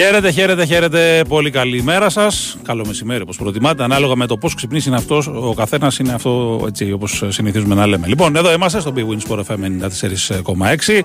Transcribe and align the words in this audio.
Χαίρετε, 0.00 0.30
χαίρετε, 0.30 0.64
χαίρετε. 0.64 1.24
Πολύ 1.28 1.50
καλή 1.50 1.82
μέρα 1.82 2.08
σας. 2.08 2.56
Καλό 2.62 2.86
μεσημέρι, 2.86 3.22
όπως 3.22 3.36
προτιμάτε. 3.36 3.82
Ανάλογα 3.82 4.16
με 4.16 4.26
το 4.26 4.36
πώς 4.36 4.54
ξυπνήσει 4.54 4.88
είναι 4.88 4.96
αυτός, 4.96 5.26
ο 5.26 5.54
καθένας 5.56 5.98
είναι 5.98 6.12
αυτό 6.12 6.64
έτσι 6.66 6.92
όπως 6.92 7.24
συνηθίζουμε 7.28 7.74
να 7.74 7.86
λέμε. 7.86 8.06
Λοιπόν, 8.06 8.36
εδώ 8.36 8.52
είμαστε 8.52 8.80
στο 8.80 8.92
Big 8.96 9.00
Wins 9.00 9.28
Sport 9.28 9.38
FM 9.38 9.56
94,6 9.56 11.02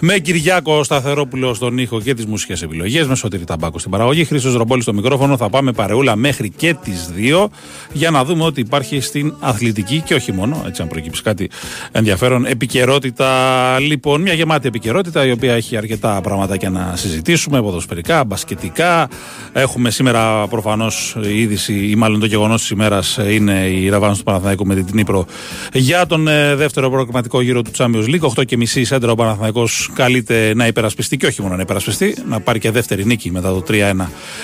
με 0.00 0.18
Κυριάκο 0.18 0.82
Σταθερόπουλο 0.82 1.54
στον 1.54 1.78
ήχο 1.78 2.00
και 2.00 2.14
τις 2.14 2.26
μουσικές 2.26 2.62
επιλογές. 2.62 3.06
Με 3.06 3.14
Σωτήρη 3.14 3.44
Ταμπάκο 3.44 3.78
στην 3.78 3.90
παραγωγή. 3.90 4.24
Χρήσο 4.24 4.56
Ρομπόλης 4.56 4.84
στο 4.84 4.92
μικρόφωνο. 4.92 5.36
Θα 5.36 5.50
πάμε 5.50 5.72
παρεούλα 5.72 6.16
μέχρι 6.16 6.50
και 6.50 6.74
τις 6.74 7.10
2 7.16 7.50
για 7.92 8.10
να 8.10 8.24
δούμε 8.24 8.44
ότι 8.44 8.60
υπάρχει 8.60 9.00
στην 9.00 9.34
αθλητική 9.40 10.00
και 10.00 10.14
όχι 10.14 10.32
μόνο, 10.32 10.64
έτσι 10.66 10.82
αν 10.82 10.88
προκύψει 10.88 11.22
κάτι 11.22 11.50
ενδιαφέρον, 11.92 12.46
επικαιρότητα. 12.46 13.78
Λοιπόν, 13.80 14.20
μια 14.20 14.32
γεμάτη 14.32 14.68
επικαιρότητα 14.68 15.26
η 15.26 15.30
οποία 15.30 15.54
έχει 15.54 15.76
αρκετά 15.76 16.20
πράγματα 16.22 16.54
για 16.54 16.70
να 16.70 16.92
συζητήσουμε 16.96 17.62
ποδοσφαιρικά 17.62 18.24
μπασκετικά. 18.34 19.08
Έχουμε 19.52 19.90
σήμερα 19.90 20.46
προφανώς 20.46 21.16
η 21.22 21.40
είδηση, 21.40 21.90
ή 21.90 21.94
μάλλον 21.94 22.20
το 22.20 22.26
γεγονός 22.26 22.60
της 22.60 22.70
ημέρας 22.70 23.18
είναι 23.30 23.52
η 23.52 23.88
Ραβάνος 23.88 24.18
του 24.18 24.24
Παναθηναϊκού 24.24 24.66
με 24.66 24.74
την 24.74 24.86
Νύπρο 24.92 25.26
για 25.72 26.06
τον 26.06 26.28
ε, 26.28 26.54
δεύτερο 26.54 26.90
προγραμματικό 26.90 27.40
γύρο 27.40 27.62
του 27.62 27.70
Champions 27.76 28.04
League. 28.04 28.40
8 28.40 28.44
και 28.46 28.56
μισή 28.56 28.84
σέντρα 28.84 29.12
ο 29.12 29.14
Παναθηναϊκός 29.14 29.90
καλείται 29.94 30.52
να 30.54 30.66
υπερασπιστεί 30.66 31.16
και 31.16 31.26
όχι 31.26 31.42
μόνο 31.42 31.56
να 31.56 31.62
υπερασπιστεί, 31.62 32.16
να 32.28 32.40
πάρει 32.40 32.58
και 32.58 32.70
δεύτερη 32.70 33.04
νίκη 33.04 33.30
μετά 33.30 33.48
το 33.48 33.62
3-1 33.68 33.72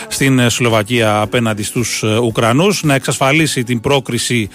στην 0.08 0.38
ε, 0.38 0.48
Σλοβακία 0.48 1.20
απέναντι 1.20 1.62
στους 1.62 2.02
ε, 2.02 2.18
Ουκρανούς, 2.18 2.82
να 2.82 2.94
εξασφαλίσει 2.94 3.62
την 3.64 3.80
πρόκριση 3.80 4.48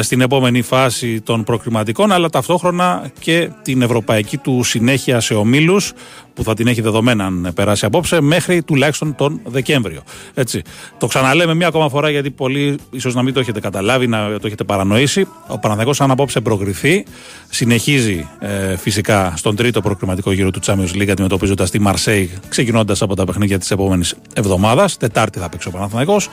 στην 0.00 0.20
επόμενη 0.20 0.62
φάση 0.62 1.20
των 1.20 1.44
προκριματικών, 1.44 2.12
αλλά 2.12 2.28
ταυτόχρονα 2.28 3.10
και 3.18 3.50
την 3.62 3.82
ευρωπαϊκή 3.82 4.36
του 4.36 4.62
συνέχεια 4.62 5.20
σε 5.20 5.34
ομίλους 5.34 5.92
που 6.36 6.44
θα 6.44 6.54
την 6.54 6.66
έχει 6.66 6.80
δεδομένα 6.80 7.24
αν 7.24 7.50
περάσει 7.54 7.84
απόψε 7.84 8.20
μέχρι 8.20 8.62
τουλάχιστον 8.62 9.14
τον 9.14 9.40
Δεκέμβριο. 9.44 10.02
Έτσι. 10.34 10.62
Το 10.98 11.06
ξαναλέμε 11.06 11.54
μία 11.54 11.66
ακόμα 11.66 11.88
φορά 11.88 12.10
γιατί 12.10 12.30
πολλοί 12.30 12.78
ίσως 12.90 13.14
να 13.14 13.22
μην 13.22 13.34
το 13.34 13.40
έχετε 13.40 13.60
καταλάβει, 13.60 14.06
να 14.06 14.38
το 14.38 14.46
έχετε 14.46 14.64
παρανοήσει. 14.64 15.28
Ο 15.46 15.58
Παναθηναϊκός 15.58 16.00
αν 16.00 16.10
απόψε 16.10 16.40
προκριθεί, 16.40 17.04
συνεχίζει 17.48 18.28
ε, 18.38 18.76
φυσικά 18.76 19.32
στον 19.36 19.56
τρίτο 19.56 19.80
προκριματικό 19.80 20.32
γύρο 20.32 20.50
του 20.50 20.60
Champions 20.64 20.96
League 20.96 21.08
αντιμετωπίζοντας 21.10 21.70
τη 21.70 21.78
Μαρσέη, 21.78 22.30
ξεκινώντας 22.48 23.02
από 23.02 23.16
τα 23.16 23.24
παιχνίδια 23.24 23.58
της 23.58 23.70
επόμενης 23.70 24.14
εβδομάδας. 24.34 24.96
Τετάρτη 24.96 25.38
θα 25.38 25.48
παίξει 25.48 25.68
ο 25.68 25.70
Παναθηναϊκός. 25.70 26.28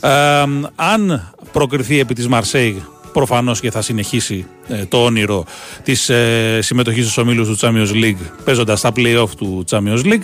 Ε, 0.00 0.08
αν 0.74 1.32
προκριθεί 1.52 1.98
επί 1.98 2.14
της 2.14 2.28
Μαρσέη 2.28 2.82
προφανώς 3.18 3.60
και 3.60 3.70
θα 3.70 3.82
συνεχίσει 3.82 4.46
ε, 4.68 4.84
το 4.84 5.04
όνειρο 5.04 5.44
της 5.82 6.08
ε, 6.08 6.58
συμμετοχής 6.62 7.04
στους 7.04 7.18
ομίλους 7.18 7.48
του 7.48 7.56
Champions 7.60 8.04
League 8.04 8.30
παίζοντας 8.44 8.78
στα 8.78 8.92
playoff 8.96 9.28
του 9.36 9.64
Champions 9.70 10.04
League. 10.04 10.22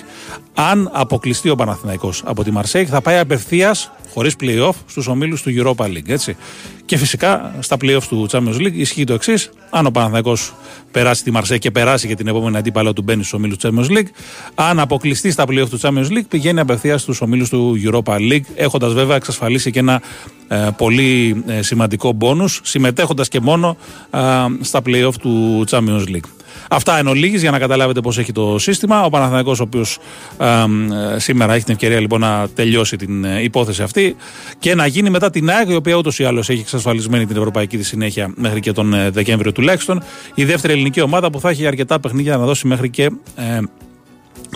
Αν 0.54 0.90
αποκλειστεί 0.92 1.48
ο 1.48 1.54
Παναθηναϊκός 1.54 2.22
από 2.24 2.44
τη 2.44 2.50
Μαρσέικ, 2.50 2.86
θα 2.90 3.00
πάει 3.00 3.18
απευθείας 3.18 3.90
χωρίς 4.14 4.36
playoff 4.40 4.72
στους 4.86 5.06
ομίλους 5.06 5.42
του 5.42 5.50
Europa 5.56 5.84
League. 5.84 6.08
Έτσι. 6.08 6.36
Και 6.84 6.96
φυσικά 6.96 7.54
στα 7.60 7.76
playoff 7.80 8.02
του 8.08 8.26
Champions 8.30 8.56
League 8.56 8.72
ισχύει 8.72 9.04
το 9.04 9.14
εξής. 9.14 9.50
Αν 9.70 9.86
ο 9.86 9.90
Παναθηναϊκός 9.90 10.54
περάσει 10.90 11.22
τη 11.22 11.30
Μαρσέικ 11.30 11.60
και 11.60 11.70
περάσει 11.70 12.06
και 12.08 12.14
την 12.14 12.26
επόμενη 12.26 12.56
αντίπαλο 12.56 12.92
του 12.92 13.02
μπαίνει 13.02 13.20
στους 13.20 13.32
ομίλους 13.32 13.56
του 13.56 13.68
Champions 13.68 13.96
League, 13.96 14.08
αν 14.54 14.80
αποκλειστεί 14.80 15.30
στα 15.30 15.44
playoff 15.48 15.68
του 15.70 15.80
Champions 15.80 16.08
League, 16.08 16.28
πηγαίνει 16.28 16.60
απευθείας 16.60 17.00
στους 17.00 17.20
ομίλους 17.20 17.48
του 17.48 17.80
Europa 17.84 18.16
League, 18.16 18.44
έχοντας 18.54 18.92
βέβαια 18.92 19.16
εξασφαλίσει 19.16 19.70
και 19.70 19.78
ένα 19.78 20.02
ε, 20.48 20.68
πολύ 20.76 21.42
ε, 21.46 21.62
σημαντικό 21.62 22.12
μπόνους, 22.12 22.60
συμμετέχοντας 22.64 23.28
και 23.28 23.40
μόνο 23.40 23.76
ε, 24.10 24.18
στα 24.60 24.82
playoff 24.86 25.14
του 25.20 25.64
Champions 25.70 26.04
League. 26.08 26.43
Αυτά 26.70 26.98
εν 26.98 27.06
ολίγης 27.06 27.40
για 27.40 27.50
να 27.50 27.58
καταλάβετε 27.58 28.00
πώς 28.00 28.18
έχει 28.18 28.32
το 28.32 28.58
σύστημα. 28.58 29.04
Ο 29.04 29.10
Παναθηναϊκός 29.10 29.60
ο 29.60 29.62
οποίος 29.62 29.98
σήμερα 31.16 31.54
έχει 31.54 31.64
την 31.64 31.74
ευκαιρία 31.74 32.00
λοιπόν 32.00 32.20
να 32.20 32.48
τελειώσει 32.54 32.96
την 32.96 33.24
ε, 33.24 33.42
υπόθεση 33.42 33.82
αυτή 33.82 34.16
και 34.58 34.74
να 34.74 34.86
γίνει 34.86 35.10
μετά 35.10 35.30
την 35.30 35.50
ΑΕΚ 35.50 35.68
η 35.68 35.74
οποία 35.74 35.94
ούτως 35.94 36.18
ή 36.18 36.24
άλλως 36.24 36.48
έχει 36.48 36.60
εξασφαλισμένη 36.60 37.26
την 37.26 37.36
ευρωπαϊκή 37.36 37.76
τη 37.76 37.84
συνέχεια 37.84 38.32
μέχρι 38.36 38.60
και 38.60 38.72
τον 38.72 38.94
ε, 38.94 39.10
Δεκέμβριο 39.10 39.52
τουλάχιστον. 39.52 40.02
Η 40.34 40.44
δεύτερη 40.44 40.72
ελληνική 40.72 41.00
ομάδα 41.00 41.30
που 41.30 41.40
θα 41.40 41.50
έχει 41.50 41.66
αρκετά 41.66 42.00
παιχνίδια 42.00 42.36
να 42.36 42.44
δώσει 42.44 42.66
μέχρι 42.66 42.90
και 42.90 43.10
ε, 43.36 43.58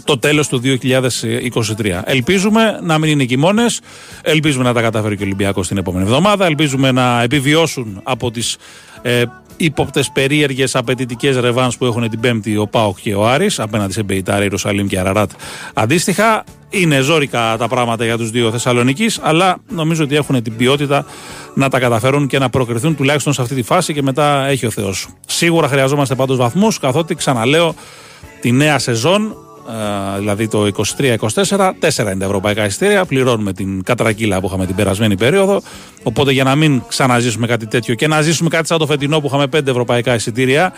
το 0.05 0.19
τέλος 0.19 0.49
του 0.49 0.61
2023. 0.65 2.01
Ελπίζουμε 2.05 2.79
να 2.83 2.99
μην 2.99 3.11
είναι 3.11 3.25
κοιμώνες, 3.25 3.81
ελπίζουμε 4.23 4.65
να 4.65 4.73
τα 4.73 4.81
καταφέρει 4.81 5.17
και 5.17 5.23
ο 5.23 5.27
Ολυμπιακός 5.27 5.69
την 5.69 5.77
επόμενη 5.77 6.05
εβδομάδα, 6.05 6.47
ελπίζουμε 6.47 6.93
να 6.93 7.23
επιβιώσουν 7.23 8.01
από 8.03 8.31
τις 8.31 8.57
ε, 9.03 9.23
ύποπτες 9.59 10.11
περίεργες 10.11 10.77
απαιτητικές 10.77 11.37
ρεβάνς 11.37 11.77
που 11.77 11.85
έχουν 11.85 12.09
την 12.11 12.21
Πέμπτη 12.21 12.57
ο 12.57 12.67
Πάοκ 12.67 12.99
και 13.01 13.15
ο 13.15 13.29
Άρης 13.29 13.61
απέναντι 13.61 13.93
σε 13.93 14.03
Μπεϊτάρη, 14.03 14.43
Ιερουσαλήμ 14.43 14.87
και 14.87 14.99
Αραράτ. 14.99 15.31
Αντίστοιχα, 15.75 16.45
είναι 16.71 17.01
ζώρικα 17.01 17.57
τα 17.59 17.69
πράγματα 17.69 18.05
για 18.05 18.17
τους 18.17 18.31
δύο 18.31 18.51
Θεσσαλονίκης, 18.51 19.19
αλλά 19.23 19.57
νομίζω 19.69 20.05
ότι 20.05 20.17
έχουν 20.17 20.43
την 20.43 20.57
ποιότητα 20.57 21.05
να 21.55 21.69
τα 21.69 21.79
καταφέρουν 21.79 22.27
και 22.27 22.39
να 22.39 22.51
προκριθούν 22.51 22.97
τουλάχιστον 22.97 23.33
σε 23.33 23.43
αυτή 23.43 23.55
τη 23.55 23.63
φάση 23.63 23.93
και 23.93 24.03
μετά 24.03 24.47
έχει 24.47 24.67
ο 24.67 24.71
Θεός. 24.71 25.09
Σίγουρα 25.27 25.69
χρειαζόμαστε 25.69 26.15
πάντως 26.15 26.37
βαθμούς, 26.37 26.79
καθότι 26.79 27.15
ξαναλέω 27.15 27.75
τη 28.41 28.53
νέα 28.53 28.79
σεζόν 28.79 29.37
δηλαδή 30.19 30.49
το 30.49 30.71
23-24, 30.99 31.71
τέσσερα 31.79 32.11
είναι 32.11 32.19
τα 32.19 32.25
ευρωπαϊκά 32.25 32.65
εισιτήρια. 32.65 33.05
Πληρώνουμε 33.05 33.53
την 33.53 33.83
κατρακύλα 33.83 34.41
που 34.41 34.47
είχαμε 34.47 34.67
την 34.67 34.75
περασμένη 34.75 35.17
περίοδο. 35.17 35.61
Οπότε 36.03 36.33
για 36.33 36.45
να 36.45 36.55
μην 36.55 36.83
ξαναζήσουμε 36.89 37.47
κάτι 37.47 37.67
τέτοιο 37.67 37.95
και 37.95 38.07
να 38.07 38.21
ζήσουμε 38.21 38.49
κάτι 38.49 38.67
σαν 38.67 38.79
το 38.79 38.87
φετινό 38.87 39.21
που 39.21 39.27
είχαμε 39.27 39.47
πέντε 39.47 39.71
ευρωπαϊκά 39.71 40.15
εισιτήρια, 40.15 40.73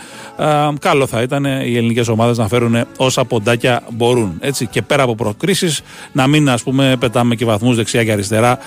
καλό 0.79 1.07
θα 1.07 1.21
ήταν 1.21 1.45
οι 1.45 1.77
ελληνικές 1.77 2.07
ομάδες 2.07 2.37
να 2.37 2.47
φέρουν 2.47 2.85
όσα 2.97 3.25
ποντάκια 3.25 3.83
μπορούν. 3.89 4.37
Έτσι. 4.39 4.67
Και 4.67 4.81
πέρα 4.81 5.03
από 5.03 5.15
προκρίσεις, 5.15 5.81
να 6.11 6.27
μην 6.27 6.49
ας 6.49 6.63
πούμε, 6.63 6.95
πετάμε 6.99 7.35
και 7.35 7.45
βαθμούς 7.45 7.75
δεξιά 7.75 8.03
και 8.03 8.11
αριστερά 8.11 8.57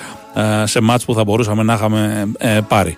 σε 0.64 0.80
μάτς 0.80 1.04
που 1.04 1.14
θα 1.14 1.24
μπορούσαμε 1.24 1.62
να 1.62 1.74
είχαμε 1.74 2.28
ε, 2.38 2.58
πάρει. 2.68 2.96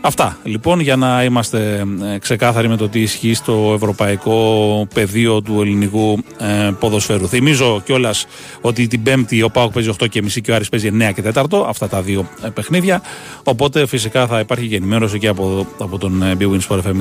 Αυτά 0.00 0.38
λοιπόν 0.42 0.80
για 0.80 0.96
να 0.96 1.24
είμαστε 1.24 1.86
ε, 2.14 2.18
ξεκάθαροι 2.18 2.68
με 2.68 2.76
το 2.76 2.88
τι 2.88 3.00
ισχύει 3.00 3.34
στο 3.34 3.72
ευρωπαϊκό 3.74 4.88
πεδίο 4.94 5.42
του 5.42 5.60
ελληνικού 5.60 6.18
ε, 6.38 6.70
ποδοσφαίρου. 6.78 7.28
Θυμίζω 7.28 7.82
κιόλας 7.84 8.26
ότι 8.60 8.86
την 8.86 9.02
Πέμπτη 9.02 9.42
ο 9.42 9.50
Πάοκ 9.50 9.72
παίζει 9.72 9.90
8 10.00 10.08
και 10.08 10.22
μισή 10.22 10.40
και 10.40 10.50
ο 10.50 10.54
Άρης 10.54 10.68
παίζει 10.68 10.90
9 10.92 11.10
και 11.14 11.22
4, 11.34 11.44
αυτά 11.66 11.88
τα 11.88 12.02
δύο 12.02 12.28
ε, 12.44 12.48
παιχνίδια. 12.48 13.02
Οπότε 13.42 13.86
φυσικά 13.86 14.26
θα 14.26 14.40
υπάρχει 14.40 14.68
και 14.68 14.76
ενημέρωση 14.76 15.18
και 15.18 15.28
από, 15.28 15.66
από 15.78 15.98
τον 15.98 16.22
Big 16.38 16.50
Win 16.52 16.60
Sport 16.68 16.80
FM 16.82 16.96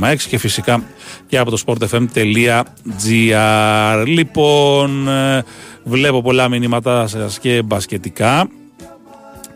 4,6 0.00 0.16
και 0.28 0.38
φυσικά 0.38 0.82
και 1.26 1.38
από 1.38 1.50
το 1.50 1.62
sportfm.gr. 1.66 2.64
Λοιπόν, 4.06 5.08
βλέπω 5.84 6.22
πολλά 6.22 6.48
μηνύματά 6.48 7.06
σας 7.06 7.38
και 7.38 7.62
μπασκετικά. 7.62 8.48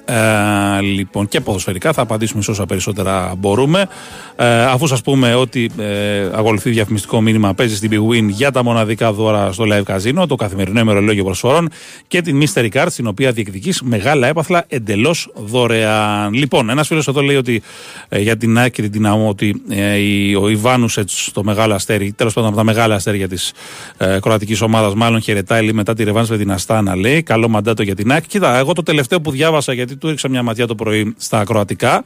Ε, 0.05 0.81
λοιπόν, 0.81 1.29
και 1.29 1.41
ποδοσφαιρικά 1.41 1.93
θα 1.93 2.03
απαντήσουμε 2.03 2.43
σε 2.43 2.51
όσα 2.51 2.67
περισσότερα 2.67 3.35
μπορούμε. 3.39 3.89
Ε, 4.37 4.65
αφού 4.65 4.87
σας 4.87 5.03
πούμε 5.03 5.35
ότι 5.35 5.71
ε, 5.79 6.31
ακολουθεί 6.33 6.71
διαφημιστικό 6.71 7.21
μήνυμα, 7.21 7.55
παίζει 7.55 7.77
στην 7.77 7.91
Big 7.93 8.13
Win 8.13 8.29
για 8.29 8.51
τα 8.51 8.65
μοναδικά 8.65 9.13
δώρα 9.13 9.53
στο 9.53 9.65
live 9.69 9.95
casino, 9.95 10.29
το 10.29 10.35
καθημερινό 10.35 10.81
ημερολόγιο 10.81 11.25
προσφορών 11.25 11.69
και 12.09 12.21
την 12.21 12.43
Mystery 12.43 12.69
Card, 12.73 12.87
στην 12.89 13.07
οποία 13.07 13.33
διεκδικείς 13.33 13.83
μεγάλα 13.83 14.27
έπαθλα 14.27 14.65
εντελώς 14.69 15.31
δωρεάν. 15.35 16.33
Λοιπόν, 16.33 16.71
ένας 16.71 16.87
φίλος 16.87 17.09
εδώ 17.09 17.21
λέει 17.21 17.37
ότι 17.37 17.63
ε, 18.09 18.21
για 18.21 18.37
την 18.37 18.59
άκρη 18.59 18.87
δυναμό 18.87 19.29
ότι 19.29 19.63
ε, 19.69 20.37
ο 20.37 20.49
Ιβάνουσετ, 20.49 21.09
το 21.33 21.45
μεγάλο 21.45 21.75
αστέρι, 21.75 22.13
τέλος 22.13 22.33
πάντων 22.33 22.49
από 22.49 22.59
τα 22.59 22.65
μεγάλα 22.65 22.95
αστέρια 22.95 23.29
της 23.29 23.53
ε, 23.97 24.19
κροατικής 24.23 24.61
ομάδας, 24.61 24.95
μάλλον 24.95 25.21
χαιρετάει 25.21 25.73
μετά 25.73 25.95
τη 25.95 26.05
ρευάνση 26.05 26.31
με 26.33 26.39
την 26.39 26.53
Αστάνα, 26.53 26.97
λέει. 26.97 27.23
Καλό 27.23 27.49
μαντάτο 27.49 27.83
για 27.83 27.95
την 27.95 28.13
άκρη. 28.13 28.29
Κοίτα, 28.29 28.59
εγώ 28.59 28.73
το 28.73 28.83
τελευταίο 28.83 29.21
που 29.21 29.31
διάβασα, 29.31 29.73
γιατί 29.73 29.92
του 29.97 30.07
έριξα 30.07 30.29
μια 30.29 30.43
ματιά 30.43 30.67
το 30.67 30.75
πρωί 30.75 31.15
στα 31.17 31.45
κροατικά, 31.45 32.03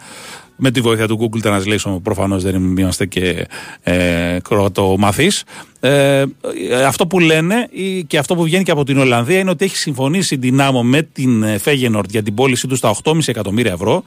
με 0.56 0.70
τη 0.70 0.80
βοήθεια 0.80 1.06
του 1.06 1.30
Google 1.32 1.46
Translation 1.46 2.02
προφανώς 2.02 2.42
δεν 2.42 2.76
είμαστε 2.76 3.06
και 3.06 3.46
ε, 3.82 4.38
κροατομαθείς. 4.42 5.44
Ε, 5.80 6.24
αυτό 6.86 7.06
που 7.06 7.18
λένε 7.18 7.68
και 8.06 8.18
αυτό 8.18 8.34
που 8.34 8.42
βγαίνει 8.42 8.64
και 8.64 8.70
από 8.70 8.84
την 8.84 8.98
Ολλανδία 8.98 9.38
είναι 9.38 9.50
ότι 9.50 9.64
έχει 9.64 9.76
συμφωνήσει 9.76 10.34
η 10.34 10.38
Δυνάμο 10.38 10.82
με 10.82 11.02
την 11.02 11.58
Φέγενορτ 11.58 12.10
για 12.10 12.22
την 12.22 12.34
πώλησή 12.34 12.66
του 12.66 12.76
στα 12.76 12.94
8,5 13.04 13.18
εκατομμύρια 13.26 13.72
ευρώ. 13.72 14.02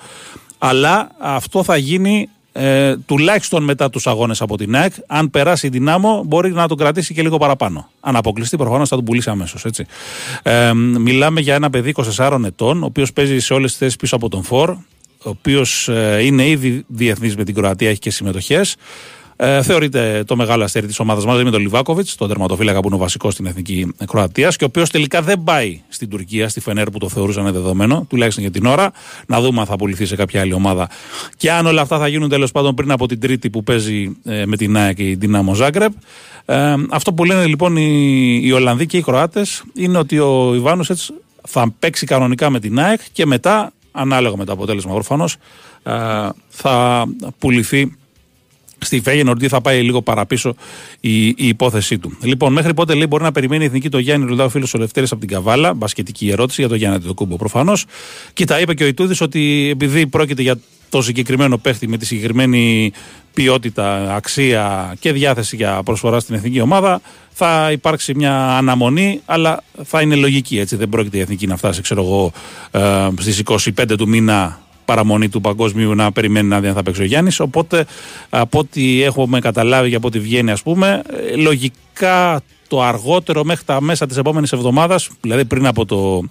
Αλλά 0.58 1.12
αυτό 1.20 1.64
θα 1.64 1.78
γίνει 1.78 2.30
ε, 2.52 2.98
τουλάχιστον 2.98 3.64
μετά 3.64 3.90
τους 3.90 4.08
αγώνες 4.08 4.42
από 4.42 4.58
την 4.58 4.76
ΑΕΚ. 4.76 4.94
Αν 5.08 5.30
περάσει 5.30 5.68
η 5.68 5.70
Δυνάμο, 5.70 6.24
μπορεί 6.26 6.52
να 6.52 6.68
τον 6.68 6.78
κρατήσει 6.78 7.14
και 7.14 7.22
λίγο 7.22 7.38
παραπάνω. 7.38 7.90
Αν 8.00 8.16
αποκλειστεί, 8.16 8.58
προφανώς 8.58 8.90
θα 8.90 8.96
τον 8.96 9.06
πουλήσει 9.06 9.30
αμέσως. 9.30 9.66
Ε, 10.44 10.74
μιλάμε 10.74 11.42
για 11.42 11.56
ένα 11.56 11.70
παιδί 11.70 11.94
24 12.18 12.42
ετών, 12.46 12.84
ο 12.84 12.86
οποίος 12.86 13.14
παίζει 13.14 13.40
σε 13.40 13.54
όλες 13.54 13.70
τις 13.70 13.80
θέσεις 13.80 13.96
πίσω 13.96 14.16
από 14.16 14.30
τον 14.30 14.44
Φορ, 14.44 14.70
ο 14.70 15.30
οποίος 15.30 15.88
ε, 15.88 16.20
είναι 16.24 16.48
ήδη 16.48 16.84
διεθνής 16.88 17.36
με 17.36 17.44
την 17.44 17.54
Κροατία, 17.54 17.90
έχει 17.90 18.00
και 18.00 18.12
συμμετοχές. 18.12 18.76
Ε, 19.42 19.62
θεωρείται 19.62 20.24
το 20.28 20.36
μεγάλο 20.36 20.64
αστέρι 20.64 20.88
της 20.88 21.00
ομάδας 21.00 21.26
μαζί 21.26 21.44
με 21.44 21.52
τον 21.52 21.62
Λιβάκοβιτς, 21.62 22.16
τον 22.16 22.28
τερματοφύλακα 22.28 22.80
που 22.80 22.88
είναι 22.88 22.96
ο 22.96 23.00
βασικός 23.00 23.34
στην 23.34 23.46
εθνική 23.46 23.94
Κροατίας 24.08 24.56
και 24.56 24.64
ο 24.64 24.68
οποίος 24.68 24.90
τελικά 24.90 25.22
δεν 25.22 25.44
πάει 25.44 25.82
στην 25.88 26.10
Τουρκία, 26.10 26.50
στη 26.50 26.60
Φενέρ 26.60 26.90
που 26.90 26.98
το 26.98 27.10
θεωρούσαν 27.10 27.52
δεδομένο, 27.52 28.06
τουλάχιστον 28.10 28.44
για 28.44 28.52
την 28.52 28.66
ώρα. 28.66 28.92
Να 29.26 29.42
δούμε 29.42 29.60
αν 29.60 29.66
θα 29.66 29.76
πουληθεί 29.76 30.06
σε 30.06 30.16
κάποια 30.16 30.42
άλλη 30.42 30.54
ομάδα. 30.54 30.90
Και 31.38 31.52
αν 31.52 31.66
όλα 31.66 31.82
αυτά 31.82 31.98
θα 31.98 32.08
γίνουν 32.08 32.30
τέλος 32.30 32.52
πάντων 32.52 32.76
πριν 32.76 32.92
από 32.92 33.08
την 33.08 33.20
Τρίτη 33.20 33.50
που 33.50 33.64
παίζει 33.64 34.18
ε, 34.24 34.46
με 34.46 34.58
την 34.58 34.78
ΑΕΚ 34.78 34.96
και 34.96 35.10
η 35.10 35.16
Δυνάμο 35.16 35.54
Ζάγκρεπ. 35.54 35.92
Ε, 36.46 36.76
αυτό 36.90 37.14
που 37.14 37.24
λένε 37.24 37.46
λοιπόν 37.46 37.78
οι, 37.78 38.40
οι 38.44 38.52
Ολλανδοί 38.52 38.86
και 38.86 38.98
οι 38.98 39.02
Κροάτες 39.02 39.64
είναι 39.74 39.98
ότι 39.98 40.20
ο 40.20 40.54
Ιβάνο 40.56 40.86
θα 41.48 41.74
παίξει 41.80 42.06
κανονικά 42.06 42.50
με 42.50 42.60
την 42.60 42.80
ΑΕΚ 42.80 43.00
και 43.12 43.26
μετά, 43.26 43.72
ανάλογα 43.92 44.38
με 44.38 44.46
το 44.46 44.52
αποτέλεσμα 44.52 44.94
προφανώς, 44.94 45.36
ε, 45.84 45.92
θα 46.50 47.06
πουληθεί 47.38 47.98
στη 48.82 49.02
Φέγενορντ 49.02 49.46
θα 49.48 49.62
πάει 49.62 49.82
λίγο 49.82 50.02
παραπίσω 50.02 50.56
η, 51.00 51.28
η 51.28 51.36
υπόθεσή 51.38 51.98
του. 51.98 52.18
Λοιπόν, 52.22 52.54
μέχρι 52.54 52.74
πότε 52.74 52.94
λέει 52.94 53.06
μπορεί 53.10 53.24
να 53.24 53.32
περιμένει 53.32 53.64
η 53.64 53.66
εθνική 53.66 53.90
το 53.90 54.00
Γιάννη 54.00 54.26
Ρουλά, 54.26 54.44
ο 54.44 54.50
φίλος 54.50 54.74
ο 54.74 54.78
Λευτέρης 54.78 55.12
από 55.12 55.20
την 55.20 55.30
Καβάλα. 55.30 55.74
Μπασκετική 55.74 56.30
ερώτηση 56.30 56.62
για 56.62 56.70
το 56.70 56.76
Γιάννη 56.76 57.00
το 57.00 57.14
Κούμπο 57.14 57.36
προφανώς. 57.36 57.86
Και 58.34 58.46
τα 58.46 58.60
είπε 58.60 58.74
και 58.74 58.84
ο 58.84 58.88
Ιτούδης 58.88 59.22
ότι 59.22 59.70
επειδή 59.72 60.08
πρόκειται 60.08 60.42
για 60.42 60.60
το 60.90 61.02
συγκεκριμένο 61.02 61.58
παίχτη 61.58 61.88
με 61.88 61.98
τη 61.98 62.06
συγκεκριμένη 62.06 62.92
ποιότητα, 63.34 64.16
αξία 64.16 64.96
και 65.00 65.12
διάθεση 65.12 65.56
για 65.56 65.84
προσφορά 65.84 66.20
στην 66.20 66.36
εθνική 66.36 66.62
ομάδα, 66.62 67.02
θα 67.32 67.72
υπάρξει 67.72 68.16
μια 68.16 68.58
αναμονή, 68.58 69.22
αλλά 69.26 69.64
θα 69.84 70.02
είναι 70.02 70.16
λογική. 70.16 70.60
Έτσι. 70.60 70.76
Δεν 70.76 70.90
πρόκειται 70.90 71.18
η 71.18 71.20
εθνική 71.20 71.48
να 71.48 71.58
φτάσει, 71.58 71.82
ξέρω 71.82 72.04
εγώ, 72.04 72.32
ε, 72.72 73.10
στις 73.20 73.40
25 73.40 73.96
του 73.98 74.08
μήνα 74.08 74.60
παραμονή 74.90 75.30
του 75.30 75.42
παγκόσμιου 75.42 75.96
να 75.96 76.12
περιμένει 76.12 76.48
να 76.48 76.60
δει 76.60 76.68
αν 76.68 76.74
θα 76.74 76.84
παίξει 76.84 77.02
ο 77.02 77.06
Γιάννης. 77.06 77.40
Οπότε, 77.40 77.86
από 78.30 78.60
ό,τι 78.60 79.04
έχουμε 79.04 79.40
καταλάβει 79.40 79.90
και 79.90 79.96
από 79.96 80.08
ό,τι 80.08 80.20
βγαίνει, 80.20 80.52
ας 80.52 80.62
πούμε, 80.62 81.02
ε, 81.32 81.36
λογικά 81.36 82.42
το 82.70 82.82
αργότερο 82.82 83.44
μέχρι 83.44 83.64
τα 83.66 83.82
μέσα 83.82 84.06
της 84.06 84.18
επόμενης 84.18 84.52
εβδομάδας, 84.52 85.10
δηλαδή 85.22 85.46
πριν 85.46 85.68
από 85.68 85.86
το 85.86 86.24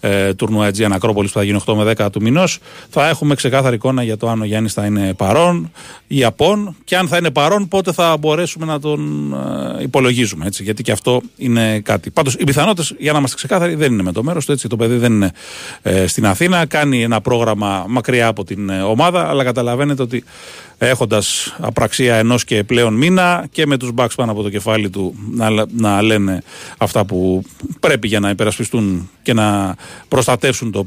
ε, 0.00 0.34
τουρνουά 0.34 0.66
Αιτζίαν 0.66 0.92
Ακρόπολης 0.92 1.32
που 1.32 1.38
θα 1.38 1.44
γίνει 1.44 1.60
8 1.66 1.74
με 1.74 1.92
10 1.96 2.10
του 2.12 2.22
μηνός, 2.22 2.58
θα 2.90 3.08
έχουμε 3.08 3.34
ξεκάθαρη 3.34 3.74
εικόνα 3.74 4.02
για 4.02 4.16
το 4.16 4.28
αν 4.28 4.40
ο 4.40 4.44
Γιάννης 4.44 4.72
θα 4.72 4.84
είναι 4.86 5.14
παρόν 5.14 5.70
ή 6.06 6.24
απόν 6.24 6.76
και 6.84 6.96
αν 6.96 7.08
θα 7.08 7.16
είναι 7.16 7.30
παρόν, 7.30 7.68
πότε 7.68 7.92
θα 7.92 8.16
μπορέσουμε 8.16 8.66
να 8.66 8.80
τον 8.80 9.32
ε, 9.78 9.82
υπολογίζουμε. 9.82 10.46
Έτσι, 10.46 10.62
γιατί 10.62 10.82
και 10.82 10.92
αυτό 10.92 11.20
είναι 11.36 11.80
κάτι. 11.80 12.10
Πάντως, 12.10 12.34
οι 12.34 12.44
πιθανότητες, 12.44 12.94
για 12.98 13.12
να 13.12 13.18
είμαστε 13.18 13.36
ξεκάθαροι, 13.36 13.74
δεν 13.74 13.92
είναι 13.92 14.02
με 14.02 14.12
το 14.12 14.22
μέρος 14.22 14.44
του. 14.44 14.68
Το 14.68 14.76
παιδί 14.76 14.96
δεν 14.96 15.12
είναι 15.12 15.30
ε, 15.82 16.06
στην 16.06 16.26
Αθήνα. 16.26 16.66
Κάνει 16.66 17.02
ένα 17.02 17.20
πρόγραμμα 17.20 17.84
μακριά 17.88 18.26
από 18.26 18.44
την 18.44 18.70
ε, 18.70 18.82
ομάδα, 18.82 19.28
αλλά 19.28 19.44
καταλαβαίνετε 19.44 20.02
ότι 20.02 20.24
έχοντας 20.78 21.56
απραξία 21.60 22.16
ενός 22.16 22.44
και 22.44 22.64
πλέον 22.64 22.94
μήνα 22.94 23.46
και 23.50 23.66
με 23.66 23.76
τους 23.76 23.92
μπακς 23.92 24.14
πάνω 24.14 24.32
από 24.32 24.42
το 24.42 24.50
κεφάλι 24.50 24.90
του 24.90 25.14
να, 25.30 25.50
να 25.80 26.02
λένε 26.02 26.42
αυτά 26.78 27.04
που 27.04 27.42
πρέπει 27.80 28.08
για 28.08 28.20
να 28.20 28.30
υπερασπιστούν 28.30 29.10
και 29.22 29.32
να 29.32 29.76
προστατεύσουν 30.08 30.70
το 30.70 30.84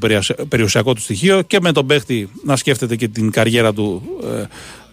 περιουσιακό 0.50 0.94
του 0.94 1.02
στοιχείο 1.02 1.42
και 1.42 1.58
με 1.62 1.72
τον 1.72 1.86
παίχτη 1.86 2.30
να 2.44 2.56
σκέφτεται 2.56 2.96
και 2.96 3.08
την 3.08 3.32
καριέρα 3.32 3.74
του 3.74 4.02
ε, 4.24 4.44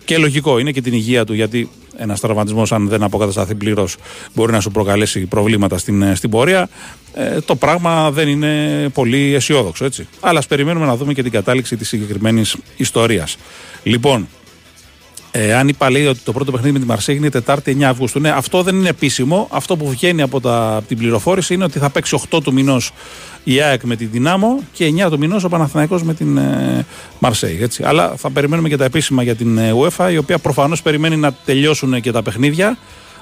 και 0.05 0.19
λογικό 0.19 0.59
είναι 0.59 0.71
και 0.71 0.81
την 0.81 0.93
υγεία 0.93 1.25
του 1.25 1.35
γιατί 1.35 1.69
ένας 1.97 2.21
τραυματισμός, 2.21 2.73
αν 2.73 2.89
δεν 2.89 3.03
αποκατασταθεί 3.03 3.55
πλήρως, 3.55 3.97
μπορεί 4.35 4.53
να 4.53 4.61
σου 4.61 4.71
προκαλέσει 4.71 5.21
προβλήματα 5.21 5.79
στην, 5.79 6.03
ε, 6.03 6.15
στην 6.15 6.31
πορεία. 6.31 6.69
Ε, 7.15 7.41
το 7.41 7.57
πράγμα 7.57 8.11
δεν 8.11 8.29
είναι 8.29 8.89
πολύ 8.95 9.35
αισιόδοξο, 9.35 9.85
έτσι. 9.85 10.09
Αλλά 10.21 10.39
ας 10.39 10.47
περιμένουμε 10.47 10.87
να 10.87 10.97
δούμε 10.97 11.13
και 11.13 11.23
την 11.23 11.33
κατάληξη 11.33 11.77
της 11.77 11.89
συγκεκριμένης 11.89 12.57
ιστορίας. 12.77 13.37
Λοιπόν, 13.83 14.29
ε, 15.33 15.55
αν 15.55 15.69
είπα 15.69 15.91
λέει 15.91 16.07
ότι 16.07 16.19
το 16.25 16.33
πρώτο 16.33 16.51
παιχνίδι 16.53 16.73
με 16.73 16.79
τη 16.79 16.87
Μαρσέγ 16.87 17.17
είναι 17.17 17.31
Τετάρτη 17.31 17.77
9 17.81 17.83
Αυγούστου. 17.83 18.21
Ναι, 18.21 18.31
αυτό 18.31 18.63
δεν 18.63 18.77
είναι 18.77 18.89
επίσημο. 18.89 19.49
Αυτό 19.51 19.77
που 19.77 19.91
βγαίνει 19.91 20.23
από, 20.23 20.41
τα, 20.41 20.77
από 20.77 20.87
την 20.89 20.99
πληροφόρηση 20.99 21.55
είναι 21.55 21.65
ότι 21.65 21.79
θα 21.79 21.91
παίξει 21.91 22.21
8 22.31 22.43
του 22.43 22.53
μηνός 22.53 22.93
η 23.45 23.61
ΑΕΚ 23.61 23.83
με 23.83 23.97
την 23.97 24.09
Δυνάμο 24.13 24.63
και 24.73 24.93
9 25.07 25.11
του 25.11 25.19
μηνός 25.19 25.45
ο 25.45 25.49
Παναθηναϊκός 25.49 26.03
με 26.03 26.15
την 26.15 26.37
ε, 26.37 26.87
Μαρσέη. 27.19 27.59
Έτσι. 27.63 27.83
Αλλά 27.83 28.15
θα 28.17 28.31
περιμένουμε 28.31 28.69
και 28.69 28.77
τα 28.77 28.85
επίσημα 28.85 29.23
για 29.23 29.35
την 29.35 29.59
ε, 29.59 29.75
UEFA, 29.75 30.13
η 30.13 30.17
οποία 30.17 30.39
προφανώς 30.39 30.83
περιμένει 30.83 31.17
να 31.17 31.33
τελειώσουν 31.33 32.01
και 32.01 32.13
τα 32.13 32.23
παιχνίδια 32.23 32.79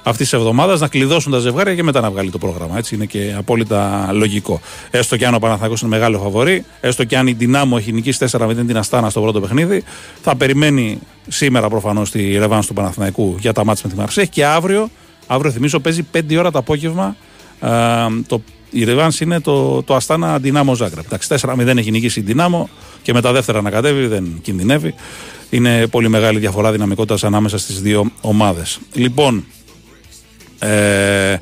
αυτής 0.09 0.29
της 0.29 0.39
εβδομάδας, 0.39 0.79
να 0.79 0.87
κλειδώσουν 0.87 1.31
τα 1.31 1.39
ζευγάρια 1.39 1.75
και 1.75 1.83
μετά 1.83 2.01
να 2.01 2.11
βγάλει 2.11 2.31
το 2.31 2.37
πρόγραμμα. 2.37 2.77
Έτσι 2.77 2.95
είναι 2.95 3.05
και 3.05 3.33
απόλυτα 3.37 4.09
λογικό. 4.11 4.61
Έστω 4.91 5.17
και 5.17 5.25
αν 5.25 5.33
ο 5.33 5.39
Παναθηναϊκός 5.39 5.81
είναι 5.81 5.89
μεγάλο 5.89 6.19
φαβορή, 6.19 6.65
έστω 6.81 7.03
και 7.03 7.17
αν 7.17 7.27
η 7.27 7.31
Δυνάμο 7.33 7.75
έχει 7.79 7.91
νικήσει 7.91 8.25
4-0 8.31 8.53
την 8.67 8.77
Αστάνα 8.77 9.09
στο 9.09 9.21
πρώτο 9.21 9.39
παιχνίδι, 9.39 9.83
θα 10.21 10.35
περιμένει 10.35 10.99
σήμερα 11.27 11.69
προφανώς 11.69 12.11
τη 12.11 12.37
ρεβάνση 12.37 12.67
του 12.67 12.73
Παναθηναϊκού 12.73 13.35
για 13.39 13.53
τα 13.53 13.65
μάτια 13.65 13.83
με 13.85 13.93
τη 13.93 13.99
Μαρσέη 13.99 14.27
και 14.27 14.45
αύριο, 14.45 14.89
αύριο 15.27 15.51
θυμίζω, 15.51 15.79
παίζει 15.79 16.07
5 16.13 16.37
ώρα 16.37 16.51
το 16.51 16.57
απόγευμα 16.57 17.15
ε, 17.61 17.69
το 18.27 18.41
η 18.71 18.83
Ρεβάνς 18.83 19.19
είναι 19.19 19.39
το, 19.39 19.83
το 19.83 19.95
Αστάνα 19.95 20.39
Δυνάμο 20.39 20.75
Ζάγκρεπ. 20.75 21.05
Εντάξει, 21.05 21.35
4-0 21.41 21.77
έχει 21.77 21.91
νικήσει 21.91 22.19
η 22.19 22.23
Δυνάμο 22.23 22.69
και 23.01 23.13
με 23.13 23.21
τα 23.21 23.31
δεύτερα 23.31 23.61
να 23.61 23.69
κατέβει, 23.69 24.07
δεν 24.07 24.39
κινδυνεύει. 24.41 24.93
Είναι 25.49 25.87
πολύ 25.87 26.09
μεγάλη 26.09 26.39
διαφορά 26.39 26.71
δυναμικότητας 26.71 27.23
ανάμεσα 27.23 27.57
στις 27.57 27.81
δύο 27.81 28.11
ομάδες. 28.21 28.79
Λοιπόν, 28.93 29.45
ε, 30.59 31.37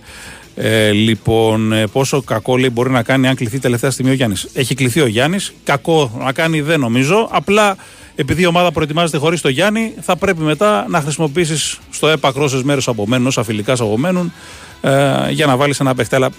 ε, 0.56 0.92
λοιπόν, 0.92 1.72
ε, 1.72 1.88
πόσο 1.88 2.22
κακό 2.22 2.58
λέει 2.58 2.70
μπορεί 2.74 2.90
να 2.90 3.04
κάνει 3.04 3.28
αν 3.28 3.36
κληθεί 3.36 3.60
τελευταία 3.60 3.92
στιγμή 3.92 4.12
ο 4.12 4.14
Γιάννης. 4.14 4.48
Έχει 4.54 4.76
κληθεί 4.76 5.02
ο 5.02 5.08
Γιάννης. 5.08 5.54
Κακό 5.64 6.12
να 6.24 6.32
κάνει 6.32 6.62
δεν 6.62 6.80
νομίζω. 6.80 7.30
Απλά 7.32 7.76
επειδή 8.16 8.42
η 8.42 8.46
ομάδα 8.46 8.72
προετοιμάζεται 8.72 9.18
χωρίς 9.18 9.42
το 9.42 9.50
Γιάννη, 9.50 9.94
θα 10.02 10.16
πρέπει 10.16 10.42
μετά 10.42 10.86
να 10.90 11.02
χρησιμοποιήσεις 11.02 11.80
στο 11.90 12.08
έπακρο 12.08 12.44
όσε 12.44 12.62
μέρες 12.64 12.88
απομένουν, 12.88 13.28
όσα 13.28 13.44
φιλικά 13.44 13.74
απομένουν, 13.74 14.34
ε, 14.82 14.92
για 15.30 15.46
να 15.46 15.56
βάλεις 15.56 15.80
ένα 15.80 15.96
παίχτη. 15.96 16.16
Αλλά 16.16 16.30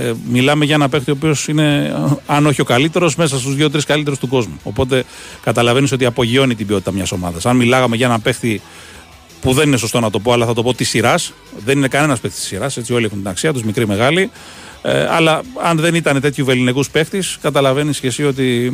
ε, 0.00 0.12
μιλάμε 0.30 0.64
για 0.64 0.74
ένα 0.74 0.88
παίχτη 0.88 1.10
ο 1.10 1.14
οποίος 1.16 1.48
είναι, 1.48 1.94
αν 2.26 2.46
όχι 2.46 2.60
ο 2.60 2.64
καλύτερος, 2.64 3.16
μέσα 3.16 3.38
στους 3.38 3.54
δύο-τρεις 3.54 3.84
καλύτερους 3.84 4.18
του 4.18 4.28
κόσμου. 4.28 4.60
Οπότε 4.62 5.04
καταλαβαίνεις 5.42 5.92
ότι 5.92 6.04
απογειώνει 6.04 6.54
την 6.54 6.66
ποιότητα 6.66 6.92
μιας 6.92 7.12
ομάδας. 7.12 7.46
Αν 7.46 7.56
μιλάγαμε 7.56 7.96
για 7.96 8.06
ένα 8.06 8.18
παίχτη 8.18 8.60
που 9.42 9.52
δεν 9.52 9.66
είναι 9.66 9.76
σωστό 9.76 10.00
να 10.00 10.10
το 10.10 10.18
πω, 10.18 10.32
αλλά 10.32 10.46
θα 10.46 10.54
το 10.54 10.62
πω 10.62 10.74
της 10.74 10.88
σειράς. 10.88 11.32
Δεν 11.64 11.78
είναι 11.78 11.88
κανένας 11.88 12.20
παίχτη 12.20 12.38
της 12.38 12.46
σειράς. 12.46 12.76
Έτσι, 12.76 12.92
όλοι 12.92 13.04
έχουν 13.04 13.18
την 13.18 13.28
αξία 13.28 13.52
τους, 13.52 13.62
μικρή, 13.62 13.86
μεγάλη. 13.86 14.30
Ε, 14.82 15.06
αλλά 15.10 15.42
αν 15.62 15.78
δεν 15.78 15.94
ήταν 15.94 16.20
τέτοιου 16.20 16.44
βεληνικούς 16.44 16.90
παίχτης, 16.90 17.38
καταλαβαίνεις 17.42 18.00
και 18.00 18.06
εσύ 18.06 18.24
ότι 18.24 18.72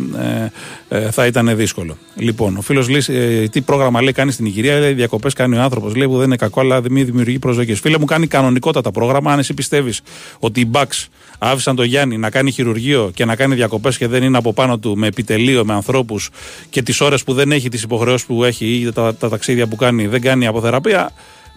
ε, 0.89 0.99
ε, 0.99 1.11
θα 1.11 1.27
ήταν 1.27 1.57
δύσκολο. 1.57 1.97
Λοιπόν, 2.15 2.57
ο 2.57 2.61
φίλος 2.61 2.89
λέει: 2.89 3.03
ε, 3.09 3.49
Τι 3.49 3.61
πρόγραμμα 3.61 4.03
λέει 4.03 4.13
κάνει 4.13 4.33
στην 4.33 4.47
Ιγυρία, 4.47 4.79
λέει 4.79 4.93
διακοπές 4.93 5.33
κάνει 5.33 5.57
ο 5.57 5.61
άνθρωπος. 5.61 5.95
Λέει 5.95 6.07
που 6.07 6.17
δεν 6.17 6.27
είναι 6.27 6.37
κακό, 6.37 6.61
αλλά 6.61 6.81
δεν 6.81 7.05
δημιουργεί 7.05 7.39
προσδοκίες. 7.39 7.81
Φίλε 7.81 7.99
μου, 7.99 8.05
κάνει 8.05 8.27
κανονικότατα 8.27 8.91
πρόγραμμα. 8.91 9.33
Αν 9.33 9.39
εσύ 9.39 9.55
πιστεύεις 9.55 10.01
ότι 10.39 10.61
οι 10.61 10.71
Bucks 10.73 11.07
άφησαν 11.39 11.77
τον 11.77 11.85
Γιάννη 11.85 12.17
να 12.17 12.31
κάνει 12.31 12.51
χειρουργείο 12.51 13.11
και 13.15 13.25
να 13.25 13.37
κάνει 13.37 13.55
διακοπές 13.55 13.97
και 13.97 14.07
δεν 14.07 14.23
είναι 14.23 14.37
από 14.37 14.53
πάνω 14.53 14.79
του 14.79 14.97
με 14.97 15.07
επιτελείο, 15.07 15.65
με 15.65 15.73
ανθρώπους 15.73 16.31
και 16.71 16.83
τις 16.83 17.01
ώρες 17.01 17.25
που 17.25 17.33
δεν 17.33 17.53
έχει, 17.53 17.69
τις 17.69 17.83
υποχρεώσεις 17.83 18.27
που 18.27 18.45
έχει 18.45 18.67
ή 18.67 18.93
τα, 18.93 19.15
τα 19.15 19.29
ταξίδια 19.29 19.67
που 19.67 19.77
κάνει, 19.77 20.07
δεν 20.07 20.21
κάνει 20.21 20.47
αποθεραπεία. 20.47 21.13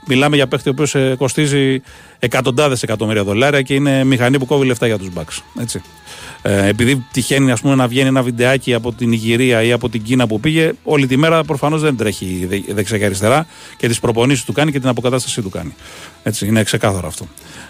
Μιλάμε 0.07 0.35
για 0.35 0.47
παίχτη 0.47 0.69
ο 0.69 0.71
οποίος 0.71 0.95
ε, 0.95 1.15
κοστίζει 1.17 1.81
εκατοντάδες 2.19 2.83
εκατομμύρια 2.83 3.23
δολάρια 3.23 3.61
και 3.61 3.73
είναι 3.73 4.03
μηχανή 4.03 4.39
που 4.39 4.45
κόβει 4.45 4.65
λεφτά 4.65 4.87
για 4.87 4.97
τους 4.97 5.09
Bucks. 5.15 5.61
Έτσι. 5.61 5.81
Ε, 6.41 6.67
επειδή 6.67 7.05
τυχαίνει 7.11 7.51
ας 7.51 7.61
πούμε, 7.61 7.75
να 7.75 7.87
βγαίνει 7.87 8.07
ένα 8.07 8.23
βιντεάκι 8.23 8.73
από 8.73 8.93
την 8.93 9.11
Ιγυρία 9.11 9.63
ή 9.63 9.71
από 9.71 9.89
την 9.89 10.03
Κίνα 10.03 10.27
που 10.27 10.39
πήγε, 10.39 10.71
όλη 10.83 11.07
τη 11.07 11.17
μέρα 11.17 11.43
προφανώς 11.43 11.81
δεν 11.81 11.97
τρέχει 11.97 12.47
δεξιά 12.69 12.97
και 12.97 13.05
αριστερά 13.05 13.45
και 13.77 13.87
τις 13.87 13.99
προπονήσεις 13.99 14.45
του 14.45 14.53
κάνει 14.53 14.71
και 14.71 14.79
την 14.79 14.89
αποκατάστασή 14.89 15.41
του 15.41 15.49
κάνει. 15.49 15.73
Έτσι, 16.23 16.45
είναι 16.45 16.63
ξεκάθαρο 16.63 17.07
αυτό. 17.07 17.27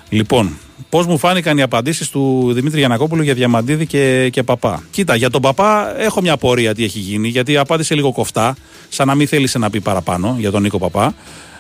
Λοιπόν, 0.10 0.58
πώς 0.90 1.08
μου 1.08 1.18
φάνηκαν 1.18 1.58
οι 1.58 1.62
απαντήσεις 1.62 2.10
του 2.10 2.52
Δημήτρη 2.54 2.80
Γιανακόπουλου 2.80 3.24
για 3.24 3.34
Διαμαντίδη 3.34 3.86
και, 3.86 4.30
και 4.32 4.44
Παπά; 4.44 4.84
Κοίτα, 4.92 5.16
για 5.16 5.30
τον 5.30 5.42
Παπά 5.42 6.00
έχω 6.00 6.22
μια 6.22 6.38
πορεία 6.38 6.76
τι 6.76 6.84
έχει 6.84 7.00
γίνει, 7.00 7.28
γιατί 7.28 7.58
απάντησε 7.58 7.96
λίγο 7.96 8.12
κοφτά, 8.12 8.56
σαν 8.90 9.08
να 9.08 9.16
μην 9.16 9.28
θέλησε 9.28 9.58
να 9.58 9.70
πει 9.70 9.80
παραπάνω 9.80 10.36
για 10.40 10.52
τον 10.52 10.62
Νίκο 10.62 10.78
Παπά. 10.78 11.14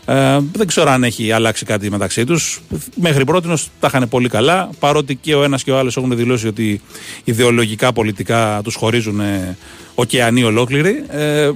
Ε, 0.05 0.39
δεν 0.53 0.67
ξέρω 0.67 0.89
αν 0.89 1.03
έχει 1.03 1.31
αλλάξει 1.31 1.65
κάτι 1.65 1.89
μεταξύ 1.89 2.25
τους. 2.25 2.61
Μέχρι 2.95 3.25
πρώτη 3.25 3.47
τα 3.79 3.87
είχαν 3.87 4.09
πολύ 4.09 4.29
καλά, 4.29 4.69
παρότι 4.79 5.15
και 5.15 5.35
ο 5.35 5.43
ένας 5.43 5.63
και 5.63 5.71
ο 5.71 5.77
άλλος 5.77 5.97
έχουν 5.97 6.15
δηλώσει 6.15 6.47
ότι 6.47 6.81
ιδεολογικά, 7.23 7.93
πολιτικά 7.93 8.59
τους 8.63 8.75
χωρίζουν 8.75 9.19
ε, 9.19 9.57
ωκεανοί 10.01 10.43
ολόκληροι. 10.43 11.03
Ε, 11.09 11.49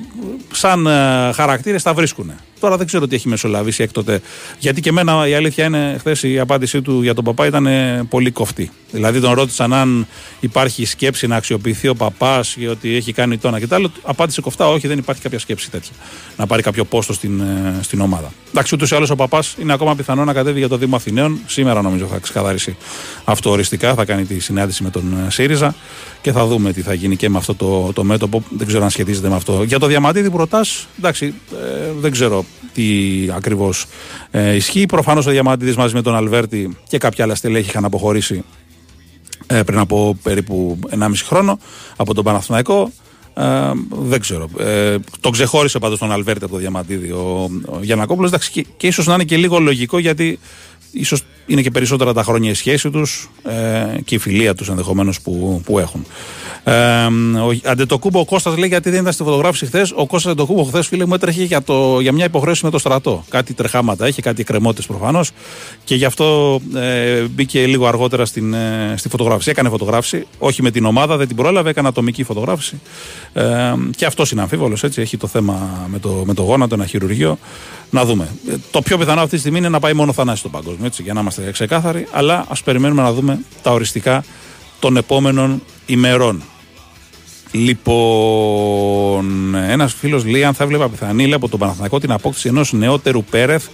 σαν 0.52 0.88
ε, 0.88 1.32
χαρακτήρες 1.34 1.84
τα 1.84 1.94
βρίσκουν. 1.94 2.32
Τώρα 2.60 2.78
δεν 2.78 2.86
ξέρω 2.86 3.08
τι 3.08 3.16
έχει 3.16 3.28
μεσολαβήσει 3.28 3.84
έκτοτε. 3.84 4.22
Γιατί 4.60 4.82
και 4.82 4.90
εμένα 4.90 5.28
η 5.28 5.34
αλήθεια 5.34 5.66
είναι, 5.66 5.96
χθες 6.00 6.24
η 6.24 6.40
απάντησή 6.40 6.82
του 6.82 7.02
για 7.02 7.14
τον 7.14 7.24
παπά 7.24 7.46
ήταν 7.46 7.68
πολύ 8.10 8.32
κοφτή. 8.32 8.72
Δηλαδή 8.92 9.20
τον 9.20 9.34
ρώτησαν 9.34 9.74
αν 9.74 10.08
υπάρχει 10.40 10.86
σκέψη 10.86 11.28
να 11.28 11.36
αξιοποιηθεί 11.36 11.88
ο 11.88 11.96
παπάς 11.96 12.56
και 12.60 12.70
ότι 12.70 12.96
έχει 12.96 13.14
κάνει 13.14 13.38
το 13.38 13.48
ένα 13.48 13.60
και 13.60 13.68
το 13.68 13.76
άλλο. 13.76 13.92
Απάντησε 14.04 14.42
κοφτά, 14.42 14.68
όχι, 14.68 14.88
δεν 14.88 14.98
υπάρχει 14.98 15.22
κάποια 15.22 15.40
σκέψη 15.40 15.72
τέτοια. 15.72 15.92
Να 16.38 16.48
πάρει 16.48 16.62
κάποιο 16.62 16.86
πόστο 16.86 17.14
στην, 17.14 17.40
ε, 17.40 17.80
στην 17.82 18.02
ομάδα. 18.02 18.32
Εντάξει, 18.50 18.76
ούτως 18.76 18.92
ή 18.92 18.96
άλλως 18.96 19.10
ο 19.10 19.16
παπάς 19.16 19.56
είναι 19.62 19.74
ακόμα 19.74 19.96
πιθανό 19.96 20.24
να 20.24 20.34
κατέβει 20.34 20.60
για 20.60 20.68
το 20.68 20.78
Δήμο 20.78 20.96
Αθηναίων. 20.96 21.40
Σήμερα 21.46 21.82
νομίζω 21.82 22.06
θα 22.06 22.18
ξεκαθαρίσει 22.18 22.78
αυτό 23.24 23.50
οριστικά. 23.50 23.94
Θα 23.94 24.06
κάνει 24.06 24.26
τη 24.26 24.40
συνάντηση 24.40 24.84
με 24.84 24.90
τον 24.90 25.26
ε, 25.28 25.32
ΣΥΡΙΖΑ 25.32 25.76
και 26.22 26.32
θα 26.32 26.46
δούμε 26.46 26.74
τι 26.74 26.82
θα 26.82 26.94
γίνει 26.94 27.16
και 27.16 27.30
με 27.30 27.38
αυτό 27.38 27.56
το, 27.56 27.94
το 27.94 28.04
μέτωπο. 28.04 28.35
Δεν 28.50 28.68
ξέρω 28.68 28.84
αν 28.84 28.90
σχετίζεται 28.90 29.30
με 29.30 29.36
αυτό. 29.36 29.64
Για 29.64 29.80
το 29.80 29.88
διαμαντίδη 29.88 30.30
που 30.30 30.38
ρωτάς, 30.38 30.88
εντάξει, 30.98 31.34
ε, 31.52 31.92
δεν 32.00 32.12
ξέρω 32.12 32.26
ξέρω 32.26 32.46
τι 32.74 32.84
ακριβώς 33.36 33.86
ε, 34.32 34.56
ισχύει. 34.56 34.86
Προφανώς 34.86 35.26
ο 35.26 35.32
Διαμαντίδης 35.32 35.76
μαζί 35.76 35.94
με 35.94 36.02
τον 36.02 36.16
Αλβέρτη 36.16 36.78
και 36.88 36.98
κάποια 36.98 37.24
άλλα 37.24 37.36
στελέχη 37.36 37.70
είχαν 37.70 37.86
αποχωρήσει 37.86 38.44
ε, 39.48 39.64
πριν 39.64 39.80
από 39.80 40.18
περίπου 40.24 40.80
1,5 41.00 41.12
χρόνο 41.24 41.60
από 41.96 42.14
τον 42.14 42.24
Παναθηναϊκό. 42.24 42.92
Ε, 43.34 43.72
δεν 43.90 44.20
ξέρω. 44.20 44.50
Ε, 44.60 44.96
τον 45.20 45.32
ξεχώρισε 45.32 45.80
πάντως 45.80 46.00
τον 46.00 46.12
Αλβέρτη 46.12 46.44
από 46.44 46.54
το 46.54 46.60
Διαμαντίδη 46.60 47.12
ο, 47.12 47.50
ο 47.66 47.80
Γιανακόπουλο. 47.82 48.40
Και, 48.52 48.66
και 48.78 48.88
ίσως 48.88 49.06
να 49.06 49.14
είναι 49.14 49.24
και 49.24 49.38
λίγο 49.38 49.60
λογικό 49.60 50.00
γιατί 50.00 50.40
ίσως 50.92 51.22
είναι 51.46 51.62
και 51.62 51.72
περισσότερα 51.72 52.14
τα 52.14 52.24
χρόνια 52.24 52.50
η 52.50 52.54
σχέση 52.54 52.90
τους 52.90 53.30
ε, 53.44 54.02
και 54.06 54.16
η 54.16 54.18
φιλία 54.18 54.56
τους 54.56 54.70
ενδεχομένως 54.70 55.22
που, 55.22 55.62
που 55.66 55.80
έχουν. 55.80 56.06
Ε, 56.64 56.74
ο 57.40 57.60
Αντετοκούμπο 57.64 58.20
ο 58.20 58.26
Κώστας 58.26 58.58
λέει 58.58 58.68
γιατί 58.68 58.90
δεν 58.90 59.00
ήταν 59.02 59.14
στη 59.14 59.24
φωτογράφηση 59.24 59.66
χθες. 59.66 59.92
Ο 59.96 60.06
Κώστας 60.06 60.32
Αντετοκούμπο 60.32 60.64
χθες, 60.64 60.88
φίλε 60.88 61.06
μου, 61.06 61.14
έτρεχε 61.14 61.44
για, 61.44 61.62
το, 61.62 62.00
για 62.00 62.12
μια 62.12 62.26
υποχρέωση 62.26 62.66
με 62.66 62.72
το 62.72 62.78
στρατό. 62.78 63.24
Κάτι 63.30 63.54
τρεχάματα 63.54 64.06
έχει, 64.06 64.22
κάτι 64.22 64.42
εκκρεμότητες 64.42 64.86
προφανώς. 64.86 65.32
Και 65.84 65.96
γι' 65.96 66.06
αυτό 66.06 66.60
ε, 66.76 67.22
μπήκε 67.22 67.66
λίγο 67.66 67.88
αργότερα 67.88 68.26
στην, 68.26 68.54
ε, 68.54 68.94
στη 68.98 69.10
φωτογράφηση. 69.10 69.50
Έκανε 69.50 69.70
φωτογράφηση, 69.70 70.28
όχι 70.40 70.62
με 70.62 70.72
την 70.72 70.86
ομάδα, 70.86 71.18
δεν 71.18 71.28
την 71.28 71.36
πρόλαβε, 71.36 71.70
έκανε 71.70 71.88
ατομική 71.88 72.24
φωτογράφηση. 72.24 72.80
Ε, 73.34 73.44
και 73.96 74.06
αυτός 74.06 74.32
είναι 74.32 74.42
αμφίβολος, 74.42 74.84
έτσι. 74.84 75.02
Έχει 75.02 75.18
το 75.18 75.28
θέμα 75.28 75.88
με 75.88 76.00
το, 76.00 76.24
με 76.26 76.34
το 76.34 76.42
γόνατο, 76.42 76.76
ένα 76.76 76.86
χειρουργείο. 76.86 77.38
Να 77.90 78.06
δούμε. 78.06 78.30
Ε, 78.50 78.54
το 78.72 78.82
πιο 78.82 78.98
πιθανό 78.98 79.22
αυτή 79.22 79.34
τη 79.34 79.40
στιγμή 79.40 79.58
είναι 79.58 79.70
να 79.70 79.80
πάει 79.80 79.94
μόνο 79.94 80.14
θανάσι 80.14 80.40
στον 80.40 80.52
παγκόσμιο, 80.52 80.86
έτσι, 80.86 81.02
για 81.02 81.14
να 81.14 81.22
είμαστε 81.22 81.35
ξεκάθαροι. 81.52 82.08
Αλλά 82.12 82.46
ας 82.50 82.64
περιμένουμε 82.64 83.02
να 83.02 83.14
δούμε 83.14 83.40
τα 83.62 83.72
οριστικά 83.72 84.24
των 84.80 84.98
επόμενων 84.98 85.64
ημερών. 85.86 86.42
Λοιπόν, 87.52 89.56
ένας 89.56 89.94
φίλος 89.94 90.26
λέει: 90.26 90.44
Αν 90.44 90.54
θα 90.54 90.64
έβλεπα 90.64 90.90
πιθανή 90.90 91.24
λέει, 91.24 91.34
από 91.34 91.50
τον 91.50 91.60
Παναθηναϊκό 91.60 92.00
την 92.00 92.12
απόκτηση 92.12 92.48
ενός 92.48 92.74
νεότερου 92.74 93.24
Πέρεθ, 93.24 93.68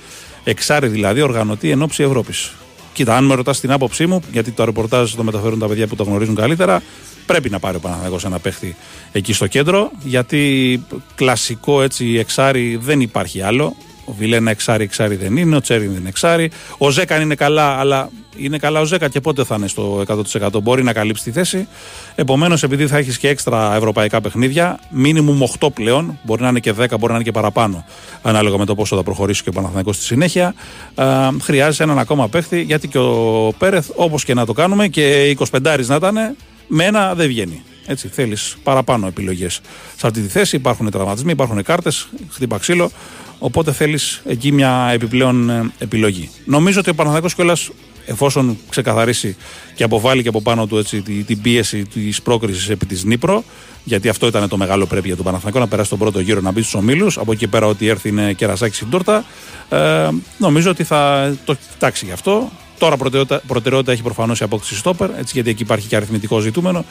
εξάρι 0.44 0.88
δηλαδή, 0.88 1.22
οργανωτή 1.22 1.70
εν 1.70 1.82
ώψη 1.82 2.04
Ευρώπης. 2.04 2.52
Κοίτα, 2.94 3.16
αν 3.16 3.26
με 3.26 3.36
ρωτάς 3.36 3.60
την 3.60 3.72
άποψή 3.72 4.06
μου, 4.06 4.22
γιατί 4.32 4.52
το 4.52 4.64
ρεπορτάζ 4.64 5.14
το 5.14 5.24
μεταφέρουν 5.24 5.60
τα 5.60 5.68
παιδιά 5.68 5.88
που 5.88 5.96
το 5.96 6.04
γνωρίζουν 6.04 6.36
καλύτερα, 6.36 6.82
πρέπει 7.26 7.50
να 7.50 7.60
πάρει 7.60 7.76
ο 7.76 7.80
Παναθηναϊκός 7.80 8.26
ένα 8.26 8.40
παίχτη 8.40 8.76
εκεί 9.12 9.34
στο 9.34 9.48
κέντρο, 9.48 9.92
γιατί 10.04 10.84
κλασικό 11.16 11.82
έτσι 11.82 12.16
εξάρι 12.20 12.80
δεν 12.82 13.02
υπάρχει 13.02 13.42
άλλο. 13.42 13.76
Ο 14.12 14.16
Βιλένα 14.18 14.52
εξάρι, 14.52 14.84
εξάρι 14.84 15.16
δεν 15.16 15.38
είναι, 15.38 15.56
ο 15.56 15.62
Τσέριν 15.62 15.90
δεν 15.90 16.00
είναι 16.00 16.10
εξάρι. 16.10 16.52
Ο 16.78 16.90
Ζέκαν 16.90 17.22
είναι 17.22 17.36
καλά, 17.36 17.80
αλλά 17.80 18.10
είναι 18.36 18.58
καλά 18.58 18.80
ο 18.80 18.86
Ζέκα 18.86 19.10
και 19.10 19.22
πότε 19.22 19.44
θα 19.44 19.56
είναι 19.56 19.68
στο 19.68 20.04
100%. 20.08 20.62
Μπορεί 20.62 20.84
να 20.84 20.94
καλύψει 20.94 21.24
τη 21.24 21.32
θέση. 21.32 21.68
Επομένως, 22.16 22.64
επειδή 22.64 22.88
θα 22.88 22.98
έχεις 22.98 23.18
και 23.18 23.28
έξτρα 23.28 23.76
ευρωπαϊκά 23.76 24.22
παιχνίδια, 24.22 24.80
μίνιμουμ 24.90 25.42
8 25.60 25.68
πλέον, 25.74 26.20
μπορεί 26.24 26.42
να 26.42 26.48
είναι 26.48 26.60
και 26.60 26.72
10, 26.72 26.76
μπορεί 26.76 27.08
να 27.08 27.14
είναι 27.14 27.24
και 27.24 27.32
παραπάνω, 27.32 27.86
ανάλογα 28.22 28.58
με 28.58 28.66
το 28.66 28.76
πόσο 28.76 28.96
θα 28.96 29.04
προχωρήσει 29.04 29.44
και 29.44 29.50
ο 29.50 29.52
Παναθηναϊκός 29.52 29.96
στη 29.96 30.06
συνέχεια. 30.06 30.54
Α, 30.96 31.30
χρειάζεται 31.42 31.84
έναν 31.84 32.00
ακόμα 32.00 32.30
παίχτη, 32.30 32.62
γιατί 32.62 32.88
και 32.88 32.98
ο 32.98 33.54
Πέρεθ, 33.58 33.90
όπως 33.96 34.24
και 34.24 34.34
να 34.34 34.46
το 34.46 34.54
κάνουμε, 34.54 34.88
και 34.88 35.36
25 35.52 35.86
να 35.86 35.96
ήταν, 35.96 36.36
με 36.68 36.84
ένα 36.84 37.16
δεν 37.16 37.28
βγαίνει. 37.28 37.64
Έτσι, 37.86 38.08
θέλεις 38.08 38.58
παραπάνω 38.64 39.08
επιλογές. 39.08 39.62
Σε 39.98 40.08
αυτή 40.08 40.22
τη 40.22 40.28
θέση 40.28 40.56
υπάρχουν 40.56 40.90
τραυματισμοί, 40.90 41.32
υπάρχουν 41.32 41.64
κάρτες, 41.64 42.08
χτύπα 42.30 42.58
ξύλο. 42.58 42.92
Οπότε 43.44 43.72
θέλεις 43.72 44.22
εκεί 44.26 44.52
μια 44.52 44.90
επιπλέον 44.94 45.50
ε, 45.50 45.72
επιλογή. 45.78 46.30
Νομίζω 46.46 46.80
ότι 46.80 46.90
ο 46.90 46.94
Παναθηναϊκός 46.94 47.36
κιόλας 47.36 47.70
εφόσον 48.06 48.58
ξεκαθαρίσει 48.70 49.36
και 49.76 49.84
αποβάλει 49.84 50.22
και 50.22 50.28
από 50.28 50.42
πάνω 50.42 50.68
του 50.68 50.78
έτσι, 50.78 51.02
την 51.02 51.42
πίεση 51.42 51.86
της 51.86 52.22
πρόκρισης 52.22 52.70
επί 52.70 52.86
της 52.86 53.04
Νύπρο, 53.04 53.44
γιατί 53.84 54.10
αυτό 54.10 54.28
ήταν 54.28 54.50
το 54.50 54.58
μεγάλο 54.58 54.86
πρέπει 54.86 55.08
για 55.08 55.16
τον 55.16 55.26
Παναθηναϊκό 55.26 55.60
να 55.60 55.68
περάσει 55.68 55.90
τον 55.90 56.00
πρώτο 56.00 56.20
γύρο 56.20 56.42
να 56.42 56.52
μπει 56.52 56.62
στους 56.62 56.74
ομίλους. 56.74 57.18
Από 57.18 57.32
εκεί 57.32 57.48
πέρα, 57.48 57.66
ότι 57.66 57.88
έρθει 57.88 58.10
είναι 58.10 58.34
κερασάκι 58.34 58.76
στην 58.76 58.90
τόρτα. 58.90 59.26
Ε, 59.70 60.10
νομίζω 60.38 60.70
ότι 60.70 60.84
θα 60.84 61.34
το 61.46 61.56
κοιτάξει 61.72 62.06
γι' 62.06 62.12
αυτό. 62.12 62.52
Τώρα 62.82 62.98
προτεραιότητα, 62.98 63.42
προτεραιότητα 63.48 63.92
έχει 63.92 64.02
προφανώς 64.02 64.40
η 64.40 64.44
απόκτηση 64.44 64.76
στόπερ, 64.76 65.10
έτσι, 65.10 65.32
γιατί 65.34 65.50
εκεί 65.50 65.62
υπάρχει 65.62 65.88
και 65.88 65.96
αριθμητικό 65.96 66.40
ζητούμενο. 66.40 66.86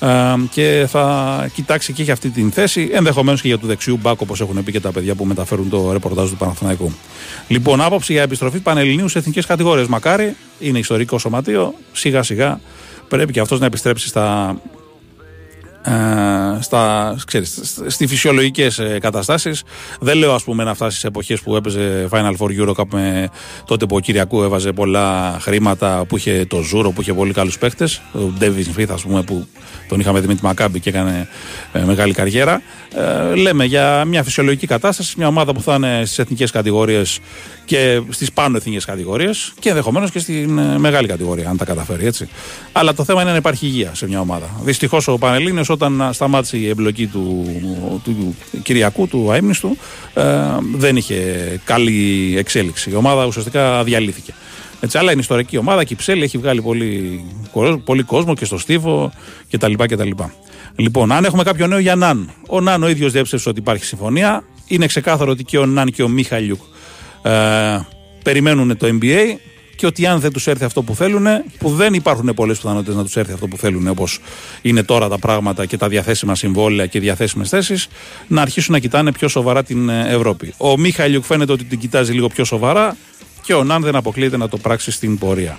Ε, 0.00 0.06
και 0.50 0.86
θα 0.88 1.50
κοιτάξει 1.54 1.92
και 1.92 2.02
για 2.02 2.12
αυτή 2.12 2.30
την 2.30 2.50
θέση, 2.50 2.90
ενδεχομένως 2.92 3.40
και 3.40 3.48
για 3.48 3.58
του 3.58 3.66
δεξιού 3.66 3.98
μπακ, 4.02 4.20
όπως 4.20 4.40
έχουν 4.40 4.64
πει 4.64 4.72
και 4.72 4.80
τα 4.80 4.92
παιδιά 4.92 5.14
που 5.14 5.24
μεταφέρουν 5.24 5.68
το 5.68 5.92
ρεπορτάζ 5.92 6.30
του 6.30 6.36
Παναθηναϊκού. 6.36 6.92
Λοιπόν, 7.48 7.80
άποψη 7.80 8.12
για 8.12 8.22
επιστροφή 8.22 8.58
Πανελληνίου 8.58 9.08
σε 9.08 9.18
εθνικές 9.18 9.46
κατηγορίες. 9.46 9.86
Μακάρι, 9.86 10.36
είναι 10.58 10.78
ιστορικό 10.78 11.18
σωματείο. 11.18 11.74
Σιγά 11.92 12.22
σιγά 12.22 12.60
πρέπει 13.08 13.32
και 13.32 13.40
αυτός 13.40 13.60
να 13.60 13.66
επιστρέψει 13.66 14.08
στα 14.08 14.56
ε, 14.56 14.77
στα, 16.60 17.14
ξέρεις, 17.26 17.80
στι 17.86 18.06
φυσιολογικές 18.06 18.78
ε, 18.78 18.98
καταστάσεις. 19.00 19.62
Δεν 20.00 20.16
λέω 20.16 20.34
ας 20.34 20.42
πούμε 20.44 20.64
να 20.64 20.74
φτάσεις 20.74 21.00
σε 21.00 21.06
εποχές 21.06 21.40
που 21.40 21.56
έπαιζε 21.56 22.08
Final 22.10 22.34
Four 22.38 22.60
Eurocup 22.60 22.84
με 22.92 23.28
τότε 23.64 23.86
που 23.86 23.96
ο 23.96 24.00
Κυριακού 24.00 24.42
έβαζε 24.42 24.72
πολλά 24.72 25.38
χρήματα, 25.40 26.04
που 26.08 26.16
είχε 26.16 26.44
το 26.48 26.62
Ζούρο, 26.62 26.90
που 26.90 27.00
είχε 27.00 27.12
πολύ 27.12 27.32
καλούς 27.32 27.58
παίχτε. 27.58 27.88
Ο 28.12 28.18
Ντέβιν 28.18 28.72
Φίθ, 28.72 28.90
ας 28.90 29.02
πούμε, 29.02 29.22
που 29.22 29.46
τον 29.88 30.00
είχαμε 30.00 30.20
δει 30.20 30.26
με 30.26 30.34
τη 30.34 30.44
Μακάμπη 30.44 30.80
και 30.80 30.88
έκανε 30.88 31.28
ε, 31.72 31.84
μεγάλη 31.84 32.12
καριέρα. 32.12 32.62
Ε, 32.94 33.34
λέμε 33.34 33.64
για 33.64 34.04
μια 34.04 34.22
φυσιολογική 34.22 34.66
κατάσταση, 34.66 35.14
μια 35.16 35.26
ομάδα 35.26 35.52
που 35.52 35.62
θα 35.62 35.74
είναι 35.74 36.02
στις 36.04 36.18
εθνικές 36.18 36.50
κατηγορίες 36.50 37.18
και 37.64 38.00
στις 38.08 38.32
πάνω 38.32 38.56
εθνικές 38.56 38.84
κατηγορίες 38.84 39.52
και 39.60 39.68
ενδεχομένως 39.68 40.10
και 40.10 40.18
στην 40.18 40.58
ε, 40.58 40.78
μεγάλη 40.78 41.08
κατηγορία, 41.08 41.48
αν 41.48 41.56
τα 41.56 41.64
καταφέρει 41.64 42.06
έτσι. 42.06 42.28
Αλλά 42.72 42.94
το 42.94 43.04
θέμα 43.04 43.22
είναι 43.22 43.30
να 43.30 43.36
υπάρχει 43.36 43.66
υγεία 43.66 43.94
σε 43.94 44.06
μια 44.06 44.20
ομάδα. 44.20 44.50
Δυστυχώς 44.62 45.08
ο 45.08 45.18
Πανελίνο, 45.18 45.62
όταν 45.68 46.08
σταμάτησε 46.12 46.56
η 46.56 46.68
εμπλοκή 46.68 47.06
του, 47.06 47.46
του, 48.04 48.36
Κυριακού, 48.62 49.08
του 49.08 49.32
αίμνηστου, 49.32 49.76
ε, 50.14 50.24
δεν 50.74 50.96
είχε 50.96 51.16
καλή 51.64 52.34
εξέλιξη. 52.38 52.90
Η 52.90 52.94
ομάδα 52.94 53.26
ουσιαστικά 53.26 53.84
διαλύθηκε. 53.84 54.34
Έτσι, 54.80 54.98
αλλά 54.98 55.12
είναι 55.12 55.20
ιστορική 55.20 55.56
ομάδα. 55.56 55.84
Κυψέλη 55.84 56.22
έχει 56.22 56.38
βγάλει 56.38 56.60
πολύ, 56.62 57.24
πολύ 57.84 58.02
κόσμο 58.02 58.34
και 58.34 58.44
στο 58.44 58.58
Στίβο 58.58 59.12
κτλ. 59.50 59.72
κτλ. 59.72 60.10
Λοιπόν, 60.78 61.12
αν 61.12 61.24
έχουμε 61.24 61.42
κάποιο 61.42 61.66
νέο 61.66 61.78
για 61.78 61.94
Ναν. 61.94 62.30
Ο 62.48 62.60
Ναν 62.60 62.82
ο 62.82 62.88
ίδιος 62.88 63.12
διέψευσε 63.12 63.48
ότι 63.48 63.58
υπάρχει 63.58 63.84
συμφωνία. 63.84 64.44
Είναι 64.66 64.86
ξεκάθαρο 64.86 65.30
ότι 65.30 65.44
και 65.44 65.58
ο 65.58 65.66
Ναν 65.66 65.90
και 65.90 66.02
ο 66.02 66.08
Μιχάιλιουκ 66.08 66.60
ε, 67.22 67.30
περιμένουν 68.22 68.76
το 68.76 68.98
NBA 69.00 69.18
και 69.76 69.86
ότι 69.86 70.06
αν 70.06 70.20
δεν 70.20 70.32
τους 70.32 70.46
έρθει 70.46 70.64
αυτό 70.64 70.82
που 70.82 70.94
θέλουν, 70.94 71.26
που 71.58 71.70
δεν 71.70 71.94
υπάρχουν 71.94 72.34
πολλές 72.34 72.56
πιθανότητες 72.56 72.94
να 72.94 73.04
τους 73.04 73.16
έρθει 73.16 73.32
αυτό 73.32 73.46
που 73.46 73.56
θέλουν, 73.56 73.88
όπως 73.88 74.20
είναι 74.62 74.82
τώρα 74.82 75.08
τα 75.08 75.18
πράγματα 75.18 75.66
και 75.66 75.76
τα 75.76 75.88
διαθέσιμα 75.88 76.34
συμβόλαια 76.34 76.86
και 76.86 77.00
διαθέσιμες 77.00 77.48
θέσεις, 77.48 77.88
να 78.26 78.42
αρχίσουν 78.42 78.72
να 78.72 78.78
κοιτάνε 78.78 79.12
πιο 79.12 79.28
σοβαρά 79.28 79.62
την 79.62 79.88
ε, 79.88 80.06
Ευρώπη. 80.08 80.54
Ο 80.56 80.78
Μιχάιλιουκ 80.78 81.24
φαίνεται 81.24 81.52
ότι 81.52 81.64
την 81.64 81.78
κοιτάζει 81.78 82.12
λίγο 82.12 82.28
πιο 82.28 82.44
σοβαρά 82.44 82.96
και 83.42 83.54
ο 83.54 83.64
Ναν 83.64 83.82
δεν 83.82 83.96
αποκλείεται 83.96 84.36
να 84.36 84.48
το 84.48 84.56
πράξει 84.56 84.90
στην 84.90 85.18
πορεία. 85.18 85.58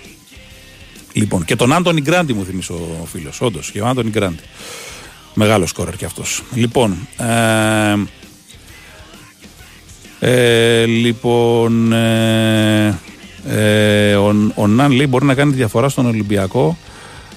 Λοιπόν, 1.14 1.46
και 1.46 1.56
τον 1.56 1.74
Άντονι 1.74 2.02
Γκράντι 2.02 2.34
μου 2.34 2.46
θυμίσει 2.46 2.72
ο 2.72 3.06
φίλος. 3.12 3.42
Όντως, 3.42 3.72
και 3.72 3.82
ο 3.82 3.88
Άντονι 3.88 4.10
Γκράντι. 4.10 4.44
Μεγάλος 5.42 5.70
σκόρερ 5.70 5.96
κι 5.96 6.06
αυτός. 6.06 6.44
Λοιπόν, 6.54 7.08
ε, 7.18 7.96
ε, 10.20 10.86
λοιπόν, 10.86 11.94
ε, 11.94 13.00
ε, 13.48 14.16
ο, 14.16 14.52
ο 14.56 14.68
Ναν 14.68 14.92
λέει 14.92 15.06
μπορεί 15.10 15.26
να 15.26 15.34
κάνει 15.34 15.54
διαφορά 15.54 15.90
στον 15.90 16.06
Ολυμπιακό 16.06 16.78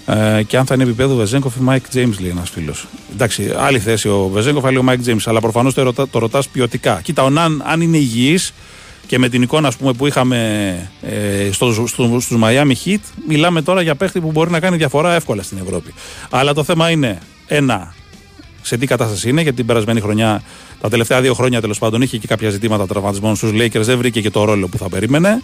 ε, 0.06 0.42
και 0.42 0.56
αν 0.56 0.66
θα 0.66 0.74
είναι 0.74 0.82
επίπεδο 0.82 1.14
Βεζένκοφ 1.14 1.56
ή 1.56 1.60
Μάικ 1.60 1.88
Τζέιμς, 1.88 2.20
λέει 2.20 2.30
ένας 2.30 2.50
φίλος. 2.50 2.86
Εντάξει, 3.12 3.54
άλλη 3.56 3.78
θέση 3.78 4.08
ο 4.08 4.28
Βεζένκοφ, 4.32 4.64
άλλη 4.64 4.78
ο 4.78 4.82
Μάικ 4.82 5.00
Τζέιμς, 5.00 5.28
αλλά 5.28 5.40
προφανώς 5.40 5.74
το, 5.74 5.82
ρωτά, 5.82 6.08
το 6.08 6.18
ρωτάς 6.18 6.48
ποιοτικά. 6.48 7.00
Κοίτα, 7.02 7.22
ο 7.22 7.30
Ναν, 7.30 7.62
αν 7.66 7.80
είναι 7.80 7.96
υγιής 7.96 8.52
και 9.06 9.18
με 9.18 9.28
την 9.28 9.42
εικόνα 9.42 9.68
ας 9.68 9.76
πούμε, 9.76 9.92
που 9.92 10.06
είχαμε 10.06 10.38
ε, 11.02 11.52
στο, 11.52 11.72
στο, 11.72 12.20
στους 12.20 12.38
Miami 12.42 12.72
Heat, 12.84 13.00
μιλάμε 13.28 13.62
τώρα 13.62 13.82
για 13.82 13.94
παίχτη 13.94 14.20
που 14.20 14.30
μπορεί 14.30 14.50
να 14.50 14.60
κάνει 14.60 14.76
διαφορά 14.76 15.14
εύκολα 15.14 15.42
στην 15.42 15.58
Ευρώπη. 15.62 15.94
Αλλά 16.30 16.54
το 16.54 16.64
θέμα 16.64 16.90
είναι, 16.90 17.18
ένα, 17.54 17.94
σε 18.62 18.76
τι 18.76 18.86
κατάσταση 18.86 19.28
είναι, 19.28 19.42
γιατί 19.42 19.56
την 19.56 19.66
περασμένη 19.66 20.00
χρονιά, 20.00 20.42
τα 20.80 20.88
τελευταία 20.88 21.20
δύο 21.20 21.34
χρόνια 21.34 21.60
τέλος 21.60 21.78
πάντων, 21.78 22.02
είχε 22.02 22.18
και 22.18 22.26
κάποια 22.26 22.50
ζητήματα 22.50 22.86
τραυματισμών 22.86 23.36
στους 23.36 23.50
Lakers, 23.54 23.80
δεν 23.80 23.98
βρήκε 23.98 24.20
και 24.20 24.30
το 24.30 24.44
ρόλο 24.44 24.68
που 24.68 24.78
θα 24.78 24.88
περίμενε. 24.88 25.42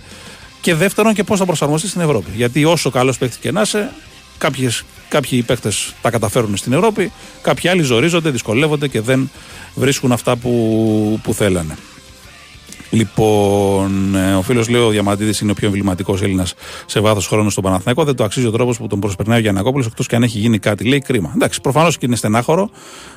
Και 0.61 0.75
δεύτερον, 0.75 1.15
και 1.15 1.25
πώς 1.25 1.39
θα 1.39 1.45
προσαρμοστεί 1.45 1.89
στην 1.89 2.01
Ευρώπη. 2.01 2.31
Γιατί 2.35 2.65
όσο 2.65 2.91
καλός 2.91 3.19
παίχτη 3.19 3.39
και 3.39 3.53
να 3.53 3.61
είσαι, 3.61 3.93
κάποιες, 4.39 4.85
κάποιοι 5.09 5.43
παίχτες 5.43 5.95
τα 6.03 6.11
καταφέρουν 6.11 6.57
στην 6.57 6.73
Ευρώπη, 6.73 7.13
κάποιοι 7.43 7.69
άλλοι 7.69 7.83
ζορίζονται, 7.83 8.31
δυσκολεύονται 8.31 8.89
και 8.89 9.01
δεν 9.01 9.31
βρίσκουν 9.75 10.13
αυτά 10.13 10.37
που, 10.37 11.21
που 11.23 11.35
θέλανε. 11.35 11.77
Λοιπόν, 12.91 14.15
ε, 14.15 14.35
ο 14.35 14.43
φίλος 14.43 14.69
λέει 14.69 14.81
ο 14.81 14.89
Διαμαντίδης 14.89 15.41
είναι 15.41 15.51
ο 15.51 15.55
πιο 15.55 15.67
εμβληματικός 15.67 16.23
Έλληνας 16.23 16.55
σε 16.87 17.01
βάθος 17.01 17.27
χρόνου 17.27 17.51
στον 17.51 17.65
Παναθηναϊκό. 17.65 18.05
Δεν 18.05 18.15
το 18.17 18.25
αξίζει 18.25 18.47
ο 18.47 18.51
τρόπος 18.51 18.79
που 18.79 18.87
τον 18.87 19.01
προσπερνάει 19.01 19.39
ο 19.39 19.41
Γιανακόπουλο, 19.41 19.85
εκτός 19.87 20.07
και 20.07 20.17
αν 20.17 20.23
έχει 20.23 20.39
γίνει 20.39 20.59
κάτι. 20.59 20.85
Λέει 20.85 20.99
κρίμα. 20.99 21.33
Εντάξει, 21.35 21.61
προφανώς 21.61 21.99
και 21.99 22.07
είναι 22.07 22.17
στενάχωρο. 22.17 22.71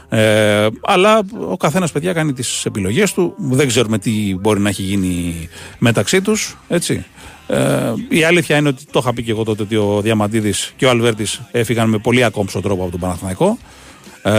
Ε, 0.09 0.67
αλλά 0.81 1.21
ο 1.49 1.57
καθένας, 1.57 1.91
παιδιά, 1.91 2.13
κάνει 2.13 2.33
τις 2.33 2.65
επιλογές 2.65 3.13
του. 3.13 3.33
Δεν 3.37 3.67
ξέρουμε 3.67 3.97
τι 3.97 4.35
μπορεί 4.39 4.59
να 4.59 4.69
έχει 4.69 4.81
γίνει 4.81 5.49
μεταξύ 5.77 6.21
τους. 6.21 6.57
Έτσι. 6.67 7.05
Ε, 7.47 7.93
η 8.09 8.23
αλήθεια 8.23 8.57
είναι 8.57 8.67
ότι 8.67 8.83
το 8.91 8.99
είχα 9.03 9.13
πει 9.13 9.23
και 9.23 9.31
εγώ 9.31 9.43
τότε 9.43 9.63
ότι 9.63 9.75
ο 9.75 9.99
Διαμαντίδης 10.01 10.73
και 10.75 10.85
ο 10.85 10.89
Αλβέρτης 10.89 11.41
έφυγαν 11.51 11.89
με 11.89 11.97
πολύ 11.97 12.23
ακόμψο 12.23 12.61
τρόπο 12.61 12.81
από 12.81 12.91
τον 12.91 12.99
Παναθηναϊκό. 12.99 13.57
Ε, 14.21 14.31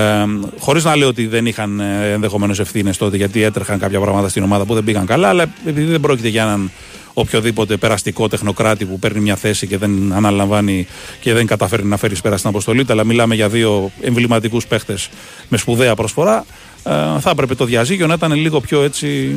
Χωρίς 0.59 0.85
να 0.85 0.97
λέω 0.97 1.09
ότι 1.09 1.27
δεν 1.27 1.47
είχαν 1.47 1.81
ενδεχομένως 2.13 2.61
ευθύνες 2.61 2.97
τότε, 2.97 3.17
γιατί 3.17 3.43
έτρεχαν 3.43 3.79
κάποια 3.79 4.01
πράγματα 4.01 4.29
στην 4.29 4.43
ομάδα 4.43 4.65
που 4.65 4.75
δεν 4.75 4.85
πήγαν 4.85 5.07
καλά, 5.07 5.29
αλλά 5.29 5.45
επειδή 5.67 5.91
δεν 5.91 6.01
πρόκειται 6.01 6.29
για 6.29 6.43
έναν 6.43 6.71
οποιοδήποτε 7.15 7.77
περαστικό 7.77 8.29
τεχνοκράτη 8.29 8.85
που 8.85 8.99
παίρνει 8.99 9.21
μια 9.21 9.37
θέση 9.37 9.67
και 9.67 9.79
δεν 9.79 10.13
αναλαμβάνει 10.13 10.87
και 11.21 11.33
δεν 11.33 11.47
καταφέρει 11.47 11.85
να 11.85 11.97
φέρει 11.97 12.17
πέρα 12.23 12.37
στην 12.37 12.49
αποστολή, 12.49 12.85
αλλά 12.89 13.05
μιλάμε 13.05 13.35
για 13.35 13.49
δύο 13.49 13.91
εμβληματικούς 14.01 14.67
παίχτες 14.67 15.09
με 15.49 15.57
σπουδαία 15.59 15.95
προσφορά. 15.95 16.45
Ε, 16.85 17.21
θα 17.21 17.31
έπρεπε 17.31 17.55
το 17.55 17.65
διαζύγιο 17.65 18.07
να 18.07 18.15
ήταν 18.15 18.33
λίγο 18.33 18.61
πιο 18.61 18.83
έτσι, 18.83 19.37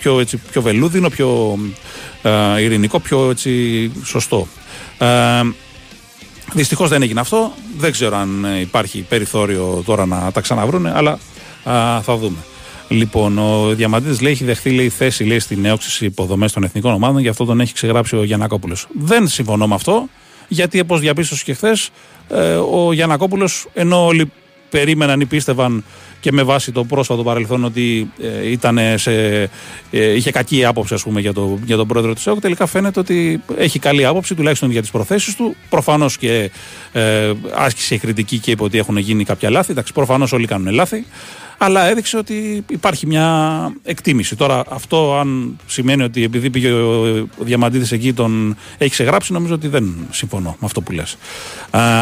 πιο, 0.00 0.20
έτσι, 0.20 0.36
πιο 0.36 0.62
βελούδινο, 0.62 1.08
πιο 1.08 1.58
ε, 2.22 2.62
ειρηνικό, 2.62 3.00
πιο 3.00 3.30
έτσι, 3.30 3.92
σωστό. 4.04 4.46
Ε, 4.98 5.06
Δυστυχώς 6.52 6.88
δεν 6.88 7.02
έγινε 7.02 7.20
αυτό. 7.20 7.52
Δεν 7.78 7.92
ξέρω 7.92 8.16
αν 8.16 8.46
υπάρχει 8.60 9.00
περιθώριο 9.08 9.82
τώρα 9.86 10.06
να 10.06 10.32
τα 10.32 10.40
ξαναβρούνε, 10.40 10.92
αλλά 10.96 11.18
α, 11.64 12.00
θα 12.02 12.16
δούμε. 12.16 12.36
Λοιπόν, 12.88 13.38
ο 13.38 13.74
Διαμαντίδης 13.74 14.20
λέει: 14.20 14.32
Έχει 14.32 14.44
δεχθεί 14.44 14.70
λέει, 14.70 14.88
θέση 14.88 15.24
λέει, 15.24 15.38
στην 15.38 15.60
νέοξη 15.60 16.04
υποδομές 16.04 16.52
των 16.52 16.62
εθνικών 16.62 16.92
ομάδων, 16.92 17.20
γι' 17.20 17.28
αυτό 17.28 17.44
τον 17.44 17.60
έχει 17.60 17.72
ξεγράψει 17.72 18.16
ο 18.16 18.24
Γιανακόπουλο. 18.24 18.76
Δεν 18.92 19.28
συμφωνώ 19.28 19.66
με 19.66 19.74
αυτό, 19.74 20.08
γιατί 20.48 20.80
όπως 20.80 21.00
διαπίστωσε 21.00 21.44
και 21.44 21.54
χθες, 21.54 21.90
ε, 22.28 22.54
ο 22.54 22.92
Γιανακόπουλο, 22.92 23.48
ενώ 23.72 24.06
όλοι 24.06 24.32
περίμεναν 24.70 25.20
ή 25.20 25.26
πίστευαν 25.26 25.84
και 26.20 26.32
με 26.32 26.42
βάση 26.42 26.72
το 26.72 26.84
πρόσφατο 26.84 27.22
παρελθόν 27.22 27.64
ότι 27.64 28.10
ε, 28.22 28.50
ήταν 28.50 28.78
σε, 28.94 29.42
ε, 29.90 30.14
είχε 30.14 30.30
κακή 30.30 30.64
άποψη 30.64 30.94
ας 30.94 31.02
πούμε, 31.02 31.20
για, 31.20 31.32
το, 31.32 31.58
για 31.64 31.76
τον 31.76 31.86
πρόεδρο 31.86 32.14
της 32.14 32.26
ΕΟΚ. 32.26 32.40
Τελικά 32.40 32.66
φαίνεται 32.66 33.00
ότι 33.00 33.42
έχει 33.56 33.78
καλή 33.78 34.04
άποψη, 34.04 34.34
τουλάχιστον 34.34 34.70
για 34.70 34.80
τις 34.80 34.90
προθέσεις 34.90 35.34
του. 35.34 35.56
Προφανώς 35.68 36.18
και 36.18 36.50
ε, 36.92 37.32
άσκησε 37.54 37.96
κριτική 37.96 38.38
και 38.38 38.50
είπε 38.50 38.62
ότι 38.62 38.78
έχουν 38.78 38.96
γίνει 38.96 39.24
κάποια 39.24 39.50
λάθη. 39.50 39.72
Εντάξει, 39.72 39.92
προφανώς 39.92 40.32
όλοι 40.32 40.46
κάνουν 40.46 40.74
λάθη 40.74 41.04
αλλά 41.62 41.84
έδειξε 41.88 42.16
ότι 42.16 42.64
υπάρχει 42.70 43.06
μια 43.06 43.72
εκτίμηση. 43.82 44.36
Τώρα, 44.36 44.62
αυτό 44.68 45.18
αν 45.18 45.58
σημαίνει 45.66 46.02
ότι 46.02 46.24
επειδή 46.24 46.50
πήγε 46.50 46.70
ο 46.70 47.28
Διαμαντίδης 47.38 47.92
εκεί 47.92 48.12
τον 48.12 48.56
έχει 48.78 48.90
ξεγράψει, 48.90 49.32
νομίζω 49.32 49.54
ότι 49.54 49.68
δεν 49.68 49.94
συμφωνώ 50.10 50.48
με 50.48 50.66
αυτό 50.66 50.80
που 50.80 50.92
λες. 50.92 51.16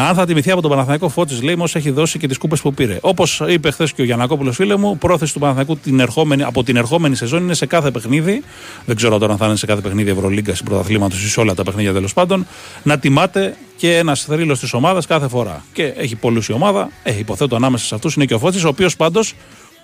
Αν 0.07 0.15
θα 0.15 0.25
τιμηθεί 0.25 0.51
από 0.51 0.61
τον 0.61 0.69
Παναθανικό 0.69 1.09
Φώτης, 1.09 1.41
λέει, 1.41 1.53
όμω 1.53 1.65
έχει 1.73 1.89
δώσει 1.89 2.19
και 2.19 2.27
τις 2.27 2.37
κούπες 2.37 2.61
που 2.61 2.73
πήρε. 2.73 2.97
Όπως 3.01 3.43
είπε 3.47 3.71
χθες 3.71 3.93
και 3.93 4.01
ο 4.01 4.05
Γιανακόπουλο, 4.05 4.51
φίλε 4.51 4.77
μου, 4.77 4.97
πρόθεση 4.97 5.33
του 5.33 5.39
Παναθανικού 5.39 5.77
την 5.77 5.99
ερχόμενη, 5.99 6.43
από 6.43 6.63
την 6.63 6.75
ερχόμενη 6.75 7.15
σεζόν 7.15 7.43
είναι 7.43 7.53
σε 7.53 7.65
κάθε 7.65 7.91
παιχνίδι. 7.91 8.43
Δεν 8.85 8.95
ξέρω 8.95 9.17
τώρα 9.17 9.31
αν 9.31 9.37
θα 9.37 9.45
είναι 9.45 9.55
σε 9.55 9.65
κάθε 9.65 9.81
παιχνίδι 9.81 10.09
Ευρωλίγκας 10.09 10.59
ή 10.59 10.63
πρωταθλήματος 10.63 11.23
ή 11.23 11.29
σε 11.29 11.39
όλα 11.39 11.53
τα 11.53 11.63
παιχνίδια 11.63 11.93
τέλος 11.93 12.13
πάντων. 12.13 12.47
Να 12.83 12.97
τιμάται 12.97 13.55
και 13.79 13.97
ένας 13.97 14.23
θρύλος 14.23 14.59
της 14.59 14.73
ομάδας 14.73 15.05
κάθε 15.05 15.27
φορά. 15.27 15.63
Και 15.73 15.83
έχει 15.83 16.15
πολλούς 16.15 16.47
η 16.47 16.51
ομάδα. 16.51 16.89
Ε, 17.03 17.17
υποθέτω 17.17 17.55
ανάμεσα 17.55 17.85
σε 17.85 17.95
αυτούς 17.95 18.15
είναι 18.15 18.25
και 18.25 18.33
ο 18.33 18.39
Φώτης, 18.39 18.63
ο 18.63 18.67
οποίος 18.67 18.95
πάντως 18.95 19.33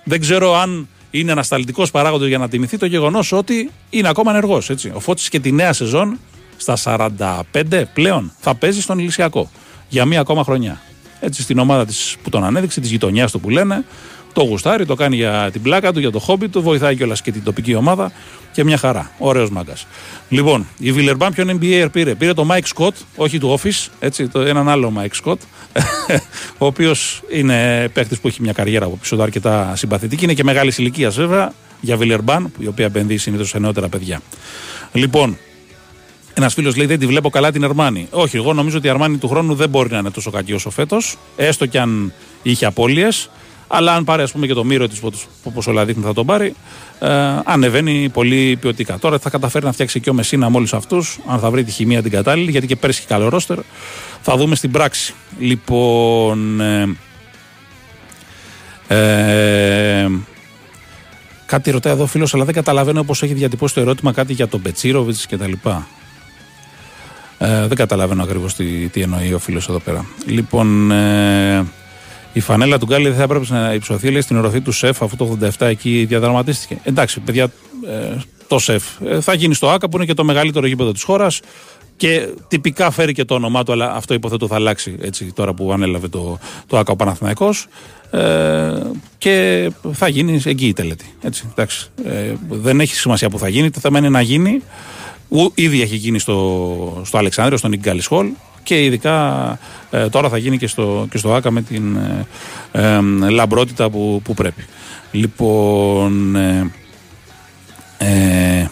δεν 0.04 0.20
ξέρω 0.20 0.54
αν 0.54 0.88
είναι 1.10 1.32
ανασταλτικό 1.32 1.86
παράγοντας 1.92 2.28
για 2.28 2.38
να 2.38 2.48
τιμηθεί 2.48 2.76
το 2.76 2.86
γεγονός 2.86 3.32
ότι 3.32 3.70
είναι 3.90 4.08
ακόμα 4.08 4.30
ενεργός. 4.30 4.70
Ο 4.94 5.00
Φώτης 5.00 5.28
και 5.28 5.40
τη 5.40 5.52
νέα 5.52 5.72
σεζόν 5.72 6.18
στα 6.56 6.76
45 7.62 7.84
πλέον 7.94 8.32
θα 8.40 8.54
παίζει 8.54 8.80
στον 8.80 8.98
Ηλυσιακό 8.98 9.50
για 9.88 10.04
μία 10.04 10.20
ακόμα 10.20 10.44
χρονιά. 10.44 10.80
Έτσι 11.20 11.42
στην 11.42 11.58
ομάδα 11.58 11.86
της 11.86 12.16
που 12.22 12.30
τον 12.30 12.44
ανέδειξε, 12.44 12.80
της 12.80 12.90
γειτονιάς 12.90 13.30
του 13.30 13.40
που 13.40 13.50
λένε, 13.50 13.84
το 14.36 14.42
γουστάρει, 14.42 14.86
το 14.86 14.94
κάνει 14.94 15.16
για 15.16 15.48
την 15.52 15.62
πλάκα 15.62 15.92
του, 15.92 16.00
για 16.00 16.10
το 16.10 16.18
χόμπι 16.18 16.48
του, 16.48 16.62
βοηθάει 16.62 16.96
κιόλας 16.96 17.22
και 17.22 17.32
την 17.32 17.42
τοπική 17.42 17.74
ομάδα 17.74 18.12
και 18.52 18.64
μια 18.64 18.76
χαρά. 18.76 19.10
Ωραίος 19.18 19.50
μάγκας. 19.50 19.86
Λοιπόν, 20.28 20.66
η 20.78 20.92
Βιλερμπάν 20.92 21.32
ποιον 21.32 21.58
NBA 21.60 21.86
πήρε; 21.92 22.14
Πήρε 22.14 22.32
το 22.32 22.46
Mike 22.50 22.68
Scott, 22.74 22.92
όχι 23.16 23.38
του 23.38 23.58
Office, 23.58 23.88
έτσι, 23.98 24.28
το, 24.28 24.40
έναν 24.40 24.68
άλλο 24.68 24.92
Mike 24.96 25.24
Scott, 25.24 25.36
ο 26.58 26.66
οποίος 26.66 27.22
είναι 27.32 27.88
παίχτη 27.92 28.16
που 28.16 28.28
έχει 28.28 28.42
μια 28.42 28.52
καριέρα 28.52 28.84
από 28.84 28.96
πίσω 28.96 29.16
του 29.16 29.22
αρκετά 29.22 29.72
συμπαθητική. 29.76 30.24
Είναι 30.24 30.34
και 30.34 30.44
μεγάλης 30.44 30.78
ηλικίας 30.78 31.16
βέβαια 31.16 31.52
για 31.80 31.96
Βιλερμπάν, 31.96 32.52
η 32.58 32.66
οποία 32.66 32.84
επενδύει 32.84 33.16
συνήθως 33.16 33.48
σε 33.48 33.58
νεότερα 33.58 33.88
παιδιά. 33.88 34.20
Λοιπόν, 34.92 35.38
ένας 36.34 36.54
φίλος 36.54 36.76
λέει: 36.76 36.86
Δεν 36.86 36.98
τη 36.98 37.06
βλέπω 37.06 37.30
καλά 37.30 37.52
την 37.52 37.64
Αρμάνη. 37.64 38.08
Όχι, 38.10 38.36
εγώ 38.36 38.52
νομίζω 38.52 38.76
ότι 38.76 38.86
η 38.86 38.90
Αρμάνη 38.90 39.16
του 39.16 39.28
χρόνου 39.28 39.54
δεν 39.54 39.68
μπορεί 39.68 39.90
να 39.90 39.98
είναι 39.98 40.10
τόσο 40.10 40.30
κακή 40.30 40.52
όσο 40.52 40.70
φέτος, 40.70 41.16
έστω 41.36 41.66
κι 41.66 41.78
αν 41.78 42.12
είχε 42.42 42.66
απώλειες. 42.66 43.30
Αλλά 43.68 43.94
αν 43.94 44.04
πάρει 44.04 44.22
ας 44.22 44.32
πούμε, 44.32 44.46
και 44.46 44.54
το 44.54 44.64
μύρο 44.64 44.88
της, 44.88 45.00
όπω 45.44 45.62
όλα 45.66 45.84
δείχνουν 45.84 46.04
θα 46.04 46.12
τον 46.12 46.26
πάρει, 46.26 46.54
ε, 46.98 47.08
ανεβαίνει 47.44 48.08
πολύ 48.12 48.56
ποιοτικά. 48.60 48.98
Τώρα 48.98 49.18
θα 49.18 49.30
καταφέρει 49.30 49.64
να 49.64 49.72
φτιάξει 49.72 50.00
και 50.00 50.10
ο 50.10 50.14
Μεσίνα 50.14 50.50
με 50.50 50.56
όλου 50.56 50.68
αυτούς, 50.72 51.18
αν 51.26 51.38
θα 51.38 51.50
βρει 51.50 51.64
τη 51.64 51.70
χημεία 51.70 52.02
την 52.02 52.10
κατάλληλη, 52.10 52.50
γιατί 52.50 52.66
και 52.66 52.76
πέρυσι 52.76 52.98
είχε 52.98 53.08
καλό 53.08 53.28
ρόστερ. 53.28 53.58
Θα 54.20 54.36
δούμε 54.36 54.54
στην 54.54 54.70
πράξη. 54.70 55.14
Λοιπόν. 55.38 56.60
Ε, 56.60 56.96
ε, 58.88 60.08
κάτι 61.46 61.70
ρωτάει 61.70 61.92
εδώ 61.92 62.02
ο 62.02 62.06
φίλος, 62.06 62.34
αλλά 62.34 62.44
δεν 62.44 62.54
καταλαβαίνω 62.54 63.02
πώς 63.02 63.22
έχει 63.22 63.34
διατυπώσει 63.34 63.74
το 63.74 63.80
ερώτημα 63.80 64.12
κάτι 64.12 64.32
για 64.32 64.48
τον 64.48 64.62
Πετσίροβιτς 64.62 65.26
κτλ. 65.26 65.52
Ε, 67.38 67.66
δεν 67.66 67.76
καταλαβαίνω 67.76 68.22
ακριβώς 68.22 68.54
τι, 68.54 68.88
τι 68.88 69.00
εννοεί 69.00 69.32
ο 69.32 69.38
φίλος 69.38 69.68
εδώ 69.68 69.78
πέρα. 69.78 70.04
Λοιπόν, 70.26 70.90
ε, 70.90 71.66
η 72.36 72.40
φανέλα 72.40 72.78
του 72.78 72.86
Γκάλι 72.86 73.08
δεν 73.08 73.16
θα 73.16 73.22
έπρεπε 73.22 73.44
να 73.48 73.72
υψωθεί 73.72 74.10
λέει, 74.10 74.20
στην 74.20 74.36
οροφή 74.36 74.60
του 74.60 74.72
ΣΕΦ 74.72 75.02
αφού 75.02 75.16
το 75.16 75.38
87 75.40 75.66
εκεί 75.66 76.04
διαδραματίστηκε. 76.08 76.78
Εντάξει, 76.82 77.20
παιδιά, 77.20 77.44
ε, 77.86 78.16
το 78.46 78.58
ΣΕΦ 78.58 78.84
ε, 79.04 79.20
θα 79.20 79.34
γίνει 79.34 79.54
στο 79.54 79.70
ΑΚΑ 79.70 79.88
που 79.88 79.96
είναι 79.96 80.06
και 80.06 80.14
το 80.14 80.24
μεγαλύτερο 80.24 80.66
γήπεδο 80.66 80.92
της 80.92 81.02
χώρας 81.02 81.40
και 81.96 82.28
τυπικά 82.48 82.90
φέρει 82.90 83.12
και 83.12 83.24
το 83.24 83.34
όνομά 83.34 83.62
του, 83.62 83.72
αλλά 83.72 83.94
αυτό 83.94 84.14
υποθέτω 84.14 84.46
θα 84.46 84.54
αλλάξει 84.54 84.96
έτσι, 85.00 85.32
τώρα 85.34 85.54
που 85.54 85.72
ανέλαβε 85.72 86.08
το, 86.08 86.38
το 86.66 86.78
ΑΚΑ 86.78 86.92
ο 86.92 86.96
Παναθηναϊκός 86.96 87.66
ε, 88.10 88.80
και 89.18 89.70
θα 89.92 90.08
γίνει 90.08 90.40
εκεί 90.44 90.66
η 90.66 90.72
τελετή. 90.72 91.14
Έτσι, 91.22 91.48
εντάξει. 91.50 91.90
Ε, 92.04 92.32
δεν 92.48 92.80
έχει 92.80 92.94
σημασία 92.94 93.30
που 93.30 93.38
θα 93.38 93.48
γίνει, 93.48 93.70
το 93.70 93.80
θέμα 93.80 93.98
είναι 93.98 94.08
να 94.08 94.20
γίνει. 94.20 94.62
Ήδη 95.54 95.82
έχει 95.82 95.96
γίνει 95.96 96.18
στο, 96.18 97.02
στο 97.04 97.18
Αλεξάνδριο, 97.18 97.58
στον 97.58 97.72
Ιγκάλη 97.72 98.00
Σχόλ 98.00 98.26
και 98.66 98.84
ειδικά 98.84 99.58
ε, 99.90 100.08
τώρα 100.08 100.28
θα 100.28 100.38
γίνει 100.38 100.58
και 100.58 100.66
στο, 100.66 101.06
και 101.10 101.18
στο 101.18 101.34
ΆΚΑ 101.34 101.50
με 101.50 101.62
την 101.62 101.96
ε, 101.96 102.26
ε, 102.72 103.00
λαμπρότητα 103.30 103.90
που, 103.90 104.20
που 104.24 104.34
πρέπει. 104.34 104.64
Λοιπόν, 105.10 106.36
ε, 106.36 106.70
ε 107.98 108.68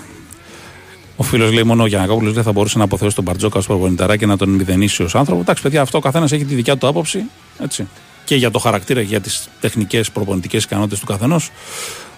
ο 1.17 1.23
φίλος 1.23 1.53
λέει 1.53 1.63
μόνο 1.63 1.83
ο 1.83 1.87
Γιανακόπουλος 1.87 2.33
δεν 2.33 2.43
θα 2.43 2.53
μπορούσε 2.53 2.79
να 2.79 2.85
αποθεώσει 2.85 3.15
τον 3.15 3.25
Μπαρτζόκα 3.25 3.59
ως 3.59 3.67
προπονηταρά 3.67 4.17
και 4.17 4.27
να 4.27 4.37
τον 4.37 4.49
μηδενίσει 4.49 5.03
ως 5.03 5.15
άνθρωπο. 5.15 5.41
Εντάξει, 5.41 5.63
παιδιά, 5.63 5.81
αυτό 5.81 5.99
ο 5.99 6.01
καθένας 6.01 6.33
έχει 6.33 6.45
τη 6.45 6.55
δικιά 6.55 6.77
του 6.77 6.87
άποψη. 6.87 7.25
Έτσι. 7.63 7.89
Και 8.25 8.37
για 8.37 8.51
το 8.51 8.59
χαρακτήρα, 8.59 9.01
για 9.01 9.21
τις 9.21 9.49
τεχνικές 9.61 10.11
προπονητικές 10.11 10.65
ικανότητες 10.65 10.99
του 10.99 11.07
καθενός 11.07 11.51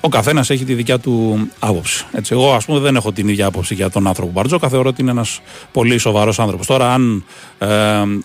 ο 0.07 0.09
καθένας 0.09 0.51
έχει 0.51 0.65
τη 0.65 0.75
δικιά 0.75 0.99
του 0.99 1.47
άποψη. 1.59 2.05
Έτσι, 2.13 2.33
εγώ, 2.35 2.53
ας 2.53 2.65
πούμε, 2.65 2.79
δεν 2.79 2.97
έχω 2.97 3.13
την 3.13 3.29
ίδια 3.29 3.47
άποψη 3.47 3.75
για 3.75 3.91
τον 3.91 4.07
άνθρωπο 4.07 4.31
Μπαρτζόκα. 4.33 4.69
Θεωρώ 4.69 4.89
ότι 4.89 5.03
είναι 5.03 5.11
ένας 5.11 5.41
πολύ 5.73 5.99
σοβαρός 5.99 6.39
άνθρωπος. 6.39 6.67
Τώρα, 6.67 6.93
αν, 6.93 7.25
ε, 7.59 7.69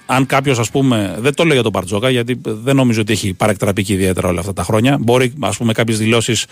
αν 0.05 0.25
κάποιος, 0.25 0.59
ας 0.59 0.69
πούμε, 0.69 1.17
δεν 1.19 1.35
το 1.35 1.43
λέω 1.43 1.53
για 1.53 1.63
τον 1.63 1.71
Μπαρτζόκα, 1.71 2.09
γιατί 2.09 2.41
δεν 2.43 2.75
νομίζω 2.75 3.01
ότι 3.01 3.11
έχει 3.13 3.33
παρεκτραπεί 3.33 3.83
και 3.83 3.93
ιδιαίτερα 3.93 4.27
όλα 4.27 4.39
αυτά 4.39 4.53
τα 4.53 4.63
χρόνια. 4.63 4.97
Μπορεί, 4.99 5.33
ας 5.39 5.57
πούμε, 5.57 5.73
κάποιες 5.73 5.97
δηλώσεις 5.97 6.45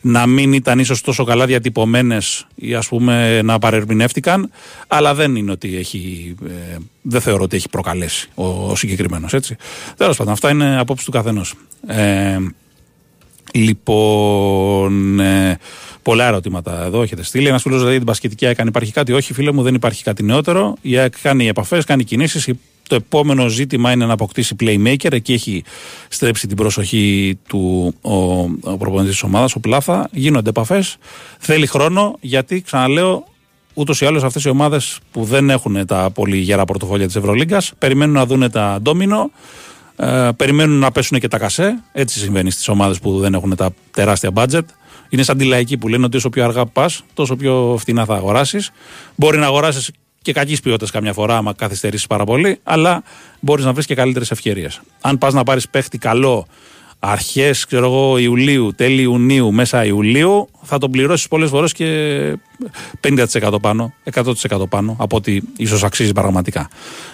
να 0.00 0.26
μην 0.26 0.52
ήταν 0.52 0.78
ίσως 0.78 1.00
τόσο 1.00 1.24
καλά 1.24 1.46
διατυπωμένες 1.46 2.46
ή 2.54 2.74
ας 2.74 2.88
πούμε 2.88 3.42
να 3.42 3.58
παρερμηνεύτηκαν, 3.58 4.50
αλλά 4.88 5.14
δεν 5.14 5.36
είναι 5.36 5.50
ότι 5.50 5.76
έχει. 5.76 6.34
Ε, 6.46 6.76
δεν 7.02 7.20
θεωρώ 7.20 7.42
ότι 7.42 7.56
έχει 7.56 7.68
προκαλέσει 7.68 8.28
ο, 8.34 8.44
ο 8.70 8.76
συγκεκριμένος. 8.76 9.34
Τέλος 9.96 10.16
πάντων, 10.16 10.32
αυτά 10.32 10.50
είναι 10.50 10.78
απόψη 10.78 11.04
του 11.04 11.10
καθενός. 11.10 11.54
Ε, 11.86 12.36
Λοιπόν, 13.52 15.20
ε, 15.20 15.58
πολλά 16.02 16.26
ερωτήματα 16.26 16.84
εδώ 16.84 17.02
έχετε 17.02 17.22
στείλει. 17.22 17.46
Ένας 17.46 17.62
φίλος 17.62 17.78
δηλαδή 17.78 17.96
την 17.96 18.06
πασχετική 18.06 18.44
έκανε 18.44 18.68
υπάρχει 18.68 18.92
κάτι. 18.92 19.12
Όχι, 19.12 19.32
φίλε 19.32 19.52
μου, 19.52 19.62
δεν 19.62 19.74
υπάρχει 19.74 20.02
κάτι 20.02 20.22
νεότερο. 20.22 20.76
Η 20.80 20.98
ΑΕΚ 20.98 21.14
κάνει 21.22 21.48
επαφές, 21.48 21.84
κάνει 21.84 22.04
κινήσεις. 22.04 22.48
Το 22.88 22.94
επόμενο 22.94 23.48
ζήτημα 23.48 23.92
είναι 23.92 24.06
να 24.06 24.12
αποκτήσει 24.12 24.56
playmaker. 24.60 25.12
Εκεί 25.12 25.32
έχει 25.32 25.64
στρέψει 26.08 26.46
την 26.46 26.56
προσοχή 26.56 27.38
του 27.48 27.94
ο, 28.00 28.12
ο 28.70 28.76
προπονητής 28.78 29.12
της 29.12 29.22
ομάδας, 29.22 29.54
ο 29.54 29.60
Πλάθα. 29.60 30.08
Γίνονται 30.12 30.48
επαφές. 30.48 30.96
Θέλει 31.38 31.66
χρόνο 31.66 32.16
γιατί, 32.20 32.60
ξαναλέω, 32.60 33.24
ούτως 33.74 34.00
ή 34.00 34.06
άλλως 34.06 34.22
αυτές 34.22 34.44
οι 34.44 34.48
ομάδες 34.48 34.98
που 35.10 35.24
δεν 35.24 35.50
έχουν 35.50 35.86
τα 35.86 36.10
πολύ 36.14 36.36
γερά 36.36 36.64
πορτοφόλια 36.64 37.06
της 37.06 37.16
Ευρωλίγκας 37.16 37.72
περιμένουν 37.78 38.14
να 38.14 38.26
δουν 38.26 38.50
τα 38.50 38.78
ντόμινο 38.82 39.30
ε, 40.02 40.28
περιμένουν 40.36 40.78
να 40.78 40.90
πέσουν 40.90 41.18
και 41.18 41.28
τα 41.28 41.38
κασέ. 41.38 41.82
Έτσι 41.92 42.18
συμβαίνει 42.18 42.50
στις 42.50 42.68
ομάδες 42.68 42.98
που 42.98 43.18
δεν 43.18 43.34
έχουν 43.34 43.56
τα 43.56 43.70
τεράστια 43.90 44.30
budget. 44.34 44.64
Είναι 45.08 45.22
σαν 45.22 45.38
τη 45.38 45.44
λαϊκή 45.44 45.78
που 45.78 45.88
λένε 45.88 46.04
ότι 46.04 46.16
όσο 46.16 46.30
πιο 46.30 46.44
αργά 46.44 46.66
πας, 46.66 47.04
τόσο 47.14 47.36
πιο 47.36 47.76
φθηνά 47.78 48.04
θα 48.04 48.14
αγοράσεις. 48.14 48.70
Μπορεί 49.14 49.38
να 49.38 49.46
αγοράσεις 49.46 49.90
και 50.22 50.32
κακής 50.32 50.60
ποιότητας 50.60 50.90
καμιά 50.90 51.12
φορά, 51.12 51.36
άμα 51.36 51.52
καθυστερήσεις 51.52 52.06
πάρα 52.06 52.24
πολύ, 52.24 52.58
αλλά 52.62 53.02
μπορείς 53.40 53.64
να 53.64 53.72
βρεις 53.72 53.86
και 53.86 53.94
καλύτερες 53.94 54.30
ευκαιρίες. 54.30 54.80
Αν 55.00 55.18
πας 55.18 55.32
να 55.32 55.42
πάρεις 55.42 55.68
παίχτη 55.68 55.98
καλό 55.98 56.46
αρχές 57.04 57.66
Ιουλίου, 58.18 58.72
τέλη 58.76 59.02
Ιουνίου, 59.02 59.52
μέσα 59.52 59.84
Ιουλίου, 59.84 60.48
θα 60.62 60.78
τον 60.78 60.90
πληρώσεις 60.90 61.28
πολλές 61.28 61.50
φορές 61.50 61.72
και 61.72 62.38
50% 63.00 63.60
πάνω, 63.60 63.94
100% 64.12 64.68
πάνω 64.68 64.96
από 64.98 65.16
ό,τι 65.16 65.40
ίσως 65.56 65.84
αξίζει 65.84 66.12
πραγματικά. 66.12 66.68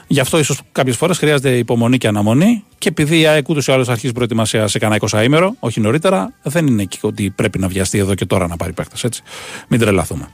Γι' 0.07 0.21
αυτό 0.21 0.39
ίσως 0.39 0.61
κάποιες 0.73 0.97
φορές 0.97 1.19
χρειάζεται 1.19 1.57
υπομονή 1.57 1.99
και 1.99 2.09
αναμονή 2.09 2.65
και 2.79 2.89
επειδή 2.89 3.21
η 3.21 3.27
ΑΕΚ 3.27 3.49
ούτως 3.49 3.67
ή 3.67 3.73
άλλως 3.73 3.89
αρχίζει 3.89 4.13
προετοιμασία 4.13 4.67
σε 4.67 4.79
κανένα 4.79 5.01
20 5.11 5.25
ήμερο, 5.25 5.55
όχι 5.59 5.81
νωρίτερα, 5.81 6.33
δεν 6.43 6.67
είναι 6.67 6.83
εκεί 6.83 6.99
ότι 7.01 7.31
πρέπει 7.31 7.59
να 7.59 7.69
βιαστεί 7.69 7.99
εδώ 7.99 8.15
και 8.15 8.27
τώρα 8.27 8.47
να 8.47 8.57
πάρει 8.57 8.73
παίχτε. 8.73 8.97
Έτσι. 9.03 9.23
Μην 9.69 9.81
τρελαθούμε. 9.81 10.29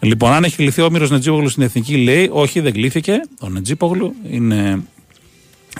Λοιπόν, 0.00 0.32
αν 0.32 0.44
έχει 0.44 0.56
κληθεί 0.56 0.82
ο 0.82 0.90
Όμηρος 0.90 1.10
Νετζίπογλου 1.10 1.48
στην 1.48 1.62
εθνική, 1.62 1.96
λέει, 1.96 2.28
όχι, 2.32 2.60
δεν 2.60 2.72
κλήθηκε. 2.72 3.20
Ο 3.40 3.48
Νετζίπογλου 3.48 4.14
είναι 4.30 4.82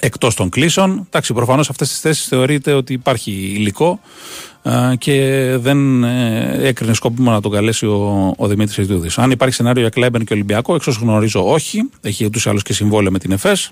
εκτός 0.00 0.35
των 0.35 0.48
κλήσεων. 0.48 1.04
Εντάξει, 1.07 1.33
προφανώς 1.33 1.64
σε 1.64 1.70
αυτές 1.72 1.88
τις 1.88 2.00
θέσεις 2.00 2.24
θεωρείται 2.26 2.72
ότι 2.72 2.92
υπάρχει 2.92 3.30
υλικό 3.30 4.00
και 4.98 5.57
δεν 5.59 6.04
ε, 6.04 6.59
έκρινε 6.62 6.94
σκόπιμο 6.94 7.30
να 7.30 7.40
τον 7.40 7.50
καλέσει 7.50 7.87
ο, 7.87 8.33
ο 8.37 8.46
Δημήτρης 8.46 8.76
Ιτούδης. 8.76 9.08
Αν 9.16 9.30
υπάρχει 9.30 9.54
σενάριο 9.54 9.80
για 9.80 9.90
Κλάιμπερν 9.90 10.24
και 10.24 10.33
Ολυμπιακό, 10.33 10.74
εξ 10.74 10.87
όσων 10.87 11.02
γνωρίζω, 11.02 11.50
όχι. 11.52 11.90
Έχει 12.00 12.24
ούτως 12.24 12.44
ή 12.44 12.48
άλλως 12.48 12.62
και 12.62 12.72
συμβόλαιο 12.72 13.11
με 13.11 13.18
την 13.18 13.33
ΕΦΕΣ. 13.33 13.70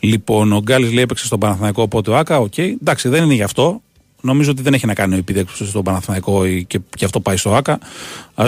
Λοιπόν, 0.00 0.52
ο 0.52 0.60
Γκάλης 0.60 0.92
λέει 0.92 1.02
έπαιξε 1.02 1.26
στον 1.26 1.38
Παναθηναϊκό, 1.38 1.82
οπότε 1.82 2.10
ο 2.10 2.16
Άκα, 2.16 2.38
OK. 2.38 2.52
Okay. 2.56 2.74
Εντάξει, 2.80 3.08
δεν 3.08 3.24
είναι 3.24 3.34
γι' 3.34 3.42
αυτό. 3.42 3.82
Νομίζω 4.24 4.50
ότι 4.50 4.62
δεν 4.62 4.74
έχει 4.74 4.86
να 4.86 4.94
κάνει 4.94 5.14
ο 5.14 5.18
επιδέξιο 5.18 5.66
στον 5.66 5.82
Παναθηναϊκό 5.82 6.46
και 6.66 6.80
γι' 6.96 7.04
αυτό 7.04 7.20
πάει 7.20 7.36
στο 7.36 7.54
ΑΚΑ. 7.54 7.78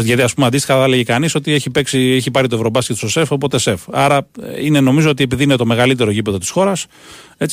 Γιατί, 0.02 0.22
ας 0.22 0.34
πούμε, 0.34 0.46
αντίστοιχα 0.46 0.78
θα 0.78 0.84
έλεγε 0.84 1.02
κανείς 1.02 1.34
ότι 1.34 1.52
έχει, 1.52 1.70
παίξει, 1.70 1.98
έχει 1.98 2.30
πάρει 2.30 2.48
το 2.48 2.56
Ευρωμπάσκετ 2.56 2.96
στο 2.96 3.08
ΣΕΦ, 3.08 3.30
οπότε 3.30 3.58
ΣΕΦ. 3.58 3.82
Άρα 3.90 4.26
ε, 4.42 4.64
είναι 4.64 4.80
νομίζω 4.80 5.10
ότι 5.10 5.22
επειδή 5.22 5.42
είναι 5.42 5.56
το 5.56 5.66
μεγαλύτερο 5.66 6.10
γήπεδο 6.10 6.38
της 6.38 6.50
χώρας, 6.50 6.86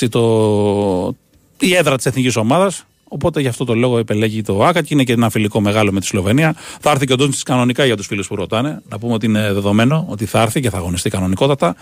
το... 0.09 1.15
η 1.59 1.75
έδρα 1.75 1.95
της 1.95 2.05
εθνικής 2.05 2.35
ομάδας, 2.35 2.85
Οπότε 3.13 3.41
γι' 3.41 3.47
αυτό 3.47 3.65
το 3.65 3.75
λόγο 3.75 3.97
επελέγει 3.97 4.41
το 4.41 4.65
ΑΚΑ 4.65 4.81
και 4.81 4.93
είναι 4.93 5.03
και 5.03 5.13
ένα 5.13 5.29
φιλικό 5.29 5.61
μεγάλο 5.61 5.91
με 5.91 5.99
τη 5.99 6.05
Σλοβενία. 6.05 6.55
Θα 6.79 6.91
έρθει 6.91 7.05
και 7.05 7.13
ο 7.13 7.15
Ντόντσιτς 7.15 7.43
κανονικά 7.43 7.85
για 7.85 7.97
τους 7.97 8.05
φίλους 8.07 8.27
που 8.27 8.35
ρωτάνε. 8.35 8.81
Να 8.89 8.99
πούμε 8.99 9.13
ότι 9.13 9.25
είναι 9.25 9.53
δεδομένο 9.53 10.05
ότι 10.09 10.25
θα 10.25 10.41
έρθει 10.41 10.61
και 10.61 10.69
θα 10.69 10.77
αγωνιστεί 10.77 11.09
κανονικότατα. 11.09 11.75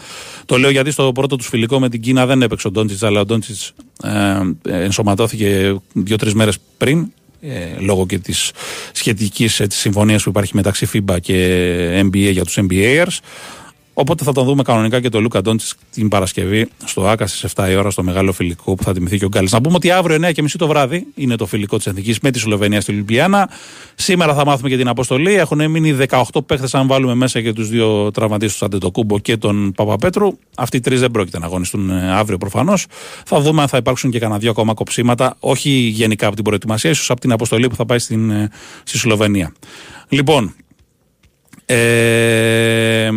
Το 0.46 0.58
λέω 0.58 0.70
γιατί 0.70 0.92
στο 0.92 1.12
πρώτο 1.12 1.36
τους 1.36 1.48
φιλικό 1.48 1.80
με 1.80 1.90
την 1.90 2.02
Κίνα 2.02 2.26
δεν 2.26 2.42
έπαιξε 2.42 2.68
ο 2.68 2.72
Ντόντσιτς, 2.72 3.04
αλλά 3.04 3.20
ο 3.20 3.26
Ντόντσιτς 3.26 3.74
ε, 4.04 4.84
ενσωματώθηκε 4.84 5.76
δύο-τρεις 5.94 6.34
μέρες 6.34 6.58
πριν. 6.78 7.12
Ε, 7.42 7.80
λόγω 7.80 8.06
και 8.06 8.18
της 8.20 8.52
σχετικής 8.92 9.62
συμφωνίας 9.68 10.24
που 10.24 10.30
υπάρχει 10.30 10.56
μεταξύ 10.56 10.88
FIBA 10.94 11.18
και 11.22 12.00
NBA 12.02 12.32
για 12.32 12.44
τους 12.44 12.58
NBAers. 12.62 13.18
Οπότε 14.02 14.24
θα 14.24 14.32
τον 14.32 14.46
δούμε 14.46 14.64
κανονικά 14.64 15.00
και 15.02 15.10
το 15.10 15.22
Λούκα 15.22 15.42
Ντόντζη 15.42 15.68
την 15.92 16.08
Παρασκευή 16.08 16.68
στο 16.86 17.08
ΑΚΑ 17.08 17.28
στις 17.28 17.54
7 17.56 17.70
η 17.70 17.76
ώρα 17.76 17.90
στο 17.90 18.04
μεγάλο 18.04 18.32
φιλικό 18.32 18.76
που 18.76 18.84
θα 18.84 18.94
τιμηθεί 18.94 19.18
και 19.18 19.26
ο 19.26 19.28
Γκάλης. 19.28 19.52
Να 19.52 19.62
πούμε 19.62 19.76
ότι 19.76 19.92
αύριο 19.92 20.18
9.30 20.22 20.46
το 20.58 20.68
βράδυ 20.68 21.08
είναι 21.16 21.36
το 21.36 21.46
φιλικό 21.46 21.78
της 21.78 21.86
Εθνικής 21.86 22.20
με 22.20 22.32
τη 22.32 22.40
Σλοβενία 22.40 22.82
στη 22.82 22.92
Λιμπιάνα. 22.92 23.50
Σήμερα 23.96 24.34
θα 24.34 24.46
μάθουμε 24.46 24.70
και 24.70 24.78
την 24.78 24.88
αποστολή. 24.88 25.34
Έχουν 25.34 25.70
μείνει 25.70 25.98
18 26.10 26.22
παίχτες, 26.46 26.76
αν 26.76 26.88
βάλουμε 26.88 27.16
μέσα 27.16 27.42
και 27.42 27.54
τους 27.54 27.70
δύο 27.70 28.12
τραυματίες 28.12 28.52
τους 28.52 28.64
Αντετοκούμπο 28.64 29.20
και 29.20 29.38
τον 29.38 29.72
Παπαπέτρου. 29.76 30.38
Αυτοί 30.56 30.78
οι 30.78 30.80
τρεις 30.80 31.00
δεν 31.00 31.12
πρόκειται 31.12 31.40
να 31.40 31.46
αγωνιστούν 31.46 31.90
ε, 31.90 32.12
αύριο 32.12 32.38
προφανώς. 32.38 32.86
Θα 33.26 33.40
δούμε 33.40 33.62
αν 33.62 33.68
θα 33.68 33.78
υπάρξουν 33.78 34.12
και 34.12 34.20
κανένα 34.20 34.40
δύο 34.40 34.50
ακόμα 34.50 34.74
κοψίματα, 34.74 35.36
όχι 35.40 35.70
γενικά 35.70 36.26
από 36.26 36.36
την 36.36 36.44
προετοιμασία, 36.44 36.90
ίσως 36.90 37.10
από 37.10 37.22
την 37.22 37.32
αποστολή 37.32 37.68
που 37.68 37.76
θα 37.76 37.86
πάει 37.86 38.00
στην, 38.00 38.30
ε, 38.30 38.50
στη 38.84 38.98
Σλοβενία. 38.98 39.54
Λοιπόν, 40.10 40.56
ε, 41.66 43.10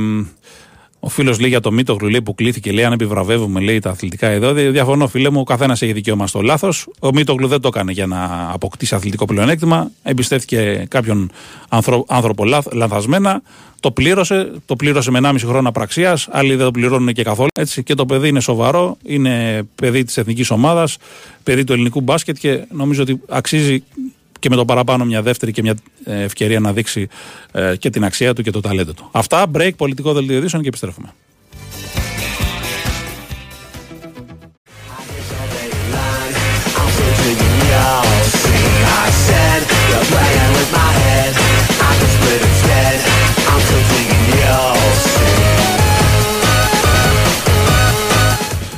ο 1.05 1.09
φίλος 1.09 1.40
λέει 1.40 1.49
για 1.49 1.61
το 1.61 1.73
μύτο 1.73 1.97
λέει 2.03 2.23
που 2.23 2.35
κλήθηκε, 2.35 2.73
λέει 2.73 2.85
αν 2.85 2.93
επιβραβεύουμε 2.93 3.61
λέει, 3.61 3.79
τα 3.79 3.90
αθλητικά 3.90 4.27
εδώ. 4.27 4.53
Διαφωνώ, 4.53 5.09
φίλε 5.09 5.31
μου, 5.31 5.40
ο 5.40 5.45
καθένας 5.45 5.83
έχει 5.83 5.93
δικαίωμα 5.93 6.27
στο 6.27 6.40
λάθος. 6.40 6.87
Ο 7.01 7.12
Μήτογλου 7.12 7.47
δεν 7.47 7.61
το 7.61 7.69
έκανε 7.69 7.93
για 7.93 8.07
να 8.07 8.51
αποκτήσει 8.53 8.95
αθλητικό 8.95 9.25
πλεονέκτημα. 9.25 9.90
Εμπιστεύτηκε 10.03 10.85
κάποιον 10.88 11.31
άνθρωπο 12.07 12.45
λανθασμένα. 12.73 13.43
Το 13.81 13.90
πλήρωσε, 13.90 14.53
το 14.67 14.77
πλήρωσε 14.77 15.11
με 15.11 15.19
1,5 15.23 15.35
χρόνο 15.47 15.69
απραξίας. 15.69 16.29
Άλλοι 16.31 16.55
δεν 16.55 16.64
το 16.64 16.71
πληρώνουν 16.71 17.12
και 17.12 17.23
καθόλου. 17.23 17.49
Έτσι. 17.55 17.83
Και 17.83 17.95
το 17.95 18.07
παιδί 18.07 18.29
είναι 18.29 18.40
σοβαρό, 18.40 18.97
είναι 19.03 19.62
παιδί 19.75 20.05
της 20.05 20.17
εθνικής 20.17 20.51
ομάδας, 20.51 20.97
παιδί 21.43 21.64
του 21.64 21.73
ελληνικού 21.73 22.01
μπάσκετ 22.01 22.37
και 22.38 22.64
νομίζω 22.71 23.03
ότι 23.03 23.21
αξίζει 23.29 23.83
και 24.44 24.50
με 24.50 24.57
το 24.57 24.64
παραπάνω 24.64 25.04
μια 25.04 25.22
δεύτερη 25.22 25.52
και 25.52 25.62
μια 25.62 25.76
ε, 26.04 26.22
ευκαιρία 26.22 26.61
να 26.61 26.72
δείξει 26.72 27.09
ε, 27.52 27.76
και 27.76 27.90
την 27.90 28.04
αξία 28.04 28.35
του 28.35 28.42
και 28.42 28.50
το 28.50 28.61
ταλέντο 28.61 28.92
του. 28.92 29.09
Αυτά, 29.12 29.46
break, 29.54 29.70
πολιτικό 29.76 30.12
δελτίο 30.12 30.37
ειδήσεων 30.37 30.62
και 30.62 30.68
επιστρέφουμε. 30.68 31.14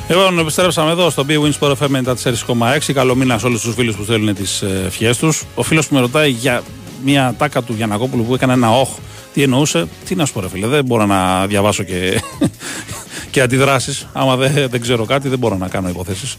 Λοιπόν, 0.09 0.39
επιστρέψαμε 0.39 0.91
εδώ 0.91 1.09
στο 1.09 1.25
Big 1.27 1.39
Wins 1.41 1.59
Sport 1.59 1.73
FM 1.77 2.13
94,6. 2.55 2.93
Καλό 2.93 3.15
μήνα 3.15 3.37
σε 3.37 3.45
όλους 3.45 3.61
τους 3.61 3.73
φίλους 3.73 3.95
που 3.95 4.03
θέλουν 4.03 4.35
τις 4.35 4.61
ε, 4.61 4.83
ευχές 4.85 5.17
τους. 5.17 5.43
Ο 5.55 5.63
φίλος 5.63 5.87
που 5.87 5.93
με 5.95 5.99
ρωτάει 5.99 6.29
για 6.29 6.63
μια 7.03 7.35
τάκα 7.37 7.61
του 7.61 7.73
Γιανακόπουλου 7.73 8.23
που 8.23 8.33
έκανε 8.33 8.53
ένα 8.53 8.71
όχ, 8.71 8.89
τι 9.33 9.43
εννοούσε. 9.43 9.87
Τι 10.05 10.15
να 10.15 10.25
σου 10.25 10.33
πω, 10.33 10.41
ρε 10.41 10.49
φίλε, 10.49 10.67
δεν 10.67 10.85
μπορώ 10.85 11.05
να 11.05 11.47
διαβάσω 11.47 11.83
και, 11.83 12.21
και 13.31 13.41
αντιδράσεις. 13.41 14.07
Άμα 14.13 14.35
δεν, 14.35 14.69
δεν 14.69 14.81
ξέρω 14.81 15.05
κάτι, 15.05 15.29
δεν 15.29 15.39
μπορώ 15.39 15.57
να 15.57 15.67
κάνω 15.67 15.89
υποθέσεις. 15.89 16.35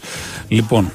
Λοιπόν, 0.47 0.91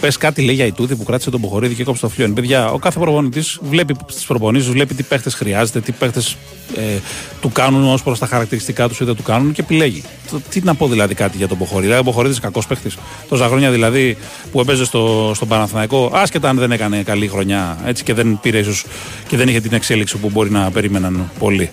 Πες 0.00 0.16
κάτι 0.16 0.42
λέει 0.42 0.54
για 0.54 0.66
Ιτούδη 0.66 0.96
που 0.96 1.04
κράτησε 1.04 1.30
τον 1.30 1.40
Ποχορίδη 1.40 1.74
και 1.74 1.84
κόψε 1.84 2.00
το 2.00 2.08
φλοιόν. 2.08 2.34
Παιδιά, 2.34 2.70
ο 2.70 2.78
κάθε 2.78 2.98
προπονητής 2.98 3.58
βλέπει 3.62 3.94
τις 4.06 4.24
προπονήσεις, 4.24 4.70
βλέπει 4.70 4.94
τι 4.94 5.02
παίχτες 5.02 5.34
χρειάζεται, 5.34 5.80
τι 5.80 5.92
παίχτες 5.92 6.36
ε, 6.76 6.98
του 7.40 7.52
κάνουν 7.52 7.92
ως 7.92 8.02
προς 8.02 8.18
τα 8.18 8.26
χαρακτηριστικά 8.26 8.88
τους 8.88 9.00
ή 9.00 9.04
δεν 9.04 9.16
του 9.16 9.22
κάνουν 9.22 9.52
και 9.52 9.60
επιλέγει. 9.60 10.02
Τι 10.50 10.60
να 10.60 10.74
πω 10.74 10.88
δηλαδή 10.88 11.14
κάτι 11.14 11.36
για 11.36 11.48
τον 11.48 11.58
Μποχωρίδη. 11.58 11.86
Δηλαδή, 11.86 12.00
ο 12.00 12.04
Μποχωρίδης 12.04 12.40
κακός 12.40 12.66
παίχτης. 12.66 12.96
Τόσα 13.28 13.46
χρόνια 13.46 13.70
δηλαδή 13.70 14.16
που 14.52 14.60
έπαιζε 14.60 14.84
στο, 14.84 15.32
στον 15.34 15.48
Παναθηναϊκό, 15.48 16.10
άσχετα 16.14 16.48
αν 16.48 16.56
δεν 16.56 16.72
έκανε 16.72 17.02
καλή 17.02 17.28
χρονιά 17.28 17.78
έτσι 17.86 18.02
και 18.02 18.14
δεν 18.14 18.38
πήρε 18.42 18.58
ίσως 18.58 18.84
και 19.28 19.36
δεν 19.36 19.48
είχε 19.48 19.60
την 19.60 19.72
εξέλιξη 19.72 20.16
που 20.16 20.30
μπορεί 20.30 20.50
να 20.50 20.70
περίμεναν 20.70 21.30
πολλοί. 21.38 21.70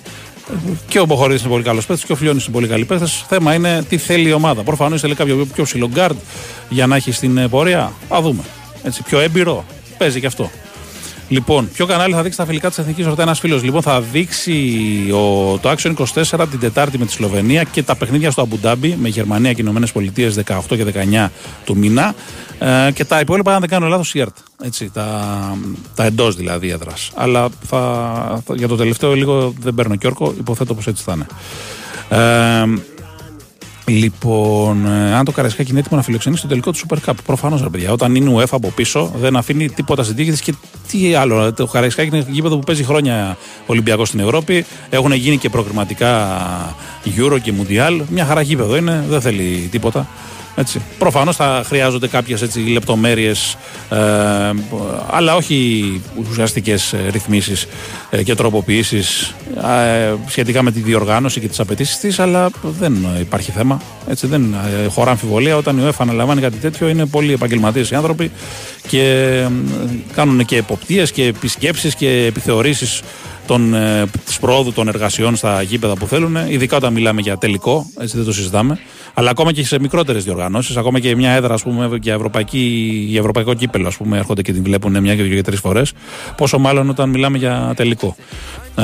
Και 0.87 0.99
ο 0.99 1.05
Μποχωρίδης 1.05 1.41
είναι 1.41 1.51
πολύ 1.51 1.63
καλός 1.63 1.85
παίχτη 1.85 2.05
και 2.05 2.11
ο 2.11 2.15
Φιλιώνης 2.15 2.43
είναι 2.43 2.53
πολύ 2.53 2.67
καλή 2.67 2.85
παίχτη. 2.85 3.05
Θέμα 3.27 3.53
είναι 3.53 3.83
τι 3.89 3.97
θέλει 3.97 4.29
η 4.29 4.33
ομάδα. 4.33 4.63
Προφανώς 4.63 5.01
θέλει 5.01 5.15
κάποιο 5.15 5.47
πιο 5.53 5.63
ψηλό 5.63 5.87
γκάρντ 5.87 6.17
για 6.69 6.87
να 6.87 6.95
έχει 6.95 7.11
στην 7.11 7.37
ε, 7.37 7.47
πορεία. 7.47 7.91
Α 8.09 8.21
δούμε. 8.21 8.43
Έτσι, 8.83 9.03
πιο 9.03 9.19
έμπειρο. 9.19 9.65
Παίζει 9.97 10.19
και 10.19 10.25
αυτό. 10.25 10.49
Λοιπόν, 11.27 11.69
ποιο 11.73 11.85
κανάλι 11.85 12.13
θα 12.13 12.21
δείξει 12.21 12.37
τα 12.37 12.45
φιλικά 12.45 12.69
της 12.69 12.77
Εθνικής, 12.77 13.05
ρωτάει 13.05 13.25
ένας 13.25 13.39
φίλος; 13.39 13.63
Λοιπόν, 13.63 13.81
θα 13.81 14.01
δείξει 14.01 14.53
ο, 15.11 15.57
το 15.57 15.71
Action 15.71 15.93
24 16.33 16.45
την 16.49 16.59
Τετάρτη 16.59 16.97
με 16.97 17.05
τη 17.05 17.11
Σλοβενία 17.11 17.63
και 17.63 17.83
τα 17.83 17.95
παιχνίδια 17.95 18.31
στο 18.31 18.41
Αμπουντάμπι 18.41 18.97
με 19.01 19.09
Γερμανία 19.09 19.53
και 19.53 19.61
Ηνωμένες 19.61 19.91
Πολιτείες 19.91 20.39
18 20.45 20.59
και 20.67 20.85
19 21.23 21.29
του 21.65 21.77
μήνα. 21.77 22.15
Ε, 22.63 22.91
και 22.91 23.05
τα 23.05 23.19
υπόλοιπα, 23.19 23.53
αν 23.53 23.59
δεν 23.59 23.69
κάνω 23.69 23.87
λάθος, 23.87 24.13
η 24.13 24.19
ΕΡΤ. 24.19 24.37
Έτσι, 24.63 24.89
τα, 24.93 25.57
τα 25.95 26.03
εντός 26.03 26.35
δηλαδή 26.35 26.69
έδρας. 26.69 27.11
Αλλά 27.15 27.49
θα, 27.65 27.79
θα, 28.45 28.55
για 28.55 28.67
το 28.67 28.75
τελευταίο 28.75 29.13
λίγο 29.13 29.53
δεν 29.59 29.73
παίρνω 29.73 29.95
και 29.95 30.07
όρκο, 30.07 30.33
υποθέτω 30.37 30.73
πως 30.73 30.87
έτσι 30.87 31.03
θα 31.03 31.13
είναι. 31.13 31.25
Ε, 32.09 32.81
Λοιπόν, 33.85 34.85
ε, 34.85 35.15
αν 35.15 35.25
το 35.25 35.31
Καραϊσκάκι 35.31 35.69
είναι 35.69 35.79
έτοιμο 35.79 35.97
να 35.97 36.03
φιλοξενήσει 36.03 36.41
το 36.41 36.47
τελικό 36.47 36.71
του 36.71 36.79
Super 36.87 36.97
Cup. 37.05 37.13
Προφανώς, 37.25 37.61
ρε 37.61 37.69
παιδιά. 37.69 37.91
Όταν 37.91 38.15
είναι 38.15 38.35
UEFA 38.37 38.51
από 38.51 38.71
πίσω, 38.75 39.11
δεν 39.19 39.35
αφήνει 39.35 39.69
τίποτα 39.69 40.03
στην 40.03 40.15
τύχη 40.15 40.31
τη 40.31 40.41
και 40.41 40.53
τι 40.87 41.15
άλλο. 41.15 41.53
Το 41.53 41.65
Καραϊσκάκι 41.65 42.15
είναι 42.15 42.25
γήπεδο 42.29 42.55
που 42.55 42.63
παίζει 42.63 42.83
χρόνια 42.83 43.37
Ολυμπιακός 43.65 44.07
στην 44.07 44.19
Ευρώπη. 44.19 44.65
Έχουν 44.89 45.11
γίνει 45.11 45.37
και 45.37 45.49
προκριματικά 45.49 46.39
Euro 47.17 47.37
και 47.41 47.53
Mundial. 47.59 48.01
Μια 48.09 48.25
χαρά 48.25 48.41
γήπεδο 48.41 48.75
είναι, 48.75 49.05
δεν 49.09 49.21
θέλει 49.21 49.67
τίποτα. 49.71 50.07
Έτσι. 50.55 50.81
Προφανώς 50.97 51.35
θα 51.35 51.63
χρειάζονται 51.65 52.07
κάποιες 52.07 52.41
έτσι, 52.41 52.59
λεπτομέρειες 52.59 53.57
ε, 53.89 53.97
αλλά 55.09 55.35
όχι 55.35 56.01
ουσιαστικές 56.29 56.93
ε, 56.93 56.97
ρυθμίσεις 57.11 57.67
ε, 58.09 58.23
και 58.23 58.35
τροποποιήσεις 58.35 59.33
ε, 59.55 60.13
σχετικά 60.27 60.63
με 60.63 60.71
τη 60.71 60.79
διοργάνωση 60.79 61.39
και 61.39 61.47
τις 61.47 61.59
απαιτήσεις 61.59 61.97
της 61.97 62.19
αλλά 62.19 62.49
δεν 62.61 63.07
υπάρχει 63.19 63.51
θέμα. 63.51 63.81
Έτσι, 64.07 64.27
δεν 64.27 64.55
ε, 64.83 64.87
χωρά 64.87 65.11
αμφιβολία 65.11 65.57
όταν 65.57 65.77
η 65.77 65.81
UEFA 65.85 65.95
αναλαμβάνει 65.97 66.41
κάτι 66.41 66.57
τέτοιο 66.57 66.87
είναι 66.87 67.05
πολύ 67.05 67.33
επαγγελματίες 67.33 67.89
οι 67.89 67.95
άνθρωποι 67.95 68.31
και 68.87 69.47
κάνουν 70.13 70.45
και 70.45 70.57
εποπτείες 70.57 71.11
και 71.11 71.23
επισκέψεις 71.23 71.95
και 71.95 72.25
επιθεωρήσεις 72.25 73.01
των, 73.45 73.73
ε, 73.73 74.05
της 74.25 74.39
προόδου 74.39 74.73
των 74.73 74.87
εργασιών 74.87 75.35
στα 75.35 75.61
γήπεδα 75.61 75.93
που 75.93 76.07
θέλουν, 76.07 76.35
ειδικά 76.49 76.77
όταν 76.77 76.93
μιλάμε 76.93 77.21
για 77.21 77.37
τελικό, 77.37 77.85
έτσι 77.99 78.17
δεν 78.17 78.25
το 78.25 78.33
συζητάμε, 78.33 78.79
αλλά 79.13 79.29
ακόμα 79.29 79.51
και 79.51 79.65
σε 79.65 79.79
μικρότερες 79.79 80.23
διοργανώσεις, 80.23 80.77
ακόμα 80.77 80.99
και 80.99 81.15
μια 81.15 81.31
έδρα 81.31 81.53
ας 81.53 81.63
πούμε, 81.63 81.97
για, 82.01 82.13
ευρωπαϊκή, 82.13 82.57
για 83.07 83.19
ευρωπαϊκό 83.19 83.53
κύπελο, 83.53 83.87
ας 83.87 83.97
πούμε, 83.97 84.17
έρχονται 84.17 84.41
και 84.41 84.53
την 84.53 84.63
βλέπουν 84.63 85.01
μια 85.01 85.15
και 85.15 85.23
δύο 85.23 85.35
και 85.35 85.41
τρεις 85.41 85.59
φορές. 85.59 85.93
Πόσο 86.37 86.59
μάλλον 86.59 86.89
όταν 86.89 87.09
μιλάμε 87.09 87.37
για 87.37 87.73
τελικό. 87.75 88.15
Ε, 88.75 88.83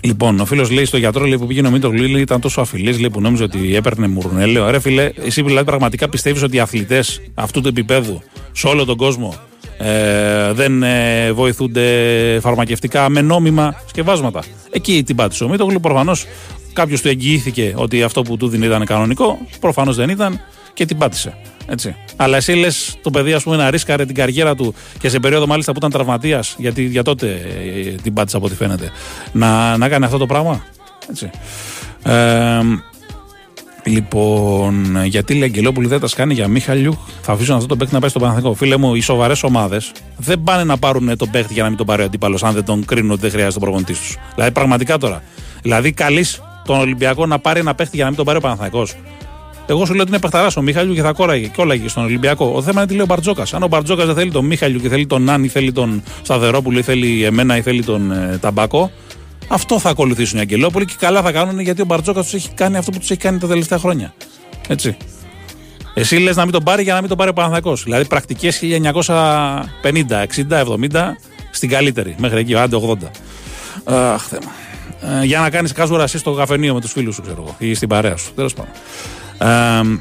Λοιπόν, 0.00 0.40
ο 0.40 0.44
φίλος 0.44 0.70
λέει 0.70 0.84
στο 0.84 0.96
γιατρό 0.96 1.24
λέει, 1.24 1.38
που 1.38 1.46
πήγαινε 1.46 1.68
ο 1.68 1.70
Μίτο 1.70 1.88
Γλίλη 1.88 2.20
ήταν 2.20 2.40
τόσο 2.40 2.60
αφιλής 2.60 3.08
που 3.08 3.20
νόμιζε 3.20 3.42
ότι 3.42 3.76
έπαιρνε 3.76 4.08
μουρνέλαιο. 4.08 4.70
Ρε 4.70 4.80
φίλε, 4.80 5.10
εσύ 5.24 5.42
δηλαδή 5.42 5.64
πραγματικά 5.64 6.08
πιστεύεις 6.08 6.42
ότι 6.42 6.56
οι 6.56 6.60
αθλητές 6.60 7.20
αυτού 7.34 7.60
του 7.60 7.68
επίπεδου 7.68 8.22
σε 8.52 8.66
όλο 8.66 8.84
τον 8.84 8.96
κόσμο 8.96 9.34
ε, 9.78 10.52
δεν 10.52 10.82
ε, 10.82 11.32
βοηθούνται 11.32 12.38
φαρμακευτικά 12.40 13.08
με 13.08 13.20
νόμιμα 13.20 13.82
σκευάσματα. 13.86 14.42
Εκεί 14.70 15.02
την 15.02 15.16
πάτησε 15.16 15.44
ο 15.44 15.48
Μίτογλου. 15.48 15.80
Προφανώς 15.80 16.26
κάποιος 16.72 17.00
του 17.00 17.08
εγγυήθηκε 17.08 17.72
ότι 17.76 18.02
αυτό 18.02 18.22
που 18.22 18.36
του 18.36 18.48
δίνει 18.48 18.66
ήταν 18.66 18.84
κανονικό. 18.84 19.38
Προφανώς 19.60 19.96
δεν 19.96 20.08
ήταν 20.08 20.40
και 20.74 20.84
την 20.84 20.98
πάτησε. 20.98 21.36
Έτσι. 21.68 21.94
Αλλά 22.16 22.36
εσύ 22.36 22.52
λες 22.52 22.98
το 23.02 23.10
παιδί 23.10 23.32
ας 23.32 23.42
πούμε, 23.42 23.56
να 23.56 23.70
ρίσκαρε 23.70 24.06
την 24.06 24.14
καριέρα 24.14 24.54
του 24.54 24.74
και 24.98 25.08
σε 25.08 25.18
περίοδο 25.18 25.46
μάλιστα 25.46 25.72
που 25.72 25.78
ήταν 25.78 25.90
τραυματίας, 25.90 26.54
γιατί 26.58 26.82
για 26.82 27.02
τότε 27.02 27.40
ε, 27.86 27.90
την 28.02 28.12
πάτησε 28.12 28.36
από 28.36 28.46
ό,τι 28.46 28.54
φαίνεται, 28.54 28.90
να, 29.32 29.76
να 29.76 29.88
κάνει 29.88 30.04
αυτό 30.04 30.18
το 30.18 30.26
πράγμα. 30.26 30.64
Έτσι. 31.10 31.30
Ε, 32.02 32.60
Λοιπόν, 33.86 35.04
γιατί 35.04 35.34
λέει 35.34 35.42
Αγγελόπουλη 35.42 35.86
δεν 35.88 36.00
τα 36.00 36.06
σκάνει 36.06 36.34
για 36.34 36.48
Μίχαλιου, 36.48 36.98
θα 37.22 37.32
αφήσουν 37.32 37.54
αυτό 37.54 37.66
το 37.66 37.76
παίκτη 37.76 37.94
να 37.94 38.00
πάει 38.00 38.10
στο 38.10 38.18
Παναθηνικό. 38.18 38.54
Φίλε 38.54 38.76
μου, 38.76 38.94
οι 38.94 39.00
σοβαρές 39.00 39.42
ομάδες 39.42 39.92
δεν 40.16 40.42
πάνε 40.42 40.64
να 40.64 40.78
πάρουν 40.78 41.16
τον 41.16 41.30
παίκτη 41.30 41.52
για 41.52 41.62
να 41.62 41.68
μην 41.68 41.78
τον 41.78 41.86
πάρει 41.86 42.02
ο 42.02 42.04
αντίπαλος, 42.04 42.42
αν 42.42 42.54
δεν 42.54 42.64
τον 42.64 42.84
κρίνουν 42.84 43.10
ότι 43.10 43.20
δεν 43.20 43.30
χρειάζεται 43.30 43.52
τον 43.52 43.62
προπονητή 43.62 43.92
τους. 43.92 44.16
Δηλαδή, 44.34 44.52
πραγματικά 44.52 44.98
τώρα. 44.98 45.22
Δηλαδή, 45.62 45.92
καλείς 45.92 46.42
τον 46.64 46.78
Ολυμπιακό 46.78 47.26
να 47.26 47.38
πάρει 47.38 47.60
ένα 47.60 47.74
παίκτη 47.74 47.96
για 47.96 48.04
να 48.04 48.08
μην 48.10 48.16
τον 48.16 48.26
πάρει 48.26 48.38
ο 48.38 48.40
Παναθηνικό. 48.40 48.86
Εγώ 49.66 49.84
σου 49.84 49.92
λέω 49.92 50.02
ότι 50.02 50.10
είναι 50.10 50.20
παιχταράς 50.20 50.56
ο 50.56 50.62
Μίχαλιου 50.62 50.94
και 50.94 51.02
θα 51.02 51.12
κόραγε 51.12 51.46
και 51.46 51.60
όλαγε 51.60 51.88
στον 51.88 52.04
Ολυμπιακό. 52.04 52.52
Ο 52.54 52.62
θέμα 52.62 52.80
είναι 52.80 52.86
τι 52.86 52.92
λέει 52.92 53.02
ο 53.02 53.06
Μπαρτζόκας. 53.06 53.54
Αν 53.54 53.62
ο 53.62 53.66
Μπαρτζόκας 53.66 54.06
δεν 54.06 54.14
θέλει 54.14 54.30
τον 54.30 54.44
Μίχαλιου 54.44 54.80
και 54.80 54.88
θέλει 54.88 55.06
τον 55.06 55.22
Νάν 55.22 55.44
ή 55.44 55.48
θέλει 55.48 55.72
τον 55.72 56.02
Σταθερόπουλο 56.22 56.78
ή 56.78 56.82
θέλει 56.82 57.24
εμένα 57.24 57.56
ή 57.56 57.62
θέλει 57.62 57.84
τον 57.84 58.10
ε, 58.12 58.38
Ταμπάκο, 58.40 58.90
αυτό 59.48 59.78
θα 59.78 59.90
ακολουθήσουν 59.90 60.38
οι 60.38 60.40
Αγγελόπουλοι 60.40 60.84
και 60.84 60.94
καλά 60.98 61.22
θα 61.22 61.32
κάνουν 61.32 61.58
γιατί 61.58 61.82
ο 61.82 61.84
Μπαρτζόκα 61.84 62.22
τους 62.22 62.34
έχει 62.34 62.50
κάνει 62.50 62.76
αυτό 62.76 62.90
που 62.90 62.98
τους 62.98 63.10
έχει 63.10 63.20
κάνει 63.20 63.38
τα 63.38 63.46
τελευταία 63.46 63.78
χρόνια. 63.78 64.14
Έτσι. 64.68 64.96
Εσύ 65.94 66.16
λες 66.16 66.36
να 66.36 66.42
μην 66.42 66.52
τον 66.52 66.62
πάρει 66.62 66.82
για 66.82 66.94
να 66.94 67.00
μην 67.00 67.08
τον 67.08 67.18
πάρει 67.18 67.30
ο 67.30 67.32
Παναθακό. 67.32 67.76
Δηλαδή 67.76 68.06
πρακτικές 68.06 68.60
1950, 68.62 69.06
60, 69.82 70.64
70 70.90 71.16
στην 71.50 71.68
καλύτερη. 71.68 72.14
Μέχρι 72.18 72.38
εκεί, 72.38 72.54
άντε 72.54 72.76
80. 72.80 72.96
Αχ, 73.84 74.22
θέμα. 74.22 74.50
Ε, 75.20 75.24
για 75.24 75.40
να 75.40 75.50
κάνεις 75.50 75.72
κάζουρα 75.72 76.02
εσύ 76.02 76.18
στο 76.18 76.32
καφενείο 76.32 76.74
με 76.74 76.80
τους 76.80 76.92
φίλους 76.92 77.14
σου, 77.14 77.22
ξέρω 77.22 77.42
εγώ, 77.42 77.54
ή 77.58 77.74
στην 77.74 77.88
παρέα 77.88 78.16
σου. 78.16 78.32
Τέλος 78.34 78.54
πάντων. 78.54 78.72
Ε, 79.38 80.00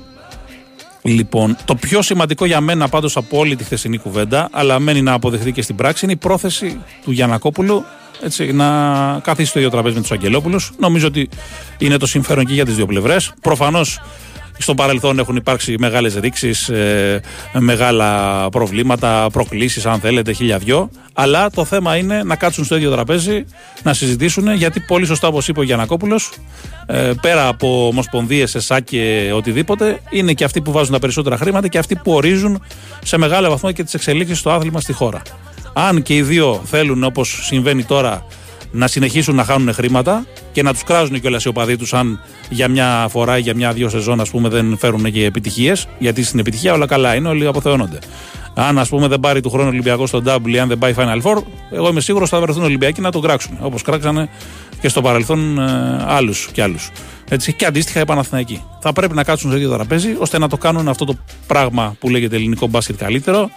λοιπόν, 1.06 1.58
το 1.66 1.76
πιο 1.76 2.02
σημαντικό 2.02 2.46
για 2.46 2.62
μένα 2.62 2.88
πάντως 2.88 3.18
από 3.18 3.38
όλη 3.38 3.56
τη 3.56 3.64
χθεσινή 3.64 3.98
κουβέντα, 3.98 4.50
αλλά 4.52 4.80
μένει 4.80 5.02
να 5.02 5.14
αποδεχθεί 5.14 5.52
και 5.52 5.62
στην 5.62 5.76
πράξη, 5.76 6.06
είναι 6.06 6.14
η 6.14 6.18
πρόθεση 6.18 6.80
του 7.04 7.12
Γιανακόπουλου 7.12 7.84
έτσι, 8.22 8.52
να 8.52 8.66
καθίσει 9.24 9.50
στο 9.50 9.60
ίδιο 9.60 9.72
τραπέζι 9.72 9.96
με 9.96 10.02
τους 10.02 10.12
Αγγελόπουλους. 10.12 10.72
Νομίζω 10.78 11.08
ότι 11.08 11.30
είναι 11.78 11.98
το 11.98 12.06
συμφέρον 12.06 12.46
και 12.46 12.54
για 12.54 12.66
τις 12.66 12.76
δύο 12.76 12.86
πλευρές. 12.86 13.34
Προφανώς 13.42 14.00
στο 14.58 14.74
παρελθόν 14.74 15.20
έχουν 15.20 15.36
υπάρξει 15.36 15.76
μεγάλες 15.80 16.16
ρήξεις, 16.16 16.70
ε, 16.70 17.22
μεγάλα 17.54 18.50
προβλήματα, 18.50 19.28
προκλήσεις, 19.32 19.86
αν 19.86 20.00
θέλετε, 20.00 20.32
χιλιαδιό. 20.32 20.90
Αλλά 21.14 21.50
το 21.50 21.66
θέμα 21.66 21.96
είναι 21.96 22.24
να 22.24 22.36
κάτσουν 22.36 22.66
στο 22.66 22.76
ίδιο 22.76 22.92
τραπέζι, 22.92 23.46
να 23.84 23.94
συζητήσουν, 23.94 24.54
γιατί 24.54 24.80
πολύ 24.80 25.06
σωστά, 25.06 25.28
όπως 25.28 25.48
είπε 25.48 25.60
ο 25.60 25.64
Γιανακόπουλο, 25.64 26.20
ε, 26.86 27.12
πέρα 27.22 27.48
από 27.48 27.88
ομοσπονδίες, 27.88 28.56
ΕΣΑ 28.56 28.80
και 28.80 29.32
οτιδήποτε, 29.36 30.00
είναι 30.10 30.34
και 30.34 30.44
αυτοί 30.44 30.62
που 30.62 30.72
βάζουν 30.72 30.94
τα 30.94 31.00
περισσότερα 31.00 31.38
χρήματα 31.38 31.68
και 31.68 31.78
αυτοί 31.78 31.96
που 31.96 32.12
ορίζουν 32.12 32.64
σε 33.04 33.18
μεγάλο 33.18 33.50
βαθμό 33.50 33.72
και 33.72 33.84
τις 33.84 33.94
εξελίξεις 33.94 34.40
στο 34.40 34.50
άθλημα 34.52 34.80
στη 34.80 34.94
χώρα. 34.94 35.22
Αν 35.74 36.02
και 36.02 36.16
οι 36.16 36.22
δύο 36.22 36.62
θέλουν, 36.66 37.04
όπως 37.04 37.40
συμβαίνει 37.44 37.84
τώρα, 37.84 38.26
να 38.72 38.88
συνεχίσουν 38.88 39.36
να 39.36 39.44
χάνουν 39.44 39.74
χρήματα 39.74 40.26
και 40.52 40.64
να 40.64 40.74
τους 40.74 40.84
κράζουν 40.84 41.22
κιόλας 41.22 41.44
οι 41.44 41.48
οπαδοί 41.48 41.78
τους, 41.78 41.94
αν 41.94 42.20
για 42.50 42.68
μια 42.68 43.08
φορά 43.10 43.38
ή 43.38 43.42
για 43.42 43.56
μια-δύο 43.56 43.90
σεζόν 43.90 44.20
ας 44.20 44.30
πούμε, 44.30 44.50
δεν 44.50 44.78
φέρουν 44.78 45.12
και 45.12 45.26
επιτυχίες. 45.26 45.88
Γιατί 46.00 46.24
στην 46.24 46.40
επιτυχία 46.40 46.74
όλα 46.74 46.86
καλά 46.86 47.16
είναι, 47.16 47.28
όλοι 47.28 47.48
αποθεώνονται. 47.48 48.00
Αν 48.58 48.80
ας 48.80 48.90
πούμε 48.90 49.08
δεν 49.08 49.20
πάρει 49.20 49.42
του 49.42 49.50
χρόνου 49.50 49.68
Ολυμπιακός 49.68 50.10
στον 50.10 50.24
Double, 50.28 50.56
αν 50.56 50.68
δεν 50.68 50.78
πάει 50.78 50.94
Final 50.98 51.22
Four, 51.22 51.44
εγώ 51.72 51.88
είμαι 51.90 52.02
σίγουρος 52.02 52.30
θα 52.30 52.40
βρεθούν 52.42 52.64
Ολυμπιακοί 52.64 53.02
να 53.02 53.12
τον 53.12 53.22
κράξουν. 53.22 53.58
Όπως 53.62 53.82
κράξανε 53.82 54.30
και 54.82 54.88
στο 54.88 55.02
παρελθόν 55.02 55.60
ε, 55.60 56.04
άλλους 56.08 56.50
κι 56.52 56.62
άλλους. 56.62 56.92
Έτσι, 57.30 57.54
και 57.54 57.66
αντίστοιχα 57.66 58.00
οι 58.00 58.06
Παναθηναϊκοί. 58.06 58.62
Θα 58.80 58.94
πρέπει 58.94 59.14
να 59.14 59.24
κάτσουν 59.24 59.50
στο 59.50 59.60
ίδιο 59.60 59.72
τραπέζι 59.74 60.16
ώστε 60.20 60.38
να 60.38 60.50
το 60.50 60.58
κάνουν 60.58 60.88
αυτό 60.88 61.06
το 61.06 61.18
πράγμα 61.48 61.96
που 62.00 62.10
λέγεται 62.10 62.36
ελληνικό 62.36 62.68
μπάσκετ 62.68 62.98
καλύτερο 62.98 63.50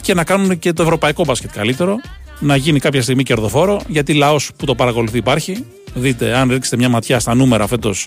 και 0.00 0.14
να 0.14 0.24
κάνουν 0.24 0.58
και 0.58 0.72
το 0.72 0.82
ευρωπαϊκό 0.82 1.24
μπάσκετ 1.24 1.50
καλύτερο. 1.52 1.96
Να 2.40 2.56
γίνει 2.56 2.80
κάποια 2.80 3.02
στιγμή 3.02 3.22
κερδοφόρο, 3.22 3.80
γιατί 3.88 4.14
λαός 4.14 4.50
που 4.56 4.64
το 4.64 4.74
παρακολουθεί 4.74 5.18
υπάρχει. 5.18 5.64
Δείτε, 5.94 6.36
αν 6.36 6.50
ρίξετε 6.50 6.76
μια 6.76 6.88
ματιά 6.88 7.20
στα 7.20 7.34
νούμερα 7.34 7.66
φέτος 7.66 8.06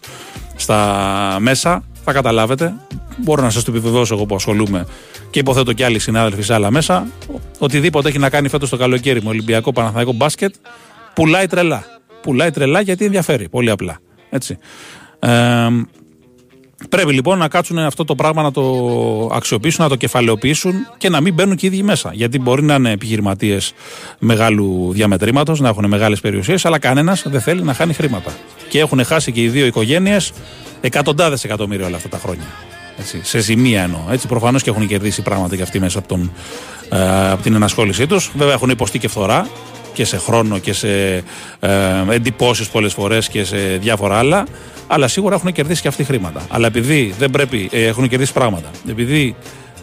στα 0.55 1.37
μέσα, 1.39 1.83
θα 2.03 2.11
καταλάβετε. 2.11 2.73
Μπορώ 3.17 3.41
να 3.41 3.49
σας 3.49 3.63
το 3.63 3.71
επιβεβαιώσω 3.71 4.13
εγώ 4.13 4.25
που 4.25 4.35
ασχολούμαι 4.35 4.85
και 5.31 5.39
υποθέτω 5.39 5.73
και 5.73 5.85
άλλοι 5.85 5.99
συνάδελφοι 5.99 6.41
σε 6.41 6.53
άλλα 6.53 6.71
μέσα. 6.71 7.07
Οτιδήποτε 7.59 8.09
έχει 8.09 8.19
να 8.19 8.29
κάνει 8.29 8.49
φέτος 8.49 8.69
το 8.69 8.77
καλοκαίρι 8.77 9.23
με 9.23 9.29
Ολυμπιακό 9.29 9.71
Παναθηναϊκό 9.71 10.11
μπάσκετ, 10.11 10.55
πουλάει 11.13 11.47
τρελά. 11.47 11.85
Πουλάει 12.21 12.51
τρελά 12.51 12.81
γιατί 12.81 13.05
ενδιαφέρει. 13.05 13.49
Πολύ 13.49 13.69
απλά. 13.69 13.99
Έτσι. 14.29 14.57
Ε, 15.19 15.67
Πρέπει 16.89 17.13
λοιπόν 17.13 17.37
να 17.37 17.47
κάτσουν 17.47 17.77
αυτό 17.77 18.05
το 18.05 18.15
πράγμα 18.15 18.41
να 18.41 18.51
το 18.51 18.63
αξιοποιήσουν, 19.33 19.83
να 19.83 19.89
το 19.89 19.95
κεφαλαιοποιήσουν 19.95 20.73
και 20.97 21.09
να 21.09 21.21
μην 21.21 21.33
μπαίνουν 21.33 21.55
και 21.55 21.65
οι 21.65 21.69
ίδιοι 21.69 21.83
μέσα. 21.83 22.11
Γιατί 22.13 22.39
μπορεί 22.39 22.63
να 22.63 22.75
είναι 22.75 22.91
επιχειρηματίες 22.91 23.73
μεγάλου 24.19 24.91
διαμετρήματος, 24.93 25.59
να 25.59 25.69
έχουν 25.69 25.87
μεγάλες 25.87 26.19
περιουσίες, 26.19 26.65
αλλά 26.65 26.79
κανένας 26.79 27.23
δεν 27.27 27.41
θέλει 27.41 27.63
να 27.63 27.73
χάνει 27.73 27.93
χρήματα. 27.93 28.31
Και 28.69 28.79
έχουν 28.79 29.05
χάσει 29.05 29.31
και 29.31 29.41
οι 29.41 29.49
δύο 29.49 29.65
οικογένειες 29.65 30.31
εκατοντάδες 30.81 31.43
εκατομμύρια 31.43 31.85
όλα 31.85 31.95
αυτά 31.95 32.09
τα 32.09 32.17
χρόνια. 32.17 32.45
Έτσι, 33.01 33.19
σε 33.23 33.39
ζημία 33.39 33.81
εννοώ. 33.81 33.99
Έτσι, 34.11 34.27
προφανώς 34.27 34.63
και 34.63 34.69
έχουν 34.69 34.87
κερδίσει 34.87 35.21
πράγματα 35.21 35.55
και 35.55 35.61
αυτοί 35.61 35.79
μέσα 35.79 35.99
από, 35.99 36.07
τον, 36.07 36.31
ε, 36.89 37.29
από 37.29 37.43
την 37.43 37.53
ενασχόλησή 37.53 38.07
τους. 38.07 38.31
Βέβαια, 38.35 38.53
έχουν 38.53 38.69
υποστεί 38.69 38.99
και 38.99 39.07
φθορά 39.07 39.47
και 39.93 40.05
σε 40.05 40.17
χρόνο 40.17 40.57
και 40.57 40.73
σε 40.73 41.13
ε, 41.15 41.23
εντυπώσεις 42.09 42.67
πολλές 42.67 42.93
φορές 42.93 43.27
και 43.27 43.43
σε 43.43 43.57
διάφορα 43.57 44.17
άλλα 44.17 44.45
αλλά 44.87 45.07
σίγουρα 45.07 45.35
έχουν 45.35 45.51
κερδίσει 45.51 45.81
και 45.81 45.87
αυτοί 45.87 46.03
χρήματα. 46.03 46.41
Αλλά 46.49 46.67
επειδή 46.67 47.13
δεν 47.19 47.29
πρέπει, 47.29 47.69
ε, 47.71 47.85
έχουν 47.85 48.07
κερδίσει 48.07 48.33
πράγματα. 48.33 48.69
Επειδή 48.89 49.35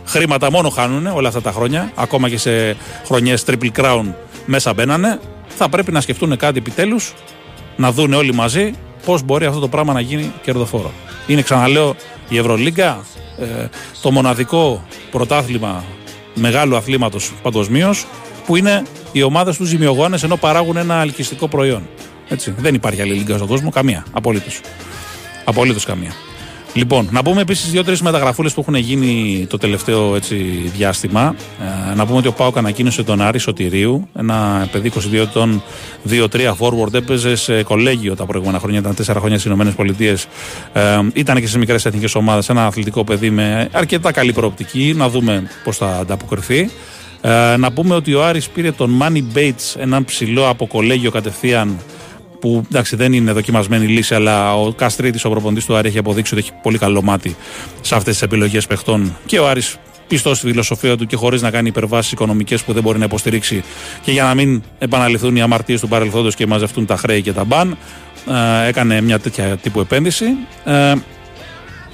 χρήματα 0.05 0.51
μόνο 0.51 0.69
χάνουν 0.69 1.07
όλα 1.07 1.29
αυτά 1.29 1.41
τα 1.41 1.53
χρόνια, 1.53 1.93
ακόμα 1.95 2.29
και 2.29 2.39
σε 2.39 2.77
χρονιές 3.05 3.45
Triple 3.47 3.71
Crown 3.77 4.05
μέσα 4.47 4.73
μπαίνανε, 4.75 5.21
θα 5.49 5.69
πρέπει 5.69 5.93
να 5.93 6.01
σκεφτούν 6.01 6.37
κάτι 6.37 6.59
επιτέλους, 6.59 7.15
να 7.77 7.93
δουν 7.93 8.13
όλοι 8.13 8.35
μαζί 8.35 8.73
πώς 9.05 9.23
μπορεί 9.23 9.47
αυτό 9.47 9.61
το 9.61 9.69
πράγμα 9.69 9.93
να 9.93 10.01
γίνει 10.01 10.33
κερδοφόρο. 10.43 10.93
Είναι, 11.27 11.43
ξαναλέω, 11.43 11.97
η 12.29 12.39
Ευρωλίγκα 12.39 13.05
ε, 13.39 13.69
το 14.03 14.11
μοναδικό 14.11 14.85
πρωτάθλημα 15.11 15.85
μεγάλου 16.35 16.77
αθλήματος 16.77 17.33
παγκοσμίως 17.43 18.07
που 18.47 18.57
είναι 18.57 18.83
οι 19.13 19.23
ομάδες 19.23 19.57
τους 19.57 19.69
ζημιογόνες 19.69 20.23
ενώ 20.23 20.37
παράγουν 20.37 20.77
ένα 20.77 21.01
αλκυστικό 21.01 21.49
προϊόν. 21.49 21.89
Έτσι. 22.29 22.55
Δεν 22.59 22.75
υπάρχει 22.75 23.01
άλλη 23.01 23.13
λίγκα 23.13 23.37
στον 23.37 23.49
κόσμο, 23.49 23.71
καμία. 23.71 24.05
Απολύτως. 24.13 24.61
Απολύτως 25.45 25.85
καμία. 25.85 26.13
Λοιπόν, 26.75 27.09
να 27.11 27.23
πούμε 27.23 27.41
επίσης 27.41 27.71
δύο-τρεις 27.71 28.03
μεταγραφούλες 28.03 28.55
που 28.55 28.61
έχουν 28.61 28.75
γίνει 28.75 29.47
το 29.49 29.59
τελευταίο 29.59 30.15
έτσι, 30.15 30.37
διάστημα. 30.77 31.35
Ε, 31.91 31.95
να 31.95 32.07
πούμε 32.07 32.19
ότι 32.19 32.29
ο 32.29 32.33
Πάοκ 32.33 32.57
ανακοίνωσε 32.57 33.03
τον 33.03 33.21
Άρη 33.21 33.39
Σωτηρίου, 33.39 34.09
ένα 34.19 34.69
παιδί 34.73 34.93
22 35.13 35.15
ετών, 35.15 35.63
2-3 36.09 36.55
forward, 36.59 36.95
έπαιζε 36.95 37.37
σε 37.37 37.63
κολέγιο 37.63 38.17
τα 38.17 38.27
προηγούμενα 38.27 38.59
χρόνια, 38.59 38.79
ήταν 38.79 38.95
4 38.95 39.17
χρόνια 39.21 39.39
στις 39.39 39.53
ΗΠΑ. 39.53 40.81
Ε, 40.81 41.01
ήταν 41.13 41.37
και 41.37 41.47
στις 41.47 41.57
μικρές 41.57 41.85
εθνικές 41.85 42.15
ομάδες, 42.15 42.49
ένα 42.49 42.67
αθλητικό 42.67 43.05
παιδί 43.05 43.31
με 43.31 43.69
αρκετά 43.73 44.13
καλή 44.13 44.33
προοπτική. 44.33 44.95
Να 44.97 45.09
δούμε 45.09 45.51
πώς 45.65 45.77
θα 45.77 45.87
ανταποκριθεί. 45.87 46.71
Ε, 47.21 47.57
να 47.57 47.73
πούμε 47.73 47.95
ότι 47.95 48.15
ο 48.15 48.25
Άρης 48.25 48.49
πήρε 48.49 48.73
τον 48.73 49.03
Money 49.03 49.37
Bates, 49.37 49.77
έναν 49.79 50.05
ψηλό 50.05 50.49
από 50.49 50.67
κολέγιο 50.67 51.11
κατευθείαν 51.11 51.79
που 52.41 52.65
εντάξει 52.71 52.97
δεν 52.97 53.13
είναι 53.13 53.33
δοκιμασμένη 53.33 53.87
λύση, 53.87 54.15
αλλά 54.15 54.55
ο 54.55 54.73
Καστρίτης, 54.73 55.25
ο 55.25 55.31
προποντή 55.31 55.65
του 55.65 55.77
Άρη, 55.77 55.89
έχει 55.89 55.99
αποδείξει 55.99 56.35
ότι 56.35 56.43
έχει 56.43 56.53
πολύ 56.63 56.79
καλό 56.79 57.03
μάτι 57.03 57.37
σε 57.81 57.95
αυτές 57.95 58.13
τις 58.13 58.23
επιλογές 58.23 58.67
παιχτών. 58.67 59.17
Και 59.27 59.39
ο 59.39 59.49
Άρης 59.49 59.77
πιστός 60.09 60.39
στη 60.39 60.47
φιλοσοφία 60.47 60.97
του 60.97 61.07
και 61.07 61.17
χωρίς 61.17 61.43
να 61.43 61.51
κάνει 61.51 61.69
υπερβάσεις 61.69 62.13
οικονομικές 62.13 62.63
που 62.63 62.73
δεν 62.73 62.83
μπορεί 62.83 62.99
να 62.99 63.05
υποστηρίξει 63.05 63.63
και 64.03 64.13
για 64.13 64.23
να 64.23 64.35
μην 64.35 64.63
επαναληφθούν 64.79 65.37
οι 65.37 65.41
αμαρτίες 65.41 65.81
του 65.81 65.89
παρελθόντος 65.89 66.35
και 66.35 66.47
μαζευτούν 66.47 66.87
τα 66.87 66.97
χρέη 66.97 67.23
και 67.23 67.33
τα 67.33 67.45
μπαν, 67.45 67.79
ε, 68.65 68.69
έκανε 68.69 69.01
μια 69.01 69.19
τέτοια 69.19 69.57
τύπου 69.57 69.81
επένδυση. 69.81 70.25
Ε, 70.65 70.95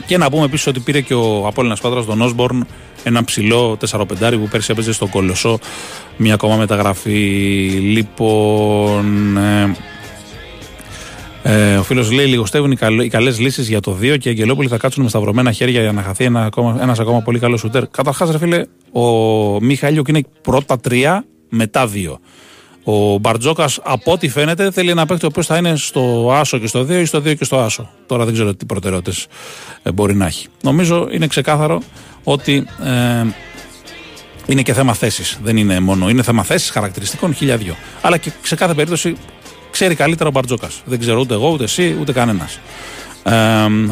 και 0.07 0.19
να 0.19 0.31
πούμε 0.31 0.45
επίσης 0.45 0.67
ότι 0.67 0.81
πήρε 0.81 1.01
και 1.01 1.15
ο 1.15 1.47
Απόλυνα 1.47 1.77
Πάτρας 1.83 2.05
τον 2.05 2.21
Όσμπορν, 2.21 2.67
ένα 3.03 3.25
ψηλό 3.25 3.77
4-5 3.91 4.39
που 4.39 4.49
πέρσι 4.51 4.73
έπαιζε 4.73 4.93
στον 4.93 5.11
Κολοσσό. 5.11 5.59
Μια 6.17 6.35
ακόμα 6.35 6.57
μεταγραφή. 6.57 7.11
Λοιπόν. 7.83 9.37
Ε, 9.37 9.77
ε, 11.47 11.77
ο 11.77 11.83
φίλος 11.83 12.11
λέει: 12.11 12.27
Λιγοστεύουν 12.27 12.71
οι, 12.71 12.77
καλ, 12.77 12.99
οι 12.99 13.09
καλές 13.09 13.39
λύσεις 13.39 13.69
για 13.69 13.81
το 13.81 13.97
2 14.01 14.19
και 14.19 14.29
οι 14.29 14.31
Αγγελόπουλοι 14.31 14.69
θα 14.69 14.77
κάτσουν 14.77 15.03
με 15.03 15.09
σταυρωμένα 15.09 15.53
χέρια 15.53 15.81
για 15.81 15.93
να 15.93 16.03
χαθεί 16.03 16.25
ένα 16.25 16.45
ακόμα, 16.45 16.79
ένας 16.83 16.99
ακόμα 16.99 17.21
πολύ 17.21 17.39
καλός 17.39 17.61
σουτέρ. 17.61 17.89
Καταρχάς, 17.89 18.31
ρε 18.31 18.39
φίλε, 18.39 18.65
ο 18.93 19.03
Μιχαήλιο 19.61 20.03
είναι 20.09 20.23
πρώτα 20.43 20.81
τρία, 20.81 21.25
μετά 21.49 21.87
δύο. 21.87 22.19
Ο 22.85 23.19
Μπαρτζόκας, 23.19 23.81
από 23.83 24.13
ό,τι 24.13 24.29
φαίνεται, 24.29 24.71
θέλει 24.71 24.91
ένα 24.91 25.07
παίκτη 25.07 25.25
ο 25.25 25.29
οποίος 25.29 25.47
θα 25.47 25.57
είναι 25.57 25.77
στο 25.77 26.31
Άσο 26.33 26.59
και 26.59 26.67
στο 26.67 26.81
2 26.81 26.91
ή 26.91 27.05
στο 27.05 27.19
2 27.19 27.37
και 27.37 27.45
στο 27.45 27.59
Άσο. 27.59 27.91
Τώρα 28.07 28.25
δεν 28.25 28.35
ξέρω 28.35 28.55
τι 28.55 28.67
προτεραιότητες 28.67 29.27
ε, 29.83 29.93
μπορεί 29.93 30.15
να 30.15 30.27
έχει. 30.27 30.49
Νομίζω 30.63 31.09
είναι 31.11 31.27
ξεκάθαρο 31.27 31.83
ότι 32.25 32.67
ε, 32.85 33.25
είναι 34.47 34.63
και 34.63 34.73
θέμα 34.73 34.95
θέσης. 34.95 35.39
Δεν 35.43 35.57
είναι 35.57 35.81
μόνο. 35.81 36.09
Είναι 36.09 36.23
θέμα 36.23 36.43
θέσης, 36.43 36.71
χαρακτηριστικών, 36.71 37.35
χίλια 37.35 37.57
δυο. 37.57 37.77
Αλλά 38.01 38.17
και 38.17 38.31
σε 38.43 38.55
κάθε 38.55 38.75
περίπτωση 38.75 39.17
ξέρει 39.75 39.95
καλύτερα 39.95 40.29
ο 40.29 40.33
Μπαρτζόκας. 40.33 40.83
Δεν 40.85 40.99
ξέρω 40.99 41.21
ούτε 41.21 41.35
εγώ, 41.35 41.51
ούτε 41.51 41.65
εσύ, 41.65 41.97
ούτε 42.01 42.13
κανένας. 42.13 42.59
Ε, 43.23 43.33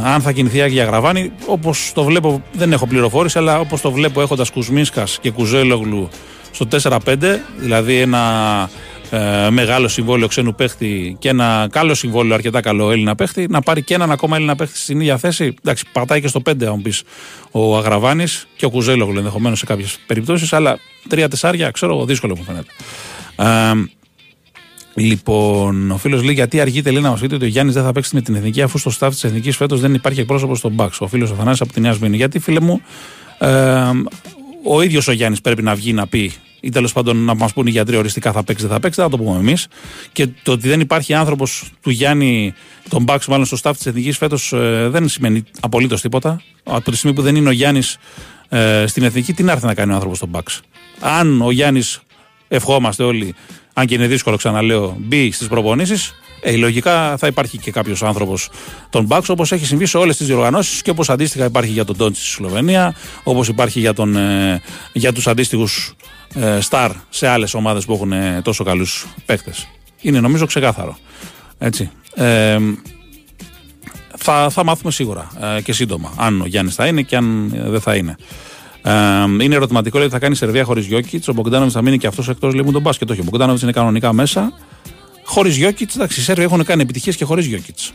αν 0.03 0.21
θα 0.23 0.33
κινηθεί 0.33 0.57
η 0.57 0.61
Άγια 0.61 0.85
Γραβάνη, 0.85 1.33
όπως 1.47 1.93
το 1.95 2.05
βλέπω, 2.05 2.43
δεν 2.53 2.73
έχω 2.73 2.87
πληροφόρηση, 2.87 3.39
αλλά 3.39 3.61
όπως 3.61 3.81
το 3.81 3.91
βλέπω 3.91 4.21
έχοντας 4.21 4.51
Κουσμίσκας 4.51 5.19
και 5.21 5.31
Κουζέλογλου 5.31 6.09
στο 6.51 6.67
4-5, 6.83 6.99
δηλαδή 7.57 8.01
ένα 8.01 8.21
ε, 9.11 9.51
μεγάλο 9.51 9.89
συμβόλαιο 9.89 10.29
ξένου 10.29 10.55
παίχτη 10.55 11.17
και 11.19 11.29
ένα 11.29 11.69
καλό 11.71 11.95
συμβόλαιο, 11.95 12.35
αρκετά 12.35 12.61
καλό 12.61 12.91
Έλληνα 12.91 13.15
παίχτη, 13.15 13.47
να 13.49 13.61
πάρει 13.61 13.83
και 13.83 13.95
έναν 13.95 14.11
ακόμα 14.11 14.37
Έλληνα 14.37 14.57
παίχτη 14.57 14.79
στην 14.79 15.01
ίδια 15.01 15.17
θέση. 15.17 15.55
Εντάξει, 15.65 15.85
πατάει 15.93 16.21
και 16.21 16.29
στο 16.29 16.43
5, 16.51 16.65
αν 16.65 16.83
πεις 16.83 17.03
ο 17.51 17.77
Αγραβάνης 17.77 18.47
και 18.57 18.65
ο 18.65 18.71
Κουζέλογλου 18.71 19.19
ενδεχομένως 19.19 19.59
σε 19.59 19.65
κάποιες 19.65 19.99
περιπτώσεις, 20.07 20.53
αλλά 20.53 20.79
τρία 21.09 21.29
τεσσάρια, 21.29 21.71
ξέρω 21.71 21.95
εγώ, 21.95 22.05
δύσκολο 22.05 22.37
μου 22.37 22.45
φαίνεται. 22.45 22.71
Ε, 23.37 24.02
Λοιπόν, 24.95 25.91
ο 25.91 25.97
φίλος 25.97 26.23
λέει 26.23 26.35
γιατί 26.35 26.61
αργείται 26.61 26.91
λέει, 26.91 27.03
να 27.03 27.11
μας 27.11 27.21
πείτε 27.21 27.35
ότι 27.35 27.45
ο 27.45 27.49
Γιάννης 27.49 27.75
δεν 27.75 27.85
θα 27.85 27.93
παίξει 27.93 28.15
με 28.15 28.21
την 28.21 28.35
εθνική, 28.35 28.63
αφού 28.63 28.79
στο 28.79 28.91
staff 28.99 29.11
της 29.11 29.25
εθνικής 29.25 29.57
φέτος 29.57 29.81
δεν 29.81 29.95
υπάρχει 29.95 30.21
εκπρόσωπος 30.21 30.59
στον 30.59 30.73
Μπαξ. 30.73 31.01
Ο 31.01 31.07
φίλος 31.07 31.31
Αθανάσης 31.31 31.61
από 31.61 31.73
τη 31.73 31.81
Νέα 31.81 31.93
Σμήνη. 31.93 32.17
Γιατί, 32.17 32.39
φίλε 32.39 32.61
μου, 32.61 32.81
ε, 33.39 33.91
ο 34.65 34.83
ίδιος 34.83 35.09
ο 35.09 35.13
Γιάννης 35.13 35.41
πρέπει 35.41 35.63
να 35.63 35.75
βγει 35.75 35.93
να 35.93 36.07
πει 36.07 36.33
ή 36.65 36.69
τέλος 36.69 36.93
πάντων 36.93 37.17
να 37.17 37.35
μας 37.35 37.53
πούνε 37.53 37.69
οι 37.69 37.73
γιατροί 37.73 37.97
οριστικά 37.97 38.33
θα 38.33 38.45
παίξει, 38.45 38.63
δεν 38.63 38.73
θα 38.73 38.81
παίξει, 38.81 39.01
δεν 39.01 39.11
θα 39.11 39.17
το 39.17 39.23
πούμε 39.23 39.39
εμείς. 39.39 39.67
Και 40.13 40.29
το 40.43 40.53
ότι 40.53 40.69
δεν 40.69 40.81
υπάρχει 40.81 41.15
άνθρωπος 41.15 41.71
του 41.83 41.91
Γιάννη, 41.91 42.55
τον 42.89 43.03
Μπαξ, 43.03 43.27
μάλλον 43.27 43.47
στο 43.47 43.57
staff 43.63 43.73
της 43.77 43.87
εθνικής 43.87 44.17
φέτος, 44.17 44.53
ε, 44.53 44.89
δεν 44.89 45.09
σημαίνει 45.09 45.43
απολύτως 45.61 46.01
τίποτα. 46.01 46.43
Από 46.63 46.91
τη 46.91 46.97
στιγμή 46.97 47.17
που 47.17 47.23
δεν 47.23 47.37
είναι 47.37 47.49
ο 47.49 47.53
Γιάννης 47.53 47.97
ε, 48.49 48.85
στην 48.87 49.03
εθνική, 49.03 49.33
τι 49.33 49.43
να 49.43 49.53
έρθει 49.53 49.67
να 49.67 49.75
κάνει 49.75 49.91
ο 49.91 49.95
άνθρωπος 49.95 50.17
στον 50.17 50.29
Μπαξ. 50.29 50.61
Αν 51.01 51.43
ο 51.43 51.51
Γιάννης, 51.51 52.01
ευχόμαστε 52.49 53.03
όλοι, 53.03 53.35
αν 53.73 53.87
και 53.87 53.95
είναι 53.95 54.07
δύσκολο, 54.07 54.37
ξαναλέω, 54.37 54.97
μπει 54.99 55.31
στις 55.33 55.49
προπονήσεις, 55.49 56.15
ε, 56.41 56.57
λογικά 56.57 57.17
θα 57.17 57.27
υπάρχει 57.27 57.59
και 57.59 57.71
κάποιος 57.71 58.03
άνθρωπος 58.03 58.49
τον 58.91 59.05
Μπάξ, 59.05 59.29
όπως 59.29 59.53
έχει 59.53 59.67
συμβεί 59.67 59.87
σε 59.87 59.97
όλες 59.97 60.17
τις 60.17 60.27
διοργανώσεις 60.27 60.83
και 60.83 60.91
όπως 60.91 61.11
αντίστοιχα 61.11 61.45
υπάρχει 61.45 61.71
για 61.71 61.85
τον 61.85 61.97
Τόντσι 61.97 62.21
στη 62.21 62.31
Σλοβενία, 62.31 62.95
όπως 63.23 63.49
υπάρχει 63.49 63.81
για, 63.81 63.93
τον, 63.93 64.17
ε, 64.17 64.61
για 64.93 65.13
τους 65.13 65.27
αντίστοιχους 65.27 65.95
ε, 66.35 66.61
στάρ 66.61 66.91
σε 67.09 67.29
άλλες 67.29 67.55
ομάδες 67.55 67.85
που 67.85 67.93
έχουν 67.93 68.13
ε, 68.13 68.41
τόσο 68.45 68.65
καλούς 68.65 69.07
παίκτες. 69.27 69.69
Είναι 70.01 70.21
νομίζω 70.21 70.47
ξεκάθαρο. 70.47 70.97
Έτσι. 71.59 71.91
Ε, 72.15 72.59
θα, 74.17 74.51
θα 74.51 74.65
μάθουμε 74.65 74.93
σίγουρα 74.93 75.31
ε, 75.57 75.61
και 75.63 75.73
σύντομα 75.73 76.13
αν 76.17 76.41
ο 76.41 76.47
Γιάννης 76.47 76.75
θα 76.75 76.87
είναι 76.87 77.03
και 77.03 77.17
αν 77.17 77.49
δεν 77.67 77.81
θα 77.81 77.95
είναι. 77.95 78.17
Ε, 78.83 78.93
είναι 79.45 79.55
ερωτηματικό, 79.55 79.99
λέει, 79.99 80.09
θα 80.09 80.19
κάνει 80.19 80.35
Σερβία 80.35 80.65
χωρίς 80.65 80.87
Γιώκητς. 80.87 81.29
Ο 81.29 81.33
Μπογκδάνοβιτς 81.33 81.75
θα 81.75 81.83
μείνει 81.83 81.99
και 81.99 82.07
αυτός 82.07 82.29
εκτός, 82.29 82.55
λέει 82.55 82.65
μου 82.65 82.73
τον 82.73 82.83
μπάσκετ. 82.83 83.11
Όχι, 83.11 83.21
ο 83.21 83.25
Μπογκδάνοβιτς 83.25 83.63
είναι 83.63 83.73
κανονικά 83.73 84.13
μέσα. 84.13 84.53
Χωρίς 85.25 85.57
Γιώκητς, 85.57 85.95
εντάξει, 85.95 86.21
οι 86.21 86.23
Σέρβοι 86.23 86.43
έχουν 86.43 86.65
κάνει 86.65 86.83
επιτυχίες 86.83 87.17
και 87.17 87.25
χωρίς 87.25 87.47
Γιώκητς. 87.47 87.93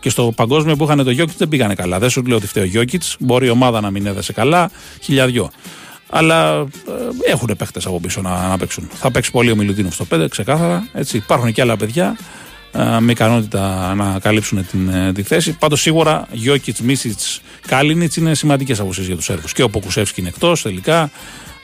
Και 0.00 0.08
στο 0.08 0.32
παγκόσμιο 0.36 0.76
που 0.76 0.84
είχαν 0.84 1.04
το 1.04 1.10
Γιώκητς 1.10 1.38
δεν 1.38 1.48
πήγανε 1.48 1.74
καλά. 1.74 1.98
Δεν 1.98 2.10
σου 2.10 2.22
λέω 2.22 2.36
ότι 2.36 2.46
φταίει 2.46 2.62
ο 2.62 2.66
Γιώκητς. 2.66 3.16
Μπορεί 3.18 3.46
η 3.46 3.50
ομάδα 3.50 3.80
να 3.80 3.90
μην 3.90 4.06
έδεσε 4.06 4.32
καλά. 4.32 4.70
Χιλιαδιό. 5.00 5.50
Αλλά 6.10 6.58
ε, 6.58 7.30
έχουν 7.30 7.54
παίχτες 7.58 7.86
από 7.86 8.00
πίσω 8.00 8.20
να, 8.20 8.48
να 8.48 8.56
παίξουν. 8.56 8.88
Θα 8.92 9.10
παίξει 9.10 9.30
πολύ 9.30 9.50
ο 9.50 9.56
Μιλουτίνοφ 9.56 9.94
στο 9.94 10.06
5, 10.14 10.26
ξεκάθαρα. 10.30 10.88
Έτσι. 10.92 11.16
Υπάρχουν 11.16 11.52
και 11.52 11.60
άλλα 11.60 11.76
παιδιά 11.76 12.16
ε, 12.72 13.00
με 13.00 13.12
ικανότητα 13.12 13.94
να 13.94 14.18
καλύψουν 14.18 14.66
την, 14.66 14.88
ε, 14.88 15.12
τη 15.12 15.22
θέση. 15.22 15.56
Πάντως 15.58 15.80
σίγουρα 15.80 16.26
Γιώκητς, 16.32 16.80
Μίσιτς, 16.80 17.40
Κάλινιτ 17.66 18.14
είναι 18.14 18.34
σημαντικές 18.34 18.80
αποσύσει 18.80 19.06
για 19.06 19.16
τους 19.16 19.24
Σέρβους. 19.24 19.52
Και 19.52 19.62
ο 19.62 19.68
Ποκουσεύσκι 19.68 20.20
είναι 20.20 20.28
εκτός 20.28 20.62
τελικά. 20.62 21.10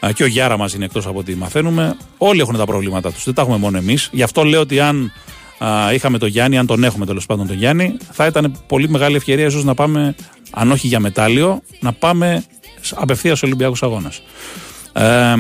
Ε, 0.01 0.13
και 0.13 0.23
ο 0.23 0.27
Γιάρα 0.27 0.57
μας 0.57 0.75
είναι 0.75 0.85
εκτός 0.85 1.07
από 1.07 1.19
ό,τι 1.19 1.35
μαθαίνουμε. 1.35 1.97
Όλοι 2.19 2.41
έχουν 2.41 2.57
τα 2.57 2.65
προβλήματά 2.65 3.13
τους. 3.13 3.25
Δεν 3.25 3.35
τα 3.35 3.43
έχουμε 3.43 3.57
μόνο 3.57 3.79
εμείς. 3.79 4.09
Γι' 4.13 4.23
αυτό 4.23 4.45
λέω 4.45 4.61
ότι 4.61 4.81
αν 4.81 5.13
α, 5.59 5.93
είχαμε 5.93 6.19
τον 6.19 6.29
Γιάννη, 6.29 6.59
αν 6.59 6.67
τον 6.67 6.85
έχουμε 6.85 7.07
τέλος 7.07 7.27
πάντων 7.27 7.47
τον 7.47 7.57
Γιάννη, 7.57 7.97
θα 8.13 8.27
ήταν 8.27 8.55
πολύ 8.67 8.89
μεγάλη 8.89 9.17
ευκαιρία 9.17 9.47
ίσως 9.47 9.65
να 9.65 9.75
πάμε, 9.75 10.15
αν 10.51 10.71
όχι 10.71 10.87
για 10.87 11.01
μετάλλιο, 11.01 11.63
να 11.81 11.93
πάμε 11.93 12.45
απευθείας 12.95 13.39
στου 13.39 13.47
Ολυμπιακούς 13.49 13.83
Αγώνες. 13.83 14.23
Ε, 14.93 15.35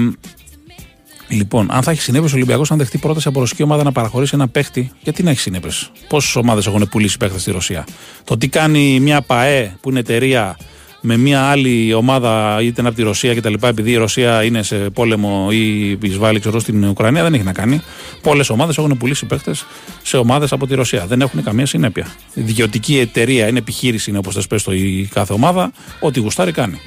Λοιπόν, 1.30 1.66
αν 1.70 1.82
θα 1.82 1.90
έχει 1.90 2.00
συνέπειες 2.00 2.32
ο 2.32 2.36
Ολυμπιακός, 2.36 2.70
αν 2.70 2.78
δεχτεί 2.78 2.98
πρόταση 2.98 3.28
από 3.28 3.40
ρωσική 3.40 3.62
ομάδα 3.62 3.82
να 3.82 3.92
παραχωρήσει 3.92 4.34
ένα 4.34 4.48
παίχτη, 4.48 4.90
γιατί 5.02 5.22
να 5.22 5.30
έχει 5.30 5.40
συνέπειες; 5.40 5.90
Πόσες 6.08 6.36
ομάδες 6.36 6.66
έχουν 6.66 6.88
πουλήσει 6.90 7.16
παίχτες 7.16 7.40
στη 7.40 7.50
Ρωσία; 7.50 7.86
Το 8.24 8.38
τι 8.38 8.48
κάνει 8.48 9.00
μια 9.00 9.20
ΠαΕ 9.22 9.76
που 9.80 9.90
είναι 9.90 9.98
εταιρεία 9.98 10.56
με 11.00 11.16
μια 11.16 11.42
άλλη 11.42 11.94
ομάδα, 11.94 12.58
είτε 12.62 12.80
από 12.80 12.92
τη 12.94 13.02
Ρωσία 13.02 13.34
κτλ., 13.34 13.54
επειδή 13.62 13.90
η 13.90 13.96
Ρωσία 13.96 14.44
είναι 14.44 14.62
σε 14.62 14.76
πόλεμο 14.76 15.48
ή 15.50 15.90
εισβάλλει 15.90 16.40
ξέρω, 16.40 16.58
στην 16.58 16.84
Ουκρανία, 16.84 17.22
δεν 17.22 17.34
έχει 17.34 17.42
να 17.42 17.52
κάνει. 17.52 17.80
Πολλές 18.22 18.50
ομάδες 18.50 18.78
έχουν 18.78 18.96
πουλήσει 18.96 19.26
παίχτες 19.26 19.64
σε 20.02 20.16
ομάδες 20.16 20.52
από 20.52 20.66
τη 20.66 20.74
Ρωσία. 20.74 21.06
Δεν 21.06 21.20
έχουν 21.20 21.42
καμία 21.42 21.66
συνέπεια. 21.66 22.06
Η 22.34 22.40
ιδιωτική 22.40 22.98
εταιρεία 22.98 23.48
είναι 23.48 23.58
επιχείρηση, 23.58 24.10
είναι 24.10 24.18
όπως 24.18 24.34
θες 24.34 24.46
πες 24.46 24.62
το 24.62 24.72
η 24.72 25.08
κάθε 25.12 25.32
ομάδα, 25.32 25.72
ό,τι 26.00 26.20
γουστάρει 26.20 26.52
κάνει. 26.52 26.80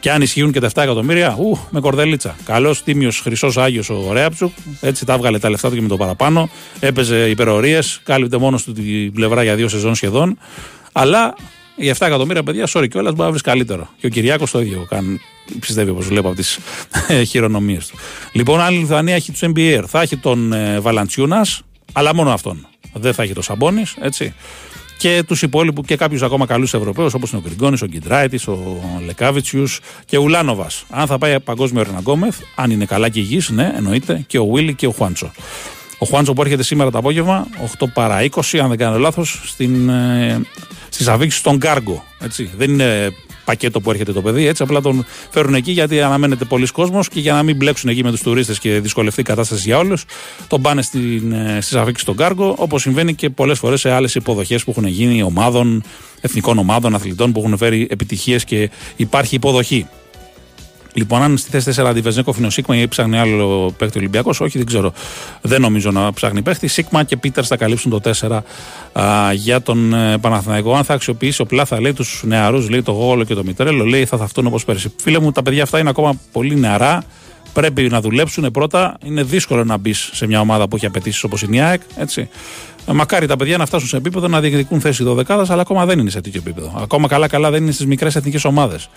Και 0.00 0.10
αν 0.10 0.22
ισχύουν 0.22 0.52
και 0.52 0.60
τα 0.60 0.68
7 0.68 0.82
εκατομμύρια, 0.82 1.36
ου, 1.38 1.58
με 1.70 1.80
κορδελίτσα. 1.80 2.36
Καλός, 2.44 2.82
τίμιος, 2.82 3.20
χρυσός 3.20 3.56
Άγιος 3.56 3.90
ο 3.90 4.12
Ρέαψουκ. 4.12 4.52
Έτσι 4.80 5.04
τα 5.04 5.12
έβγαλε 5.12 5.38
τα 5.38 5.50
λεφτά 5.50 5.68
του 5.68 5.74
και 5.74 5.80
με 5.80 5.88
το 5.88 5.96
παραπάνω. 5.96 6.48
Έπαιζε 6.80 7.28
υπερορίες, 7.28 8.00
κάλυπτε 8.04 8.38
μόνος 8.38 8.64
του 8.64 8.72
την 8.72 9.12
πλευρά 9.12 9.42
για 9.42 9.54
δύο 9.54 9.68
σεζόν 9.68 9.94
σχεδόν. 9.94 10.38
Αλλά 10.92 11.34
για 11.76 11.94
7 11.98 12.06
εκατομμύρια 12.06 12.42
παιδιά, 12.42 12.68
sorry 12.72 12.88
κιόλας, 12.88 13.12
μπορεί 13.12 13.24
να 13.24 13.30
βρεις 13.30 13.42
καλύτερο. 13.42 13.88
Και 13.98 14.06
ο 14.06 14.08
Κυριάκος 14.08 14.50
το 14.50 14.60
ίδιο 14.60 14.86
κάνει. 14.88 15.20
Πιστεύει 15.60 15.90
όπως 15.90 16.06
βλέπω 16.06 16.26
από 16.28 16.36
τις 16.36 16.58
ε, 17.08 17.22
χειρονομίες 17.30 17.86
του. 17.86 17.96
Λοιπόν, 18.32 18.60
αν 18.60 18.74
η 18.74 18.78
Λιθουανία 18.78 19.14
έχει 19.14 19.32
τους 19.32 19.40
NBA, 19.42 19.82
θα 19.86 20.00
έχει 20.00 20.16
τον 20.16 20.52
ε, 20.52 20.80
Βαλαντσιούνας, 20.80 21.62
αλλά 21.92 22.14
μόνο 22.14 22.30
αυτόν. 22.30 22.66
Δεν 22.92 23.14
θα 23.14 23.22
έχει 23.22 23.32
τον 23.32 23.42
Σαμπόνι, 23.42 23.82
έτσι 24.00 24.34
και 25.00 25.22
τους 25.26 25.42
υπόλοιπους 25.42 25.86
και 25.86 25.96
κάποιους 25.96 26.22
ακόμα 26.22 26.46
καλούς 26.46 26.74
Ευρωπαίους 26.74 27.14
όπως 27.14 27.30
είναι 27.30 27.40
ο 27.44 27.48
Γκριγκόνης, 27.48 27.82
ο 27.82 27.86
Γκιντράιτη, 27.86 28.40
ο 28.50 29.00
Λεκάβιτσιους 29.04 29.80
και 30.04 30.16
ο 30.16 30.22
Ουλάνοβας. 30.22 30.84
Αν 30.90 31.06
θα 31.06 31.18
πάει 31.18 31.40
παγκόσμιο 31.40 31.82
Ρεναγκόμεθ, 31.82 32.40
αν 32.54 32.70
είναι 32.70 32.84
καλά 32.84 33.08
και 33.08 33.20
υγιής, 33.20 33.50
ναι, 33.50 33.72
εννοείται, 33.76 34.24
και 34.26 34.38
ο 34.38 34.46
Βίλι 34.46 34.74
και 34.74 34.86
ο 34.86 34.90
Χουάντσο. 34.90 35.32
Ο 35.98 36.06
Χουάντσο 36.06 36.32
που 36.32 36.42
έρχεται 36.42 36.62
σήμερα 36.62 36.90
το 36.90 36.98
απόγευμα, 36.98 37.46
8 37.78 37.86
παρά 37.92 38.22
20, 38.22 38.58
αν 38.58 38.68
δεν 38.68 38.78
κάνω 38.78 38.98
λάθος, 38.98 39.54
ε, 39.58 40.38
στις 40.88 41.08
αφήξει 41.08 41.38
στον 41.38 41.58
Κάργο. 41.58 42.04
Έτσι. 42.20 42.50
Δεν 42.56 42.70
είναι 42.70 43.14
πακέτο 43.44 43.80
που 43.80 43.90
έρχεται 43.90 44.12
το 44.12 44.22
παιδί. 44.22 44.46
Έτσι, 44.46 44.62
απλά 44.62 44.80
τον 44.80 45.06
φέρουν 45.30 45.54
εκεί 45.54 45.72
γιατί 45.72 46.00
αναμένεται 46.00 46.44
πολλοί 46.44 46.66
κόσμος 46.66 47.08
και 47.08 47.20
για 47.20 47.32
να 47.32 47.42
μην 47.42 47.56
μπλέξουν 47.56 47.90
εκεί 47.90 48.02
με 48.02 48.10
τους 48.10 48.22
τουρίστες 48.22 48.58
και 48.58 48.80
δυσκολευτεί 48.80 49.20
η 49.20 49.24
κατάσταση 49.24 49.62
για 49.66 49.78
όλους, 49.78 50.04
τον 50.48 50.62
πάνε 50.62 50.80
ε, 50.80 51.60
στις 51.60 51.74
αφήξεις 51.74 52.02
στον 52.02 52.16
κάργο, 52.16 52.54
όπως 52.58 52.82
συμβαίνει 52.82 53.14
και 53.14 53.30
πολλές 53.30 53.58
φορές 53.58 53.80
σε 53.80 53.90
άλλες 53.90 54.14
υποδοχές 54.14 54.64
που 54.64 54.70
έχουν 54.70 54.86
γίνει 54.86 55.22
ομάδων, 55.22 55.82
εθνικών 56.20 56.58
ομάδων, 56.58 56.94
αθλητών 56.94 57.32
που 57.32 57.40
έχουν 57.40 57.56
φέρει 57.56 57.86
επιτυχίες 57.90 58.44
και 58.44 58.70
υπάρχει 58.96 59.34
υποδοχή. 59.34 59.86
Λοιπόν, 60.92 61.22
αν 61.22 61.36
στη 61.36 61.50
θέση 61.50 61.80
4 61.82 61.84
αντιβεζνέκο 61.84 62.34
είναι 62.38 62.46
ο 62.46 62.50
Σίγμα 62.50 62.76
ή 62.76 62.88
ψάχνει 62.88 63.18
άλλο 63.18 63.74
παίχτη 63.78 63.98
Ολυμπιακός, 63.98 64.40
όχι, 64.40 64.58
δεν 64.58 64.66
ξέρω. 64.66 64.92
Δεν 65.40 65.60
νομίζω 65.60 65.90
να 65.90 66.12
ψάχνει 66.12 66.42
παίχτη. 66.42 66.66
Σίγμα 66.66 67.04
και 67.04 67.16
Πίτερ 67.16 67.46
θα 67.46 67.56
καλύψουν 67.56 67.90
το 67.90 68.00
4 68.20 68.40
α, 68.92 69.32
για 69.32 69.62
τον 69.62 69.94
ε, 69.94 70.18
Παναθηναϊκό. 70.18 70.74
Αν 70.74 70.84
θα 70.84 70.94
αξιοποιήσει 70.94 71.42
ο 71.42 71.46
Πλάθα, 71.46 71.80
λέει 71.80 71.92
τους 71.92 72.22
νεαρούς, 72.24 72.68
λέει 72.68 72.82
το 72.82 72.92
Γόλο 72.92 73.24
και 73.24 73.34
το 73.34 73.44
Μητρέλο, 73.44 73.84
λέει 73.84 74.04
θα 74.04 74.16
θαυτούν 74.16 74.46
όπως 74.46 74.64
πέρσι. 74.64 74.92
Φίλε 74.96 75.18
μου, 75.18 75.32
τα 75.32 75.42
παιδιά 75.42 75.62
αυτά 75.62 75.78
είναι 75.78 75.88
ακόμα 75.88 76.14
πολύ 76.32 76.56
νεαρά. 76.56 77.04
Πρέπει 77.52 77.82
να 77.82 78.00
δουλέψουν 78.00 78.50
πρώτα. 78.50 78.96
Είναι 79.04 79.22
δύσκολο 79.22 79.64
να 79.64 79.76
μπεις 79.76 80.10
σε 80.12 80.26
μια 80.26 80.40
ομάδα 80.40 80.68
που 80.68 80.76
έχει 80.76 80.86
απαιτήσεις 80.86 81.24
όπως 81.24 81.42
η 81.42 81.60
ΑΕΚ. 81.60 81.80
Έτσι. 81.96 82.28
Ε, 82.86 82.92
μακάρι 82.92 83.26
τα 83.26 83.36
παιδιά 83.36 83.56
να 83.56 83.66
φτάσουν 83.66 83.88
σε 83.88 83.96
επίπεδο 83.96 84.28
να 84.28 84.40
διεκδικούν 84.40 84.80
θέση 84.80 85.04
12, 85.06 85.22
αλλά 85.28 85.60
ακόμα 85.60 85.86
δεν 85.86 85.98
είναι 85.98 86.10
σε 86.10 86.20
τέτοιο 86.20 86.40
επίπεδο. 86.46 86.72
Ακόμα 86.82 87.08
καλά-καλά 87.08 87.50
δεν 87.50 87.62
είναι 87.62 87.72
στις 87.72 87.86
μικρές 87.86 88.16
εθνικές 88.16 88.44
ομάδες. 88.44 88.88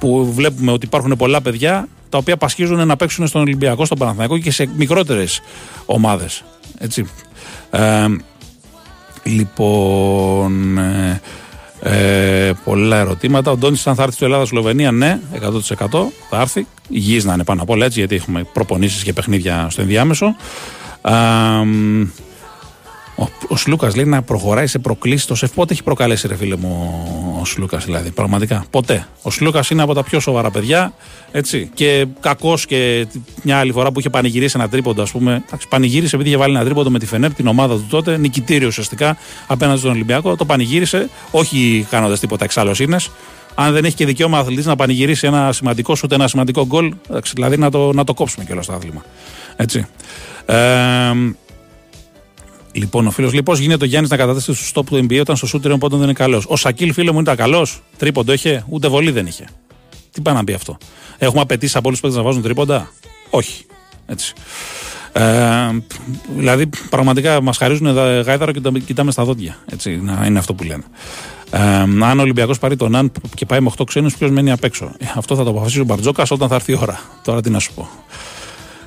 Που 0.00 0.32
βλέπουμε 0.32 0.72
ότι 0.72 0.86
υπάρχουν 0.86 1.16
πολλά 1.16 1.40
παιδιά 1.40 1.88
τα 2.08 2.18
οποία 2.18 2.36
πασχίζουν 2.36 2.86
να 2.86 2.96
παίξουν 2.96 3.26
στον 3.26 3.40
Ολυμπιακό, 3.40 3.84
στον 3.84 3.98
Παναθηναϊκό 3.98 4.38
και 4.38 4.50
σε 4.50 4.68
μικρότερες 4.76 5.40
ομάδες. 5.86 6.44
Έτσι. 6.78 7.06
Ε, 7.70 8.06
λοιπόν. 9.22 10.78
Ε, 10.78 11.20
ε, 11.84 12.52
πολλά 12.64 12.96
ερωτήματα. 12.96 13.50
Ο 13.50 13.56
Ντόνι, 13.56 13.76
αν 13.84 13.94
θα 13.94 14.02
έρθει 14.02 14.14
στο 14.14 14.24
Ελλάδα-Σλοβενία, 14.24 14.92
ναι, 14.92 15.20
100% 15.32 16.12
θα 16.30 16.40
έρθει. 16.40 16.66
Υγιή 16.88 17.20
να 17.24 17.32
είναι 17.32 17.44
πάνω 17.44 17.62
απ' 17.62 17.70
όλα 17.70 17.84
έτσι, 17.84 17.98
γιατί 17.98 18.14
έχουμε 18.14 18.46
προπονήσεις 18.52 19.02
και 19.02 19.12
παιχνίδια 19.12 19.66
στο 19.70 19.80
ενδιάμεσο. 19.80 20.36
Ε, 21.02 21.12
ο, 23.22 23.28
ο 23.48 23.56
Σλούκας 23.56 23.94
λέει 23.94 24.04
να 24.04 24.22
προχωράει 24.22 24.66
σε 24.66 24.78
προκλήσεις. 24.78 25.26
Το 25.26 25.34
σεφ 25.34 25.52
πότε 25.52 25.72
έχει 25.72 25.82
προκαλέσει, 25.82 26.28
ρε 26.28 26.36
φίλε 26.36 26.56
μου, 26.56 27.04
ο 27.40 27.44
Σλούκας 27.44 27.84
δηλαδή. 27.84 28.10
Πραγματικά. 28.10 28.64
Ποτέ. 28.70 29.06
Ο 29.22 29.30
Σλούκας 29.30 29.70
είναι 29.70 29.82
από 29.82 29.94
τα 29.94 30.02
πιο 30.02 30.20
σοβαρά 30.20 30.50
παιδιά. 30.50 30.92
Έτσι. 31.32 31.70
Και 31.74 32.06
κακός 32.20 32.66
και 32.66 33.06
μια 33.42 33.58
άλλη 33.58 33.72
φορά 33.72 33.92
που 33.92 33.98
είχε 33.98 34.10
πανηγυρίσει 34.10 34.56
ένα 34.58 34.68
τρίποντο, 34.68 35.02
ας 35.02 35.10
πούμε. 35.10 35.44
Πανηγύρισε 35.68 36.14
επειδή 36.14 36.30
είχε 36.30 36.38
βάλει 36.38 36.54
ένα 36.54 36.64
τρίποντο 36.64 36.90
με 36.90 36.98
τη 36.98 37.06
Φενέρ, 37.06 37.34
την 37.34 37.46
ομάδα 37.46 37.74
του 37.74 37.86
τότε, 37.90 38.16
νικητήριο 38.16 38.66
ουσιαστικά 38.66 39.16
απέναντι 39.46 39.78
στον 39.78 39.90
Ολυμπιακό. 39.90 40.36
Το 40.36 40.44
πανηγύρισε, 40.44 41.08
όχι 41.30 41.86
κάνοντας 41.90 42.20
τίποτα 42.20 42.44
εξάλλωσίνες. 42.44 43.10
αν 43.54 43.72
δεν 43.72 43.84
έχει 43.84 43.94
και 43.94 44.06
δικαίωμα 44.06 44.38
αθλητής 44.38 44.66
να 44.66 44.76
πανηγυρίσει 44.76 45.26
ένα 45.26 45.52
σημαντικό 45.52 45.96
ούτε 46.04 46.14
ένα 46.14 46.28
σημαντικό 46.28 46.66
γκολ, 46.66 46.94
δηλαδή 47.34 47.56
να 47.56 47.70
το, 47.70 47.92
να 47.92 48.04
το 48.04 48.14
κόψουμε 48.14 48.44
κιόλας 48.44 48.64
στο 48.64 48.74
άθλημα. 48.74 49.04
Έτσι. 49.56 49.86
Ε, 50.46 50.54
λοιπόν, 52.72 53.06
ο 53.06 53.10
φίλος 53.10 53.32
λέει 53.32 53.42
πώς 53.42 53.58
γίνεται 53.58 53.84
ο 53.84 53.86
Γιάννης 53.86 54.10
να 54.10 54.16
καταθέσει 54.16 54.54
στο 54.54 54.64
στόπ 54.64 54.88
του 54.88 54.96
NBA 54.96 55.20
όταν 55.20 55.36
στο 55.36 55.46
σούτερ 55.46 55.76
πόντων 55.76 55.98
δεν 55.98 56.08
είναι 56.08 56.12
καλός. 56.12 56.44
Ο 56.48 56.56
Σακίλ, 56.56 56.92
φίλο 56.92 57.12
μου, 57.12 57.20
ήταν 57.20 57.36
καλός. 57.36 57.82
Τρίποντο 57.96 58.32
είχε, 58.32 58.64
ούτε 58.68 58.88
βολή 58.88 59.10
δεν 59.10 59.26
είχε. 59.26 59.46
Τι 60.10 60.20
πάει 60.20 60.34
να 60.34 60.44
πει 60.44 60.52
αυτό. 60.52 60.78
Έχουμε 61.18 61.40
απαιτήσει 61.40 61.76
από 61.76 61.88
όλους 61.88 62.00
τους 62.00 62.14
να 62.14 62.22
βάζουν 62.22 62.42
τρίποντα; 62.42 62.90
Όχι. 63.30 63.64
Έτσι. 64.06 64.32
Ε, 65.12 65.22
δηλαδή, 66.36 66.68
πραγματικά 66.90 67.42
μας 67.42 67.56
χαρίζουν 67.56 67.86
γάιδαρο 67.96 68.52
και 68.52 68.60
τα 68.60 68.70
κοιτάμε 68.86 69.10
στα 69.10 69.24
δόντια. 69.24 69.56
Έτσι, 69.72 69.96
να 69.96 70.26
είναι 70.26 70.38
αυτό 70.38 70.54
που 70.54 70.64
λένε. 70.64 70.82
Ε, 71.50 71.58
αν 72.04 72.18
ο 72.18 72.22
Ολυμπιακός 72.22 72.58
πάρει 72.58 72.76
τον 72.76 72.94
Αν 72.94 73.12
και 73.34 73.46
πάει 73.46 73.60
με 73.60 73.70
8 73.78 73.84
ξένους, 73.86 74.16
ποιος 74.16 74.30
μένει 74.30 74.50
απ' 74.50 74.64
έξω; 74.64 74.92
Ε, 74.98 75.06
αυτό 75.16 75.36
θα 75.36 75.44
το 75.44 75.50
αποφασίσει 75.50 75.80
ο 75.80 75.84
Μπαρτζόκας 75.84 76.30
όταν 76.30 76.48
θα 76.48 76.54
έρθει 76.54 76.72
η 76.72 76.78
ώρα. 76.80 77.00
Τώρα 77.24 77.40
τι 77.40 77.50
να 77.50 77.58
σου 77.58 77.72
πω. 77.74 77.88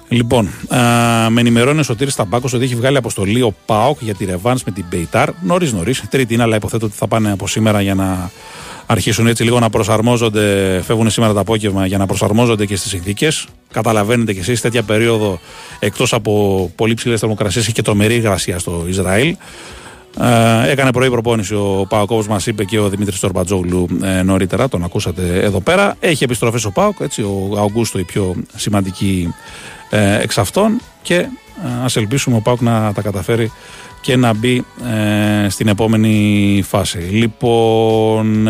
Λοιπόν, 0.10 0.50
ε, 0.70 0.78
με 1.30 1.40
ενημερώνει 1.40 1.80
ο 1.80 1.84
Σωτήρης 1.84 2.16
Ταμπάκο 2.16 2.50
ότι 2.54 2.64
έχει 2.64 2.76
βγάλει 2.76 2.98
αποστολή 2.98 3.42
ο 3.42 3.54
Πάοκ 3.66 3.98
για 4.02 4.16
τη 4.16 4.26
Ρεβάνς 4.26 4.64
με 4.64 4.72
την 4.72 4.86
Μπεϊτάρ. 4.90 5.30
Νωρίς 5.44 5.74
νωρίς. 5.74 6.04
Τρίτη 6.10 6.34
είναι, 6.34 6.44
αλλά 6.44 6.56
υποθέτω 6.56 6.86
ότι 6.86 6.96
θα 6.96 7.08
πάνε 7.08 7.32
από 7.32 7.48
σήμερα 7.48 7.82
για 7.82 7.96
να 7.96 8.32
αρχίσουν 8.86 9.28
έτσι 9.28 9.44
λίγο 9.44 9.60
να 9.60 9.70
προσαρμόζονται, 9.70 10.82
φεύγουν 10.86 11.10
σήμερα 11.10 11.34
το 11.34 11.40
απόγευμα 11.40 11.86
για 11.86 11.98
να 11.98 12.06
προσαρμόζονται 12.06 12.66
και 12.66 12.76
στις 12.76 12.90
συνθήκες. 12.90 13.48
Καταλαβαίνετε 13.72 14.34
κι 14.34 14.40
εσείς 14.40 14.62
τέτοια 14.62 14.84
περίοδο 14.84 15.40
εκτός 15.80 16.14
από 16.14 16.72
πολύ 16.76 16.94
ψηλές 16.94 17.20
θερμοκρασίες 17.20 17.72
και 17.72 17.82
τρομερή 17.82 18.16
υγρασία 18.16 18.60
στο 18.60 18.86
Ισραήλ. 18.88 19.36
Ε, 20.20 20.72
έκανε 20.72 20.92
πρωί 20.92 21.10
προπόνηση 21.10 21.54
ο 21.54 21.86
Πάοκ, 21.90 22.12
όπω 22.12 22.24
μας 22.30 22.48
είπε 22.48 22.64
και 22.64 22.80
ο 22.80 22.90
Δημήτρης 22.90 23.20
Τορμπατζόγλου 23.20 23.88
ε, 24.04 24.22
νωρίτερα, 24.22 24.70
τον 24.70 24.84
ακούσατε 24.84 25.40
εδώ 25.40 25.60
πέρα. 25.60 25.96
Έχει 26.00 26.24
επιστροφές 26.24 26.66
ο 26.66 26.72
Πάοκ, 26.72 26.96
έτσι, 27.00 27.22
ο 27.22 27.56
Αουγκούστο 27.58 28.00
η 28.00 28.04
πιο 28.04 28.36
σημαντική 28.56 29.34
ε, 29.34 29.75
εξ 29.98 30.38
αυτών. 30.38 30.82
Και 31.02 31.16
ε, 31.16 31.30
ας 31.84 31.96
ελπίσουμε 31.96 32.36
ο 32.36 32.40
Πάοκ 32.40 32.62
να 32.62 32.94
τα 32.94 33.02
καταφέρει 33.02 33.52
και 34.02 34.16
να 34.16 34.34
μπει 34.34 34.66
ε, 35.46 35.50
στην 35.50 35.68
επόμενη 35.68 36.64
φάση. 36.68 36.98
Λοιπόν, 36.98 38.48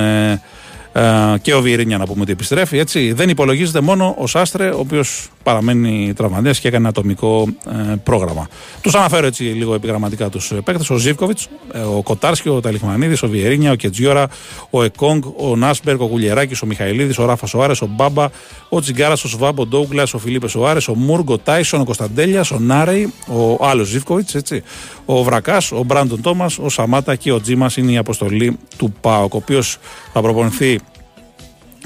ε, 0.96 1.06
ε, 1.06 1.38
και 1.42 1.54
ο 1.54 1.62
Βιερίνια 1.62 1.98
να 1.98 2.06
πούμε 2.06 2.22
ότι 2.22 2.32
επιστρέφει. 2.32 2.78
Έτσι. 2.78 3.14
Δεν 3.14 3.30
υπολογίζεται 3.30 3.82
μόνο 3.82 4.16
ο 4.18 4.28
Σάστρε, 4.28 4.70
ο 4.70 4.80
οποίος 4.80 5.30
παραμένει 5.44 6.14
τραυματίας 6.16 6.60
και 6.60 6.68
έκανε 6.68 6.88
ατομικό 6.88 7.48
ε, 7.92 7.96
πρόγραμμα. 8.04 8.48
Τους 8.82 8.96
αναφέρω 8.96 9.28
έτσι 9.28 9.44
λίγο 9.44 9.74
επιγραμματικά 9.74 10.30
τους 10.30 10.54
παίκτες. 10.64 10.90
Ο 10.90 10.96
Ζήβκοβιτ, 10.96 11.40
ε, 11.74 11.80
ο 11.80 12.02
Κοτάρσκι, 12.04 12.50
ο 12.50 12.60
Ταλιχμανίδης, 12.60 13.24
ο 13.24 13.28
Βιερίνια, 13.28 13.72
ο 13.72 13.76
Κετζιόρα, 13.76 14.28
ο 14.70 14.84
Εκόνγκ, 14.84 15.24
ο 15.38 15.56
Νάσμπεργκ, 15.56 16.02
ο 16.02 16.06
Γουλιεράκης, 16.06 16.62
ο 16.62 16.66
Μιχαηλίδης, 16.66 17.18
ο 17.18 17.26
Ράφα 17.26 17.46
Σοάρες, 17.46 17.82
ο 17.82 17.88
Μπάμπα, 17.96 18.30
ο 18.70 18.80
Τσιγκάρα, 18.80 19.14
ο 19.14 19.28
Σβάμπο, 19.28 19.62
ο 19.62 19.66
Ντόγκλα, 19.66 20.08
ο 20.14 20.18
Φιλίπε 20.18 20.48
Σοάρες, 20.48 20.88
ο 20.88 20.96
Μούργκ, 20.96 21.30
ο 21.30 21.38
Τάισον, 21.38 21.82
ο 21.82 21.84
Κωνσταντέλιας, 21.84 22.52
ο 22.52 22.60
Νάρεϊ, 22.60 23.14
ο 23.28 23.66
άλλος 23.66 23.88
Ζήβκοβιτ, 23.88 24.30
ο 25.06 25.24
Βρακάς, 25.24 25.72
ο 25.72 25.84
Μπράντον 25.84 26.22
Τόμας, 26.22 26.58
ο 26.58 26.70
Σαμάτα 26.70 27.16
και 27.16 27.32
ο 27.32 27.42
Τζίμας 27.42 27.78
είναι 27.78 27.92
η 27.92 27.98
αποστολή 27.98 28.58
του 28.78 28.94
ΠΑΟΚ, 29.02 29.34
ο 29.34 29.38
οποίος 29.38 29.78
θα 30.14 30.22
προπονηθεί 30.22 30.80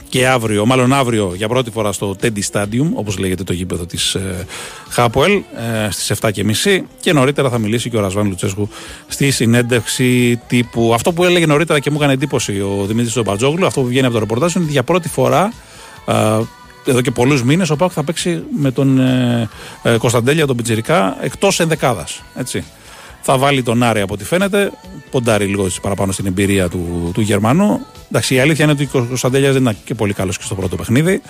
και 0.10 0.28
αύριο, 0.28 0.66
μάλλον 0.66 0.94
αύριο 0.94 1.34
για 1.36 1.48
πρώτη 1.48 1.72
φορά 1.72 1.92
στο 1.92 2.16
Teddy 2.22 2.42
Stadium, 2.52 2.90
όπως 2.94 3.18
λέγεται 3.18 3.44
το 3.44 3.54
γήπεδο 3.54 3.86
της 3.86 4.16
ε, 4.16 4.46
Χάποελ, 4.90 5.32
ε, 5.34 5.90
στις 5.92 6.20
7.30 6.22 6.82
και 7.00 7.14
νωρίτερα 7.14 7.50
θα 7.50 7.58
μιλήσει 7.58 7.90
και 7.90 7.98
ο 7.98 8.00
Ρασβάν 8.00 8.28
Λουτσέσκου 8.28 8.70
στη 9.08 9.32
συνέντευξη 9.32 10.40
τύπου. 10.48 10.94
Αυτό 10.94 11.12
που 11.14 11.24
έλεγε 11.24 11.46
νωρίτερα 11.46 11.80
και 11.80 11.90
μου 11.92 11.98
έκανε 11.98 12.14
εντύπωση 12.14 12.62
ο 12.62 12.86
Δημήτρης 12.88 13.12
Τζομπατζόγλου, 13.12 13.66
αυτό 13.66 13.82
που 13.82 13.88
βγαίνει 13.88 14.06
από 14.06 14.14
το 14.14 14.20
ρεπορτάζ, 14.20 14.54
είναι 14.54 14.64
ότι 14.64 14.74
για 14.74 14.84
πρώτη 14.84 15.10
φορά 15.10 15.54
ε, 16.06 16.14
εδώ 16.86 17.02
και 17.02 17.12
πολλούς 17.12 17.44
μήνες 17.44 17.70
ο 17.70 17.76
Πάουκ 17.76 17.92
θα 17.94 18.04
παίξει 18.04 18.44
με 18.58 18.72
τον 18.72 19.00
ε, 19.00 19.50
ε, 19.84 19.98
Κωνσταντέλια 19.98 20.48
τον 20.48 20.56
Πιτζερικά 20.56 21.18
εκτός 21.22 21.60
ενδεκάδας. 21.60 22.22
Θα 23.22 23.38
βάλει 23.38 23.64
τον 23.64 23.84
Άρη 23.84 24.02
από 24.02 24.14
ό,τι 24.14 24.24
φαίνεται. 24.24 24.72
Ποντάρει 25.12 25.46
λίγο 25.46 25.68
παραπάνω 25.82 26.12
στην 26.12 26.26
εμπειρία 26.26 26.70
του, 26.70 27.12
του 27.14 27.22
Γερμανού. 27.22 27.80
Εντάξει, 28.10 28.36
η 28.36 28.40
αλήθεια 28.40 28.64
είναι 28.64 28.74
ότι 28.74 28.90
ο 28.92 29.06
Κωνσταντέλιας 29.06 29.54
δεν 29.54 29.62
ήταν 29.62 29.78
και 29.84 29.96
πολύ 29.96 30.14
καλός 30.14 30.38
και 30.38 30.44
στο 30.44 30.56
πρώτο 30.56 30.76
παιχνίδι. 30.76 31.22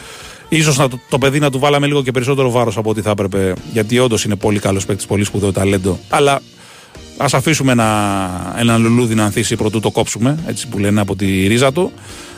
σω 0.64 0.88
το, 0.88 1.00
το 1.10 1.18
παιδί 1.18 1.40
να 1.40 1.52
του 1.52 1.60
βάλαμε 1.60 1.88
λίγο 1.88 2.04
και 2.04 2.12
περισσότερο 2.12 2.52
βάρος 2.52 2.78
από 2.78 2.90
ό,τι 2.90 3.02
θα 3.02 3.10
έπρεπε, 3.10 3.54
γιατί 3.74 4.00
όντως 4.00 4.24
είναι 4.24 4.36
πολύ 4.36 4.60
καλός 4.60 4.86
παίκτης, 4.86 5.06
πολύ 5.06 5.24
σπουδαίο 5.24 5.52
ταλέντο. 5.52 6.00
Αλλά 6.10 6.42
ας 7.18 7.34
αφήσουμε 7.34 7.72
ένα, 7.72 8.56
ένα 8.60 8.78
λουλούδι 8.78 9.16
να 9.16 9.24
ανθίσει 9.24 9.56
πρωτού 9.56 9.80
το 9.80 9.92
κόψουμε, 9.92 10.38
έτσι 10.48 10.68
που 10.68 10.80
λένε 10.80 11.02
από 11.02 11.16
τη 11.16 11.48
ρίζα 11.48 11.72
του. 11.72 11.92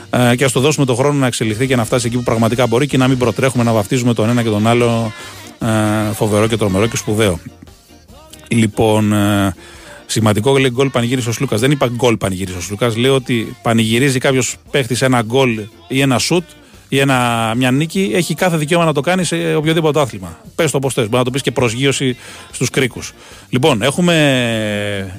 Ε, 0.10 0.36
και 0.36 0.43
ας 0.43 0.52
το 0.52 0.60
δώσουμε 0.60 0.86
τον 0.86 0.95
χρόνο 0.95 1.20
να 1.20 1.28
εξελιχθεί 1.28 1.68
και 1.68 1.76
να 1.76 1.86
φτάσει 1.86 2.08
εκεί 2.08 2.16
που 2.18 2.24
πραγματικά 2.24 2.68
μπορεί 2.68 2.88
και 2.88 2.97
να 2.97 3.08
μην 3.08 3.18
προτρέχουμε 3.18 3.64
να 3.64 3.72
βαφτίζουμε 3.72 4.14
τον 4.14 4.30
ένα 4.30 4.43
και 4.43 4.49
τον 4.49 4.68
άλλο 4.68 5.12
ε, 5.60 6.14
φοβερό 6.14 6.47
και 6.47 6.58
τρομερό 6.58 6.88
και 6.88 6.97
σπουδαίο. 6.97 7.39
Λοιπόν, 8.52 9.14
ε, 9.14 9.56
σημαντικό 10.06 10.58
λέει 10.58 10.70
γκολ 10.70 10.89
πανηγύρισε 10.89 11.30
ο 11.30 11.32
Σλούκας. 11.32 11.60
Δεν 11.60 11.72
είπα 11.72 11.88
γκολ 11.88 12.18
πανηγύρισε 12.18 12.58
ο 12.58 12.62
Σλούκας. 12.62 12.95
Λέω 12.95 13.16
ότι 13.16 13.56
πανηγυρίζει 13.62 14.20
κάποιος 14.20 14.56
παίχτης 14.72 15.02
ένα 15.02 15.22
γκολ 15.22 15.60
ή 15.88 16.02
ένα 16.02 16.18
σουτ 16.18 16.43
ή 16.89 16.99
ένα, 16.99 17.54
μια 17.58 17.72
νίκη, 17.72 18.12
έχει 18.14 18.34
κάθε 18.36 18.58
δικαίωμα 18.58 18.86
να 18.86 18.93
το 18.93 19.02
κάνει 19.02 19.24
σε 19.24 19.56
οποιοδήποτε 19.56 19.99
άθλημα. 19.99 20.39
Πες 20.56 20.72
το 20.72 20.80
πώ 20.80 20.89
θες. 20.89 21.04
Μπορεί 21.04 21.18
να 21.18 21.24
το 21.24 21.32
πεις 21.32 21.41
και 21.41 21.52
προσγείωση 21.52 22.18
στους 22.52 22.70
κρίκους. 22.70 23.14
Λοιπόν, 23.49 23.82
έχουμε 23.82 24.16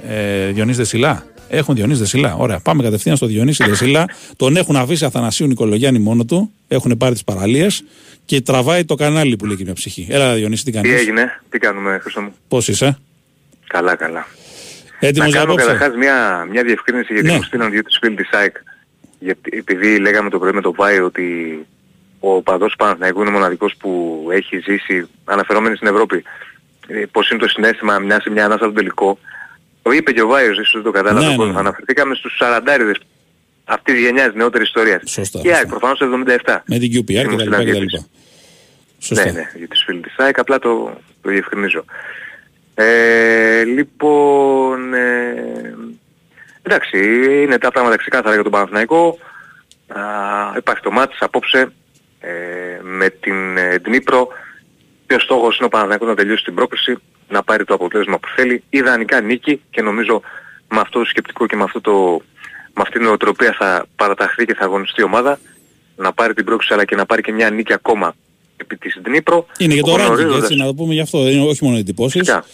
ε, 0.09 0.53
Διονύση 0.53 0.77
Δεσιλά. 0.77 1.25
Έχουν 1.49 1.75
Διονύση 1.75 1.99
Δεσιλά. 1.99 2.35
Ωραία. 2.37 2.61
Πάμε 2.61 2.83
κατευθείαν 2.83 3.17
στο 3.17 3.27
Διονύση 3.27 3.65
Δεσιλά. 3.65 4.05
Τον 4.37 4.57
έχουν 4.57 4.77
αφήσει 4.77 5.05
Αθανασίου 5.05 5.47
Νικολογιάννη 5.47 5.99
μόνο 5.99 6.25
του. 6.25 6.51
Έχουν 6.69 6.97
πάρει 6.97 7.13
τις 7.13 7.25
παραλίες 7.25 7.85
και 8.25 8.41
τραβάει 8.41 8.85
το 8.85 8.95
κανάλι 8.95 9.37
που 9.37 9.47
λέει 9.47 9.57
και 9.57 9.65
μια 9.65 9.75
ψυχή. 9.75 10.07
Έλα, 10.11 10.35
Διονύση, 10.35 10.65
τι 10.65 10.71
κάνεις; 10.71 10.91
Τι 10.91 10.97
έγινε, 10.97 11.41
τι 11.49 11.59
κάνουμε, 11.59 11.99
Χρυσό 12.03 12.21
μου; 12.21 12.33
Πώς 12.49 12.69
είσαι; 12.69 12.99
Καλά, 13.73 13.95
καλά. 13.95 14.27
Έτοιμος 15.01 15.33
να 15.33 15.39
κάνω 15.39 15.55
καταρχάς 15.55 15.95
μια, 15.97 16.47
μια 16.51 16.63
διευκρίνηση 16.63 17.13
γιατί 17.13 17.29
ναι. 17.29 17.35
μου 17.35 17.43
στείλαν 17.43 17.71
δύο 17.71 17.83
τους 17.83 17.99
φίλοι 18.01 18.15
της 18.15 18.31
ΑΕΚ. 18.31 18.57
Γιατί, 19.19 19.57
επειδή 19.59 19.99
λέγαμε 19.99 20.31
το 20.31 20.39
πρωί 20.39 20.53
με 20.53 20.61
τον 20.61 20.73
Βάη 20.77 20.99
ότι 20.99 21.59
ο 22.21 22.43
παδός 22.43 22.75
Παναθηναϊκού 22.79 23.21
είναι 23.21 23.31
μοναδικός 23.31 23.75
που 23.79 24.29
έχει 24.33 24.59
ζήσει 24.59 25.09
αναφερόμενοι 25.25 25.77
στην 25.77 25.89
Ευρώπη 25.89 26.23
ε, 26.87 27.05
πώς 27.13 27.31
είναι 27.31 27.41
το 27.41 27.49
συνέστημα 27.49 27.99
μια 27.99 28.21
σε 28.21 28.31
μια 28.31 28.45
ανάσα 28.45 28.67
του 28.67 28.73
τελικό. 28.73 29.19
Το 29.83 29.91
είπε 29.91 30.13
και 30.13 30.23
ο 30.23 30.27
Βάιος, 30.27 30.59
ίσως 30.59 30.73
δεν 30.73 30.83
το 30.83 30.91
κατάλαβε 30.91 31.27
Ναι, 31.27 31.37
ναι, 31.37 31.53
ναι. 31.53 31.59
Αναφερθήκαμε 31.59 32.15
στους 32.15 32.41
40 32.43 32.95
αυτής 33.65 33.95
της 33.95 34.03
γενιάς 34.03 34.35
νεότερης 34.35 34.67
ιστορίας. 34.67 35.03
Σωστά, 35.07 35.39
Και 35.41 35.49
η 35.49 35.51
ΑΕΚ 35.51 35.61
σωστά. 35.61 35.79
προφανώς 35.79 35.99
το 35.99 36.07
77. 36.07 36.63
Με 36.67 36.79
την 36.79 36.91
QPR 36.93 37.11
Ήμουν 37.11 37.37
και 37.37 37.39
στην 37.39 37.51
τα 37.51 37.59
λοιπά 37.59 37.65
και 37.65 37.71
τα 37.71 37.79
αντίθεση. 37.79 37.81
λοιπά. 37.81 38.07
Σωστά. 38.99 39.25
Ναι, 39.25 39.31
ναι, 39.31 39.51
για 39.55 39.69
τους 39.69 39.83
φίλους 39.87 40.03
της 40.03 40.15
ΑΕΚ, 40.17 40.39
απλά 40.39 40.59
το, 40.59 41.01
το 41.23 41.31
διευκρινίζω. 41.31 41.85
Ε, 42.75 43.65
λοιπόν, 43.65 44.95
ε, 44.95 45.75
εντάξει, 46.63 46.99
είναι 47.43 47.59
τα 47.59 47.71
πράγματα 47.71 47.97
ξεκάθαρα 47.97 48.35
για 48.35 48.43
τον 48.43 48.53
Παναθηναϊκό. 48.53 49.19
Α, 49.89 50.01
υπάρχει 50.57 50.83
το 50.83 50.91
μάτς 50.91 51.17
απόψε 51.21 51.73
ε, 52.21 52.33
με 52.83 53.11
την 53.11 53.57
ε, 53.57 53.77
Δνήπρο. 53.77 54.29
Και 55.07 55.15
ο 55.15 55.19
στόχος 55.19 55.57
είναι 55.57 55.67
ο 55.67 55.69
Παναθηναϊκός 55.69 56.09
να 56.09 56.15
τελειώσει 56.15 56.45
την 56.45 56.55
πρόκληση, 56.55 56.97
να 57.29 57.43
πάρει 57.43 57.65
το 57.65 57.75
αποτέλεσμα 57.75 58.19
που 58.19 58.29
θέλει. 58.37 58.63
Ιδανικά 58.71 59.21
νίκη 59.21 59.63
και 59.71 59.83
νομίζω 59.83 60.23
με 60.69 60.81
αυτό 60.81 60.99
το 60.99 61.05
σκεπτικό 61.05 61.47
και 61.47 61.57
με, 61.57 61.63
αυτό 61.63 61.81
το, 61.81 62.23
με 62.75 62.83
αυτή 62.83 62.93
την 62.93 63.03
νοοτροπία 63.07 63.55
θα 63.59 63.87
παραταχθεί 63.97 64.45
και 64.45 64.55
θα 64.55 64.65
αγωνιστεί 64.65 65.01
η 65.01 65.05
ομάδα 65.05 65.39
να 65.97 66.13
πάρει 66.13 66.35
την 66.35 66.45
πρόκληση 66.45 66.73
αλλά 66.73 66.85
και 66.85 66.97
να 66.97 67.07
πάρει 67.07 67.23
και 67.23 67.33
μια 67.33 67.51
νίκη 67.51 67.73
ακόμα 67.73 68.15
επί 68.57 68.77
της 68.77 69.01
Δνήπρο. 69.05 69.47
Είναι 69.59 69.75
και 69.75 69.81
το 69.81 69.95
ranking, 69.95 69.99
γνωρίζοντας- 69.99 70.43
έτσι, 70.43 70.55
να 70.57 70.65
το 70.67 70.75
πούμε 70.75 70.95
γι' 70.95 71.01
αυτό. 71.01 71.29
Είναι 71.29 71.45
όχι 71.45 71.65
μόνο 71.65 71.77
εντυπώσεις. 71.77 72.21
Φυσικά. 72.21 72.45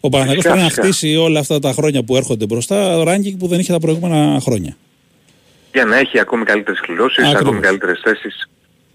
Ο 0.00 0.08
Παναθηναϊκός 0.08 0.44
Φυσικά, 0.44 0.48
πρέπει 0.62 0.62
να 0.62 0.82
φυσικά. 0.82 0.82
χτίσει 1.06 1.16
όλα 1.16 1.40
αυτά 1.40 1.58
τα 1.58 1.72
χρόνια 1.72 2.02
που 2.02 2.16
έρχονται 2.16 2.46
μπροστά 2.46 3.02
ranking 3.06 3.34
που 3.38 3.46
δεν 3.46 3.58
είχε 3.60 3.72
τα 3.72 3.78
προηγούμενα 3.78 4.40
χρόνια. 4.40 4.76
για 5.72 5.84
να 5.84 5.96
έχει 5.96 6.18
ακόμη 6.18 6.44
καλύτερες 6.44 6.80
κληρώσεις, 6.80 7.18
Ακριβώς. 7.24 7.40
ακόμη 7.42 7.60
καλύτερες 7.60 8.00
θέσεις 8.04 8.48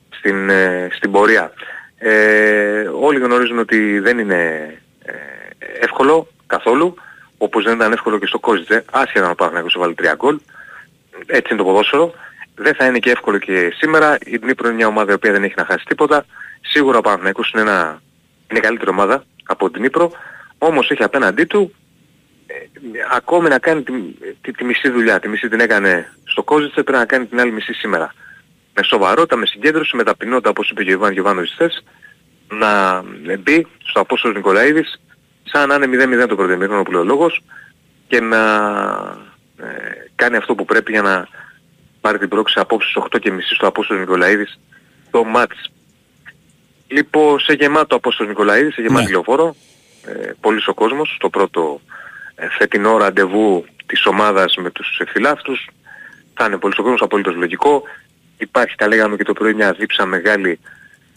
στην, 0.09 0.49
ε, 0.49 0.87
στην 0.95 1.11
πορεία. 1.11 1.51
Ε, 1.97 2.89
όλοι 3.01 3.19
γνωρίζουν 3.19 3.59
ότι 3.59 3.99
δεν 3.99 4.19
είναι 4.19 4.73
ε, 5.05 5.11
εύκολο 5.81 6.27
καθόλου, 6.47 6.95
όπως 7.37 7.63
δεν 7.63 7.75
ήταν 7.75 7.91
εύκολο 7.91 8.19
και 8.19 8.25
στο 8.25 8.39
Κόζιτζε, 8.39 8.85
άσχετα 8.91 9.27
να 9.27 9.35
πάρουν 9.35 9.53
να 9.53 9.79
βάλει 9.79 9.93
τρία 9.93 10.13
γκολ. 10.13 10.37
Έτσι 11.25 11.47
είναι 11.53 11.57
το 11.61 11.63
ποδόσφαιρο. 11.67 12.13
Δεν 12.55 12.75
θα 12.75 12.85
είναι 12.85 12.99
και 12.99 13.09
εύκολο 13.09 13.37
και 13.37 13.73
σήμερα. 13.77 14.17
Η 14.25 14.37
Δνήπρο 14.37 14.67
είναι 14.67 14.75
μια 14.75 14.87
ομάδα 14.87 15.11
η 15.11 15.15
οποία 15.15 15.31
δεν 15.31 15.43
έχει 15.43 15.53
να 15.57 15.65
χάσει 15.65 15.85
τίποτα. 15.85 16.25
Σίγουρα 16.75 16.97
ο 16.97 17.01
Παναθηναϊκός 17.01 17.51
είναι, 17.51 17.61
ένα, 17.61 18.01
είναι 18.51 18.59
καλύτερη 18.59 18.89
ομάδα 18.89 19.23
από 19.45 19.69
την 19.69 19.79
Δνήπρο. 19.79 20.11
Όμως 20.57 20.89
έχει 20.91 21.03
απέναντί 21.03 21.43
του 21.43 21.75
ε, 22.47 22.53
ακόμη 23.11 23.49
να 23.49 23.59
κάνει 23.59 23.83
τη, 23.83 23.93
τη, 24.41 24.51
τη 24.51 24.63
μισή 24.63 24.89
δουλειά. 24.89 25.19
Τη 25.19 25.27
μισή 25.27 25.49
την 25.49 25.59
έκανε 25.59 26.13
στο 26.25 26.43
Κόζιτσε, 26.43 26.83
πρέπει 26.83 26.97
να 26.97 27.05
κάνει 27.05 27.25
την 27.25 27.39
άλλη 27.39 27.51
μισή 27.51 27.73
σήμερα. 27.73 28.13
Με 28.73 28.83
σοβαρότητα, 28.83 29.35
με 29.35 29.45
συγκέντρωση, 29.45 29.95
με 29.95 30.03
ταπεινότητα 30.03 30.49
όπως 30.49 30.69
είπε 30.69 30.83
και 30.83 30.89
ο 30.89 30.93
Ιβάν 30.93 31.11
Γιωβάνοβιτς 31.11 31.53
χθες, 31.53 31.83
να 32.47 33.03
μπει 33.39 33.67
στο 33.83 33.99
Απόστολος 33.99 34.37
Νικολαίδης 34.37 35.01
σαν 35.43 35.67
να 35.67 35.75
είναι 35.75 36.23
0-0 36.23 36.27
το 36.27 36.35
πρώτο 36.35 36.51
ημίχρονο 36.51 36.83
που 36.83 36.91
λέει 36.91 37.01
ο 37.01 37.05
λόγος 37.05 37.41
και 38.07 38.19
να 38.19 38.43
ε, 39.57 39.65
κάνει 40.15 40.35
αυτό 40.35 40.55
που 40.55 40.65
πρέπει 40.65 40.91
για 40.91 41.01
να 41.01 41.27
πάρει 42.01 42.17
την 42.17 42.29
πρόξη 42.29 42.59
απόψε 42.59 42.89
στις 42.89 43.03
8.30 43.27 43.37
στο 43.55 43.67
Απόστολος 43.67 44.01
Νικολαίδης 44.01 44.59
το 45.11 45.23
μάτς. 45.23 45.69
Λοιπόν, 46.87 47.39
σε 47.39 47.53
γεμάτο 47.53 47.95
Απόστολο 47.95 48.29
Νικολαίδης, 48.29 48.73
σε 48.73 48.81
γεμάτη 48.81 49.05
Ναι. 49.05 49.11
λεωφόρο, 49.11 49.55
ε, 50.05 50.31
πολύς 50.41 50.67
ο 50.67 50.73
κόσμος, 50.73 51.13
στο 51.15 51.29
πρώτο 51.29 51.81
ε, 52.35 52.47
φετινό 52.49 52.97
ραντεβού 52.97 53.65
της 53.85 54.05
ομάδας 54.05 54.55
με 54.55 54.69
τους 54.69 55.01
φιλάθλους. 55.07 55.67
Θα 56.33 56.45
είναι 56.45 56.57
πολύς 56.57 56.77
ο 56.77 56.81
κόσμος, 56.81 57.01
απολύτως 57.01 57.35
λογικό. 57.35 57.83
Υπάρχει, 58.37 58.75
τα 58.75 58.87
λέγαμε 58.87 59.15
και 59.15 59.23
το 59.23 59.33
πρωί, 59.33 59.53
μια 59.53 59.71
δίψα 59.71 60.05
μεγάλη 60.05 60.59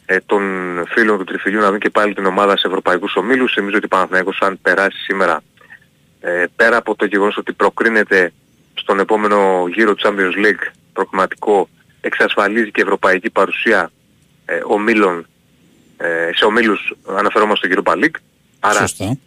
ε, 0.06 0.16
των 0.26 0.42
φίλων 0.88 1.18
του 1.18 1.24
Τριφυλιού 1.24 1.60
να 1.60 1.70
δουν 1.70 1.78
και 1.78 1.90
πάλι 1.90 2.14
την 2.14 2.26
ομάδα 2.26 2.56
σε 2.56 2.66
ευρωπαϊκούς 2.66 3.16
ομίλους. 3.16 3.54
Νομίζω 3.56 3.76
ότι 3.76 3.84
ο 3.84 3.88
Παναθηναϊκός 3.88 4.38
αν 4.40 4.58
περάσει 4.62 4.98
σήμερα 4.98 5.42
ε, 6.20 6.44
πέρα 6.56 6.76
από 6.76 6.94
το 6.94 7.04
γεγονός 7.04 7.36
ότι 7.36 7.52
προκρίνεται 7.52 8.32
στον 8.74 8.98
επόμενο 8.98 9.64
γύρο 9.74 9.94
Champions 10.02 10.46
League 10.46 10.72
προκριματικό 10.92 11.68
εξασφαλίζει 12.00 12.70
και 12.70 12.82
ευρωπαϊκή 12.82 13.30
παρουσία 13.30 13.90
ε, 14.44 14.60
ομίλων 14.64 15.26
ε, 15.98 16.30
σε 16.34 16.44
ομίλους 16.44 16.92
αναφερόμαστε 17.06 17.72
στο 17.72 17.82
Europa 17.82 17.92
League. 17.92 18.16
Άρα 18.60 18.78
Σωστά. 18.78 19.18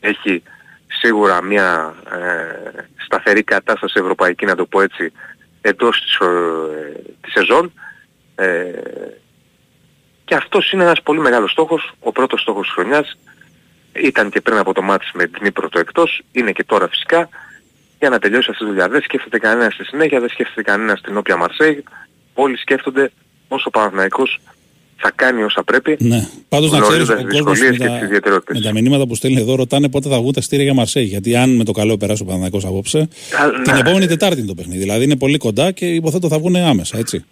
έχει 0.00 0.42
σίγουρα 0.86 1.42
μια 1.42 1.94
ε, 2.12 2.82
σταθερή 3.04 3.42
κατάσταση 3.42 3.94
ευρωπαϊκή 4.00 4.44
να 4.44 4.54
το 4.56 4.66
πω 4.66 4.80
έτσι 4.80 5.12
εντός 5.60 6.00
της, 6.00 6.14
ε, 6.14 7.02
της 7.20 7.32
σεζόν 7.32 7.72
ε, 8.34 8.70
και 10.24 10.34
αυτός 10.34 10.72
είναι 10.72 10.82
ένας 10.82 11.02
πολύ 11.02 11.20
μεγάλος 11.20 11.50
στόχος, 11.50 11.92
ο 12.00 12.12
πρώτος 12.12 12.40
στόχος 12.40 12.66
της 12.66 12.74
χρονιάς 12.74 13.18
ήταν 13.92 14.30
και 14.30 14.40
πριν 14.40 14.56
από 14.56 14.72
το 14.72 14.82
μάτς 14.82 15.10
με 15.14 15.26
την 15.26 15.46
Ήπρο 15.46 15.68
το 15.68 15.78
εκτός, 15.78 16.22
είναι 16.32 16.52
και 16.52 16.64
τώρα 16.64 16.88
φυσικά 16.88 17.28
για 17.98 18.08
να 18.08 18.18
τελειώσει 18.18 18.50
αυτή 18.50 18.64
τη 18.64 18.70
δουλειά. 18.70 18.88
Δεν 18.88 19.02
σκέφτεται 19.02 19.38
κανένας 19.38 19.74
στη 19.74 19.84
συνέχεια, 19.84 20.20
δεν 20.20 20.28
σκέφτεται 20.28 20.62
κανένας 20.62 20.98
στην 20.98 21.16
όποια 21.16 21.36
Μαρσέη, 21.36 21.84
όλοι 22.34 22.56
σκέφτονται 22.56 23.12
όσο 23.48 23.64
ο 23.66 23.70
Παναθηναϊκός 23.70 24.40
θα 25.02 25.12
κάνει 25.14 25.42
όσα 25.42 25.62
πρέπει 25.64 25.96
Ναι. 26.00 26.26
Πάντως 26.48 26.70
να 26.70 26.78
ξέρεις, 26.80 27.08
γνωρίζοντας 27.08 27.22
ο 27.22 27.26
τις 27.26 27.38
κόσμος 27.40 27.58
δυσκολίες 27.58 27.78
με, 27.78 27.84
και 27.84 27.90
τις 27.90 27.98
τα- 28.00 28.04
ιδιαιτερότητες. 28.06 28.58
με 28.58 28.64
τα 28.66 28.72
μηνύματα 28.72 29.06
που 29.06 29.14
στέλνει 29.14 29.40
εδώ 29.40 29.54
ρωτάνε 29.54 29.88
πότε 29.88 30.08
θα 30.08 30.16
βγουν 30.16 30.32
τα 30.32 30.40
στήρια 30.40 30.64
για 30.64 30.74
Μαρσέη. 30.74 31.04
Γιατί 31.04 31.36
αν 31.36 31.50
με 31.56 31.64
το 31.64 31.72
καλό 31.72 31.96
περάσει 31.96 32.22
ο 32.22 32.24
Παναγιακό 32.24 32.60
απόψε, 32.68 32.98
Α, 32.98 33.62
την 33.62 33.72
ναι. 33.72 33.78
επόμενη 33.78 34.06
Τετάρτη 34.06 34.38
είναι 34.38 34.46
το 34.48 34.54
παιχνίδι. 34.54 34.78
Δηλαδή 34.78 35.04
είναι 35.04 35.16
πολύ 35.16 35.38
κοντά 35.38 35.70
και 35.70 35.86
υποθέτω 35.86 36.28
θα 36.28 36.38
βγουν 36.38 36.56
άμεσα, 36.56 36.98
έτσι. 36.98 37.24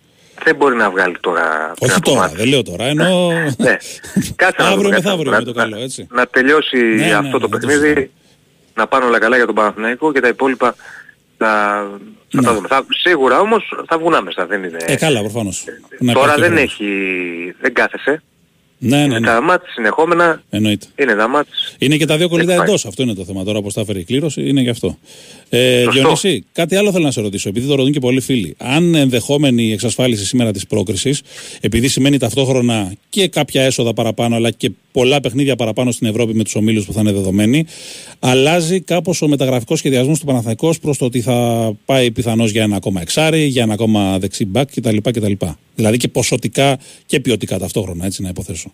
Δεν 0.44 0.56
μπορεί 0.56 0.76
να 0.76 0.90
βγάλει 0.90 1.16
τώρα 1.20 1.72
πριν 1.78 1.90
Όχι 1.90 1.98
από 1.98 2.04
τώρα, 2.08 2.20
μάτς. 2.20 2.34
δεν 2.34 2.46
λέω 2.48 2.62
τώρα. 2.62 2.84
Ενώ. 2.84 3.30
Ναι. 3.56 3.76
Κάτσε 4.36 4.62
να 4.62 4.68
αύριο 4.68 4.76
δούμε, 4.76 4.88
κάτσε 4.94 5.08
μεθαύριο 5.08 5.30
να- 5.30 5.38
με 5.38 5.44
το 5.44 5.52
να- 5.52 5.62
καλό, 5.62 5.76
έτσι. 5.82 6.06
Να 6.10 6.26
τελειώσει 6.26 6.76
Ναι, 6.76 7.04
ναι, 7.04 7.12
αυτό 7.12 7.22
ναι, 7.22 7.30
το 7.30 7.38
δεν 7.38 7.40
το 7.40 7.48
παιχνίδι, 7.66 7.80
συζητάμε. 7.86 8.08
να 8.74 8.86
πάνε 8.86 9.04
όλα 9.04 9.18
καλά 9.18 9.36
για 9.36 9.46
τον 9.46 9.54
Παναθηναϊκό 9.54 10.12
και 10.12 10.20
τα 10.20 10.28
υπόλοιπα 10.28 10.74
θα, 11.38 11.48
θα 12.28 12.40
Ναι. 12.40 12.42
τα 12.42 12.54
δούμε. 12.54 12.68
Θα, 12.68 12.86
σίγουρα 12.88 13.40
όμως 13.40 13.72
θα 13.88 13.98
βγουν 13.98 14.14
άμεσα, 14.14 14.46
δεν 14.46 14.62
είναι. 14.62 14.76
Ε, 14.86 14.96
καλά, 14.96 15.20
προφανώς. 15.20 15.64
τώρα 16.12 16.34
δεν 16.34 16.56
έχει, 16.56 16.86
δεν 17.60 17.72
κάθεσαι. 17.74 18.22
Ναι, 18.80 18.96
ναι, 18.96 19.02
Είναι 19.04 19.18
ναι. 19.18 19.26
τα 19.26 19.42
μάτς 19.42 19.72
συνεχόμενα, 19.72 20.42
Εννοείται. 20.50 20.86
είναι 20.98 21.14
τα 21.14 21.28
μάτς. 21.28 21.48
Είναι 21.78 21.96
και 21.96 22.06
τα 22.06 22.16
δύο 22.16 22.28
κολλητά 22.28 22.50
Έχει 22.50 22.58
πάει. 22.60 22.68
εντός. 22.68 22.86
Αυτό 22.86 23.02
είναι 23.02 23.14
το 23.14 23.24
θέμα. 23.24 23.44
Τώρα 23.44 23.62
πώς 23.62 23.72
θα 23.72 23.84
φέρει 23.84 24.00
η 24.00 24.04
κλήρωση, 24.04 24.48
είναι 24.48 24.60
γι' 24.60 24.68
αυτό. 24.68 24.98
Ε, 25.48 25.82
Σωστό. 25.84 25.90
Διονύση, 26.00 26.44
κάτι 26.52 26.76
άλλο 26.76 26.92
θέλω 26.92 27.04
να 27.04 27.10
σε 27.10 27.20
ρωτήσω, 27.20 27.48
επειδή 27.48 27.66
το 27.66 27.74
ρωτούν 27.74 27.92
και 27.92 28.00
πολλοί 28.00 28.20
φίλοι. 28.20 28.54
Αν 28.58 28.94
ενδεχόμενη 28.94 29.72
εξασφάλιση 29.72 30.24
σήμερα 30.26 30.50
της 30.52 30.66
πρόκρισης, 30.66 31.22
επειδή 31.60 31.88
σημαίνει 31.88 32.18
ταυτόχρονα 32.18 32.92
και 33.08 33.28
κάποια 33.28 33.62
έσοδα 33.62 33.92
παραπάνω, 33.94 34.36
αλλά 34.36 34.50
και 34.50 34.70
πολλά 34.92 35.20
παιχνίδια 35.20 35.56
παραπάνω 35.56 35.90
στην 35.90 36.06
Ευρώπη 36.06 36.34
με 36.34 36.44
τους 36.44 36.54
ομίλους 36.54 36.84
που 36.86 36.92
θα 36.92 37.00
είναι 37.00 37.12
δεδομένοι, 37.12 37.64
αλλάζει 38.18 38.80
κάπως 38.80 39.22
ο 39.22 39.28
μεταγραφικός 39.28 39.78
σχεδιασμός 39.78 40.18
του 40.18 40.26
Παναθαϊκό 40.26 40.74
προς 40.82 40.98
το 40.98 41.04
ότι 41.04 41.20
θα 41.20 41.70
πάει 41.84 42.10
πιθανώς 42.10 42.50
για 42.50 42.62
ένα 42.62 42.76
ακόμα 42.76 43.00
εξάρι, 43.00 43.44
για 43.44 43.62
ένα 43.62 43.72
ακόμα 43.72 44.18
δεξί 44.18 44.44
μπακ 44.44 44.68
κτλ. 44.74 44.96
κτλ. 45.02 45.32
Δηλαδή 45.78 45.96
και 45.96 46.08
ποσοτικά 46.08 46.78
και 47.06 47.20
ποιοτικά 47.20 47.58
ταυτόχρονα, 47.58 48.04
έτσι 48.04 48.22
να 48.22 48.28
υποθέσω. 48.28 48.72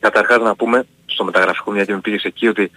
Καταρχάς 0.00 0.38
να 0.42 0.54
πούμε 0.56 0.86
στο 1.06 1.24
μεταγραφικό 1.24 1.70
μια 1.70 1.84
και 1.84 1.92
με 1.92 2.00
πήγες 2.00 2.22
εκεί 2.24 2.46
ότι 2.48 2.70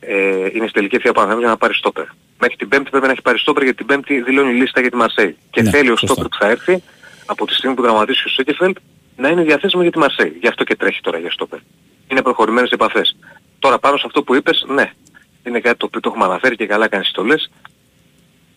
ε, 0.00 0.16
είναι 0.54 0.64
στη 0.64 0.72
τελική 0.72 0.94
ευθεία 0.96 1.12
Παναθηναϊκός 1.12 1.40
για 1.42 1.48
να 1.48 1.56
πάρεις 1.56 1.76
στόπερ. 1.76 2.04
Μέχρι 2.40 2.56
την 2.56 2.68
Πέμπτη 2.68 2.90
πρέπει 2.90 3.04
να 3.04 3.10
έχεις 3.10 3.22
πάρει 3.22 3.38
στόπερ 3.38 3.62
γιατί 3.62 3.76
την 3.78 3.86
Πέμπτη 3.86 4.22
δηλώνει 4.22 4.52
λίστα 4.52 4.80
για 4.80 4.90
τη 4.90 4.96
Μαρσέη. 4.96 5.36
Και 5.50 5.62
Ναι, 5.62 5.70
θέλει 5.70 5.90
ο 5.90 5.96
σωστά. 5.96 6.06
στόπερ 6.06 6.28
που 6.28 6.36
θα 6.38 6.48
έρθει 6.50 6.82
από 7.26 7.46
τη 7.46 7.54
στιγμή 7.54 7.74
που 7.76 7.82
δραματίσει 7.82 8.26
ο 8.26 8.30
Σέκεφελτ 8.30 8.76
να 9.16 9.28
είναι 9.28 9.42
διαθέσιμο 9.42 9.82
για 9.82 9.90
τη 9.90 9.98
Μαρσέη. 9.98 10.36
Γι' 10.40 10.48
αυτό 10.48 10.64
και 10.64 10.76
τρέχει 10.76 11.00
τώρα 11.00 11.18
για 11.18 11.30
στόπερ. 11.30 11.58
Είναι 12.08 12.22
προχωρημένες 12.22 12.70
επαφές. 12.70 13.16
Τώρα 13.58 13.78
πάνω 13.78 13.96
σε 13.96 14.02
αυτό 14.06 14.22
που 14.22 14.34
είπες, 14.34 14.64
ναι, 14.68 14.92
είναι 15.46 15.60
κάτι 15.60 15.76
το 15.76 15.86
οποίο 15.86 16.00
το 16.00 16.08
έχουμε 16.08 16.24
αναφέρει 16.24 16.56
και 16.56 16.66
καλά 16.66 16.88
κάνεις 16.88 17.10
το 17.10 17.22
λες. 17.24 17.50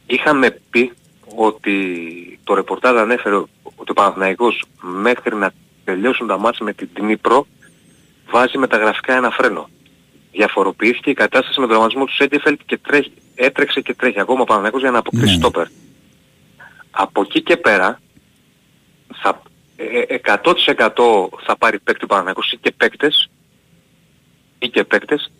Είχαμε 0.07 0.59
πει 0.69 0.91
ότι 1.35 2.39
το 2.43 2.53
ρεπορτάζ 2.53 2.95
ανέφερε 2.97 3.35
ότι 3.75 3.91
ο 3.91 3.93
Παναθηναϊκός 3.93 4.63
μέχρι 4.81 5.35
να 5.35 5.51
τελειώσουν 5.83 6.27
τα 6.27 6.37
μάτια 6.37 6.65
με 6.65 6.73
την 6.73 6.89
Dnipro 6.97 7.41
βάζει 8.29 8.57
μεταγραφικά 8.57 9.15
ένα 9.15 9.29
φρένο. 9.31 9.69
Διαφοροποιήθηκε 10.31 11.09
η 11.09 11.13
κατάσταση 11.13 11.59
με 11.59 11.65
τον 11.65 11.69
τραυματισμό 11.69 12.05
του 12.05 12.13
Σέντεφελτ 12.13 12.59
και 12.65 12.77
τρέχει, 12.77 13.11
έτρεξε 13.35 13.81
και 13.81 13.93
τρέχει 13.93 14.19
ακόμα 14.19 14.41
ο 14.41 14.43
Παναθηναϊκός 14.43 14.81
για 14.81 14.91
να 14.91 14.97
αποκτήσει 14.97 15.25
Ναι. 15.25 15.39
στόπερ. 15.39 15.67
Από 16.91 17.21
εκεί 17.21 17.41
και 17.41 17.57
πέρα 17.57 17.99
θα, 19.21 19.41
ε, 19.75 19.99
ε, 19.99 20.19
100% 20.19 21.29
θα 21.45 21.57
πάρει 21.57 21.79
παίκτη 21.79 22.03
ο 22.03 22.07
Παναθηναϊκός 22.07 22.51
ή 22.51 22.57
και 22.57 22.71
παίκτες 22.71 23.29
ή 24.59 24.69
και 24.69 24.83
παίκτες 24.83 25.31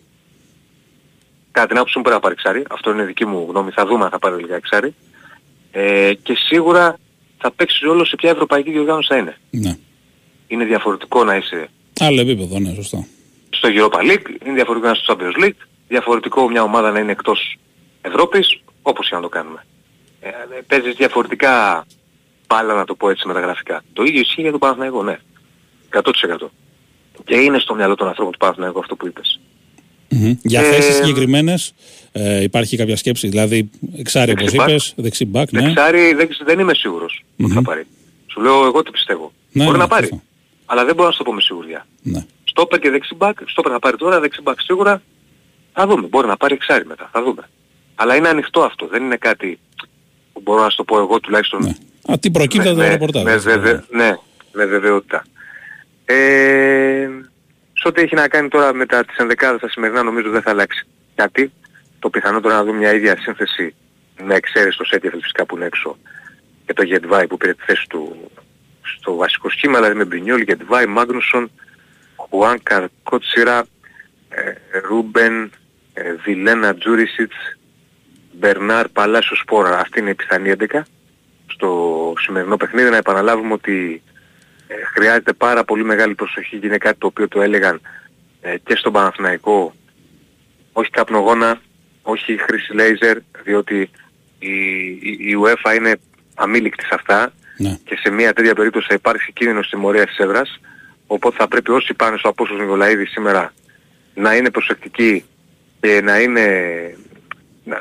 κατά 1.56 1.68
την 1.68 1.76
άποψή 1.76 1.96
μου 1.98 2.02
πρέπει 2.02 2.18
να 2.18 2.22
πάρει 2.22 2.34
εξάρι. 2.38 2.64
Αυτό 2.70 2.90
είναι 2.90 3.04
δική 3.04 3.26
μου 3.26 3.46
γνώμη. 3.48 3.70
Θα 3.70 3.86
δούμε 3.86 4.04
αν 4.04 4.10
θα 4.10 4.18
πάρει 4.18 4.36
λίγα 4.42 4.56
εξάρι. 4.56 4.94
Ε, 5.78 6.14
και 6.14 6.34
σίγουρα 6.36 6.98
θα 7.38 7.50
παίξει 7.52 7.84
ρόλο 7.84 8.04
σε 8.04 8.16
ποια 8.16 8.30
ευρωπαϊκή 8.30 8.70
διοργάνωση 8.70 9.08
θα 9.08 9.16
είναι. 9.16 9.36
Ναι. 9.50 9.76
Είναι 10.46 10.64
διαφορετικό 10.64 11.24
να 11.24 11.36
είσαι 11.36 11.68
Άλλο 12.00 12.20
επίπεδο, 12.20 12.58
ναι, 12.58 12.74
σωστά. 12.74 13.06
στο 13.50 13.68
Europa 13.72 13.98
League, 13.98 14.28
είναι 14.44 14.54
διαφορετικό 14.54 14.86
να 14.86 14.92
είσαι 14.92 15.02
στο 15.02 15.16
Champions 15.18 15.44
League, 15.44 15.66
διαφορετικό 15.88 16.48
μια 16.48 16.62
ομάδα 16.62 16.90
να 16.90 16.98
είναι 16.98 17.12
εκτός 17.12 17.58
Ευρώπης, 18.00 18.60
όπως 18.82 19.08
και 19.08 19.14
να 19.14 19.20
το 19.20 19.28
κάνουμε. 19.28 19.66
Ε, 20.20 20.28
ε, 20.28 20.60
παίζεις 20.66 20.94
διαφορετικά 20.94 21.86
μπάλα 22.46 22.74
να 22.74 22.84
το 22.84 22.94
πω 22.94 23.10
έτσι 23.10 23.26
μεταγραφικά. 23.26 23.82
Το 23.92 24.02
ίδιο 24.02 24.20
ισχύει 24.20 24.40
για 24.40 24.50
τον 24.50 24.60
Παναθηναϊκό, 24.60 25.02
ναι. 25.02 25.16
100%. 25.90 26.50
Και 27.24 27.36
είναι 27.36 27.58
στο 27.58 27.74
μυαλό 27.74 27.94
των 27.94 28.08
ανθρώπων 28.08 28.32
του 28.32 28.38
Παναθηναϊκού 28.38 28.78
αυτό 28.78 28.96
που 28.96 29.06
είπες. 29.06 29.40
Μμμ. 30.08 30.34
Για 30.42 30.60
Ε, 30.60 30.70
θέσεις 30.72 30.94
συγκεκριμένες 30.94 31.72
ε, 32.12 32.42
υπάρχει 32.42 32.76
κάποια 32.76 32.96
σκέψη. 32.96 33.28
Δηλαδή, 33.28 33.70
εξάρι 33.96 34.30
όπως 34.30 34.42
Δεξί 34.44 34.56
μπακ. 34.56 34.68
είπες, 34.68 34.92
δεξί 34.96 35.24
μπακ, 35.24 35.52
ναι. 35.52 35.60
Δεξάρι 35.60 36.14
δεν, 36.14 36.28
δεν 36.44 36.58
είμαι 36.58 36.74
σίγουρος 36.74 37.24
ότι 37.42 37.52
θα 37.52 37.58
Μμμ. 37.58 37.64
πάρει. 37.64 37.86
Σου 38.26 38.40
λέω 38.40 38.64
εγώ 38.66 38.82
τι 38.82 38.90
πιστεύω. 38.90 39.32
Ναι, 39.52 39.64
Μπορεί 39.64 39.76
ναι, 39.76 39.82
να 39.82 39.88
πάρει. 39.88 40.06
σωστά. 40.06 40.22
Αλλά 40.66 40.84
δεν 40.84 40.94
μπορώ 40.94 41.06
να 41.08 41.12
σου 41.12 41.18
το 41.18 41.24
πω 41.24 41.32
με 41.32 41.40
σιγουριά. 41.40 41.86
ναι. 42.02 42.24
Στόπερ 42.44 42.78
και 42.78 42.90
δεξί 42.90 43.14
μπακ, 43.14 43.38
στόπερ 43.46 43.72
θα 43.72 43.78
πάρει 43.78 43.96
τώρα, 43.96 44.20
δεξί 44.20 44.40
μπακ 44.42 44.60
σίγουρα. 44.60 45.02
Θα 45.72 45.86
δούμε. 45.86 46.06
Μπορεί 46.06 46.26
να 46.26 46.36
πάρει 46.36 46.54
εξάρι 46.54 46.86
μετά. 46.86 47.08
Θα 47.12 47.22
δούμε. 47.22 47.48
Αλλά 47.94 48.16
είναι 48.16 48.28
ανοιχτό 48.28 48.60
αυτό. 48.60 48.86
Δεν 48.86 49.02
είναι 49.02 49.16
κάτι 49.16 49.58
που 50.32 50.40
μπορώ 50.44 50.62
να 50.62 50.70
σου 50.70 50.76
το 50.76 50.84
πω 50.84 50.98
εγώ 50.98 51.20
τουλάχιστον 51.20 51.62
ναι. 51.62 51.72
Α, 52.12 52.18
τι 52.18 52.30
προκύπτει 52.30 52.68
από 52.68 52.76
το 52.76 52.82
ρεπορτάζ. 52.88 53.22
με, 53.22 53.32
έτσι, 53.32 53.48
βεβαι- 53.48 53.84
ναι. 53.92 54.04
ναι, 54.04 54.14
με 54.52 54.64
βεβαιότητα. 54.64 55.24
Ε, 56.04 57.08
σε 57.78 57.88
ό,τι 57.88 58.00
έχει 58.00 58.14
να 58.14 58.28
κάνει 58.28 58.48
τώρα 58.48 58.74
με 58.74 58.86
τα 58.86 59.04
της 59.04 59.16
ενδεκάδας 59.16 59.60
τα 59.60 59.68
σημερινά 59.68 60.02
νομίζω 60.02 60.30
δεν 60.30 60.42
θα 60.42 60.50
αλλάξει 60.50 60.86
κάτι. 61.14 61.52
Το 61.98 62.10
πιθανότερο 62.10 62.54
να 62.54 62.64
δούμε 62.64 62.78
μια 62.78 62.92
ίδια 62.92 63.16
σύνθεση 63.20 63.74
με 64.22 64.34
εξαίρεση 64.34 64.78
το 64.78 64.84
Σέτιεφελ 64.84 65.20
φυσικά 65.20 65.46
που 65.46 65.56
είναι 65.56 65.64
έξω 65.64 65.98
και 66.66 66.72
το 66.72 66.82
Γετβάη 66.82 67.26
που 67.26 67.36
πήρε 67.36 67.54
τη 67.54 67.62
θέση 67.66 67.86
του 67.88 68.30
στο 68.98 69.14
βασικό 69.14 69.50
σχήμα, 69.50 69.76
δηλαδή 69.76 69.94
με 69.94 70.04
Μπρινιόλ, 70.04 70.40
Γετβάη, 70.40 70.86
Μάγνουσον, 70.86 71.50
Χουάν 72.16 72.62
Καρκότσιρα, 72.62 73.66
ε, 74.28 74.78
Ρούμπεν, 74.88 75.50
ε, 75.92 76.12
Βιλένα 76.12 76.74
Τζούρισιτς, 76.74 77.36
Μπερνάρ 78.32 78.88
Παλάσιος 78.88 79.38
Σπόρα. 79.38 79.78
Αυτή 79.78 80.00
είναι 80.00 80.10
η 80.10 80.14
πιθανή 80.14 80.50
11 80.50 80.82
στο 81.46 82.12
σημερινό 82.18 82.56
παιχνίδι. 82.56 82.90
Να 82.90 82.96
επαναλάβουμε 82.96 83.52
ότι 83.52 84.02
ε, 84.04 84.15
χρειάζεται 84.94 85.32
πάρα 85.32 85.64
πολύ 85.64 85.84
μεγάλη 85.84 86.14
προσοχή 86.14 86.58
και 86.58 86.66
είναι 86.66 86.78
κάτι 86.78 86.98
το 86.98 87.06
οποίο 87.06 87.28
το 87.28 87.40
έλεγαν 87.40 87.80
ε, 88.40 88.56
και 88.64 88.76
στον 88.76 88.92
Παναθηναϊκό 88.92 89.74
όχι 90.72 90.90
καπνογόνα, 90.90 91.60
όχι 92.02 92.36
χρήση 92.36 92.74
λέιζερ, 92.74 93.18
διότι 93.44 93.90
η, 94.38 94.50
η, 95.00 95.18
η 95.18 95.36
UEFA 95.42 95.74
είναι 95.76 95.96
αμήλικτη 96.34 96.84
σε 96.84 96.94
αυτά 96.94 97.32
Ναι. 97.56 97.78
και 97.84 97.96
σε 97.96 98.10
μια 98.10 98.32
τέτοια 98.32 98.54
περίπτωση 98.54 98.86
θα 98.88 98.94
υπάρξει 98.94 99.32
κίνδυνος 99.32 99.68
τιμωρίας 99.68 100.06
της 100.06 100.18
έδρας, 100.18 100.60
οπότε 101.06 101.36
θα 101.36 101.48
πρέπει 101.48 101.70
όσοι 101.70 101.94
πάνε 101.94 102.16
στο 102.16 102.28
Απόστολος 102.28 102.62
Νικολαίδης 102.62 103.10
σήμερα 103.10 103.52
να 104.14 104.34
είναι 104.36 104.50
προσεκτικοί 104.50 105.24
και 105.80 106.00
να 106.02 106.20
είναι... 106.20 106.44
να, 107.64 107.80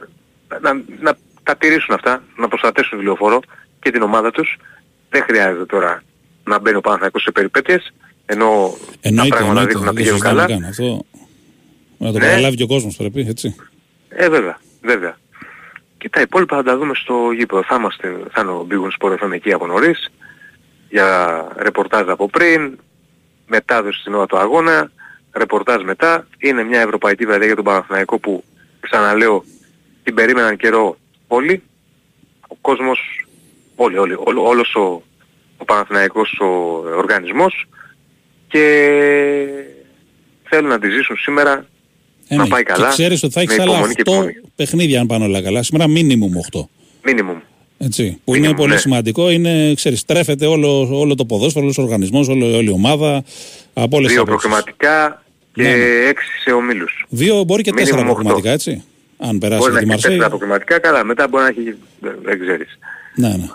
να, 0.62 0.74
να 1.00 1.18
τα 1.44 1.56
τηρήσουν 1.58 1.94
αυτά, 1.94 2.24
να 2.36 2.48
προστατεύσουν 2.48 2.98
τη 3.00 3.04
λεωφόρο 3.04 3.40
και 3.80 3.92
την 3.92 4.02
ομάδα 4.02 4.32
τους. 4.32 4.58
Δεν 5.10 5.24
χρειάζεται 5.24 5.66
τώρα 5.66 6.04
να 6.46 6.60
μπαίνει 6.60 6.78
ο 6.78 6.82
Παναθηναϊκός 6.82 7.22
σε 7.22 7.32
περιπέτειες, 7.32 7.93
ενώ 8.26 8.74
τα 8.91 8.98
Εννοείται, 9.02 9.36
πράγματα 9.36 9.60
εννοείται. 9.60 9.66
δείχνουν 9.68 9.86
να 9.86 9.91
δεν 9.91 9.93
πηγαίνουν 9.96 10.20
συζητάμε 10.20 10.41
καλά. 10.46 10.60
καν. 10.60 10.70
Αυτό 10.70 11.06
να 11.98 12.12
το 12.12 12.18
Ναι. 12.18 12.26
καταλάβει 12.26 12.56
και 12.56 12.64
ο 12.64 12.68
κόσμος 12.68 12.96
πρέπει, 12.96 13.26
έτσι. 13.30 13.56
Ε, 14.10 14.30
βέβαια, 14.30 14.60
βέβαια. 14.82 15.18
Και 15.98 16.10
τα 16.10 16.22
υπόλοιπα 16.22 16.56
θα 16.56 16.64
τα 16.64 16.78
δούμε 16.78 16.93
στο 16.96 17.32
γήπεδο. 17.38 17.64
Θα, 17.64 17.76
είμαστε, 17.76 18.16
θα 18.32 18.41
είναι 18.41 18.52
ο 18.52 18.68
Big 18.70 18.74
Win 18.74 19.08
Sport 19.10 19.24
FM 19.26 19.32
εκεί 19.32 19.54
από 19.54 19.66
νωρίς 19.68 20.10
για 20.89 21.48
ρεπορτάζ 21.58 22.10
από 22.10 22.30
πριν, 22.30 22.78
μετάδοση 23.48 24.00
στην 24.00 24.14
ώρα 24.14 24.26
του 24.26 24.38
αγώνα, 24.38 24.91
ρεπορτάζ 25.32 25.84
μετά. 25.84 26.28
Είναι 26.38 26.64
μια 26.64 26.82
ευρωπαϊκή 26.82 27.26
βραδιά 27.26 27.46
για 27.46 27.56
τον 27.56 27.64
Παναθηναϊκό 27.64 28.20
που 28.20 28.43
ξαναλέω 28.80 29.43
την 30.04 30.14
περίμεναν 30.14 30.58
καιρό 30.58 30.98
όλοι. 31.28 31.64
Ο 32.48 32.56
κόσμος, 32.62 33.00
όλοι, 33.76 33.98
όλοι, 33.98 34.16
όλο, 34.24 34.48
όλος 34.48 34.76
ο, 34.76 35.02
ο 35.58 35.66
Παναθηναϊκός 35.66 36.39
ο 36.41 36.45
οργανισμός 36.97 37.68
και 38.47 38.62
θέλουν 40.49 40.70
να 40.70 40.80
τη 40.80 40.89
ζήσουν 40.89 41.18
σήμερα 41.18 41.66
ε, 42.28 42.36
να 42.36 42.43
ναι. 42.43 42.49
πάει 42.49 42.64
καλά. 42.64 42.86
Και 42.86 42.91
ξέρεις 42.91 43.24
ότι 43.24 43.34
θα 43.34 43.41
έχεις 43.41 43.56
με 43.58 43.62
άλλα 43.64 43.72
υπομονή 43.72 43.93
και 43.93 44.01
8 44.06 44.08
υπομονή. 44.08 44.34
παιχνίδια 44.56 44.99
αν 44.99 45.08
πάνε 45.08 45.26
όλα 45.26 45.41
καλά. 45.41 45.64
Σήμερα 45.64 45.88
μίνιμουμ 45.88 46.32
8. 46.51 46.60
Minimum. 47.10 47.41
Έτσι, 47.78 48.22
που 48.24 48.32
Minimum, 48.34 48.36
είναι 48.38 48.53
πολύ 48.53 48.72
ναι. 48.74 48.78
σημαντικό, 48.78 49.30
είναι, 49.30 49.74
ξέρεις, 49.76 50.06
τρέφεται 50.06 50.45
όλο, 50.45 50.99
όλο 50.99 51.16
το 51.16 51.26
ποδόσφαιρο, 51.26 51.64
όλος 51.64 51.78
ο 51.78 51.82
οργανισμός, 51.82 52.28
όλη, 52.28 52.56
όλη 52.56 52.70
η 52.70 52.72
ομάδα, 52.74 53.24
από 53.74 53.97
όλες 53.97 54.08
τις 54.08 54.16
Δύο 54.16 54.22
απόψεις. 54.26 54.49
προκριματικά 54.49 55.24
και 55.53 55.62
Ναι, 55.62 55.70
ναι. 55.70 56.08
έξι 56.10 56.28
σε 56.43 56.51
ομίλους. 56.51 57.06
Δύο 57.10 57.43
μπορεί 57.43 57.62
και 57.64 57.72
Minimum 57.74 57.78
τέσσερα 57.78 57.97
οκτώ. 57.99 58.14
προκριματικά, 58.14 58.51
έτσι. 58.51 58.84
Αν 59.20 59.38
περάσει 59.38 59.60
Μπορεί 59.60 59.72
με 59.74 59.80
να 59.80 59.80
τη 59.80 59.86
έχει 59.86 59.88
Μαρσέη. 59.91 60.12
τέσσερα 60.12 60.30
προκριματικά, 60.30 60.80
καλά. 60.80 61.03
Μετά 61.03 61.28
μπορεί 61.28 61.43
να 61.43 61.49
έχει, 61.49 61.76
δεν- 61.99 62.20
δεν 62.24 62.39
ξέρεις. 62.39 62.78
Ναι, 63.16 63.28
ναι. 63.28 63.47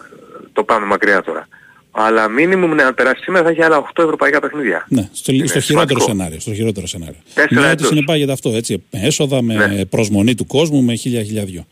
Το 0.52 0.64
πάμε 0.64 0.86
μακριά 0.86 1.22
τώρα. 1.22 1.48
Αλλά 1.90 2.28
μίνιμουμ 2.28 2.74
ναι, 2.74 2.82
αν 2.82 2.94
περάσει 2.94 3.22
σήμερα 3.22 3.44
θα 3.44 3.50
έχει 3.50 3.62
άλλα 3.62 3.90
8 3.94 4.02
ευρωπαϊκά 4.04 4.40
παιχνίδια. 4.40 4.86
Ναι, 4.88 5.08
στο, 5.12 5.32
Είναι 5.32 5.46
στο 5.46 5.60
χειρότερο 5.60 6.00
σημαντικό. 6.00 6.04
σενάριο. 6.18 6.40
Στο 6.40 6.54
χειρότερο 6.54 6.86
σενάριο. 6.86 7.16
Τέσσερα 7.34 7.60
Ναι, 7.60 7.66
ότι 7.66 7.70
εντός. 7.72 7.86
συνεπάγεται 7.86 8.32
αυτό, 8.32 8.50
έτσι. 8.50 8.82
Με 8.90 9.00
έσοδα, 9.02 9.42
με 9.42 9.54
Ναι. 9.54 9.84
προσμονή 9.84 10.34
του 10.34 10.46
κόσμου, 10.46 10.82
με 10.82 10.94
χίλια 10.94 11.22
χίλια 11.22 11.44
δυο. 11.44 11.64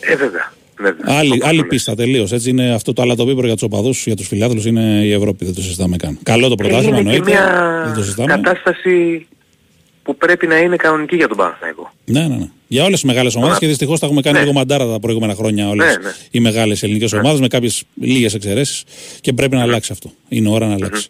Ε, 0.00 0.16
βέβαια. 0.16 0.52
βέβαια. 0.78 1.18
Άλλη, 1.18 1.30
Όπως 1.32 1.48
άλλη 1.48 1.56
το 1.58 1.62
λες. 1.62 1.70
πίστα 1.72 1.94
τελείως. 1.94 2.32
Έτσι 2.32 2.50
είναι 2.50 2.72
αυτό 2.74 2.92
το 2.92 3.02
αλατοπίπρο 3.02 3.44
για 3.46 3.54
τους 3.54 3.62
οπαδούς, 3.62 4.04
για 4.06 4.16
τους 4.16 4.26
φιλάθλου 4.26 4.62
είναι 4.68 4.80
η 5.04 5.12
Ευρώπη. 5.12 5.44
Δεν 5.44 5.54
το 5.54 5.60
συζητάμε 5.62 5.96
καν. 5.96 6.18
Καλό 6.22 6.48
το 6.48 6.54
Και 6.54 6.62
πρωτάθλημα 6.62 6.98
είναι 7.00 7.10
και 7.10 7.16
εννοείται. 7.16 7.40
Δεν 7.84 7.84
το 7.84 7.90
μια 7.94 8.02
συζητάμε. 8.04 8.28
κατάσταση 8.32 9.26
που 10.02 10.16
πρέπει 10.16 10.46
να 10.46 10.58
είναι 10.58 10.76
κανονική 10.76 11.16
για 11.16 11.28
τον 11.28 11.36
Παναθηναϊκό. 11.36 11.92
Ναι, 12.04 12.20
ναι, 12.20 12.36
ναι. 12.36 12.48
Για 12.68 12.82
όλες 12.84 13.00
τις 13.00 13.08
μεγάλες 13.08 13.34
ομάδες 13.34 13.48
Τώρα- 13.54 13.60
και 13.64 13.66
δυστυχώς 13.70 13.98
τα 14.00 14.06
έχουμε 14.06 14.20
κάνει 14.20 14.36
Ναι. 14.36 14.42
λίγο 14.42 14.52
μαντάρα 14.54 14.86
τα 14.86 15.00
προηγούμενα 15.00 15.34
χρόνια 15.34 15.68
όλες 15.68 15.86
Ναι, 15.86 16.02
ναι. 16.02 16.12
οι 16.30 16.40
μεγάλες 16.40 16.82
ελληνικές 16.82 17.12
ομάδες 17.12 17.40
με 17.40 17.48
κάποιες 17.48 17.82
λίγες 18.00 18.34
εξαιρέσεις 18.34 18.82
και 19.20 19.32
πρέπει 19.32 19.56
να 19.56 19.62
αλλάξει 19.62 19.92
αυτό. 19.92 20.12
Είναι 20.28 20.48
ώρα 20.48 20.66
να 20.66 20.74
αλλάξει. 20.74 21.08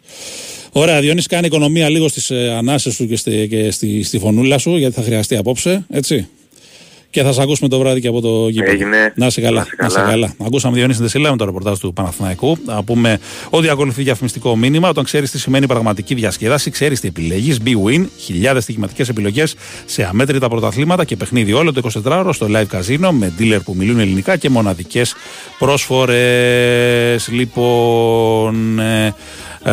Ωραία, 0.71 1.01
Διονύση, 1.01 1.27
κάνει 1.27 1.45
οικονομία 1.45 1.89
λίγο 1.89 2.07
στις 2.07 2.29
ε, 2.29 2.53
ανάσες 2.57 2.93
σου 2.93 3.07
και, 3.07 3.15
στη, 3.15 3.47
και 3.47 3.71
στη, 3.71 4.03
στη 4.03 4.19
φωνούλα 4.19 4.57
σου, 4.57 4.75
γιατί 4.77 4.93
θα 4.95 5.01
χρειαστεί 5.01 5.35
απόψε. 5.35 5.85
Έτσι. 5.89 6.27
Και 7.11 7.23
θα 7.23 7.31
σε 7.33 7.41
ακούσουμε 7.41 7.69
το 7.69 7.79
βράδυ 7.79 8.01
και 8.01 8.07
από 8.07 8.21
το 8.21 8.47
γήπεδο. 8.49 8.71
Έγινε. 8.71 9.13
Να 9.15 9.25
είσαι 9.25 9.41
καλά. 9.41 9.59
Να 9.59 9.61
είσαι 9.65 9.75
Να 9.79 9.85
είσαι 9.87 9.95
καλά. 9.95 10.09
καλά. 10.09 10.33
Ακούσαμε 10.45 10.75
Διονύση 10.75 11.01
Ντεσίλα 11.01 11.31
με 11.31 11.37
το 11.37 11.45
ρεπορτάζ 11.45 11.77
του 11.79 11.93
Παναθηναϊκού. 11.93 12.57
Να 12.65 12.83
πούμε 12.83 13.19
ότι 13.49 13.69
ακολουθεί 13.69 14.03
διαφημιστικό 14.03 14.55
μήνυμα. 14.55 14.89
Όταν 14.89 15.03
ξέρεις 15.03 15.31
τι 15.31 15.39
σημαίνει 15.39 15.67
πραγματική 15.67 16.13
διασκέδαση, 16.15 16.69
ξέρεις 16.69 16.99
τι 16.99 17.07
επιλέγεις. 17.07 17.57
B-Win, 17.65 18.05
χιλιάδες 18.17 18.63
στοιχηματικέ 18.63 19.03
επιλογές 19.09 19.55
σε 19.85 20.03
αμέτρητα 20.03 20.49
πρωταθλήματα 20.49 21.05
και 21.05 21.15
παιχνίδι 21.15 21.53
όλο 21.53 21.73
το 21.73 21.89
24ωρο 22.05 22.29
στο 22.33 22.47
live 22.49 22.77
casino 22.77 23.09
με 23.11 23.33
dealer 23.39 23.59
που 23.63 23.73
μιλούν 23.77 23.99
ελληνικά 23.99 24.37
και 24.37 24.49
μοναδικές 24.49 25.13
πρόσφορες. 25.59 27.27
Λοιπόν. 27.27 28.79
ε, 28.79 29.13
ε, 29.63 29.71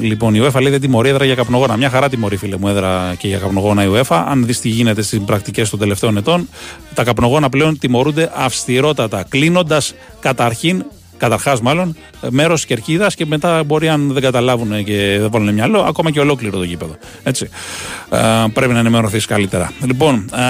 λοιπόν, 0.00 0.34
η 0.34 0.40
UEFA 0.42 0.60
λέει 0.60 0.70
δεν 0.70 0.80
τιμωρεί 0.80 1.08
έδρα 1.08 1.24
για 1.24 1.34
καπνογόνα. 1.34 1.76
Μια 1.76 1.90
χαρά 1.90 2.08
τιμωρεί, 2.08 2.36
φίλε 2.36 2.56
μου, 2.56 2.68
έδρα 2.68 3.14
και 3.18 3.28
για 3.28 3.38
καπνογόνα 3.38 3.84
η 3.84 3.88
UEFA. 3.92 4.24
Αν 4.28 4.46
δεις 4.46 4.60
τι 4.60 4.68
γίνεται 4.68 5.02
στις 5.02 5.20
πρακτικές 5.20 5.70
των 5.70 5.78
τελευταίων 5.78 6.16
ετών, 6.16 6.48
τα 6.94 7.04
καπνογόνα 7.04 7.48
πλέον 7.48 7.78
τιμωρούνται 7.78 8.30
αυστηρότατα. 8.34 9.24
Κλείνοντας 9.28 9.94
καταρχήν, 10.20 10.84
καταρχάς 11.16 11.60
μάλλον, 11.60 11.96
μέρος 12.30 12.64
κερκίδας 12.64 13.14
και 13.14 13.26
μετά 13.26 13.64
μπορεί, 13.64 13.88
αν 13.88 14.12
δεν 14.12 14.22
καταλάβουν 14.22 14.84
και 14.84 15.16
δεν 15.20 15.30
βάλουν 15.30 15.54
μυαλό, 15.54 15.80
ακόμα 15.80 16.10
και 16.10 16.20
ολόκληρο 16.20 16.58
το 16.58 16.64
γήπεδο. 16.64 16.96
Έτσι. 17.22 17.48
Ε, 18.10 18.18
πρέπει 18.52 18.72
να 18.72 18.78
ενημερωθείς 18.78 19.26
καλύτερα. 19.26 19.72
Λοιπόν, 19.84 20.30
ε, 20.34 20.40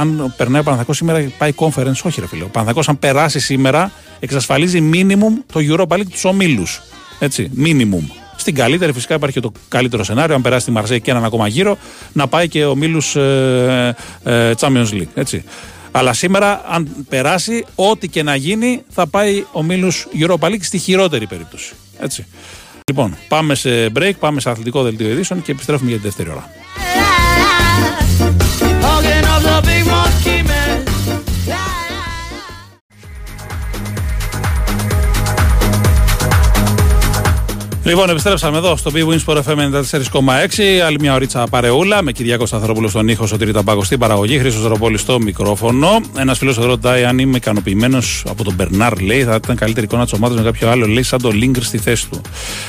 αν 0.00 0.34
περνάει 0.36 0.60
ο 0.60 0.64
Παναθακό 0.64 0.92
σήμερα, 0.92 1.30
πάει 1.38 1.52
conference. 1.56 2.02
Όχι, 2.02 2.20
ρε 2.20 2.26
φίλε. 2.26 2.44
Ο 2.44 2.48
Παναθακό, 2.48 2.80
αν 2.86 2.98
περάσει 2.98 3.40
σήμερα, 3.40 3.90
εξασφαλίζει 4.20 4.90
minimum 4.92 5.42
το 5.52 5.60
Europa 5.68 5.96
League 5.96 6.10
τους 6.10 6.24
ομίλους. 6.24 6.80
Έτσι, 7.22 7.50
minimum. 7.56 8.04
Στην 8.36 8.54
καλύτερη 8.54 8.92
φυσικά 8.92 9.14
υπάρχει 9.14 9.34
και 9.34 9.40
το 9.40 9.52
καλύτερο 9.68 10.04
σενάριο, 10.04 10.34
αν 10.34 10.42
περάσει 10.42 10.64
τη 10.64 10.70
Μαρσέη 10.70 11.00
και 11.00 11.10
έναν 11.10 11.24
ακόμα 11.24 11.48
γύρο, 11.48 11.78
να 12.12 12.28
πάει 12.28 12.48
και 12.48 12.64
ο 12.64 12.74
Μίλους 12.74 13.16
ε, 13.16 13.96
ε, 14.24 14.52
Champions 14.58 14.88
League. 14.92 15.08
Έτσι. 15.14 15.44
Αλλά 15.90 16.12
σήμερα, 16.12 16.64
αν 16.68 17.06
περάσει, 17.08 17.64
ό,τι 17.74 18.08
και 18.08 18.22
να 18.22 18.34
γίνει, 18.34 18.82
θα 18.88 19.06
πάει 19.06 19.44
ο 19.52 19.62
Μίλους 19.62 20.06
Europa 20.20 20.48
League 20.48 20.62
στη 20.62 20.78
χειρότερη 20.78 21.26
περίπτωση. 21.26 21.72
Έτσι. 21.98 22.26
Λοιπόν, 22.90 23.16
πάμε 23.28 23.54
σε 23.54 23.92
break, 23.96 24.12
πάμε 24.18 24.40
σε 24.40 24.50
αθλητικό 24.50 24.82
δελτίο 24.82 25.10
ειδήσεων 25.10 25.42
και 25.42 25.52
επιστρέφουμε 25.52 25.90
για 25.90 25.98
τη 25.98 26.04
δεύτερη 26.04 26.30
ώρα. 26.30 26.59
Λοιπόν, 37.90 38.10
επιστρέψαμε 38.10 38.56
εδώ 38.56 38.76
στο 38.76 38.90
Big 38.94 39.04
Wins 39.04 39.24
Sport 39.26 39.42
FM 39.42 39.56
94,6. 39.56 40.80
Άλλη 40.86 40.96
μια 41.00 41.14
ωρίτσα 41.14 41.46
παρεούλα 41.50 42.02
με 42.02 42.12
Κυριακό 42.12 42.46
Σταθερόπουλο 42.46 42.88
στον 42.88 43.08
ήχο, 43.08 43.26
Σωτήρη 43.26 43.52
Ταμπάκο 43.52 43.84
στην 43.84 43.98
παραγωγή, 43.98 44.38
Χρήσο 44.38 44.68
Ροπόλης 44.68 45.00
στο 45.00 45.20
μικρόφωνο. 45.20 46.00
Ένας 46.18 46.38
φίλος 46.38 46.58
εδώ 46.58 46.66
ρωτάει 46.66 47.04
αν 47.04 47.18
είμαι 47.18 47.36
ικανοποιημένος 47.36 48.24
από 48.28 48.44
τον 48.44 48.54
Μπερνάρ, 48.54 49.00
λέει. 49.00 49.24
Θα 49.24 49.34
ήταν 49.34 49.56
καλύτερη 49.56 49.86
εικόνα 49.86 50.04
της 50.04 50.12
ομάδας 50.12 50.36
με 50.36 50.42
κάποιο 50.42 50.70
άλλο, 50.70 50.86
λέει, 50.86 51.02
σαν 51.02 51.22
τον 51.22 51.34
Λίγκρ 51.34 51.62
στη 51.62 51.78
θέση 51.78 52.08
του. 52.10 52.20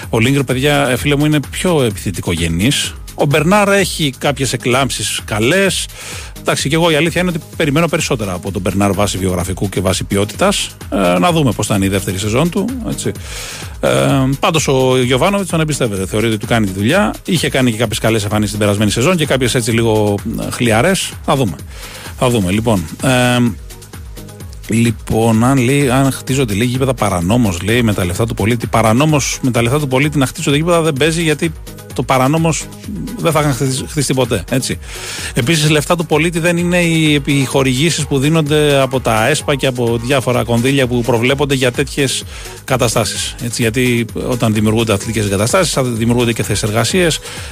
Ο 0.10 0.20
Λίγκρ, 0.20 0.44
παιδιά, 0.44 0.88
ε, 0.90 0.96
φίλε 0.96 1.16
μου, 1.16 1.26
είναι 1.26 1.40
πιο 1.52 1.84
επιθετικογενής. 1.84 2.94
Ο 3.16 3.26
Μπερνάρ 3.26 3.70
έχει 3.70 4.14
κάποιες 4.18 4.54
εκλάμψεις 4.54 5.22
καλές. 5.26 5.88
Εντάξει, 6.40 6.70
και 6.70 6.76
εγώ 6.76 6.92
η 6.92 6.96
αλήθεια 6.96 7.22
είναι 7.22 7.30
ότι 7.30 7.40
περιμένω 7.58 7.88
περισσότερα 7.88 8.34
από 8.34 8.52
τον 8.52 8.62
Μπερνάρ 8.62 8.94
βάσει 8.94 9.18
βιογραφικού 9.18 9.70
και 9.70 9.82
βάσει 9.82 10.04
ποιότητας. 10.04 10.76
Ε, 10.90 11.20
να 11.20 11.32
δούμε 11.32 11.52
πώς 11.52 11.68
θα 11.68 11.76
είναι 11.76 11.86
η 11.86 11.90
δεύτερη 11.90 12.18
σεζόν 12.18 12.50
του. 12.50 12.66
Έτσι. 12.90 13.12
Ε, 13.80 13.90
Πάντως 14.40 14.68
ο 14.68 15.02
Γιωβάνοβιτς 15.02 15.50
τον 15.50 15.60
εμπιστεύεται. 15.60 16.06
Θεωρεί 16.06 16.28
ότι 16.28 16.38
του 16.38 16.48
κάνει 16.48 16.66
τη 16.66 16.72
δουλειά. 16.72 17.14
Είχε 17.26 17.50
κάνει 17.50 17.72
και 17.72 17.78
κάποιες 17.78 18.00
καλές 18.00 18.24
εμφανίσεις 18.24 18.52
την 18.52 18.60
περασμένη 18.60 18.92
σεζόν 18.92 19.16
και 19.16 19.26
κάποιες 19.26 19.56
έτσι 19.56 19.72
λίγο 19.72 20.16
χλιαρές. 20.52 21.12
Θα 21.26 21.36
δούμε. 21.36 21.56
Θα 22.18 22.30
δούμε. 22.30 22.52
Λοιπόν, 22.52 22.86
ε, 23.04 23.38
Λοιπόν, 24.68 25.44
αν, 25.44 25.58
λέει, 25.58 25.90
αν 25.90 26.12
χτίζονται 26.12 26.54
λέει 26.54 26.68
γήπεδα 26.68 26.94
παρανόμως, 26.94 27.62
λέει 27.62 27.82
με 27.82 27.94
τα 27.94 28.06
λεφτά 28.06 28.26
του 28.26 28.34
πολίτη. 28.34 28.68
Παρανόμως 28.68 29.40
με 29.42 29.52
τα 29.52 29.62
λεφτά 29.62 29.80
του 29.80 29.88
πολίτη 29.88 30.18
να 30.18 30.26
χτίζονται 30.26 30.58
γήπεδα 30.58 30.82
δεν 30.82 30.94
παίζει 30.94 31.24
γιατί 31.24 31.54
το 31.94 32.04
παρανόμω 32.04 32.54
δεν 33.18 33.32
θα 33.32 33.40
είχαν 33.40 33.54
χτισ- 33.54 33.90
χτιστεί 33.90 34.14
ποτέ. 34.14 34.44
Έτσι. 34.50 34.80
Επίσης, 35.34 35.70
λεφτά 35.70 35.96
του 35.96 36.06
πολίτη 36.06 36.40
δεν 36.40 36.58
είναι 36.58 36.82
οι 36.82 37.14
επιχορηγήσεις 37.14 38.06
που 38.06 38.20
δίνονται 38.20 38.82
από 38.82 39.00
τα 39.00 39.28
ΕΣΠΑ 39.28 39.56
και 39.56 39.68
από 39.68 40.00
διάφορα 40.04 40.44
κονδύλια 40.44 40.88
που 40.88 41.02
προβλέπονται 41.02 41.56
για 41.56 41.72
τέτοιες 41.72 42.24
καταστάσεις. 42.64 43.36
Γιατί 43.58 44.06
όταν 44.28 44.54
δημιουργούνται 44.54 44.94
αθλητικές 44.94 45.26
εγκαταστάσεις, 45.26 45.74
θα 45.74 45.84
δημιουργούνται 45.84 46.34
και 46.34 46.44
θέσεις 46.44 46.64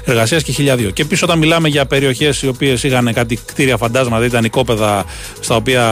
εργασίας 0.05 0.43
και 0.43 0.51
χιλιάδιο. 0.51 0.89
Και 0.89 1.01
επίση, 1.01 1.23
όταν 1.23 1.37
μιλάμε 1.37 1.67
για 1.67 1.85
περιοχές 1.85 2.41
οι 2.41 2.47
οποίες 2.47 2.83
είχαν 2.83 3.13
κάτι 3.13 3.39
κτίρια 3.45 3.77
φαντάσματα, 3.77 4.25
ήταν 4.25 4.43
οικόπεδα 4.43 5.05
στα 5.39 5.55
οποία 5.55 5.83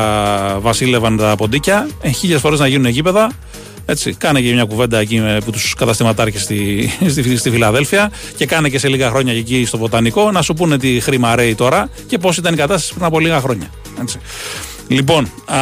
βασίλευαν 0.60 1.18
τα 1.18 1.36
ποντίκια, 1.38 1.88
ε, 2.02 2.10
χίλιες 2.10 2.40
φορές 2.40 2.60
να 2.60 2.68
γίνουν 2.68 2.88
γήπεδα. 2.88 3.32
Έτσι, 3.90 4.14
κάνε 4.14 4.42
και 4.42 4.54
μια 4.54 4.64
κουβέντα 4.64 5.00
εκεί 5.00 5.20
με 5.20 5.42
τους 5.52 5.74
καταστηματάρχες 5.74 6.42
στη, 6.42 6.90
στη, 7.12 7.38
στη 7.38 7.50
Φιλαδέλφια 7.50 8.12
και 8.36 8.46
κάνε 8.46 8.70
και 8.70 8.80
σε 8.80 8.88
λίγα 8.88 9.10
χρόνια 9.10 9.34
και 9.34 9.40
εκεί 9.40 9.66
στο 9.66 9.78
Βοτανικό 9.78 10.32
να 10.32 10.42
σου 10.42 10.54
πούνε 10.54 10.78
τι 10.78 11.00
χρήμα 11.00 11.36
ρέει 11.36 11.56
τώρα 11.56 11.90
και 12.08 12.18
πώς 12.18 12.38
ήταν 12.38 12.54
η 12.54 12.58
κατάσταση 12.58 12.94
πριν 12.94 13.06
από 13.06 13.20
λίγα 13.20 13.40
χρόνια. 13.40 13.70
Έτσι. 14.02 14.20
Λοιπόν, 14.88 15.32
α, 15.46 15.58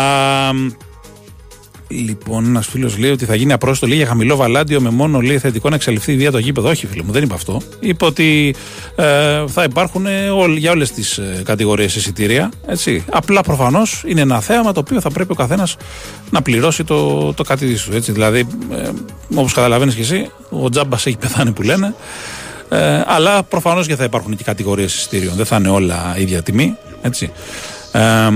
Λοιπόν, 1.87 2.45
ένας 2.45 2.67
φίλος 2.67 2.97
λέει 2.97 3.11
ότι 3.11 3.25
θα 3.25 3.35
γίνει 3.35 3.53
απρόσιτο 3.53 3.87
λέει, 3.87 3.97
για 3.97 4.05
χαμηλό 4.05 4.35
βαλάντιο 4.35 4.81
με 4.81 4.89
μόνο 4.89 5.19
λέει, 5.19 5.37
θετικό 5.37 5.69
να 5.69 5.75
εξαλειφθεί 5.75 6.11
η 6.11 6.15
βία 6.15 6.31
το 6.31 6.37
γήπεδο. 6.37 6.69
Όχι, 6.69 6.87
φίλε 6.87 7.03
μου, 7.03 7.11
δεν 7.11 7.23
είπε 7.23 7.33
αυτό. 7.33 7.61
Είπε 7.79 8.05
ότι 8.05 8.55
ε, 8.95 9.03
θα 9.47 9.63
υπάρχουν 9.63 10.05
ε, 10.05 10.29
όλ- 10.29 10.57
για 10.57 10.71
όλες 10.71 10.91
τις 10.91 11.17
ε, 11.17 11.41
κατηγορίες 11.45 11.95
εισιτήρια. 11.95 12.51
Έτσι. 12.67 13.03
Απλά 13.11 13.41
προφανώς 13.41 14.03
είναι 14.07 14.21
ένα 14.21 14.41
θέαμα 14.41 14.71
το 14.71 14.79
οποίο 14.79 15.01
θα 15.01 15.09
πρέπει 15.09 15.31
ο 15.31 15.35
καθένας 15.35 15.77
να 16.29 16.41
πληρώσει 16.41 16.83
το, 16.83 17.33
το 17.33 17.43
κάτι 17.43 17.73
του. 17.75 17.95
Έτσι. 17.95 18.11
Δηλαδή, 18.11 18.47
ε, 18.71 18.89
όπως 19.35 19.53
καταλαβαίνεις 19.53 19.95
και 19.95 20.01
εσύ, 20.01 20.29
ο 20.49 20.69
τζάμπας 20.69 21.05
έχει 21.05 21.17
πεθάνει 21.17 21.51
που 21.51 21.61
λένε. 21.61 21.95
Ε, 22.69 23.01
αλλά 23.07 23.43
προφανώς 23.43 23.87
και 23.87 23.95
θα 23.95 24.03
υπάρχουν 24.03 24.35
και 24.35 24.43
κατηγορίες 24.43 24.95
εισιτήριων. 24.95 25.35
Δεν 25.35 25.45
θα 25.45 25.55
είναι 25.55 25.69
όλα 25.69 26.15
ίδια 26.19 26.43
τιμή. 26.43 26.75
Έτσι. 27.01 27.31
Ε, 27.95 28.27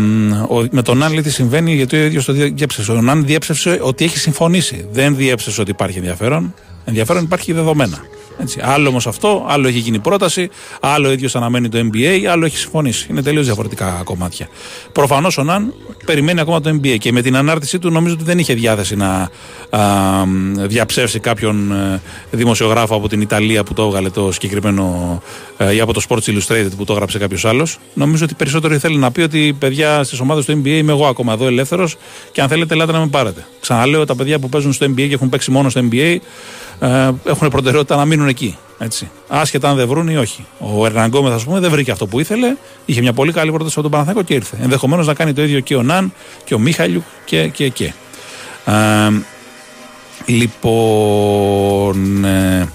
ο, 0.47 0.67
με 0.71 0.81
τον 0.81 0.97
Ναν 0.97 1.13
λέει 1.13 1.21
τι 1.21 1.31
συμβαίνει 1.31 1.75
γιατί 1.75 1.95
ο 1.95 2.03
ίδιος 2.05 2.25
το 2.25 2.33
διέψευσε. 2.33 2.91
Ο 2.91 3.01
Ναν 3.01 3.25
διέψευσε 3.25 3.79
ότι 3.81 4.05
έχει 4.05 4.17
συμφωνήσει. 4.17 4.87
Δεν 4.91 5.15
διέψευσε 5.15 5.61
ότι 5.61 5.71
υπάρχει 5.71 5.97
ενδιαφέρον. 5.97 6.53
Ενδιαφέρον 6.85 7.23
υπάρχει 7.23 7.53
δεδομένα. 7.53 7.97
Έτσι. 8.41 8.59
Άλλο 8.63 8.89
όμως 8.89 9.07
αυτό, 9.07 9.45
άλλο 9.47 9.67
έχει 9.67 9.79
γίνει 9.79 9.99
πρόταση, 9.99 10.49
άλλο 10.79 11.07
ο 11.07 11.11
ίδιος 11.11 11.35
αναμένει 11.35 11.69
το 11.69 11.89
NBA, 11.91 12.25
άλλο 12.31 12.45
έχει 12.45 12.57
συμφωνήσει. 12.57 13.07
Είναι 13.09 13.21
τελείως 13.21 13.45
διαφορετικά 13.45 14.01
κομμάτια. 14.03 14.47
Προφανώς 14.91 15.37
ο 15.37 15.43
Ναν 15.43 15.73
περιμένει 16.05 16.39
ακόμα 16.39 16.61
το 16.61 16.69
NBA 16.69 16.97
και 16.97 17.11
με 17.11 17.21
την 17.21 17.35
ανάρτησή 17.35 17.79
του 17.79 17.91
νομίζω 17.91 18.13
ότι 18.13 18.23
δεν 18.23 18.39
είχε 18.39 18.53
διάθεση 18.53 18.95
να 18.95 19.29
α, 19.69 19.79
διαψεύσει 20.55 21.19
κάποιον 21.19 21.71
ε, 21.71 22.01
δημοσιογράφο 22.31 22.95
από 22.95 23.07
την 23.07 23.21
Ιταλία 23.21 23.63
που 23.63 23.73
το 23.73 23.83
έβγαλε 23.83 24.09
το 24.09 24.31
συγκεκριμένο 24.31 25.21
ε, 25.57 25.73
ή 25.73 25.79
από 25.79 25.93
το 25.93 26.01
Sports 26.09 26.23
Illustrated 26.29 26.69
που 26.77 26.83
το 26.83 26.93
έγραψε 26.93 27.17
κάποιος 27.17 27.45
άλλος. 27.45 27.79
Νομίζω 27.93 28.23
ότι 28.25 28.33
περισσότερο 28.33 28.79
θέλει 28.79 28.97
να 28.97 29.11
πει 29.11 29.21
ότι 29.21 29.55
παιδιά 29.59 30.03
στις 30.03 30.19
ομάδες 30.19 30.45
του 30.45 30.61
NBA 30.63 30.67
είμαι 30.67 30.91
εγώ 30.91 31.07
ακόμα 31.07 31.33
εδώ 31.33 31.45
ελεύθερος 31.45 31.97
και 32.31 32.41
αν 32.41 32.47
θέλετε 32.47 32.73
ελάτε 32.73 32.91
να 32.91 32.99
με 32.99 33.07
πάρετε. 33.07 33.45
Ξαναλέω 33.59 34.05
τα 34.05 34.15
παιδιά 34.15 34.39
που 34.39 34.49
παίζουν 34.49 34.73
στο 34.73 34.85
NBA 34.85 35.07
και 35.07 35.13
έχουν 35.13 35.29
παίξει 35.29 35.51
μόνο 35.51 35.69
στο 35.69 35.81
NBA 35.91 36.17
ε, 36.79 37.11
έχουν 37.23 37.49
προτεραιότητα 37.49 37.95
να 37.95 38.05
μείνουν 38.05 38.27
εκεί. 38.27 38.57
Έτσι. 38.79 39.09
Άσχετα 39.27 39.69
αν 39.69 39.75
δεν 39.75 39.87
βρουν 39.87 40.07
ή 40.07 40.17
όχι. 40.17 40.45
Ο 40.59 40.85
Ερναγκόμεθ, 40.85 41.33
ας 41.33 41.43
πούμε, 41.43 41.59
δεν 41.59 41.71
βρήκε 41.71 41.91
αυτό 41.91 42.07
που 42.07 42.19
ήθελε. 42.19 42.55
Είχε 42.85 43.01
μια 43.01 43.13
πολύ 43.13 43.31
καλή 43.31 43.51
πρόταση 43.51 43.79
από 43.79 43.81
τον 43.81 43.91
Παναθάκο 43.91 44.21
και 44.21 44.33
ήρθε. 44.33 44.57
Ενδεχομένως 44.61 45.07
να 45.07 45.13
κάνει 45.13 45.33
το 45.33 45.41
ίδιο 45.41 45.59
και 45.59 45.75
ο 45.75 45.83
Ναν 45.83 46.13
και 46.43 46.53
ο 46.53 46.59
Μίχαλιου 46.59 47.03
και. 47.25 47.47
και, 47.47 47.69
και. 47.69 47.93
Ε, 48.65 49.09
λοιπόν. 50.25 52.25
Ε, 52.25 52.67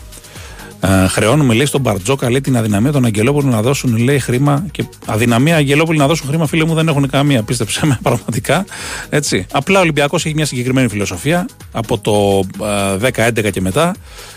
ε, 0.84 1.08
χρεώνουμε, 1.08 1.54
λέει, 1.54 1.66
στον 1.66 1.80
Μπαρτζόκα 1.80 2.30
λέει, 2.30 2.40
την 2.40 2.56
αδυναμία 2.56 2.92
των 2.92 3.04
Αγγελόπουλων 3.04 3.50
να 3.50 3.62
δώσουν 3.62 3.96
λέει, 3.96 4.18
χρήμα. 4.18 4.66
Και 4.70 4.84
αδυναμία 5.06 5.56
Αγγελόπουλοι 5.56 5.98
να 5.98 6.06
δώσουν 6.06 6.28
χρήμα, 6.28 6.46
φίλε 6.46 6.64
μου, 6.64 6.74
δεν 6.74 6.88
έχουν 6.88 7.08
καμία. 7.10 7.42
Πίστεψε 7.42 7.86
με, 7.86 7.98
πραγματικά. 8.02 8.64
Έτσι. 9.08 9.46
Απλά 9.52 9.78
ο 9.78 9.82
Ολυμπιακός 9.82 10.24
έχει 10.24 10.34
μια 10.34 10.46
συγκεκριμένη 10.46 10.88
φιλοσοφία 10.88 11.46
από 11.72 11.98
το 11.98 12.44
10-11 12.58 13.44
ε, 13.44 13.50
και 13.50 13.60
μετά. 13.60 13.94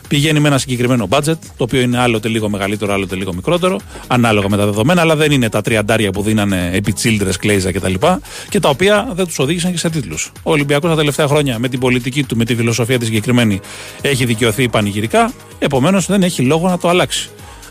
Πηγαίνει 0.08 0.40
με 0.40 0.48
ένα 0.48 0.58
συγκεκριμένο 0.58 1.08
budget, 1.10 1.38
το 1.58 1.64
οποίο 1.64 1.82
είναι 1.82 2.00
άλλοτε 2.00 2.28
λίγο 2.28 2.50
μεγαλύτερο, 2.50 2.94
άλλοτε 2.94 3.16
λίγο 3.16 3.34
μικρότερο, 3.34 3.80
ανάλογα 4.08 4.50
με 4.50 4.58
τα 4.58 4.66
δεδομένα, 4.66 5.02
αλλά 5.02 5.16
δεν 5.16 5.32
είναι 5.32 5.50
τα 5.50 5.62
τριαντάρια 5.62 6.12
που 6.12 6.22
δίνανε 6.22 6.70
επί 6.74 6.94
Τσίλντρε, 6.94 7.30
Κλέιζα 7.40 7.72
κτλ. 7.72 7.94
Και, 7.94 8.08
και 8.50 8.60
τα 8.60 8.70
οποία 8.70 9.12
δεν 9.14 9.26
τους 9.26 9.40
οδήγησαν 9.40 9.72
και 9.72 9.78
σε 9.78 9.90
τίτλους. 9.90 10.32
Ο 10.44 10.52
Ολυμπιακός 10.52 10.90
τα 10.90 10.96
τελευταία 10.96 11.28
χρόνια 11.28 11.60
με 11.60 11.70
την 11.70 11.80
πολιτική 11.80 12.24
του, 12.24 12.38
με 12.38 12.46
τη 12.46 12.56
φιλοσοφία 12.56 13.00
τη 13.00 13.06
συγκεκριμένη, 13.06 13.60
έχει 14.02 14.26
δικαιωθεί 14.26 14.70
πανηγυρικά, 14.70 15.34
επομένως 15.60 16.06
δεν 16.06 16.24
έχει 16.24 16.42
λόγο 16.42 16.70
να 16.70 16.78
το 16.78 16.90
αλλάξει 16.90 17.30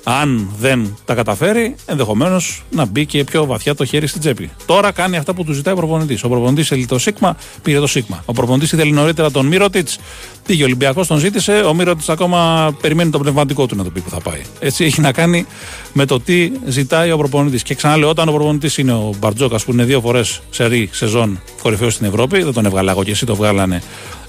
αν 0.08 0.48
δεν 0.58 0.96
τα 1.04 1.14
καταφέρει, 1.14 1.74
ενδεχομένως 1.86 2.62
να 2.70 2.84
μπει 2.84 3.06
και 3.06 3.24
πιο 3.24 3.46
βαθιά 3.46 3.74
το 3.74 3.84
χέρι 3.84 4.06
στην 4.06 4.20
τσέπη. 4.20 4.50
Τώρα 4.66 4.92
κάνει 4.92 5.16
αυτά 5.16 5.34
που 5.34 5.44
του 5.44 5.52
ζητάει 5.52 5.74
ο 5.74 5.76
προπονητής. 5.76 6.24
Ο 6.24 6.28
προπονητής 6.28 6.68
θέλει 6.68 6.86
το 6.86 6.98
Σίγμα, 6.98 7.36
πήρε 7.62 7.78
το 7.78 7.86
Σίγμα. 7.86 8.22
Ο 8.24 8.32
προπονητής 8.32 8.72
ήθελε 8.72 8.92
νωρίτερα 8.92 9.30
τον 9.30 9.46
Μύρωτιτς, 9.46 9.98
πήγε 10.46 10.62
ο 10.62 10.64
Ολυμπιακός, 10.64 11.06
τον 11.06 11.18
ζήτησε. 11.18 11.52
Ο 11.52 11.74
Μύρωτιτς 11.74 12.08
ακόμα 12.08 12.70
περιμένει 12.80 13.10
το 13.10 13.18
πνευματικό 13.18 13.66
του 13.66 13.76
να 13.76 13.84
το 13.84 13.90
πει 13.90 14.00
που 14.00 14.10
θα 14.10 14.20
πάει. 14.20 14.42
Έτσι 14.58 14.84
έχει 14.84 15.00
να 15.00 15.12
κάνει 15.12 15.46
με 15.92 16.04
το 16.04 16.20
τι 16.20 16.50
ζητάει 16.66 17.10
ο 17.10 17.16
προπονητής. 17.16 17.62
Και 17.62 17.74
ξαναλέω, 17.74 18.08
όταν 18.08 18.28
ο 18.28 18.32
προπονητής 18.32 18.78
είναι 18.78 18.92
ο 18.92 19.14
Μπαρτζόκας 19.18 19.64
που 19.64 19.72
είναι 19.72 19.84
δύο 19.84 20.00
φορές 20.00 20.40
σε 20.50 20.66
ρί 20.66 20.88
σεζόν 20.92 21.40
κορυφαίος 21.62 21.94
στην 21.94 22.06
Ευρώπη, 22.06 22.42
δεν 22.42 22.52
τον 22.52 22.66
έβγαλα 22.66 22.90
εγώ 22.92 23.04
και 23.04 23.10
εσύ 23.10 23.26
το 23.26 23.34
βγάλανε 23.34 23.82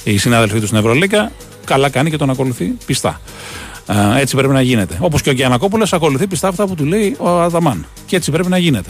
οι 0.03 0.17
συνάδελφοί 0.17 0.59
του 0.59 0.65
στην 0.65 0.78
Ευρωλίκα, 0.78 1.32
καλά 1.65 1.89
κάνει 1.89 2.09
και 2.09 2.17
τον 2.17 2.30
ακολουθεί 2.30 2.65
πιστά 2.86 3.21
έτσι 4.17 4.35
πρέπει 4.35 4.53
να 4.53 4.61
γίνεται. 4.61 4.97
Όπως 4.99 5.21
και 5.21 5.29
ο 5.29 5.33
Γιανακόπουλο 5.33 5.88
ακολουθεί 5.91 6.27
πιστά 6.27 6.47
αυτά 6.47 6.67
που 6.67 6.75
του 6.75 6.85
λέει 6.85 7.15
ο 7.19 7.29
Αδαμάν. 7.29 7.85
Και 8.05 8.15
έτσι 8.15 8.31
πρέπει 8.31 8.49
να 8.49 8.57
γίνεται 8.57 8.89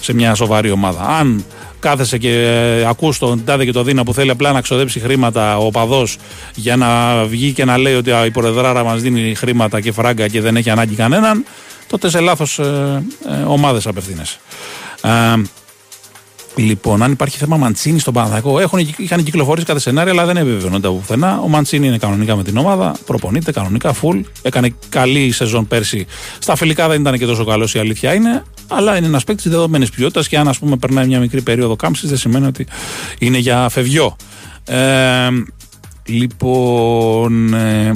σε 0.00 0.14
μια 0.14 0.34
σοβαρή 0.34 0.70
ομάδα. 0.70 1.00
Αν 1.00 1.44
κάθεσαι 1.80 2.18
και 2.18 2.30
ε, 2.30 2.86
ακούς 2.88 3.18
τον 3.18 3.44
τάδε 3.44 3.64
και 3.64 3.72
το 3.72 3.82
δίνα 3.82 4.04
που 4.04 4.14
θέλει 4.14 4.30
απλά 4.30 4.52
να 4.52 4.60
ξοδέψει 4.60 5.00
χρήματα 5.00 5.58
ο 5.58 5.70
παδός 5.70 6.16
για 6.54 6.76
να 6.76 7.24
βγει 7.24 7.52
και 7.52 7.64
να 7.64 7.78
λέει 7.78 7.94
ότι 7.94 8.10
η 8.26 8.30
Πορεδράρα 8.30 8.84
μας 8.84 9.00
δίνει 9.02 9.34
χρήματα 9.34 9.80
και 9.80 9.92
φράγκα 9.92 10.28
και 10.28 10.40
δεν 10.40 10.56
έχει 10.56 10.70
ανάγκη 10.70 10.94
κανέναν, 10.94 11.44
τότε 11.86 12.10
σε 12.10 12.20
λάθος 12.20 12.58
ε, 12.58 13.02
ε, 13.28 13.42
ομάδες 13.46 13.86
απευθύνεσαι. 13.86 14.38
Λοιπόν, 16.58 17.02
αν 17.02 17.12
υπάρχει 17.12 17.38
θέμα 17.38 17.56
Μαντσίνη 17.56 17.98
στον 17.98 18.14
Παναθηναϊκό, 18.14 18.60
έχουν, 18.60 18.78
είχαν 18.96 19.24
κυκλοφορήσει 19.24 19.66
κάθε 19.66 19.80
σενάρια, 19.80 20.12
αλλά 20.12 20.24
δεν 20.24 20.36
επιβεβαιώνονται 20.36 20.86
από 20.86 20.96
πουθενά. 20.96 21.40
Ο 21.40 21.48
Μαντσίνη 21.48 21.86
είναι 21.86 21.98
κανονικά 21.98 22.36
με 22.36 22.42
την 22.42 22.56
ομάδα, 22.56 22.94
προπονείται 23.06 23.52
κανονικά, 23.52 23.94
full. 24.02 24.20
Έκανε 24.42 24.74
καλή 24.88 25.30
σεζόν 25.32 25.66
πέρσι. 25.66 26.06
Στα 26.38 26.56
φιλικά 26.56 26.88
δεν 26.88 27.00
ήταν 27.00 27.18
και 27.18 27.26
τόσο 27.26 27.44
καλός, 27.44 27.74
η 27.74 27.78
αλήθεια 27.78 28.14
είναι. 28.14 28.42
Αλλά 28.68 28.96
είναι 28.96 29.06
ένας 29.06 29.24
παίκτης 29.24 29.50
δεδομένης 29.50 29.90
ποιότητας 29.90 30.28
και 30.28 30.38
αν 30.38 30.48
ας 30.48 30.58
πούμε 30.58 30.76
περνάει 30.76 31.06
μια 31.06 31.20
μικρή 31.20 31.42
περίοδο 31.42 31.76
κάμψης, 31.76 32.08
δεν 32.08 32.18
σημαίνει 32.18 32.46
ότι 32.46 32.66
είναι 33.18 33.38
για 33.38 33.68
φευγιό. 33.68 34.16
Ε, 34.64 35.28
λοιπόν, 36.04 37.54
ε, 37.54 37.92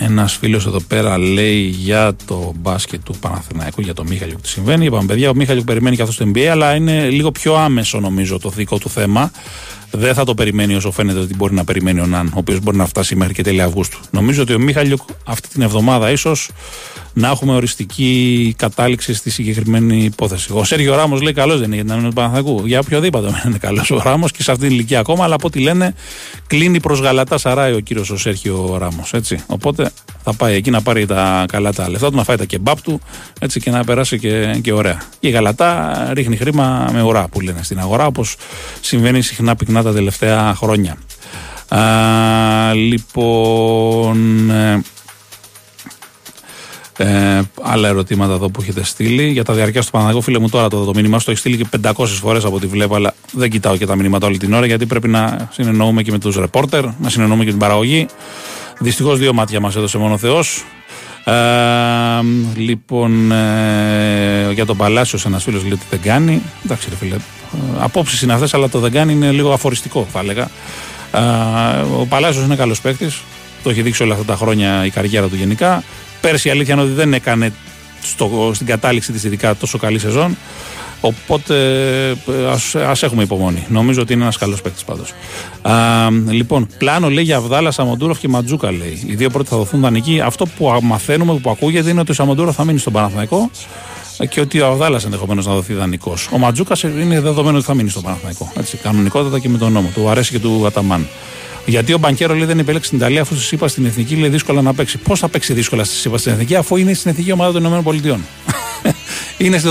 ένας 0.00 0.36
φίλος 0.36 0.66
εδώ 0.66 0.80
πέρα 0.80 1.18
λέει 1.18 1.60
για 1.60 2.16
το 2.26 2.52
μπάσκετ 2.56 3.00
του 3.04 3.14
Παναθηναϊκού, 3.20 3.80
για 3.80 3.94
το 3.94 4.04
Μίχαλιο 4.04 4.36
τι 4.42 4.48
συμβαίνει. 4.48 4.84
Είπαμε, 4.84 5.06
παιδιά, 5.06 5.30
ο 5.30 5.34
Μίχαλιο 5.34 5.62
περιμένει 5.62 5.96
και 5.96 6.02
αυτός 6.02 6.16
το 6.16 6.30
NBA, 6.34 6.44
αλλά 6.44 6.74
είναι 6.74 7.08
λίγο 7.08 7.32
πιο 7.32 7.54
άμεσο 7.54 8.00
νομίζω 8.00 8.38
το 8.38 8.48
δικό 8.48 8.78
του 8.78 8.88
θέμα. 8.88 9.30
Δεν 9.90 10.14
θα 10.14 10.24
το 10.24 10.34
περιμένει 10.34 10.74
όσο 10.74 10.90
φαίνεται 10.90 11.18
ότι 11.18 11.34
μπορεί 11.34 11.54
να 11.54 11.64
περιμένει 11.64 12.00
ο 12.00 12.06
Ναν, 12.06 12.26
ο 12.26 12.38
οποίος 12.38 12.60
μπορεί 12.60 12.76
να 12.76 12.86
φτάσει 12.86 13.16
μέχρι 13.16 13.34
και 13.34 13.42
τέλη 13.42 13.62
Αυγούστου. 13.62 13.98
Νομίζω 14.10 14.42
ότι 14.42 14.54
ο 14.54 14.58
Μίχαλιουκ 14.58 15.00
αυτή 15.24 15.48
την 15.48 15.62
εβδομάδα 15.62 16.10
ίσως 16.10 16.50
να 17.12 17.28
έχουμε 17.28 17.54
οριστική 17.54 18.54
κατάληξη 18.58 19.14
στη 19.14 19.30
συγκεκριμένη 19.30 20.04
υπόθεση. 20.04 20.52
Ο 20.52 20.64
Σέργιο 20.64 20.94
Ράμος 20.94 21.20
λέει 21.20 21.32
καλός 21.32 21.58
δεν 21.58 21.66
είναι 21.66 21.74
για 21.74 21.84
την 21.84 21.92
άμυνα 21.92 22.08
του 22.08 22.14
Παναθακού. 22.14 22.62
Για 22.66 22.78
οποιοδήποτε 22.78 23.42
είναι 23.46 23.58
καλός 23.58 23.90
ο 23.90 24.00
Ράμος 24.04 24.32
και 24.32 24.42
σε 24.42 24.50
αυτή 24.50 24.66
την 24.66 24.74
ηλικία 24.74 24.98
ακόμα, 24.98 25.24
αλλά 25.24 25.34
από 25.34 25.46
ό,τι 25.46 25.58
λένε 25.58 25.94
κλείνει 26.46 26.80
προς 26.80 27.00
γαλατά 27.00 27.38
σαράι 27.38 27.72
ο 27.72 27.80
κύριος 27.80 28.10
ο 28.10 28.16
Σέργιο 28.16 28.76
Ράμος. 28.78 29.14
Οπότε 29.46 29.90
θα 30.22 30.32
πάει 30.32 30.54
εκεί 30.54 30.70
να 30.70 30.82
πάρει 30.82 31.06
τα 31.06 31.44
καλά 31.48 31.72
τα 31.72 31.90
λεφτά 31.90 32.10
του, 32.10 32.16
να 32.16 32.24
φάει 32.24 32.36
τα 32.36 32.44
κεμπάπ 32.44 32.82
του 32.82 33.00
έτσι, 33.40 33.60
και 33.60 33.70
να 33.70 33.84
περάσει 33.84 34.18
και, 34.18 34.58
και 34.62 34.72
ωραία. 34.72 35.02
η 35.20 35.30
Γαλατά 35.30 36.10
ρίχνει 36.12 36.36
χρήμα 36.36 36.88
με 36.92 37.02
ουρά 37.02 37.28
που 37.28 37.40
λένε 37.40 37.62
στην 37.62 37.78
αγορά, 37.78 38.06
όπως 38.06 38.36
συμβαίνει 38.80 39.22
συχνά 39.22 39.56
πυκνά 39.56 39.77
τα 39.82 39.92
τελευταία 39.92 40.54
χρόνια. 40.54 40.96
Α, 41.68 42.74
λοιπόν. 42.74 44.50
Ε, 44.50 44.82
ε, 47.00 47.40
άλλα 47.62 47.88
ερωτήματα 47.88 48.32
εδώ 48.32 48.50
που 48.50 48.60
έχετε 48.60 48.84
στείλει. 48.84 49.28
Για 49.28 49.44
τα 49.44 49.52
διαρκεία 49.52 49.82
του 49.82 49.90
Παναγό, 49.90 50.20
φίλε 50.20 50.38
μου, 50.38 50.48
τώρα 50.48 50.68
το, 50.68 50.84
το 50.84 50.92
μήνυμά 50.94 51.18
σου 51.18 51.24
το 51.24 51.30
έχει 51.30 51.40
στείλει 51.40 51.56
και 51.56 51.66
500 51.82 52.06
φορές 52.06 52.44
από 52.44 52.56
ό,τι 52.56 52.66
βλέπω, 52.66 52.94
αλλά 52.94 53.14
δεν 53.32 53.50
κοιτάω 53.50 53.76
και 53.76 53.86
τα 53.86 53.96
μηνύματα 53.96 54.26
όλη 54.26 54.38
την 54.38 54.52
ώρα 54.52 54.66
γιατί 54.66 54.86
πρέπει 54.86 55.08
να 55.08 55.48
συνεννοούμε 55.52 56.02
και 56.02 56.10
με 56.10 56.18
τους 56.18 56.36
ρεπόρτερ, 56.36 56.84
να 57.00 57.08
συνεννοούμε 57.08 57.44
και 57.44 57.50
την 57.50 57.58
παραγωγή. 57.58 58.06
Δυστυχώς 58.78 59.18
δύο 59.18 59.32
μάτια 59.32 59.60
μας 59.60 59.76
έδωσε 59.76 59.98
μόνο 59.98 60.16
Θεός. 60.16 60.64
Ε, 61.24 61.32
λοιπόν, 62.56 63.32
ε, 63.32 64.52
για 64.52 64.66
τον 64.66 64.76
Παλάσιο, 64.76 65.18
ένας 65.26 65.42
φίλος 65.42 65.62
λέει 65.62 65.72
ότι 65.72 65.84
δεν 65.90 66.00
κάνει. 66.00 66.42
Εντάξει, 66.64 66.88
ρε 66.90 66.96
φίλε. 66.96 67.14
Ε, 67.14 67.18
Απόψεις 67.78 68.22
είναι 68.22 68.32
αυτές, 68.32 68.54
αλλά 68.54 68.68
το 68.68 68.78
δεν 68.78 68.92
κάνει 68.92 69.12
είναι 69.12 69.30
λίγο 69.30 69.52
αφοριστικό, 69.52 70.06
θα 70.12 70.20
έλεγα. 70.20 70.50
Ε, 71.12 71.20
ο 72.00 72.06
Παλάσιος 72.08 72.44
είναι 72.44 72.56
καλός 72.56 72.80
παίκτης. 72.80 73.20
Το 73.62 73.70
έχει 73.70 73.82
δείξει 73.82 74.02
όλα 74.02 74.12
αυτά 74.12 74.24
τα 74.24 74.36
χρόνια 74.36 74.84
η 74.84 74.90
καριέρα 74.90 75.26
του 75.26 75.36
γενικά. 75.36 75.82
Πέρσι 76.20 76.48
η 76.48 76.50
αλήθεια 76.50 76.74
είναι 76.74 76.82
ότι 76.82 76.92
δεν 76.92 77.14
έκανε 77.14 77.52
στο, 78.02 78.50
στην 78.54 78.66
κατάληξη 78.66 79.12
της 79.12 79.24
ειδικά 79.24 79.54
τόσο 79.56 79.78
καλή 79.78 79.98
σεζόν. 79.98 80.36
Οπότε 81.00 81.54
ας, 82.50 82.74
ας 82.74 83.02
έχουμε 83.02 83.22
υπομονή. 83.22 83.64
Νομίζω 83.68 84.00
ότι 84.02 84.12
είναι 84.12 84.22
ένας 84.22 84.36
καλός 84.36 84.62
παίκτης 84.62 84.84
πάντως. 84.84 85.12
Λοιπόν, 86.30 86.66
πλάνο 86.78 87.10
λέει 87.10 87.24
για 87.24 87.40
Αβδάλα, 87.40 87.70
Σαμοντούροφ 87.70 88.18
και 88.18 88.28
Μαντζούκα 88.28 88.72
λέει. 88.72 89.02
Οι 89.06 89.14
δύο 89.14 89.30
πρώτοι 89.30 89.48
θα 89.48 89.56
δοθούν 89.56 89.80
δανεικοί. 89.80 90.20
Αυτό 90.20 90.46
που 90.46 90.78
μαθαίνουμε, 90.82 91.34
που 91.34 91.50
ακούγεται 91.50 91.90
είναι 91.90 92.00
ότι 92.00 92.10
ο 92.10 92.14
Σαμοντούροφ 92.14 92.54
θα 92.54 92.64
μείνει 92.64 92.78
στον 92.78 92.92
Παναθηναϊκό 92.92 93.50
και 94.28 94.40
ότι 94.40 94.60
ο 94.60 94.66
Αβδάλας 94.66 95.04
ενδεχομένως 95.04 95.46
να 95.46 95.54
δοθεί 95.54 95.74
δανεικός. 95.74 96.28
Ο 96.32 96.38
Μαντζούκας 96.38 96.82
είναι 96.82 97.20
δεδομένο 97.20 97.56
ότι 97.56 97.66
θα 97.66 97.74
μείνει 97.74 97.90
στον 97.90 98.02
Παναθηναϊκό. 98.02 98.52
Έτσι, 98.58 98.76
κανονικότατα 98.76 99.38
και 99.38 99.48
με 99.48 99.58
τον 99.58 99.72
νόμο. 99.72 99.90
Του 99.94 100.08
αρέσει 100.08 100.30
και 100.30 100.38
του 100.38 100.66
Αταμάν. 100.66 101.06
Γιατί 101.66 101.92
ο 101.92 101.98
Μπανκέρο 101.98 102.34
λέει 102.34 102.46
δεν 102.46 102.58
επέλεξε 102.58 102.88
την 102.88 102.98
Ιταλία 102.98 103.20
αφού 103.20 103.34
σας 103.34 103.52
είπα 103.52 103.68
στην 103.68 103.86
εθνική 103.86 104.14
λέει 104.14 104.28
δύσκολα 104.28 104.62
να 104.62 104.74
παίξει. 104.74 104.98
Πώς 104.98 105.18
θα 105.18 105.28
παίξει 105.28 105.52
δύσκολα 105.52 105.84
στη 105.84 106.08
είπα 106.08 106.18
στην 106.18 106.32
εθνική 106.32 106.56
αφού 106.56 106.76
είναι 106.76 106.94
στην 106.94 107.10
εθνική 107.10 107.32
ομάδα 107.32 107.52
των 107.52 107.78
ΗΠΑ. 107.78 108.18
Είναι 109.38 109.58
στη 109.58 109.68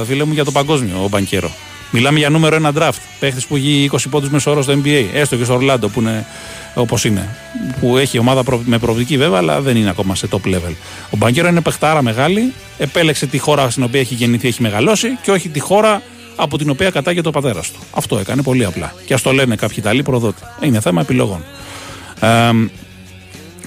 12 0.00 0.02
φίλε 0.06 0.24
μου 0.24 0.32
για 0.32 0.44
το 0.44 0.50
παγκόσμιο 0.50 1.04
ο 1.04 1.08
Μπανκέρο. 1.08 1.50
Μιλάμε 1.90 2.18
για 2.18 2.28
νούμερο 2.28 2.56
ένα 2.56 2.72
draft. 2.78 3.00
Παίχτης 3.20 3.46
που 3.46 3.56
έχει 3.56 3.90
20 3.92 3.96
πόντους 4.10 4.30
μεσόωρο 4.30 4.62
στο 4.62 4.80
NBA. 4.84 5.04
Έστω 5.12 5.36
και 5.36 5.44
στο 5.44 5.54
Ορλάντο 5.54 5.88
που 5.88 6.00
είναι 6.00 6.26
όπως 6.74 7.04
είναι. 7.04 7.36
Που 7.80 7.96
έχει 7.96 8.18
ομάδα 8.18 8.42
με 8.64 8.78
προοπτική 8.78 9.16
βέβαια, 9.16 9.38
αλλά 9.38 9.60
δεν 9.60 9.76
είναι 9.76 9.90
ακόμα 9.90 10.14
σε 10.14 10.28
top 10.30 10.48
level. 10.48 10.74
Ο 11.10 11.16
Μπανκέρο 11.16 11.48
είναι 11.48 11.60
παιχτάρα 11.60 12.02
μεγάλη. 12.02 12.52
Επέλεξε 12.78 13.26
τη 13.26 13.38
χώρα 13.38 13.70
στην 13.70 13.82
οποία 13.82 14.00
έχει 14.00 14.14
γεννηθεί, 14.14 14.48
έχει 14.48 14.62
μεγαλώσει 14.62 15.08
και 15.22 15.30
όχι 15.30 15.48
τη 15.48 15.60
χώρα 15.60 16.02
από 16.36 16.58
την 16.58 16.70
οποία 16.70 16.90
κατάγεται 16.90 17.28
ο 17.28 17.30
πατέρας 17.30 17.70
του. 17.70 17.78
Αυτό 17.90 18.18
έκανε 18.18 18.42
πολύ 18.42 18.64
απλά. 18.64 18.94
Και 19.04 19.14
ας 19.14 19.22
το 19.22 19.32
λένε 19.32 19.56
κάποιοι 19.56 19.76
Ιταλοί 19.78 20.02
προδότη. 20.02 20.42
Είναι 20.60 20.80
θέμα 20.80 21.00
επιλογών. 21.00 21.44
Ε, 22.20 22.50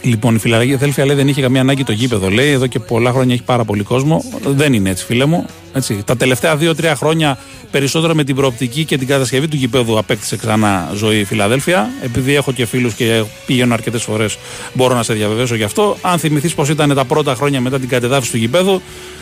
λοιπόν, 0.02 0.36
η 0.36 0.40
Φιλαδέλφια 0.40 1.06
λέει 1.06 1.16
δεν 1.16 1.28
είχε 1.28 1.42
καμία 1.42 1.62
ανάγκη 1.62 1.84
το 1.84 1.92
γήπεδο. 1.92 2.30
Λέει 2.30 2.52
εδώ 2.52 2.68
και 2.68 2.80
πολλά 2.80 3.12
χρόνια 3.12 3.34
έχει 3.34 3.44
πάρα 3.44 3.64
πολύ 3.64 3.84
κόσμο. 3.84 4.24
Δεν 4.46 4.74
είναι 4.74 4.90
έτσι, 4.90 5.06
φίλε 5.06 5.26
μου. 5.26 5.46
Έτσι. 5.74 6.02
Τα 6.06 6.18
τελευταία 6.18 6.58
2-3 6.60 6.94
χρόνια 6.96 7.38
περισσότερο 7.72 8.14
με 8.14 8.24
την 8.24 8.36
προοπτική 8.36 8.86
και 8.86 8.98
την 8.98 9.08
κατασκευή 9.08 9.48
του 9.48 9.56
γηπέδου 9.56 9.98
απέκτησε 9.98 10.38
ξανά 10.38 10.92
ζωή 10.96 11.20
η 11.20 11.24
Φιλαδέλφια. 11.24 11.90
Επειδή 12.02 12.36
έχω 12.36 12.52
και 12.52 12.66
φίλους 12.66 12.94
και 12.94 13.24
πηγαίνω 13.46 13.74
αρκετές 13.74 14.04
φορές, 14.04 14.38
μπορώ 14.74 14.96
να 14.96 15.04
σε 15.04 15.14
διαβεβαιώσω 15.14 15.56
γι' 15.56 15.64
αυτό. 15.64 15.98
Αν 16.02 16.20
θυμηθείς 16.20 16.54
πώς 16.54 16.70
ήταν 16.70 16.96
τα 16.96 17.06
πρώτα 17.06 17.36
χρόνια 17.36 17.62
μετά 17.62 17.80
την 17.80 17.90
κατεδάφιση 17.90 18.32
του 18.32 18.38
γηπέδου, 18.38 18.82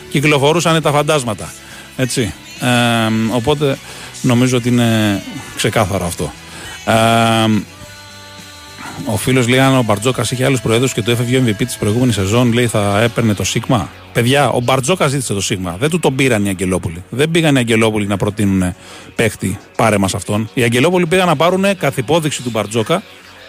κυκλοφορούσαν 0.09 0.81
τα 0.81 0.91
φαντάσματα. 0.91 1.53
Έτσι. 1.97 2.33
Ε, 2.59 3.35
οπότε 3.35 3.77
νομίζω 4.21 4.57
ότι 4.57 4.69
είναι 4.69 5.21
ξεκάθαρο 5.55 6.05
αυτό. 6.05 6.33
Ε, 6.85 6.93
ο 9.05 9.17
φίλος 9.17 9.47
λέει: 9.47 9.59
Αν 9.59 9.77
ο 9.77 9.83
Μπαρτζόκας 9.83 10.31
είχε 10.31 10.45
άλλους 10.45 10.61
προέδρους 10.61 10.93
και 10.93 11.01
το 11.01 11.11
έφευγε 11.11 11.37
ο 11.37 11.43
MVP 11.45 11.65
της 11.65 11.77
προηγούμενης 11.77 12.15
σεζόν, 12.15 12.53
λέει 12.53 12.67
θα 12.67 13.01
έπαιρνε 13.01 13.33
το 13.33 13.43
Σίγμα. 13.43 13.89
Παιδιά, 14.13 14.49
ο 14.49 14.59
Μπαρτζόκας 14.59 15.09
ζήτησε 15.09 15.33
το 15.33 15.41
Σίγμα. 15.41 15.75
Δεν 15.79 15.89
του 15.89 15.99
τον 15.99 16.15
πήραν 16.15 16.45
οι 16.45 16.49
Αγγελόπουλοι. 16.49 17.03
Δεν 17.09 17.31
πήγαν 17.31 17.55
οι 17.55 17.59
Αγγελόπουλοι 17.59 18.07
να 18.07 18.17
προτείνουν 18.17 18.75
παίχτη, 19.15 19.57
πάρε 19.77 19.97
μας 19.97 20.13
αυτόν. 20.13 20.49
Οι 20.53 20.63
Αγγελόπουλοι 20.63 21.05
πήγαν 21.05 21.27
να 21.27 21.35
πάρουν 21.35 21.77
καθ' 21.77 21.97
υπόδειξη 21.97 22.41
του 22.41 22.49
Μπαρτζόκα 22.49 23.03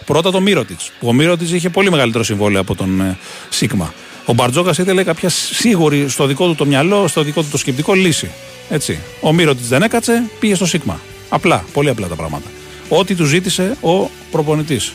πρώτα 0.05 0.31
το 0.31 0.41
Μύρωτιτς. 0.41 0.91
Ο 1.01 1.13
Μύρωτιτς 1.13 1.51
είχε 1.51 1.69
πολύ 1.69 1.91
μεγαλύτερο 1.91 2.23
συμβόλαιο 2.23 2.61
από 2.61 2.75
τον 2.75 3.01
ε, 3.01 3.17
Σίγμα. 3.49 3.93
Ο 4.25 4.33
Μπαρτζόκας 4.33 4.77
ήθελε 4.77 5.03
κάποια 5.03 5.29
σίγουρη 5.29 6.09
στο 6.09 6.25
δικό 6.25 6.47
του 6.47 6.55
το 6.55 6.65
μυαλό, 6.65 7.07
στο 7.07 7.23
δικό 7.23 7.41
του 7.41 7.47
το 7.51 7.57
σκεπτικό 7.57 7.93
λύση. 7.93 8.31
Έτσι. 8.69 8.99
Ο 9.21 9.33
Μύρωτιτς 9.33 9.67
δεν 9.67 9.81
έκατσε, 9.81 10.23
πήγε 10.39 10.55
στο 10.55 10.65
Σίγμα. 10.65 10.99
Απλά, 11.29 11.63
πολύ 11.73 11.89
απλά 11.89 12.07
τα 12.07 12.15
πράγματα. 12.15 12.47
Ό,τι 12.89 13.15
του 13.15 13.25
ζήτησε 13.25 13.77
ο 13.81 14.09
προπονητής 14.31 14.93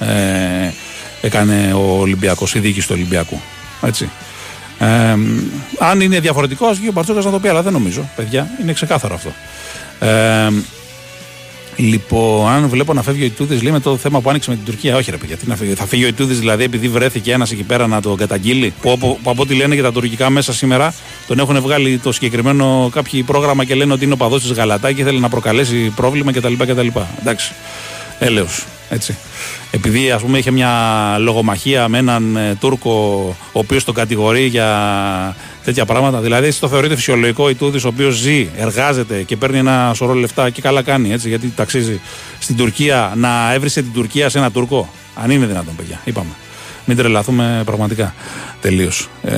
ε, 0.00 0.72
έκανε 1.20 1.72
ο 1.74 1.98
Ολυμπιακός, 2.00 2.54
η 2.54 2.58
διοίκηση 2.58 2.86
του 2.86 2.94
Ολυμπιακού. 2.96 3.40
Έτσι. 3.82 4.10
Ε, 4.78 5.16
αν 5.78 6.00
είναι 6.00 6.20
διαφορετικός, 6.20 6.68
α 6.68 6.72
βγει 6.72 6.88
ο 6.88 6.92
Μπαρτσόκα 6.92 7.20
να 7.20 7.30
το 7.30 7.38
πει, 7.38 7.48
αλλά 7.48 7.62
δεν 7.62 7.72
νομίζω, 7.72 8.10
παιδιά. 8.16 8.50
Είναι 8.62 8.72
ξεκάθαρο 8.72 9.14
αυτό. 9.14 9.32
Ε, 10.06 10.50
Λοιπόν, 11.80 12.48
αν 12.48 12.68
βλέπω 12.68 12.92
να 12.92 13.02
φεύγει 13.02 13.22
ο 13.22 13.26
Ιτούδης, 13.26 13.62
λέει 13.62 13.72
με 13.72 13.80
το 13.80 13.96
θέμα 13.96 14.20
που 14.20 14.30
άνοιξε 14.30 14.50
με 14.50 14.56
την 14.56 14.64
Τουρκία. 14.64 14.96
Όχι, 14.96 15.10
ρε 15.10 15.16
παιδιά, 15.16 15.36
τι 15.36 15.48
να 15.48 15.56
φύγει. 15.56 15.74
Θα 15.74 15.86
φύγει 15.86 16.04
ο 16.04 16.06
Ιτούδης 16.06 16.38
δηλαδή 16.38 16.64
επειδή 16.64 16.88
βρέθηκε 16.88 17.32
ένας 17.32 17.50
εκεί 17.50 17.62
πέρα 17.62 17.86
να 17.86 18.00
το 18.00 18.14
καταγγείλει. 18.14 18.72
Που, 18.80 18.98
που, 18.98 19.18
που 19.22 19.30
από 19.30 19.42
ό,τι 19.42 19.54
λένε 19.54 19.74
και 19.74 19.82
τα 19.82 19.92
τουρκικά 19.92 20.30
μέσα 20.30 20.52
σήμερα 20.52 20.94
τον 21.26 21.38
έχουν 21.38 21.60
βγάλει 21.60 21.98
το 21.98 22.12
συγκεκριμένο 22.12 22.90
κάποιο 22.92 23.22
πρόγραμμα 23.24 23.64
και 23.64 23.74
λένε 23.74 23.92
ότι 23.92 24.04
είναι 24.04 24.12
ο 24.12 24.16
παδός 24.16 24.42
της 24.42 24.52
Γαλατά 24.52 24.92
και 24.92 25.04
θέλει 25.04 25.20
να 25.20 25.28
προκαλέσει 25.28 25.92
πρόβλημα 25.96 26.32
κτλ. 26.32 26.52
κτλ. 26.58 26.86
Εντάξει. 27.20 27.52
Έλεω. 28.18 28.46
Έτσι. 28.88 29.16
Επειδή 29.70 30.10
ας 30.10 30.22
πούμε 30.22 30.38
είχε 30.38 30.50
μια 30.50 30.70
λογομαχία 31.18 31.88
με 31.88 31.98
έναν 31.98 32.36
ε, 32.36 32.54
Τούρκο 32.60 32.90
ο 33.52 33.58
οποίος 33.58 33.84
τον 33.84 33.94
κατηγορεί 33.94 34.46
για 34.46 35.36
τέτοια 35.64 35.84
πράγματα. 35.84 36.20
Δηλαδή, 36.20 36.46
εσύ 36.46 36.60
το 36.60 36.68
θεωρείτε 36.68 36.94
φυσιολογικό 36.94 37.50
η 37.50 37.54
Τούδη, 37.54 37.78
ο 37.78 37.88
οποίος 37.88 38.14
ζει, 38.14 38.48
εργάζεται 38.56 39.22
και 39.22 39.36
παίρνει 39.36 39.58
ένα 39.58 39.92
σωρό 39.94 40.14
λεφτά 40.14 40.50
και 40.50 40.60
καλά 40.60 40.82
κάνει 40.82 41.12
έτσι, 41.12 41.28
γιατί 41.28 41.52
ταξίζει 41.56 42.00
στην 42.38 42.56
Τουρκία 42.56 43.12
να 43.16 43.52
έβρισε 43.52 43.82
την 43.82 43.92
Τουρκία 43.92 44.28
σε 44.28 44.38
ένα 44.38 44.50
Τούρκο. 44.50 44.88
Αν 45.14 45.30
είναι 45.30 45.46
δυνατόν, 45.46 45.76
παιδιά. 45.76 46.00
Είπαμε. 46.04 46.30
Μην 46.84 46.96
τρελαθούμε 46.96 47.62
πραγματικά. 47.64 48.14
Τελείως. 48.60 49.08
Ε, 49.22 49.36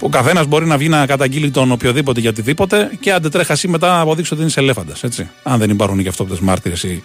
ο 0.00 0.08
καθένας 0.08 0.46
μπορεί 0.46 0.66
να 0.66 0.76
βγει 0.76 0.88
να 0.88 1.06
καταγγείλει 1.06 1.50
τον 1.50 1.72
οποιοδήποτε 1.72 2.20
για 2.20 2.30
οτιδήποτε 2.30 2.90
και 3.00 3.12
αν 3.12 3.30
τρέχασή 3.30 3.68
μετά 3.68 3.88
να 3.88 4.00
αποδείξει 4.00 4.34
ότι 4.34 4.42
είναι 4.42 4.52
ελέφαντα. 4.54 4.92
Αν 5.42 5.58
δεν 5.58 5.70
υπάρχουν 5.70 6.02
και 6.02 6.08
αυτόπτες 6.08 6.40
μάρτυρες 6.40 6.82
ή 6.82 7.02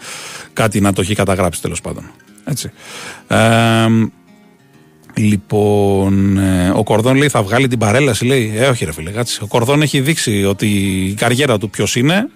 κάτι 0.54 0.82
να 0.82 0.94
το 0.94 1.02
έχει 1.02 1.16
καταγράψει 1.16 1.62
τέλος 1.62 1.82
πάντων. 1.82 2.12
Έτσι. 2.46 2.72
Ε, 3.28 3.88
Λοιπόν, 5.16 6.38
ε, 6.38 6.70
ο 6.76 6.84
Κορδόν 6.84 7.16
λέει 7.16 7.30
θα 7.30 7.44
βγάλει 7.44 7.68
την 7.68 7.80
παρέλαση. 7.80 8.26
Λέει, 8.26 8.54
Ε, 8.56 8.68
όχι, 8.68 8.86
ρε 8.86 8.92
φίλε, 8.94 9.12
κάτσε. 9.12 9.40
Ο 9.44 9.48
Κορδόν 9.48 9.82
έχει 9.82 10.00
δείξει 10.00 10.44
ότι 10.44 10.68
η 11.06 11.14
καριέρα 11.14 11.58
του 11.58 11.70
ποιος 11.70 11.96
είναι. 11.96 12.30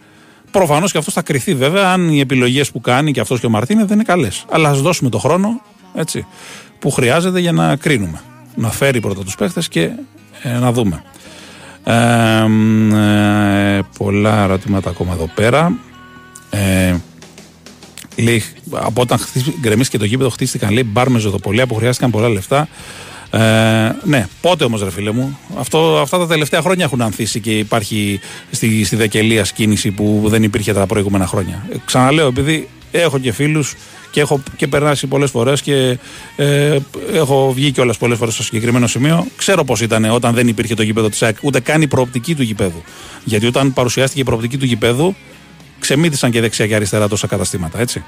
Προφανώς 0.52 0.92
και 0.92 0.98
αυτός 0.98 1.14
θα 1.14 1.22
κρυθεί 1.22 1.56
βέβαια 1.56 1.92
αν 1.92 2.10
οι 2.10 2.20
επιλογές 2.20 2.72
που 2.72 2.82
κάνει 2.82 3.12
και 3.12 3.20
αυτός 3.20 3.40
και 3.40 3.46
ο 3.46 3.50
Μαρτίνε 3.50 3.86
δεν 3.86 3.94
είναι 3.96 4.04
καλές. 4.04 4.46
Αλλά 4.50 4.70
ας 4.70 4.82
δώσουμε 4.82 5.10
το 5.10 5.18
χρόνο 5.18 5.62
έτσι, 5.96 6.26
που 6.80 6.92
χρειάζεται 6.92 7.40
για 7.40 7.52
να 7.52 7.76
κρίνουμε. 7.76 8.22
Να 8.56 8.70
φέρει 8.70 9.00
πρώτα 9.00 9.24
τους 9.24 9.36
παίχτες 9.36 9.68
και 9.68 9.90
ε, 10.42 10.50
να 10.60 10.72
δούμε. 10.72 11.04
Ε, 11.84 11.94
ε, 13.78 13.82
πολλά 13.98 14.44
ερωτήματα 14.44 14.90
ακόμα 14.90 15.14
εδώ 15.14 15.30
πέρα. 15.36 15.78
Ε, 16.50 16.96
Λέει, 18.18 18.44
από 18.72 19.02
όταν 19.02 19.20
γκρεμίστηκε 19.60 19.98
το 19.98 20.06
γήπεδο, 20.06 20.30
χτίστηκαν 20.30 20.74
λέει 20.74 20.84
μπαρ 20.84 21.10
με 21.10 21.20
ζωδοπολία 21.20 21.68
που 21.68 21.76
χρειάστηκαν 21.76 22.12
πολλά 22.12 22.30
λεφτά. 22.30 22.68
Ε, 23.32 23.40
ναι, 24.04 24.28
πότε 24.42 24.64
όμως, 24.64 24.84
ρε 24.84 24.92
φίλε 24.92 25.12
μου. 25.12 25.40
Αυτό, 25.58 26.00
αυτά 26.02 26.18
τα 26.18 26.28
τελευταία 26.28 26.62
χρόνια 26.62 26.86
έχουν 26.86 27.02
ανθίσει 27.02 27.40
και 27.40 27.58
υπάρχει 27.58 28.20
στη, 28.52 28.84
στη 28.84 28.96
Δεκελία 28.96 29.46
κίνηση 29.56 29.92
που 29.92 30.24
δεν 30.26 30.44
υπήρχε 30.44 30.74
τα 30.74 30.86
προηγούμενα 30.86 31.28
χρόνια. 31.28 31.66
Ε, 31.72 31.76
ξαναλέω, 31.86 32.28
επειδή 32.28 32.68
έχω 32.92 33.20
και 33.20 33.32
φίλους 33.32 33.76
και 34.12 34.20
έχω 34.20 34.44
και 34.56 34.68
περάσει 34.68 35.08
πολλές 35.08 35.30
φορές 35.30 35.62
και 35.62 35.98
ε, 36.36 36.78
έχω 37.14 37.54
βγει 37.54 37.72
κιόλας 37.72 37.98
πολλές 37.98 38.18
φορές 38.18 38.34
στο 38.34 38.44
συγκεκριμένο 38.44 38.88
σημείο. 38.88 39.28
Ξέρω 39.36 39.64
πώς 39.64 39.82
ήταν 39.82 40.06
όταν 40.06 40.34
δεν 40.34 40.48
υπήρχε 40.48 40.74
το 40.74 40.84
γήπεδο 40.84 41.10
της 41.10 41.24
ΑΕΚ, 41.24 41.38
ούτε 41.42 41.60
καν 41.60 41.82
η 41.82 41.88
προοπτική 41.88 42.36
του 42.36 42.44
γηπέδου. 42.44 42.84
Γιατί 43.24 43.46
όταν 43.46 43.74
παρουσιάστηκε 43.74 44.22
η 44.22 44.24
προοπτική 44.24 44.58
του 44.58 44.66
γηπέδου, 44.66 45.16
ξεμύθισαν 45.80 46.32
και 46.32 46.42
δεξιά 46.42 46.68
και 46.68 46.76
αριστερά 46.76 47.08
τόσα 47.08 47.28
καταστήματα, 47.28 47.80
έτσι. 47.80 48.04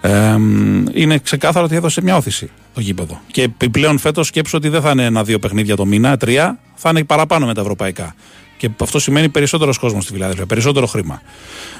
Ε, 0.00 0.36
είναι 0.92 1.18
ξεκάθαρο 1.18 1.64
ότι 1.64 1.74
έδωσε 1.74 2.02
μια 2.02 2.16
όθηση 2.16 2.50
το 2.74 2.80
γήπεδο. 2.80 3.20
Και 3.30 3.42
επιπλέον 3.42 3.98
φέτος 3.98 4.26
σκέψω 4.26 4.56
ότι 4.56 4.68
δεν 4.68 4.80
θα 4.80 4.90
είναι 4.90 5.04
ένα-δύο 5.04 5.38
παιχνίδια 5.38 5.76
το 5.76 5.84
μήνα, 5.84 6.16
τρία, 6.16 6.58
θα 6.74 6.90
είναι 6.90 7.04
παραπάνω 7.04 7.46
με 7.46 7.54
τα 7.54 7.60
ευρωπαϊκά. 7.60 8.14
Και 8.56 8.70
αυτό 8.78 8.98
σημαίνει 8.98 9.28
περισσότερος 9.28 9.78
κόσμος 9.78 10.04
στη 10.04 10.12
Φιλαδέλφια, 10.12 10.46
περισσότερο 10.46 10.86
χρήμα. 10.86 11.22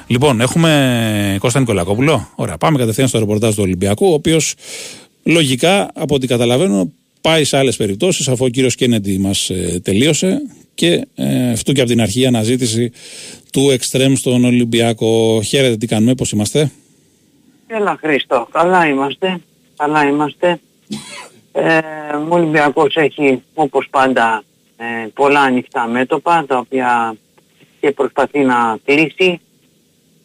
Λοιπόν, 0.07 0.41
έχουμε 0.41 1.37
Κώστα 1.39 1.59
Νικολακόπουλο. 1.59 2.29
Ωραία, 2.35 2.57
πάμε 2.57 2.77
κατευθείαν 2.77 3.07
στο 3.07 3.19
ρεπορτάζ 3.19 3.55
του 3.55 3.63
Ολυμπιακού, 3.63 4.09
ο 4.09 4.13
οποίος 4.13 4.53
λογικά, 5.23 5.91
από 5.95 6.15
ό,τι 6.15 6.27
καταλαβαίνω, 6.27 6.91
πάει 7.21 7.43
σε 7.43 7.57
άλλες 7.57 7.75
περιπτώσεις, 7.75 8.27
αφού 8.27 8.45
ο 8.45 8.47
κύριος 8.47 8.75
Κέννεντι 8.75 9.17
μας 9.17 9.49
ε, 9.49 9.79
τελείωσε 9.83 10.41
και 10.75 11.07
ε, 11.15 11.51
αυτό 11.51 11.71
και 11.71 11.81
από 11.81 11.89
την 11.89 12.01
αρχή 12.01 12.19
η 12.19 12.25
αναζήτηση 12.25 12.91
του 13.51 13.69
Εκστρέμ 13.69 14.13
στον 14.13 14.43
Ολυμπιακό. 14.43 15.41
Χαίρετε, 15.41 15.77
τι 15.77 15.87
κάνουμε, 15.87 16.15
πώς 16.15 16.31
είμαστε; 16.31 16.71
Έλα 17.67 17.97
Χρήστο, 17.99 18.47
καλά 18.51 18.87
είμαστε, 18.87 19.39
καλά 19.77 20.07
είμαστε. 20.07 20.59
Ε, 21.51 21.77
ο 22.29 22.35
Ολυμπιακός 22.35 22.95
έχει 22.95 23.43
όπως 23.53 23.87
πάντα 23.89 24.43
ε, 24.77 25.07
πολλά 25.13 25.39
ανοιχτά 25.39 25.87
μέτωπα 25.87 26.45
τα 26.47 26.57
οποία 26.57 27.15
και 27.79 27.91
προσπαθεί 27.91 28.39
να 28.39 28.77
κλείσει 28.85 29.39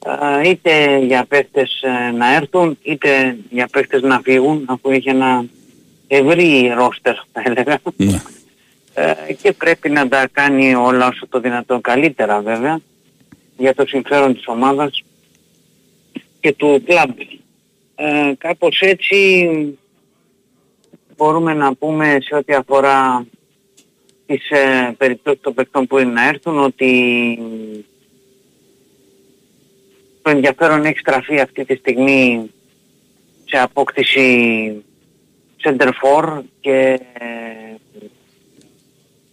ε, 0.07 0.49
είτε 0.49 0.99
για 0.99 1.24
παίχτες 1.28 1.82
ε, 1.82 2.11
να 2.11 2.34
έρθουν 2.34 2.78
είτε 2.82 3.36
για 3.51 3.68
παίχτες 3.72 4.03
να 4.03 4.20
φύγουν 4.20 4.64
αφού 4.66 4.90
έχει 4.90 5.09
ένα 5.09 5.44
ευρύ 6.07 6.72
ρόστερ 6.76 7.14
θα 7.32 7.42
έλεγα. 7.44 7.78
Ναι. 7.96 8.22
Ε, 9.01 9.32
και 9.32 9.53
πρέπει 9.53 9.90
να 9.90 10.09
τα 10.09 10.28
κάνει 10.32 10.74
όλα 10.74 11.07
όσο 11.07 11.26
το 11.28 11.40
δυνατόν 11.40 11.80
καλύτερα 11.80 12.40
βέβαια 12.40 12.80
για 13.57 13.74
το 13.74 13.86
συμφέρον 13.86 14.34
της 14.34 14.46
ομάδας 14.46 15.05
και 16.40 16.53
του 16.53 16.82
κλαμπ. 16.84 17.18
Ε, 17.94 18.32
κάπως 18.38 18.80
έτσι 18.80 19.78
μπορούμε 21.16 21.55
να 21.55 21.74
πούμε 21.74 22.18
σε 22.20 22.34
ό,τι 22.34 22.55
αφορά 22.55 23.26
τις 24.26 24.51
ε, 24.51 24.94
περιπτώσεις 24.99 25.40
των 25.40 25.55
παιχτών 25.55 25.86
που 25.86 25.99
είναι 25.99 26.12
να 26.12 26.28
έρθουν 26.28 26.59
ότι 26.59 26.92
το 30.22 30.30
ενδιαφέρον 30.30 30.84
έχει 30.84 30.99
στραφεί 30.99 31.40
αυτή 31.40 31.64
τη 31.64 31.74
στιγμή 31.74 32.51
σε 33.44 33.59
απόκτηση 33.59 34.84
center 35.62 35.90
for 36.03 36.42
και 36.61 37.01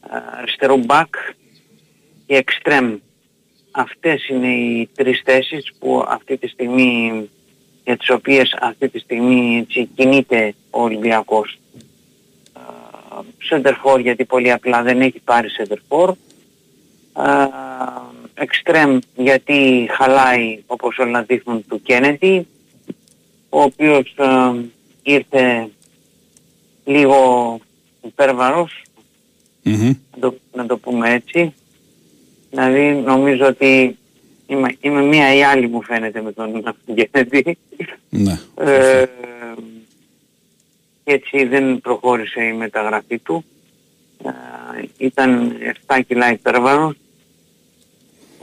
αριστερό 0.10 0.80
back 0.88 1.10
και 2.26 2.44
extreme. 2.46 2.98
Αυτές 3.72 4.28
είναι 4.28 4.54
οι 4.54 4.90
τρεις 4.96 5.22
θέσεις 5.26 5.74
που 5.80 6.06
αυτή 6.08 6.38
τη 6.38 6.48
στιγμή, 6.48 7.30
για 7.84 7.98
τις 7.98 8.10
οποίες 8.10 8.58
αυτή 8.62 8.90
τη 8.90 9.00
στιγμή 9.00 9.58
έτσι, 9.58 9.90
κινείται 9.96 10.54
ο 10.70 10.82
Ολυμπιακός. 10.82 11.58
Center 13.50 13.74
for 13.84 14.00
γιατί 14.02 14.26
πολύ 14.26 14.52
απλά 14.52 14.82
δεν 14.82 15.02
έχει 15.02 15.20
πάρει 15.20 15.48
center 15.58 15.78
for. 15.88 16.12
Extreme 18.38 19.00
γιατί 19.16 19.90
χαλάει 19.92 20.64
όπως 20.68 20.98
όλα 20.98 21.24
δείχνουν 21.24 21.66
του 21.68 21.82
Kennedy 21.88 22.42
ο 23.50 23.62
οποίος 23.62 24.16
ήρθε 25.04 25.70
λίγο 26.86 27.60
υπέρβαρος 29.66 30.00
να, 30.12 30.20
το, 30.20 30.38
να 30.54 30.66
το 30.66 30.78
πούμε 30.78 31.14
έτσι. 31.14 31.54
Δηλαδή 32.50 33.02
νομίζω 33.06 33.46
ότι 33.46 33.98
είμαι, 34.48 34.76
είμαι 34.80 35.02
μία 35.02 35.36
ή 35.36 35.44
άλλη 35.44 35.68
μου 35.68 35.82
φαίνεται 35.82 36.22
με 36.22 36.32
τον 36.32 36.76
Γενετή. 36.86 37.58
Ναι. 38.10 38.40
Ε, 38.56 39.06
έτσι 41.04 41.46
δεν 41.46 41.82
προχώρησε 41.82 42.44
η 42.44 42.54
μεταγραφή 42.54 43.20
του. 43.20 43.46
Ε, 44.24 44.32
ήταν 44.98 45.58
7 45.88 46.00
κιλά 46.08 46.32
υπέρβαρος 46.32 46.96
ο, 46.96 46.98
ο, 46.98 47.05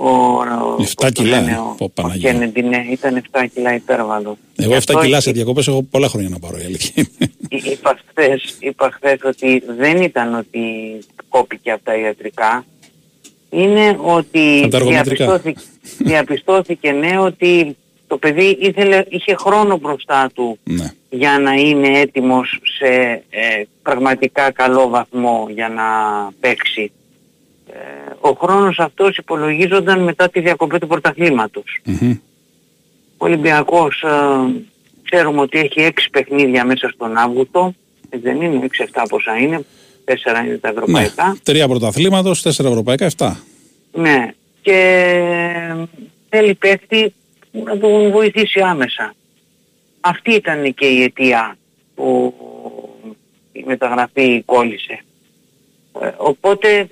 7 0.07 0.77
πώς 0.77 0.95
το 0.95 1.11
κιλά, 1.11 1.41
λένε, 1.41 1.51
ε. 1.53 1.55
ο- 1.55 1.75
Πω, 1.79 1.85
ο 1.85 1.89
Παναγία. 1.89 2.33
Kennedy, 2.33 2.63
ναι, 2.65 2.85
ήταν 2.91 3.17
7 3.33 3.47
κιλά 3.55 3.75
υπέρβαλο. 3.75 4.37
Εγώ 4.57 4.69
Γι' 4.71 4.75
7 4.75 4.77
αυτό 4.77 4.99
κιλά 5.01 5.21
σε 5.21 5.31
εί- 5.31 5.33
διακοπές 5.33 5.69
έχω 5.69 5.83
πολλά 5.83 6.09
χρόνια 6.09 6.29
να 6.29 6.39
πάρω 6.39 6.59
η 6.59 6.65
αλήθεια 6.65 6.91
είναι. 6.97 7.31
εί- 7.49 7.67
Είπα 7.67 7.99
χθες, 8.09 8.57
είπα 8.59 8.91
χθες 8.93 9.19
ότι 9.25 9.63
δεν 9.79 10.03
ήταν 10.03 10.35
ότι 10.35 10.61
κόπηκε 11.29 11.71
από 11.71 11.85
τα 11.85 11.97
ιατρικά. 11.97 12.65
Είναι 13.51 13.99
ότι 14.03 14.61
Από 14.63 14.69
τα 14.71 14.77
εργομετρικά. 14.77 15.25
διαπιστώθηκε, 15.25 15.61
διαπιστώθηκε 15.99 16.91
ναι 16.93 17.19
ότι 17.19 17.77
το 18.07 18.17
παιδί 18.19 18.57
ήθελε, 18.61 19.05
είχε 19.09 19.35
χρόνο 19.35 19.77
μπροστά 19.79 20.31
του 20.35 20.59
Ναι. 20.65 20.91
για 21.11 21.39
να 21.39 21.53
είναι 21.53 21.99
έτοιμος 22.01 22.59
σε 22.79 22.87
ε, 23.31 23.63
πραγματικά 23.83 24.51
καλό 24.51 24.89
βαθμό 24.89 25.47
για 25.55 25.69
να 25.69 25.83
παίξει. 26.41 26.93
Ε, 27.67 27.77
ο 28.21 28.33
χρόνος 28.33 28.79
αυτός 28.79 29.17
υπολογίζονταν 29.17 30.03
μετά 30.03 30.29
τη 30.29 30.41
διακοπή 30.41 30.79
του 30.79 30.87
πρωταθλήματος. 30.87 31.79
Μμμ. 31.85 32.11
Ο 33.17 33.25
Ολυμπιακός 33.25 34.03
ε, 34.03 34.09
ξέρουμε 35.03 35.41
ότι 35.41 35.59
έχει 35.59 35.81
έξι 35.81 36.11
παιχνίδια 36.11 36.65
μέσα 36.65 36.89
στον 36.89 37.17
Αύγουστο. 37.17 37.75
Ε, 38.09 38.19
δεν 38.19 38.41
είναι 38.41 38.67
6-7 38.95 39.05
πόσα 39.09 39.37
είναι. 39.37 39.65
Τέσσερα 40.05 40.45
είναι 40.45 40.57
τα 40.59 40.69
Ναι. 40.73 40.75
ευρωπαϊκά. 40.79 41.37
Τρία 41.43 41.69
πρωταθλήματος, 41.69 42.43
τέσσερα 42.43 42.69
ευρωπαϊκά, 42.69 43.05
7. 43.17 43.37
Ναι. 43.93 44.31
Και 44.63 44.79
ε, 45.71 45.85
θέλει 46.29 46.55
παίκτη 46.55 47.15
που 47.53 47.63
να 47.65 47.79
τον 47.79 48.11
βοηθήσει 48.11 48.61
άμεσα. 48.61 49.15
Αυτή 50.01 50.33
ήταν 50.35 50.75
και 50.75 50.87
η 50.87 51.03
αιτία 51.03 51.57
που 51.95 52.35
η 53.53 53.63
μεταγραφή 53.67 54.43
κόλλησε. 54.43 55.05
Ε, 56.03 56.11
οπότε 56.17 56.89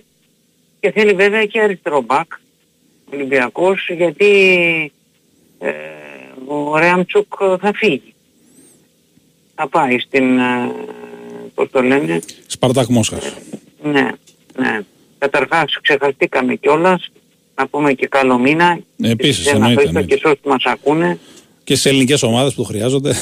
και 0.80 0.90
θέλει 0.90 1.12
βέβαια 1.12 1.44
και 1.46 1.60
αριστερό 1.60 2.00
μπακ 2.02 2.32
ο 2.32 3.10
Ολυμπιακός 3.14 3.88
γιατί 3.96 4.26
ε, 5.58 5.70
ο 6.46 6.78
Ρέαμτσουκ 6.78 7.32
θα 7.60 7.72
φύγει. 7.74 8.14
Θα 9.54 9.68
πάει 9.68 9.98
στην, 9.98 10.38
ε, 10.38 10.72
πώς 11.54 11.70
το 11.70 11.82
λένε, 11.82 12.18
Σπαρτάκ 12.46 12.86
Μόσχας. 12.88 13.34
ναι, 13.82 14.08
ναι. 14.56 14.80
Καταρχάς 15.18 15.78
ξεχαστήκαμε 15.82 16.54
κιόλας, 16.54 17.10
να 17.54 17.66
πούμε 17.66 17.92
και 17.92 18.06
καλό 18.06 18.38
μήνα. 18.38 18.78
Επίσης, 19.02 19.44
Και 19.44 19.50
να 19.50 19.56
εννοείται, 19.56 19.82
ευχαριστώ 19.82 19.98
εννοείται. 19.98 20.14
και 20.14 20.20
σε 20.20 20.26
όσους 20.26 20.44
μας 20.44 20.64
ακούνε. 20.64 21.18
Και 21.64 21.74
στις 21.74 21.90
ελληνικές 21.90 22.22
ομάδες 22.22 22.54
που 22.54 22.62
το 22.62 22.68
χρειάζονται. 22.68 23.14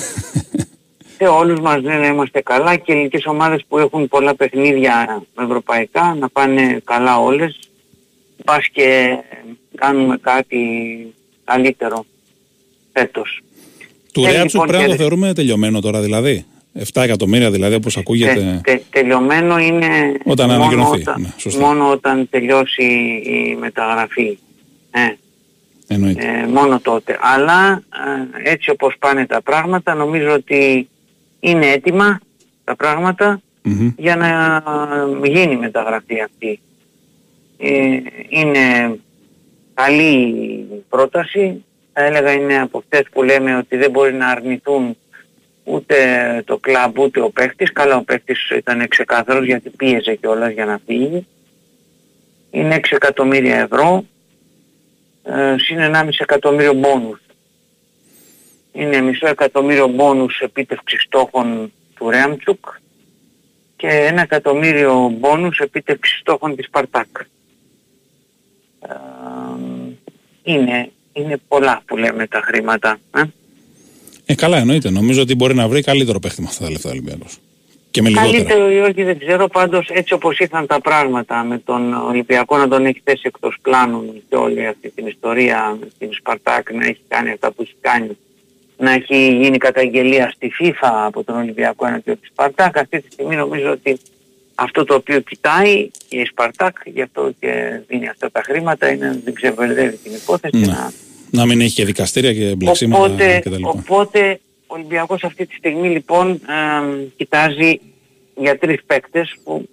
Σε 1.18 1.24
όλους 1.26 1.60
μας 1.60 1.82
ναι, 1.82 1.94
να 1.94 2.06
είμαστε 2.06 2.40
καλά 2.40 2.76
και 2.76 2.92
οι 2.92 2.94
ελληνικές 2.94 3.26
ομάδες 3.26 3.64
που 3.68 3.78
έχουν 3.78 4.08
πολλά 4.08 4.34
παιχνίδια 4.34 5.22
ευρωπαϊκά 5.40 6.16
να 6.20 6.28
πάνε 6.28 6.80
καλά 6.84 7.18
όλες. 7.20 7.58
Πας 8.44 8.66
και 8.72 9.16
κάνουμε 9.74 10.18
κάτι 10.20 10.58
καλύτερο 11.44 12.04
φέτος. 12.92 13.40
Του 14.12 14.24
Ε, 14.24 14.30
Ρέατσουκ 14.30 14.50
λοιπόν, 14.50 14.66
πρέπει 14.66 14.82
να 14.82 14.88
το 14.88 14.94
και- 14.96 15.02
θεωρούμε 15.02 15.32
τελειωμένο 15.34 15.80
τώρα 15.80 16.00
δηλαδή. 16.00 16.44
7 16.92 17.02
εκατομμύρια 17.02 17.50
δηλαδή 17.50 17.74
όπως 17.74 17.96
ακούγεται. 17.96 18.60
Τε, 18.64 18.72
τε- 18.72 18.82
τελειωμένο 18.90 19.58
είναι 19.58 19.88
Όταν 20.24 20.48
μόνο, 20.48 20.60
ανακοινωθεί, 20.62 21.00
όταν, 21.00 21.20
ναι, 21.20 21.28
σωστά. 21.36 21.60
μόνο 21.66 21.90
όταν 21.90 22.28
τελειώσει 22.30 22.84
η 23.24 23.56
μεταγραφή. 23.60 24.38
Ε, 24.90 25.00
Εννοείται. 25.86 26.26
ε, 26.42 26.46
μόνο 26.46 26.80
τότε. 26.80 27.18
Αλλά 27.20 27.82
ε, 28.44 28.50
έτσι 28.50 28.70
όπως 28.70 28.94
πάνε 28.98 29.26
τα 29.26 29.42
πράγματα 29.42 29.94
νομίζω 29.94 30.32
ότι 30.32 30.88
είναι 31.40 31.66
έτοιμα 31.66 32.20
τα 32.64 32.76
πράγματα 32.76 33.40
Μμμ. 33.62 33.92
για 33.96 34.16
να 34.16 34.62
γίνει 35.26 35.52
η 35.52 35.56
μεταγραφή 35.56 36.20
αυτή. 36.20 36.60
Ε, 37.58 38.00
είναι 38.28 38.96
καλή 39.74 40.66
πρόταση. 40.88 41.64
Θα 41.92 42.04
έλεγα 42.04 42.32
είναι 42.32 42.60
από 42.60 42.78
αυτές 42.78 43.02
που 43.12 43.22
λέμε 43.22 43.56
ότι 43.56 43.76
δεν 43.76 43.90
μπορεί 43.90 44.14
να 44.14 44.28
αρνηθούν 44.28 44.96
ούτε 45.64 45.96
το 46.46 46.56
κλαμπ 46.56 46.98
ούτε 46.98 47.20
ο 47.20 47.30
παίχτης. 47.30 47.72
Καλά 47.72 47.96
ο 47.96 48.02
παίχτης 48.02 48.50
ήταν 48.50 48.88
ξεκάθαρος 48.88 49.44
γιατί 49.44 49.70
πίεζε 49.70 50.14
κιόλας 50.14 50.52
για 50.52 50.64
να 50.64 50.80
φύγει. 50.86 51.26
Είναι 52.50 52.74
6 52.74 52.82
εκατομμύρια 52.90 53.56
ευρώ 53.56 54.04
ε, 55.22 55.54
συν 55.58 55.78
1,5 55.94 56.08
εκατομμύριο 56.18 56.72
μπόνους. 56.72 57.20
Είναι 58.72 59.00
μισό 59.00 59.26
εκατομμύριο 59.26 59.88
μπόνους 59.88 60.38
επίτευξης 60.40 61.02
στόχων 61.02 61.72
του 61.94 62.10
Ρέαμτσουκ 62.10 62.64
και 63.76 63.86
ένα 63.86 64.22
εκατομμύριο 64.22 65.14
μπόνους 65.18 65.58
επίτευξης 65.58 66.18
στόχων 66.18 66.56
της 66.56 66.66
Σπαρτάκ. 66.66 67.06
Ε, 68.80 68.94
είναι, 70.42 70.90
είναι 71.12 71.40
πολλά 71.48 71.82
που 71.86 71.96
λέμε 71.96 72.26
τα 72.26 72.40
χρήματα. 72.44 72.98
Ε; 73.14 73.22
Ε, 74.26 74.34
καλά 74.34 74.58
εννοείται. 74.58 74.90
Νομίζω 74.90 75.22
ότι 75.22 75.34
μπορεί 75.34 75.54
να 75.54 75.68
βρει 75.68 75.82
καλύτερο 75.82 76.18
παίχτη 76.18 76.40
με 76.40 76.46
αυτά 76.50 76.64
τα 76.64 76.70
λεφτά 76.70 76.88
ο 76.88 76.92
Ολυμπιακός. 76.92 77.38
Και 77.90 78.02
με 78.02 78.08
λιγότερα. 78.08 78.32
Καλύτερο 78.32 78.70
ή 78.70 78.78
όχι 78.78 79.02
δεν 79.02 79.18
ξέρω, 79.18 79.48
πάντως 79.48 79.88
έτσι 79.88 80.12
όπως 80.12 80.38
ήρθαν 80.38 80.66
τα 80.66 80.80
πράγματα 80.80 81.42
με 81.42 81.58
τον 81.58 81.92
Ολυμπιακό 81.92 82.56
να 82.56 82.68
τον 82.68 82.86
έχει 82.86 83.00
θέσει 83.04 83.22
εκτός 83.24 83.58
πλάνου 83.62 84.22
και 84.28 84.36
όλη 84.36 84.66
αυτή 84.66 84.90
την 84.90 85.06
ιστορία 85.06 85.76
με 85.80 85.88
την 85.98 86.12
Σπαρτάκ 86.12 86.72
να 86.72 86.86
έχει 86.86 87.00
κάνει 87.08 87.30
αυτά 87.30 87.52
που 87.52 87.62
έχει 87.62 87.74
κάνει 87.80 88.16
να 88.78 88.90
έχει 88.90 89.36
γίνει 89.36 89.58
καταγγελία 89.58 90.30
στη 90.34 90.52
FIFA 90.60 90.90
από 91.06 91.24
τον 91.24 91.36
Ολυμπιακό 91.36 91.86
εναντίον 91.86 92.20
της 92.20 92.28
Σπαρτάκ 92.32 92.78
αυτή 92.78 93.00
τη 93.00 93.12
στιγμή 93.12 93.36
νομίζω 93.36 93.70
ότι 93.70 93.98
αυτό 94.54 94.84
το 94.84 94.94
οποίο 94.94 95.20
κοιτάει 95.20 95.90
και 96.08 96.18
η 96.20 96.24
Σπαρτάκ 96.24 96.76
γι' 96.84 97.02
αυτό 97.02 97.30
και 97.40 97.80
δίνει 97.88 98.08
αυτά 98.08 98.30
τα 98.30 98.42
χρήματα 98.42 98.88
είναι 98.92 99.06
να 99.06 99.16
δεν 99.24 99.34
ξεβερδεύει 99.34 99.96
την 99.96 100.12
υπόθεση 100.14 100.56
Ναι. 100.56 100.66
να 100.66 100.92
Να 101.30 101.46
μην 101.46 101.60
έχει 101.60 101.74
και 101.74 101.84
δικαστήρια 101.84 102.32
και 102.34 102.54
μπλεξίματα 102.56 103.02
Οπότε, 103.04 103.38
κτλ. 103.44 103.54
οπότε 103.64 104.40
ο 104.66 104.74
Ολυμπιακός 104.74 105.24
αυτή 105.24 105.46
τη 105.46 105.54
στιγμή 105.54 105.88
λοιπόν 105.88 106.28
εμ, 106.30 107.06
κοιτάζει 107.16 107.80
για 108.36 108.58
τρεις 108.58 108.80
παίκτες 108.86 109.36
που 109.44 109.68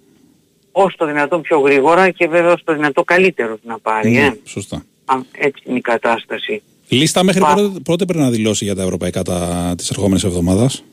όσο 0.72 0.96
το 0.96 1.06
δυνατόν 1.06 1.40
πιο 1.42 1.58
γρήγορα 1.60 2.10
και 2.10 2.28
βέβαια 2.28 2.52
όσο 2.52 2.64
το 2.64 2.72
δυνατόν 2.74 3.04
καλύτερος 3.04 3.58
να 3.62 3.78
πάρει. 3.78 4.10
Ναι, 4.10 4.20
Ε. 4.24 4.32
σωστά. 4.44 4.84
Α, 5.04 5.14
έτσι 5.38 5.62
είναι 5.66 5.78
η 5.78 5.80
κατάσταση. 5.80 6.62
Λίστα 6.88 7.24
μέχρι 7.24 7.40
Πα- 7.40 7.54
πότε, 7.54 7.78
πότε 7.84 8.04
πρέπει 8.04 8.22
να 8.22 8.30
δηλώσει 8.30 8.64
για 8.64 8.74
τα 8.74 8.82
ευρωπαϊκά 8.82 9.22
τα, 9.22 9.74
της 9.76 9.90
ερχόμενης 9.90 10.24
εβδομάδας. 10.24 10.84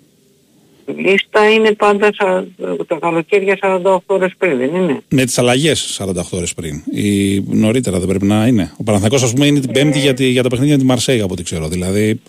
Η 0.85 0.91
λίστα 1.01 1.49
είναι 1.49 1.71
πάντα 1.71 2.09
σα, 2.13 2.43
τα 2.85 2.97
καλοκαίρια 2.99 3.57
48 3.61 3.97
ώρες 4.05 4.31
πριν, 4.37 4.57
δεν 4.57 4.75
είναι; 4.75 5.01
Με 5.09 5.25
τις 5.25 5.37
αλλαγές 5.37 5.99
48 5.99 6.13
ώρες 6.31 6.53
πριν. 6.53 6.83
Ή 6.93 7.39
νωρίτερα 7.47 7.99
δεν 7.99 8.07
πρέπει 8.07 8.25
να 8.25 8.47
είναι. 8.47 8.71
Ο 8.77 8.83
Παναθηναϊκός 8.83 9.23
ας 9.23 9.33
πούμε 9.33 9.45
είναι 9.45 9.59
την 9.59 9.71
Πέμπτη 9.71 9.99
για, 9.99 10.13
τη, 10.13 10.25
για 10.25 10.43
τα 10.43 10.49
παιχνίδια 10.49 10.73
με 10.75 10.79
τη 10.81 10.85
Μαρσέη 10.87 11.21
από 11.21 11.33
ό,τι 11.33 11.43
ξέρω. 11.43 11.67
Δηλαδή 11.67 12.21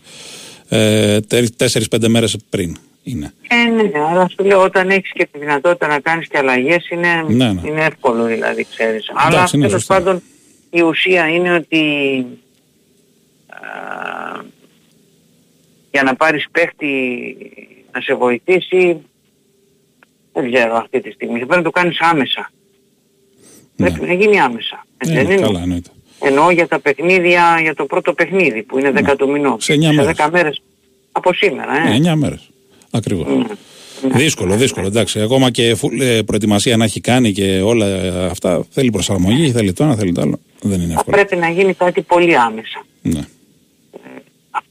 ε, 0.69 1.19
4-5 1.29 2.09
μέρες 2.09 2.37
πριν 2.51 2.77
είναι. 3.03 3.33
Ε, 3.49 3.71
ναι, 3.71 3.91
αλλά 4.11 4.29
σου 4.29 4.45
λέω 4.45 4.63
όταν 4.63 4.91
έχεις 4.91 5.11
και 5.13 5.29
τη 5.33 5.39
δυνατότητα 5.39 5.87
να 5.87 5.99
κάνεις 6.01 6.29
και 6.29 6.39
αλλαγές 6.39 6.89
είναι, 6.91 7.09
Ναι, 7.29 7.53
ναι. 7.53 7.61
είναι 7.69 7.85
εύκολο 7.85 8.25
δηλαδή 8.25 8.67
ξέρεις. 8.77 9.07
αλλά 9.15 9.37
Εντάξει, 9.37 9.57
ναι, 9.57 9.67
τέλος 9.67 9.81
σωστά. 9.81 9.95
πάντων 9.95 10.23
η 10.71 10.81
ουσία 10.81 11.29
είναι 11.29 11.55
ότι 11.55 11.79
α, 12.19 12.25
για 15.91 16.03
να 16.03 16.15
πάρεις 16.17 16.47
παίχτη 16.51 16.89
να 17.93 18.01
σε 18.01 18.15
βοηθήσει 18.15 19.01
δεν 20.33 20.53
ξέρω 20.53 20.77
αυτή 20.77 21.01
τη 21.01 21.11
στιγμή. 21.11 21.37
Πρέπει 21.39 21.57
να 21.57 21.63
το 21.63 21.71
κάνεις 21.71 22.01
άμεσα. 22.01 22.51
Ναι. 23.77 23.91
Πρέπει 23.91 24.07
να 24.07 24.13
γίνει 24.15 24.41
άμεσα. 24.41 24.87
Ε, 24.97 25.11
Ε, 25.11 25.15
δεν 25.15 25.31
είναι; 25.31 25.41
καλά 25.41 25.61
εννοείται. 25.61 25.91
Εννοώ 26.21 26.51
για 26.51 26.69
τα 26.69 26.81
παιχνίδια, 26.81 27.59
για 27.63 27.75
το 27.75 27.85
πρώτο 27.85 28.13
παιχνίδι 28.13 28.63
που 28.63 28.79
είναι 28.79 28.93
10 28.97 29.15
του 29.19 29.31
μηνός. 29.31 29.65
Σε 29.65 29.73
εννιά 29.73 29.93
μέρες. 29.93 30.17
10 30.17 30.29
μέρες 30.33 30.63
από 31.13 31.33
σήμερα. 31.35 31.77
Ε. 31.89 31.91
Ε, 31.95 31.97
9 32.13 32.15
μέρες. 32.15 32.49
Ακριβώς. 32.91 33.27
Ναι. 33.29 33.35
Ναι. 34.09 34.19
Δύσκολο, 34.19 34.57
δύσκολο. 34.57 34.87
Εντάξει, 34.87 35.21
ακόμα 35.21 35.51
και 35.51 35.75
φου- 35.75 36.01
ε, 36.01 36.23
προετοιμασία 36.23 36.77
να 36.77 36.85
έχει 36.85 37.01
κάνει 37.01 37.33
και 37.33 37.61
όλα 37.61 37.87
ε, 37.87 38.25
αυτά 38.27 38.67
θέλει 38.71 38.91
προσαρμογή, 38.91 39.51
θέλει 39.53 39.73
το 39.73 39.85
ένα, 39.85 39.95
θέλει 39.97 40.13
το 40.13 40.21
άλλο. 40.21 40.39
Δεν 40.63 40.81
είναι 40.81 40.93
Θα 40.93 40.99
εύκολο. 40.99 41.17
πρέπει 41.17 41.37
να 41.37 41.49
γίνει 41.49 41.75
κάτι 41.75 42.03
πολύ 42.03 42.37
άμεσα. 42.37 42.85
Ναι. 43.03 43.21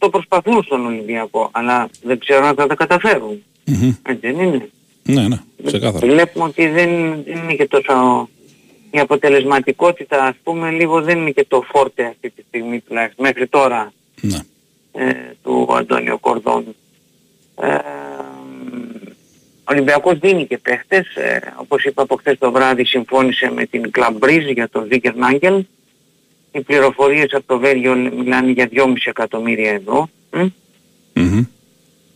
Αυτό 0.05 0.17
προσπαθούν 0.19 0.63
στον 0.63 0.85
Ολυμπιακό, 0.85 1.49
αλλά 1.51 1.89
δεν 2.01 2.19
ξέρω 2.19 2.45
αν 2.45 2.55
θα 2.55 2.67
τα 2.67 2.75
καταφέρουν. 2.75 3.43
Μμμ. 3.65 3.93
Έτσι 4.03 4.31
δεν 4.31 4.39
είναι. 4.39 4.69
ναι, 5.03 5.27
ναι, 5.27 5.39
ξεκάθαρα. 5.65 6.07
Βλέπουμε 6.07 6.45
ότι 6.45 6.67
δεν, 6.67 6.89
δεν 7.23 7.35
είναι 7.43 7.53
και 7.53 7.67
τόσο... 7.67 8.29
Η 8.91 8.99
αποτελεσματικότητα, 8.99 10.23
ας 10.23 10.35
πούμε, 10.43 10.71
λίγο 10.71 11.01
δεν 11.01 11.17
είναι 11.17 11.31
και 11.31 11.45
το 11.47 11.63
φόρτε 11.71 12.05
αυτή 12.05 12.29
τη 12.29 12.43
στιγμή 12.47 12.79
τουλάχιστον, 12.79 13.25
μέχρι 13.25 13.47
τώρα, 13.47 13.93
Ναι. 14.21 14.39
ε, 14.91 15.13
του 15.43 15.67
Αντώνιο 15.75 16.17
Κορδόν. 16.17 16.65
Ε, 17.61 17.73
ο 19.63 19.71
Ολυμπιακός 19.71 20.19
δίνει 20.19 20.45
και 20.47 20.57
παίχτες, 20.57 21.15
ε, 21.15 21.53
όπως 21.55 21.83
είπα 21.83 22.01
από 22.01 22.15
χθες 22.15 22.37
το 22.37 22.51
βράδυ 22.51 22.85
συμφώνησε 22.85 23.51
με 23.51 23.65
την 23.65 23.91
Club 23.97 24.25
Breeze 24.25 24.53
για 24.53 24.69
τον 24.69 24.87
Βίγκερ 24.87 25.15
Νάγκελ. 25.15 25.65
Οι 26.55 26.61
πληροφορίες 26.61 27.33
από 27.33 27.43
το 27.45 27.59
Βέλγιο 27.59 27.95
μιλάνε 27.95 28.51
για 28.51 28.69
2,5 28.71 28.93
εκατομμύρια 29.03 29.71
ευρώ. 29.71 30.09
μ. 30.31 30.45
Μμμ. 31.13 31.45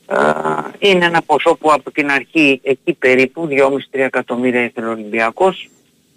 Ε, 0.10 0.90
είναι 0.90 1.06
ένα 1.06 1.22
ποσό 1.22 1.56
που 1.56 1.72
από 1.72 1.92
την 1.92 2.12
αρχή 2.12 2.60
εκεί 2.64 2.94
περίπου 2.94 3.48
2,5-3 3.50 3.60
εκατομμύρια 3.92 4.64
ήθελε 4.64 4.88
ο 4.88 4.92
Ολυμπιακός 4.92 5.70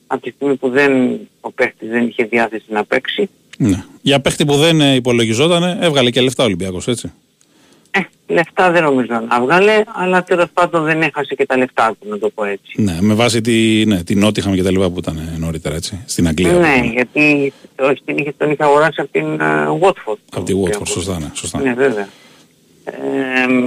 από 0.06 0.22
τη 0.22 0.30
στιγμή 0.30 0.56
που 0.56 0.68
δεν, 0.68 1.18
ο 1.40 1.52
παίχτης 1.52 1.88
δεν 1.88 2.06
είχε 2.06 2.24
διάθεση 2.24 2.64
να 2.68 2.84
παίξει. 2.84 3.28
Ναι. 3.58 3.84
Για 4.02 4.20
παίχτη 4.20 4.44
που 4.44 4.56
δεν 4.56 4.80
ε, 4.80 4.94
υπολογιζόταν, 4.94 5.82
έβγαλε 5.82 6.10
και 6.10 6.20
λεφτά 6.20 6.42
ο 6.42 6.46
Ολυμπιακός, 6.46 6.88
έτσι. 6.88 7.12
Ε, 7.90 8.00
λεφτά 8.26 8.70
δεν 8.70 8.82
νομίζω 8.82 9.22
να 9.28 9.40
βγάλε, 9.40 9.82
αλλά 9.94 10.22
τέλος 10.22 10.46
πάντων 10.52 10.84
δεν 10.84 11.02
έχασε 11.02 11.34
και 11.34 11.46
τα 11.46 11.56
λεφτά 11.56 11.96
του, 12.00 12.08
να 12.08 12.18
το 12.18 12.28
πω 12.30 12.44
έτσι. 12.44 12.82
Ναι, 12.82 12.96
με 13.00 13.14
βάση 13.14 13.40
τη, 13.40 13.84
ναι, 13.86 14.02
την 14.02 14.18
Νότιχαμ 14.18 14.54
και 14.54 14.62
τα 14.62 14.70
λοιπά 14.70 14.90
που 14.90 14.98
ήταν 14.98 15.16
ε, 15.16 15.38
νωρίτερα, 15.38 15.74
έτσι. 15.74 16.02
Στην 16.06 16.28
Αγγλία. 16.28 16.52
Ναι, 16.52 16.80
γιατί 16.92 17.52
το, 17.76 17.94
την 18.04 18.16
είχε, 18.18 18.32
τον 18.36 18.50
είχε 18.50 18.64
αγοράσει 18.64 19.00
από 19.00 19.10
την 19.12 19.38
uh, 19.40 19.78
Watford. 19.88 20.18
Από 20.32 20.44
τη 20.44 20.52
Watford, 20.64 20.86
σωστά, 20.86 21.18
ναι. 21.18 21.30
Σωστά. 21.34 21.60
Ναι, 21.60 21.74
βέβαια. 21.74 22.08
Ε, 22.84 22.92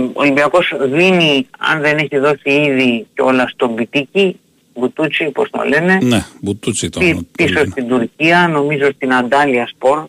ο 0.08 0.12
Ολυμπιακός 0.14 0.74
δίνει, 0.82 1.48
αν 1.58 1.82
δεν 1.82 1.98
έχει 1.98 2.18
δώσει 2.18 2.50
ήδη 2.52 3.08
κιόλας 3.14 3.52
στον 3.52 3.76
Πιτίκη, 3.76 4.38
Μπουτούτσι, 4.76 5.26
πώς 5.26 5.50
το 5.50 5.64
λένε, 5.68 5.98
Ναι, 6.02 6.26
μπουτούτσι 6.42 6.90
το. 6.90 7.00
πι- 7.00 7.16
το 7.16 7.26
πίσω 7.38 7.54
λένε. 7.54 7.70
στην 7.72 7.88
Τουρκία, 7.88 8.48
νομίζω 8.48 8.90
στην 8.96 9.14
Αντάλια 9.14 9.68
Σπορ, 9.68 10.04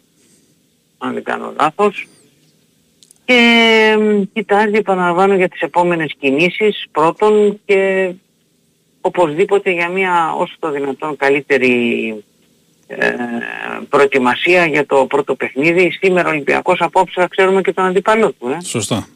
αν 0.98 1.12
δεν 1.14 1.22
κάνω 1.22 1.52
λάθος. 1.60 2.06
Και 3.24 3.96
μ, 4.00 4.22
κοιτάζει, 4.32 4.74
επαναλαμβάνω, 4.76 5.34
για 5.34 5.48
τις 5.48 5.60
επόμενες 5.60 6.14
κινήσεις 6.18 6.84
πρώτον 6.92 7.60
και 7.64 8.10
οπωσδήποτε 9.00 9.70
για 9.70 9.88
μια 9.88 10.32
όσο 10.38 10.54
το 10.58 10.70
δυνατόν 10.70 11.16
καλύτερη 11.16 11.74
ε, 12.86 13.10
προετοιμασία 13.88 14.66
για 14.66 14.86
το 14.86 15.06
πρώτο 15.06 15.34
παιχνίδι. 15.34 15.90
Σήμερα 16.00 16.28
ο 16.28 16.30
Ολυμπιακός 16.30 16.80
απόψε 16.80 17.20
θα 17.20 17.28
ξέρουμε 17.28 17.60
και 17.60 17.72
τον 17.72 17.84
αντίπαλό 17.84 18.32
του. 18.32 18.48
Ε. 18.48 18.64
Σωστά. 18.64 19.06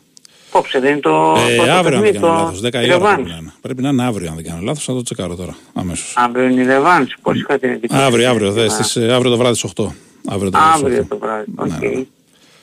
Απόψε 0.49 0.79
δεν 0.81 0.91
είναι 0.91 1.01
το 1.01 1.35
Ε, 1.51 1.55
πρώτο 1.57 1.73
αύριο 1.73 1.97
αν 1.97 2.03
δεν 2.03 2.13
παιχνίδι, 2.13 2.19
κάνω 2.19 2.37
το 2.37 2.43
λάθος. 2.43 2.61
10 2.61 2.87
η 2.87 2.93
ώρα 2.93 3.15
πρέπει 3.15 3.23
ρεβάνς. 3.23 3.31
να 3.31 3.37
είναι. 3.41 3.53
Πρέπει 3.61 3.83
να 3.83 3.89
είναι 3.89 4.05
αύριο 4.05 4.29
αν 4.29 4.35
δεν 4.35 4.45
κάνω 4.45 4.61
λάθος, 4.63 4.85
θα 4.85 4.93
το 4.93 5.03
τσεκάρω 5.03 5.35
τώρα. 5.37 5.57
Αμέσως. 5.75 6.13
Αύριο 6.17 6.45
είναι 6.49 6.61
η 6.63 6.65
ρεβάνς, 6.65 7.15
πώς 7.23 7.37
είχα 7.41 7.59
την 7.59 7.71
εντύπωση. 7.71 8.03
Αύριο, 8.03 8.29
αύριο, 8.31 8.53
δε, 8.53 8.65
Α, 8.65 8.69
στις, 8.69 8.97
ε, 8.97 9.13
αύριο 9.13 9.31
το 9.31 9.37
βράδυ 9.37 9.55
στις 9.57 9.71
8. 9.77 9.95
Αύριο 10.29 10.51
το 10.51 10.59
βράδυ 10.59 10.73
στις 10.73 10.85
Αύριο 10.85 10.99
8. 11.03 11.07
το 11.09 11.19
βράδυ. 11.19 11.53
Ναι, 11.57 11.63
Οκ. 11.63 11.97
ναι. 11.97 12.05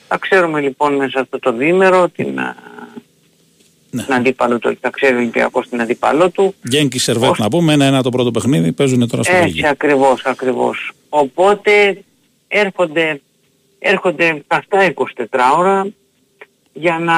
Θα 0.08 0.18
ξέρουμε 0.18 0.62
λοιπόν 0.62 0.96
μέσα 0.96 1.20
αυτό 1.20 1.40
το 1.40 1.52
διήμερο 1.54 2.10
την, 2.10 2.40
α, 2.40 2.56
Ναι. 3.92 4.04
την 4.04 4.14
αντίπαλο 4.14 4.60
του, 4.60 4.78
θα 4.82 4.90
ξέρει 4.90 5.14
ο 5.14 5.18
Ολυμπιακός 5.18 5.70
την 5.70 5.82
αντίπαλό 5.82 6.30
του. 6.30 6.56
Γένκι 6.64 7.00
Σερβέτ 7.00 7.30
Ως- 7.30 7.40
να 7.40 7.50
πούμε, 7.50 7.74
ένα-ένα 7.74 8.04
το 8.04 8.10
πρώτο 8.10 8.32
παιχνίδι, 8.32 8.72
παίζουν 8.72 9.08
τώρα 9.10 9.24
στο 9.24 9.32
Έτσι 9.36 9.44
Βέλγιο. 9.48 9.70
ακριβώς, 9.70 10.22
ακριβώς. 10.26 10.92
Οπότε 11.10 12.04
έρχονται, 12.48 13.22
έρχονται 13.80 14.44
αυτά 14.48 14.84
24 14.84 15.54
ώρα 15.58 15.88
για 16.74 17.00
να 17.00 17.16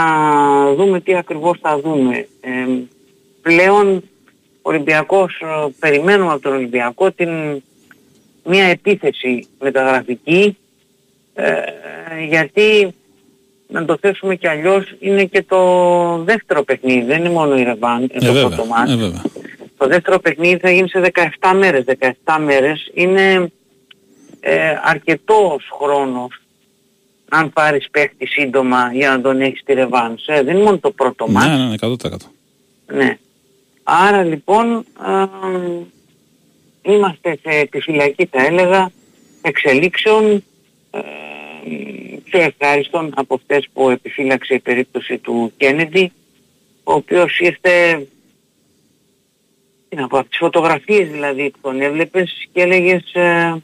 δούμε 0.73 1.01
τι 1.01 1.15
ακριβώς 1.15 1.57
θα 1.61 1.79
δούμε. 1.79 2.27
Ε, 2.41 2.51
πλέον 3.41 3.95
ο 4.61 4.69
Ολυμπιακός, 4.69 5.39
ε, 5.41 5.45
περιμένουμε 5.79 6.31
από 6.31 6.41
τον 6.41 6.53
Ολυμπιακό 6.53 7.11
την, 7.11 7.29
μια 8.43 8.63
επίθεση 8.63 9.47
μεταγραφική 9.59 10.57
ε, 11.39 11.61
γιατί 12.29 12.93
να 13.67 13.85
το 13.85 13.97
θέσουμε 14.01 14.35
και 14.35 14.49
αλλιώς 14.49 14.95
είναι 14.99 15.23
και 15.25 15.43
το 15.43 16.17
δεύτερο 16.23 16.63
παιχνίδι, 16.63 17.05
δεν 17.05 17.19
είναι 17.19 17.29
μόνο 17.29 17.57
η 17.57 17.63
Ρεβάν, 17.63 18.03
Ε, 18.03 18.07
το 18.07 18.25
βέβαια, 18.33 18.47
πρώτο 18.47 18.65
μάτς. 18.65 18.91
ε, 18.91 18.95
βέβαια. 18.95 19.21
Το 19.77 19.87
δεύτερο 19.87 20.19
παιχνίδι 20.19 20.57
θα 20.57 20.71
γίνει 20.71 20.89
σε 20.89 20.99
17 20.99 21.53
μέρες. 21.55 21.83
17 22.23 22.37
μέρες 22.45 22.91
είναι 22.93 23.51
ε, 24.39 24.73
αρκετός 24.83 25.69
χρόνος 25.81 26.41
αν 27.29 27.53
πάρεις 27.53 27.87
παίχτη 27.91 28.25
σύντομα 28.25 28.89
για 28.93 29.09
να 29.09 29.21
τον 29.21 29.41
έχεις 29.41 29.63
τη 29.63 29.73
ρεβάνς. 29.73 30.25
Ε, 30.27 30.41
δεν 30.43 30.55
είναι 30.55 30.63
μόνο 30.63 30.77
το 30.77 30.91
πρώτο 30.91 31.27
μάτς. 31.29 31.47
Ναι, 31.47 31.55
ναι, 31.57 31.63
ναι, 31.67 31.75
100%. 31.81 32.31
Ναι. 32.93 33.17
Άρα 33.83 34.23
λοιπόν 34.23 34.85
α, 34.93 35.27
είμαστε 36.81 37.39
σε 37.41 37.57
επιφυλακή 37.57 38.25
θα 38.25 38.45
έλεγα 38.45 38.91
εξελίξεων 39.41 40.31
ε, 40.33 40.41
πιο 42.23 42.41
ευχάριστων 42.41 43.11
από 43.15 43.33
αυτές 43.33 43.67
που 43.73 43.89
επιφύλαξε 43.89 44.53
η 44.53 44.59
περίπτωση 44.59 45.17
του 45.17 45.53
Κέννεντι 45.57 46.11
ο 46.83 46.93
οποίος 46.93 47.39
ήρθε 47.39 48.07
τι 49.89 49.95
να 49.95 50.07
πω, 50.07 50.19
από 50.19 50.29
τις 50.29 50.37
φωτογραφίες 50.37 51.09
δηλαδή 51.09 51.49
που 51.49 51.59
τον 51.61 51.81
έβλεπες 51.81 52.47
και 52.53 52.61
έλεγες 52.61 53.13
ε, 53.13 53.61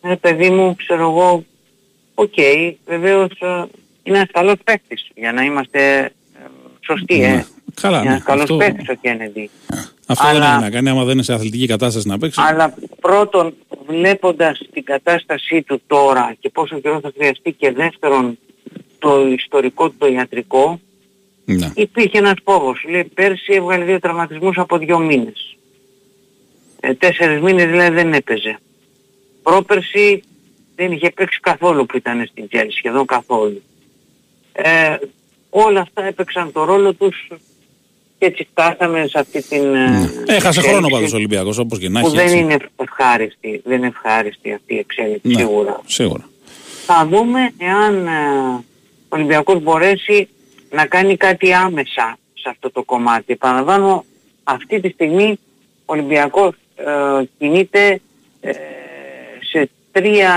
ε, 0.00 0.14
παιδί 0.14 0.50
μου 0.50 0.74
ξέρω 0.74 1.02
εγώ 1.02 1.44
οκ 2.14 2.34
βεβαίως 2.86 3.40
ε, 3.40 3.64
είναι 4.02 4.16
ένας 4.16 4.30
καλός 4.32 4.56
παίκτης 4.64 5.10
για 5.14 5.32
να 5.32 5.42
είμαστε 5.42 6.12
ε, 6.88 6.92
σωστοί 6.96 7.22
ε. 7.22 7.28
Ναι. 7.34 7.44
Καλά, 7.80 7.96
Είναι 7.98 8.06
ναι. 8.08 8.12
ένας 8.14 8.24
καλός 8.24 8.42
Αυτό, 8.42 8.56
παίκτης 8.56 8.88
ο 8.88 8.94
Κέννεντι. 9.00 9.50
αυτό 10.06 10.26
δεν 10.26 10.36
Αλλά- 10.36 10.50
έχει 10.52 10.60
να 10.62 10.70
κάνει 10.70 10.88
άμα 10.88 11.04
δεν 11.04 11.12
είναι 11.14 11.22
σε 11.22 11.32
αθλητική 11.32 11.66
κατάσταση 11.66 12.08
να 12.08 12.18
παίξεις. 12.18 12.42
Αλλά 12.44 12.74
πρώτον, 13.00 13.54
βλέποντας 13.86 14.60
την 14.72 14.84
κατάστασή 14.84 15.62
του 15.62 15.82
τώρα 15.86 16.34
και 16.40 16.48
πόσο 16.48 16.80
καιρό 16.80 17.00
θα 17.00 17.12
χρειαστεί 17.16 17.52
και 17.52 17.72
δεύτερον 17.72 18.38
το 18.98 19.26
ιστορικό 19.26 19.88
του 19.88 19.94
το 19.98 20.06
ιατρικό, 20.06 20.80
Ναι. 21.44 21.70
υπήρχε 21.74 22.18
ένας 22.18 22.34
φόβος. 22.44 22.84
Λέει, 22.88 23.04
πέρσι 23.04 23.52
έβγαλε 23.52 23.84
δύο 23.84 23.98
τραυματισμούς 24.00 24.58
από 24.58 24.78
δύο 24.78 24.98
μήνες. 24.98 25.56
Ε, 26.80 26.94
τέσσερις 26.94 27.40
μήνες 27.42 27.66
δηλαδή 27.66 27.94
δεν 27.94 28.12
έπαιζε. 28.12 28.58
Πρόπερσι 29.42 30.22
δεν 30.76 30.92
είχε 30.92 31.10
παίξει 31.10 31.40
καθόλου 31.40 31.86
που 31.86 31.96
ήταν 31.96 32.26
στην 32.30 32.48
Τζέλση, 32.48 32.76
σχεδόν 32.76 33.06
καθόλου. 33.06 33.62
Ε, 34.52 34.96
όλα 35.56 35.80
αυτά 35.80 36.04
έπαιξαν 36.04 36.52
το 36.52 36.64
ρόλο 36.64 36.92
τους 36.94 37.28
και 38.18 38.26
έτσι 38.26 38.48
φτάσαμε 38.50 39.06
σε 39.08 39.18
αυτή 39.18 39.42
την... 39.42 39.74
ε, 39.74 39.88
Ναι. 39.88 40.08
Έχασε 40.26 40.60
χρόνο 40.60 40.76
εξέλιξη 40.76 40.94
πάντως 40.96 41.12
ο 41.12 41.16
Ολυμπιακός 41.16 41.58
όπως 41.58 41.78
και 41.78 41.88
να 41.88 42.00
που 42.00 42.06
έχει. 42.06 42.16
δεν 42.16 42.24
έτσι. 42.24 42.38
είναι 42.38 42.56
ευχάριστη, 42.76 43.60
δεν 43.64 43.76
είναι 43.78 43.86
ευχάριστη 43.86 44.52
αυτή 44.52 44.74
η 44.74 44.78
εξέλιξη 44.78 45.28
Ναι, 45.28 45.34
σίγουρα. 45.38 45.80
Σίγουρα. 45.86 46.28
Θα 46.86 47.06
δούμε 47.10 47.50
εάν 47.58 48.06
ε, 48.06 48.10
ο 49.08 49.08
Ολυμπιακός 49.08 49.62
μπορέσει 49.62 50.28
να 50.70 50.86
κάνει 50.86 51.16
κάτι 51.16 51.52
άμεσα 51.52 52.18
σε 52.34 52.48
αυτό 52.48 52.70
το 52.70 52.82
κομμάτι. 52.82 53.32
Επαναλαμβάνω, 53.32 54.04
αυτή 54.44 54.80
τη 54.80 54.88
στιγμή 54.88 55.38
ο 55.84 55.92
Ολυμπιακός 55.92 56.54
ε, 56.76 57.24
κινείται 57.38 58.00
ε, 58.40 58.52
σε 59.50 59.70
τρία 59.92 60.32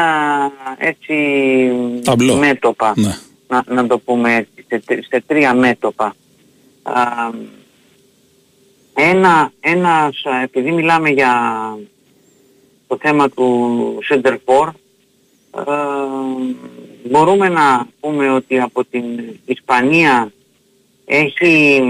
έτσι 0.77 1.13
Ταμπλό. 2.03 2.35
μέτωπα. 2.35 2.93
Ναι. 2.95 3.15
Να, 3.47 3.63
να 3.67 3.87
το 3.87 3.97
πούμε 3.99 4.35
έτσι, 4.35 4.56
σε, 4.67 4.79
τρι- 4.85 5.05
σε 5.05 5.23
τρία 5.27 5.53
μέτωπα. 5.53 6.15
Α, 6.83 7.29
ένα, 8.93 9.51
ένας, 9.59 10.25
α, 10.25 10.41
επειδή 10.41 10.71
μιλάμε 10.71 11.09
για 11.09 11.33
το 12.87 12.97
θέμα 13.01 13.29
του 13.29 13.99
Center 14.09 14.37
for, 14.45 14.69
ε, 15.57 15.61
μπορούμε 17.09 17.49
να 17.49 17.87
πούμε 17.99 18.31
ότι 18.31 18.59
από 18.59 18.85
την 18.85 19.03
Ισπανία 19.45 20.31
έχει 21.05 21.83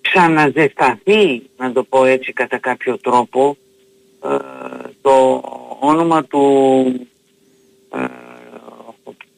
ξαναζεσταθεί, 0.00 1.42
να 1.56 1.72
το 1.72 1.82
πω 1.82 2.04
έτσι 2.04 2.32
κατά 2.32 2.58
κάποιο 2.58 2.98
τρόπο, 2.98 3.56
ε, 4.24 4.36
το 5.02 5.42
όνομα 5.80 6.24
του 6.24 6.84
ε, 7.92 8.04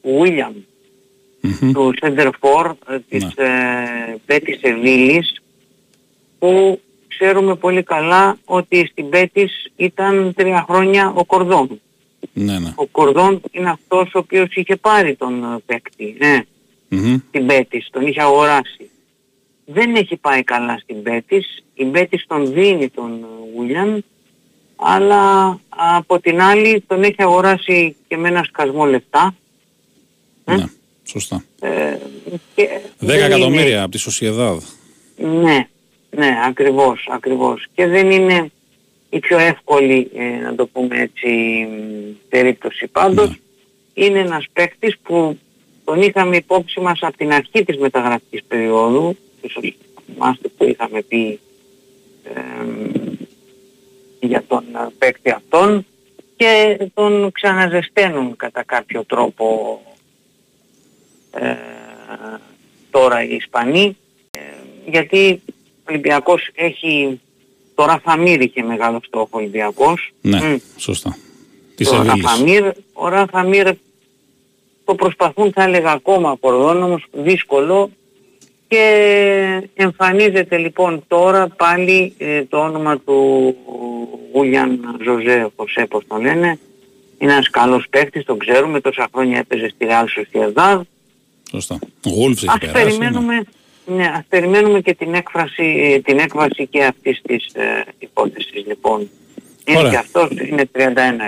William, 0.03 0.53
Μμμ. 1.61 1.71
του 1.71 1.93
Center 2.01 2.29
for 2.39 2.71
ε, 2.89 2.99
της 3.09 3.23
ε, 3.35 4.17
Πέτης 4.25 4.59
Σεβίλης 4.59 5.41
που 6.39 6.79
ξέρουμε 7.07 7.55
πολύ 7.55 7.83
καλά 7.83 8.37
ότι 8.45 8.87
στην 8.91 9.09
Πέτης 9.09 9.71
ήταν 9.75 10.33
τρία 10.35 10.65
χρόνια 10.69 11.11
ο 11.15 11.25
Κορδόν. 11.25 11.81
Ναι, 12.33 12.59
ναι. 12.59 12.73
Ο 12.75 12.85
Κορδόν 12.85 13.41
είναι 13.51 13.69
αυτός 13.69 14.13
ο 14.13 14.19
οποίος 14.19 14.55
είχε 14.55 14.75
πάρει 14.75 15.15
τον 15.15 15.43
ε, 15.43 15.57
παίκτη, 15.65 16.15
ε, 16.19 16.39
Μμμ. 16.89 17.17
την 17.31 17.45
Πέτης, 17.45 17.87
τον 17.91 18.07
είχε 18.07 18.21
αγοράσει. 18.21 18.89
Δεν 19.65 19.95
έχει 19.95 20.15
πάει 20.15 20.43
καλά 20.43 20.77
στην 20.77 21.03
Πέτης, 21.03 21.63
η 21.73 21.85
Πέτης 21.85 22.25
τον 22.27 22.53
δίνει 22.53 22.89
τον 22.89 23.25
Βουλιαν, 23.55 24.03
αλλά 24.75 25.59
από 25.67 26.19
την 26.19 26.41
άλλη 26.41 26.83
τον 26.87 27.03
έχει 27.03 27.15
αγοράσει 27.23 27.95
και 28.07 28.17
με 28.17 28.27
ένα 28.27 28.43
σκασμό 28.43 28.85
λεφτά. 28.85 29.35
Ε, 30.45 30.55
Ναι, 30.55 30.65
σωστά. 31.05 31.43
ε, 31.61 31.97
και 32.55 32.63
10 32.63 32.81
δεν 32.97 33.15
είναι- 33.15 33.25
εκατομμύρια 33.25 33.81
από 33.81 33.91
τη 33.91 33.97
Σοσιεδάδ. 33.97 34.63
Ναι, 35.17 35.67
ναι, 36.09 36.37
ακριβώς, 36.47 37.07
ακριβώς. 37.11 37.65
Και 37.75 37.87
δεν 37.87 38.11
είναι 38.11 38.51
η 39.09 39.19
πιο 39.19 39.37
εύκολη, 39.37 40.11
ε, 40.15 40.23
να 40.43 40.55
το 40.55 40.67
πούμε 40.67 40.99
έτσι, 40.99 41.27
μ, 41.69 42.27
περίπτωση. 42.29 42.87
Πάντως, 42.87 43.29
Ναι. 43.29 43.35
είναι 44.05 44.19
ένας 44.19 44.45
παίκτης 44.53 44.97
που 45.03 45.39
τον 45.83 46.01
είχαμε 46.01 46.35
υπόψη 46.35 46.79
μας 46.79 46.99
από 47.01 47.17
την 47.17 47.31
αρχή 47.33 47.63
της 47.65 47.77
μεταγραφικής 47.77 48.43
περίοδου, 48.47 49.17
ίσως 49.41 49.73
θυμάστε 50.13 50.47
που 50.57 50.63
είχαμε 50.65 51.01
πει 51.01 51.39
εμ, 52.33 52.91
για 54.19 54.43
τον 54.47 54.63
ε, 54.75 54.87
παίκτη 54.97 55.29
αυτόν 55.29 55.85
και 56.35 56.77
τον 56.93 57.31
ξαναζεσταίνουν 57.31 58.35
κατά 58.35 58.63
κάποιο 58.63 59.03
τρόπο 59.03 59.79
ε, 59.85 59.94
τώρα 62.91 63.23
οι 63.23 63.35
Ισπανοί 63.35 63.97
ε, 64.31 64.39
γιατί 64.85 65.41
ο 65.47 65.89
Ολυμπιακός 65.89 66.49
έχει 66.55 67.19
τώρα 67.75 68.01
θα 68.03 68.17
μύρει 68.17 68.49
και 68.49 68.63
μεγάλο 68.63 68.99
στόχο 69.07 69.27
ο 69.31 69.37
Ολυμπιακός 69.37 70.11
Ναι, 70.21 70.37
Μμ. 70.41 70.55
σωστά. 70.77 71.17
Της 71.75 71.89
το 71.89 71.95
Σεβίλης. 71.95 72.23
Ραφαμίρ, 72.23 72.71
ο 72.93 73.07
Ραφαμίρ 73.07 73.67
το 74.85 74.95
προσπαθούν 74.95 75.51
θα 75.51 75.63
έλεγα 75.63 75.91
ακόμα 75.91 76.35
κορδόν 76.39 76.83
όμως 76.83 77.05
δύσκολο 77.11 77.89
και 78.67 79.69
εμφανίζεται 79.73 80.57
λοιπόν 80.57 81.03
τώρα 81.07 81.47
πάλι 81.47 82.13
ε, 82.17 82.43
το 82.43 82.57
όνομα 82.57 82.97
του 82.99 83.55
Γουλιαν 84.33 84.99
Ζωζέ 85.03 85.51
Χωσέ 85.55 85.85
πώς 85.85 86.03
τον 86.07 86.21
λένε 86.21 86.59
είναι 87.17 87.31
ένας 87.31 87.49
καλός 87.49 87.85
παίκτης, 87.89 88.25
τον 88.25 88.37
ξέρουμε, 88.39 88.81
τόσα 88.81 89.07
χρόνια 89.13 89.37
έπαιζε 89.37 89.67
στη 89.67 89.85
Real 89.89 90.05
Sociedad. 90.19 90.81
Σωστά. 91.61 91.79
Ο 92.05 92.09
Γούλφς 92.09 92.43
έχει 92.43 92.51
Ας 92.51 92.57
περάσει. 92.59 92.83
ναι. 92.83 92.83
περιμένουμε, 92.83 93.43
ναι, 93.85 94.05
ας 94.15 94.23
περιμένουμε 94.29 94.81
και 94.81 94.93
την 94.93 95.13
έκφραση, 95.13 95.63
ε, 95.95 95.99
την 95.99 96.19
έκβαση 96.19 96.67
και 96.67 96.83
αυτής 96.83 97.21
της 97.21 97.45
ε, 97.53 97.85
υπόθεσης 97.99 98.65
λοιπόν. 98.67 99.09
Είναι 99.67 99.77
Ωραία. 99.77 99.91
και 99.91 99.97
αυτός, 99.97 100.29
είναι 100.49 100.69
31 100.75 100.79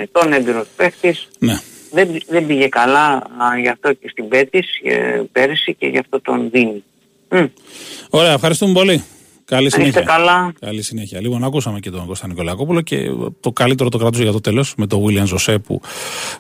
ετών, 0.02 0.34
έμπειρος 0.34 0.68
παίκτης. 0.76 1.28
Ναι. 1.40 1.60
Δεν, 1.91 2.18
δεν 2.28 2.45
πήγε 2.45 2.68
καλά 2.68 3.08
α, 3.16 3.60
γι' 3.62 3.68
αυτό 3.68 3.94
και 3.94 4.10
στην 4.10 4.28
Πέτης 4.28 4.68
ε, 4.84 5.22
πέρυσι 5.32 5.74
και 5.74 5.88
γι' 5.88 5.98
αυτό 5.98 6.22
τον 6.22 6.49
δίνει. 6.52 6.84
Μμ. 7.30 7.45
Ωραία, 8.10 8.34
ευχαριστούμε 8.34 8.74
πολύ. 8.74 9.04
Καλή 9.49 9.61
Να 9.61 9.68
είστε 9.68 9.80
συνέχεια. 9.80 10.02
καλά. 10.02 10.52
Καλή 10.60 10.82
συνέχεια. 10.82 11.22
Λοιπόν, 11.22 11.44
ακούσαμε 11.44 11.80
και 11.80 11.90
τον 11.90 12.06
Κώστα 12.06 12.28
Νικολακόπουλο 12.28 12.82
και 12.82 12.98
το 13.40 13.52
καλύτερο 13.52 13.90
το 13.90 13.98
κρατούσε 13.98 14.24
για 14.24 14.32
το 14.32 14.41
τέλος 14.41 14.74
με 14.78 14.88
τον 14.88 15.03
William 15.06 15.24
Ζωσέ 15.26 15.57
που 15.60 15.82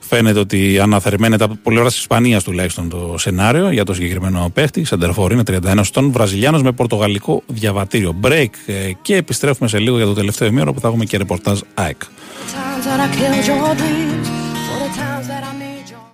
φαίνεται 0.01 0.39
ότι 0.39 0.79
αναθερμαίνεται 0.79 1.43
από 1.43 1.57
πολλή 1.63 1.79
ώρα 1.79 1.87
της 1.87 1.97
Ισπανίας 1.97 2.43
τουλάχιστον 2.43 2.89
το 2.89 3.15
σενάριο 3.17 3.69
για 3.71 3.83
το 3.83 3.93
συγκεκριμένο 3.93 4.49
παίχτη. 4.53 4.83
Σεντερφόρ 4.83 5.31
είναι 5.31 5.43
31 5.47 5.77
ετών, 5.77 6.11
Βραζιλιάνος 6.11 6.61
με 6.63 6.71
πορτογαλικό 6.71 7.43
διαβατήριο. 7.47 8.15
Break 8.23 8.47
ε, 8.65 8.91
και 9.01 9.15
επιστρέφουμε 9.15 9.69
σε 9.69 9.79
λίγο 9.79 9.97
για 9.97 10.05
το 10.05 10.13
τελευταίο 10.13 10.47
ημίωρο 10.47 10.73
που 10.73 10.79
θα 10.79 10.87
έχουμε 10.87 11.05
και 11.05 11.17
ρεπορτάζ 11.17 11.59
ΑΕΚ. 11.73 12.01
times 12.01 12.85
that 12.85 12.99
I 12.99 13.07
killed 13.17 13.45
your 13.51 13.75
dreams, 13.81 14.27
for 14.67 14.77
the 14.83 14.89
times 15.01 15.27
that 15.31 15.43
I 15.43 15.53
made 15.63 15.87
your 15.93 16.05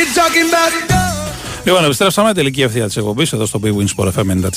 It's 0.00 0.14
talking 0.20 0.48
about 0.48 0.72
Λοιπόν, 1.64 1.84
επιστρέψαμε 1.84 2.32
τελική 2.32 2.62
ευθεία 2.62 2.86
της 2.86 2.96
εκπομπής 2.96 3.32
εδώ 3.32 3.46
στο 3.46 3.60
Big 3.64 3.68
Win 3.68 3.86
Sport 3.96 4.08
FM 4.08 4.48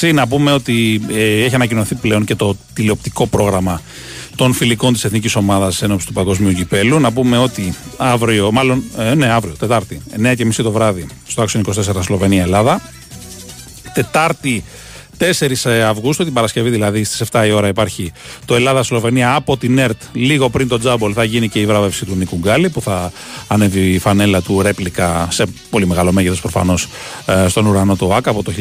94,6. 0.00 0.14
Να 0.14 0.26
πούμε 0.26 0.52
ότι 0.52 1.02
ε, 1.10 1.44
έχει 1.44 1.54
ανακοινωθεί 1.54 1.94
πλέον 1.94 2.24
και 2.24 2.34
το 2.34 2.56
τηλεοπτικό 2.72 3.26
πρόγραμμα 3.26 3.80
των 4.36 4.52
φιλικών 4.52 4.92
της 4.92 5.04
εθνικής 5.04 5.36
ομάδας 5.36 5.82
ένωψη 5.82 6.06
του 6.06 6.12
Παγκοσμίου 6.12 6.52
Κυπέλου. 6.52 7.00
Να 7.00 7.12
πούμε 7.12 7.38
ότι 7.38 7.74
αύριο, 7.96 8.52
μάλλον, 8.52 8.82
ε, 8.98 9.14
ναι, 9.14 9.26
αύριο, 9.26 9.54
Τετάρτη, 9.58 10.02
9.30 10.22 10.62
το 10.62 10.70
βράδυ, 10.70 11.06
στο 11.26 11.42
Άξιο 11.42 11.60
24 11.66 12.02
Σλοβενία-Ελλάδα. 12.02 12.80
Τετάρτη 13.94 14.64
4 15.20 15.68
Αυγούστου, 15.68 16.24
την 16.24 16.32
Παρασκευή 16.32 16.70
δηλαδή 16.70 17.04
στις 17.04 17.28
7 17.32 17.44
η 17.46 17.50
ώρα 17.50 17.68
υπάρχει 17.68 18.12
το 18.44 18.54
Ελλάδα-Σλοβενία 18.54 19.34
από 19.34 19.56
την 19.56 19.78
ΕΡΤ. 19.78 20.02
Λίγο 20.12 20.48
πριν 20.48 20.68
το 20.68 20.78
Τζάμπολ 20.78 21.12
θα 21.14 21.24
γίνει 21.24 21.48
και 21.48 21.60
η 21.60 21.66
βράβευση 21.66 22.04
του 22.04 22.14
Νίκου 22.14 22.38
Γκάλη 22.38 22.68
που 22.68 22.82
θα 22.82 23.12
ανέβει 23.46 23.80
η 23.80 23.98
φανέλα 23.98 24.42
του 24.42 24.62
ρέπλικα 24.62 25.28
σε 25.30 25.44
πολύ 25.70 25.86
μεγάλο 25.86 26.12
μέγεθος 26.12 26.40
προφανώς 26.40 26.88
στον 27.48 27.66
ουρανό 27.66 27.96
του 27.96 28.14
ΆΚΑ 28.14 28.30
από 28.30 28.42
το 28.42 28.52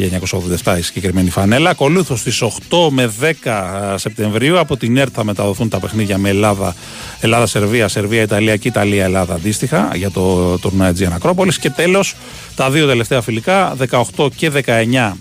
1987 0.64 0.78
η 0.78 0.82
συγκεκριμένη 0.82 1.30
φανέλα. 1.30 1.70
Ακολούθως 1.70 2.20
στις 2.20 2.42
8 2.42 2.50
με 2.90 3.12
10 3.44 3.96
Σεπτεμβρίου 3.96 4.60
από 4.60 4.78
την 4.78 4.98
ΕΡΤ 4.98 5.12
θα 5.14 5.24
μεταδοθούν 5.24 5.70
τα 5.70 5.80
παιχνίδια 5.80 6.18
με 6.18 6.30
Ελλάδα, 6.30 6.76
Ελλάδα-Σερβία, 7.20 7.88
Σερβία-Ιταλία 7.88 8.56
και 8.56 8.68
Ιταλία-Ελλάδα 8.68 9.34
αντίστοιχα 9.34 9.92
για 9.96 10.12
το 10.12 10.58
τουρνουά 10.58 10.92
Aegean 10.92 11.12
Ακρόπολη. 11.14 11.52
Και 11.60 11.70
τέλος 11.70 12.16
τα 12.56 12.70
δύο 12.70 12.88
τελευταία 12.88 13.22
φιλικά 13.22 13.76
18 14.16 14.28
και 14.36 14.52
19 14.56 14.60
ε, 14.66 15.14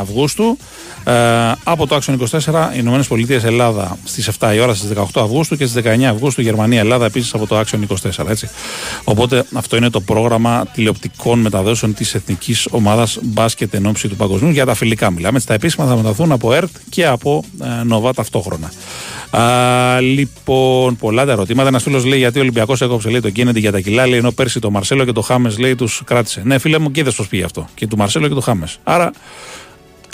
Αυγούστου. 0.00 0.58
Ε, 1.06 1.52
από 1.64 1.86
το 1.86 1.94
Άξιον 1.94 2.28
24 2.30 2.70
οι 2.74 2.78
Ηνωμένες 2.78 3.06
Πολιτείες 3.06 3.44
Ελλάδα 3.44 3.98
στις 4.04 4.30
7 4.38 4.54
η 4.54 4.60
ώρα 4.60 4.74
στις 4.74 4.90
18 4.96 5.02
Αυγούστου 5.14 5.56
και 5.56 5.66
στις 5.66 5.82
19 5.84 6.02
Αυγούστου 6.02 6.40
Γερμανία 6.40 6.80
Ελλάδα 6.80 7.04
επίσης 7.04 7.34
από 7.34 7.46
το 7.46 7.56
Άξιον 7.56 7.86
24. 7.86 8.28
Έτσι. 8.28 8.48
Οπότε 9.04 9.44
αυτό 9.52 9.76
είναι 9.76 9.90
το 9.90 10.00
πρόγραμμα 10.00 10.66
τηλεοπτικών 10.72 11.38
μεταδόσεων 11.38 11.94
της 11.94 12.14
εθνικής 12.14 12.68
ομάδας 12.70 13.18
μπάσκετ 13.22 13.74
εν 13.74 13.86
ώψη 13.86 14.08
του 14.08 14.16
παγκοσμίου. 14.16 14.50
Για 14.50 14.64
τα 14.64 14.74
φιλικά 14.74 15.10
μιλάμε. 15.10 15.40
Τα 15.40 15.54
επίσημα 15.54 15.86
θα 15.86 15.96
μεταδοθούν 15.96 16.32
από 16.32 16.52
ΕΡΤ 16.52 16.76
και 16.88 17.06
από 17.06 17.44
ε, 17.62 17.82
Νοβά 17.84 18.12
ταυτόχρονα. 18.12 18.72
Α, 19.30 20.00
λοιπόν, 20.00 20.96
πολλά 20.96 21.24
τα 21.24 21.32
ερωτήματα. 21.32 21.68
Ένας 21.68 21.82
φίλος 21.82 22.04
λέει 22.04 22.18
γιατί 22.18 22.38
ο 22.38 22.40
Ολυμπιακός 22.40 22.80
έκοψε 22.80 23.10
λέει, 23.10 23.20
το 23.20 23.30
Κέννεντι 23.30 23.60
για 23.60 23.72
τα 23.72 23.80
κιλά, 23.80 24.06
λέει, 24.06 24.18
ενώ 24.18 24.30
πέρσι 24.30 24.60
το 24.60 24.70
Μαρσέλο 24.70 25.04
και 25.04 25.12
το 25.12 25.20
Χάμες 25.20 25.58
λέει 25.58 25.74
τους 25.74 26.02
κράτησε. 26.04 26.42
Ναι, 26.44 26.58
φίλε 26.58 26.78
μου, 26.78 26.90
και 26.90 27.00
είδες 27.00 27.14
πώς 27.14 27.28
πήγε 27.28 27.44
αυτό. 27.44 27.68
Και 27.74 27.86
του 27.86 27.96
Μαρσέλο 27.96 28.28
και 28.28 28.34
του 28.34 28.40
Χάμες. 28.40 28.78
Άρα, 28.82 29.10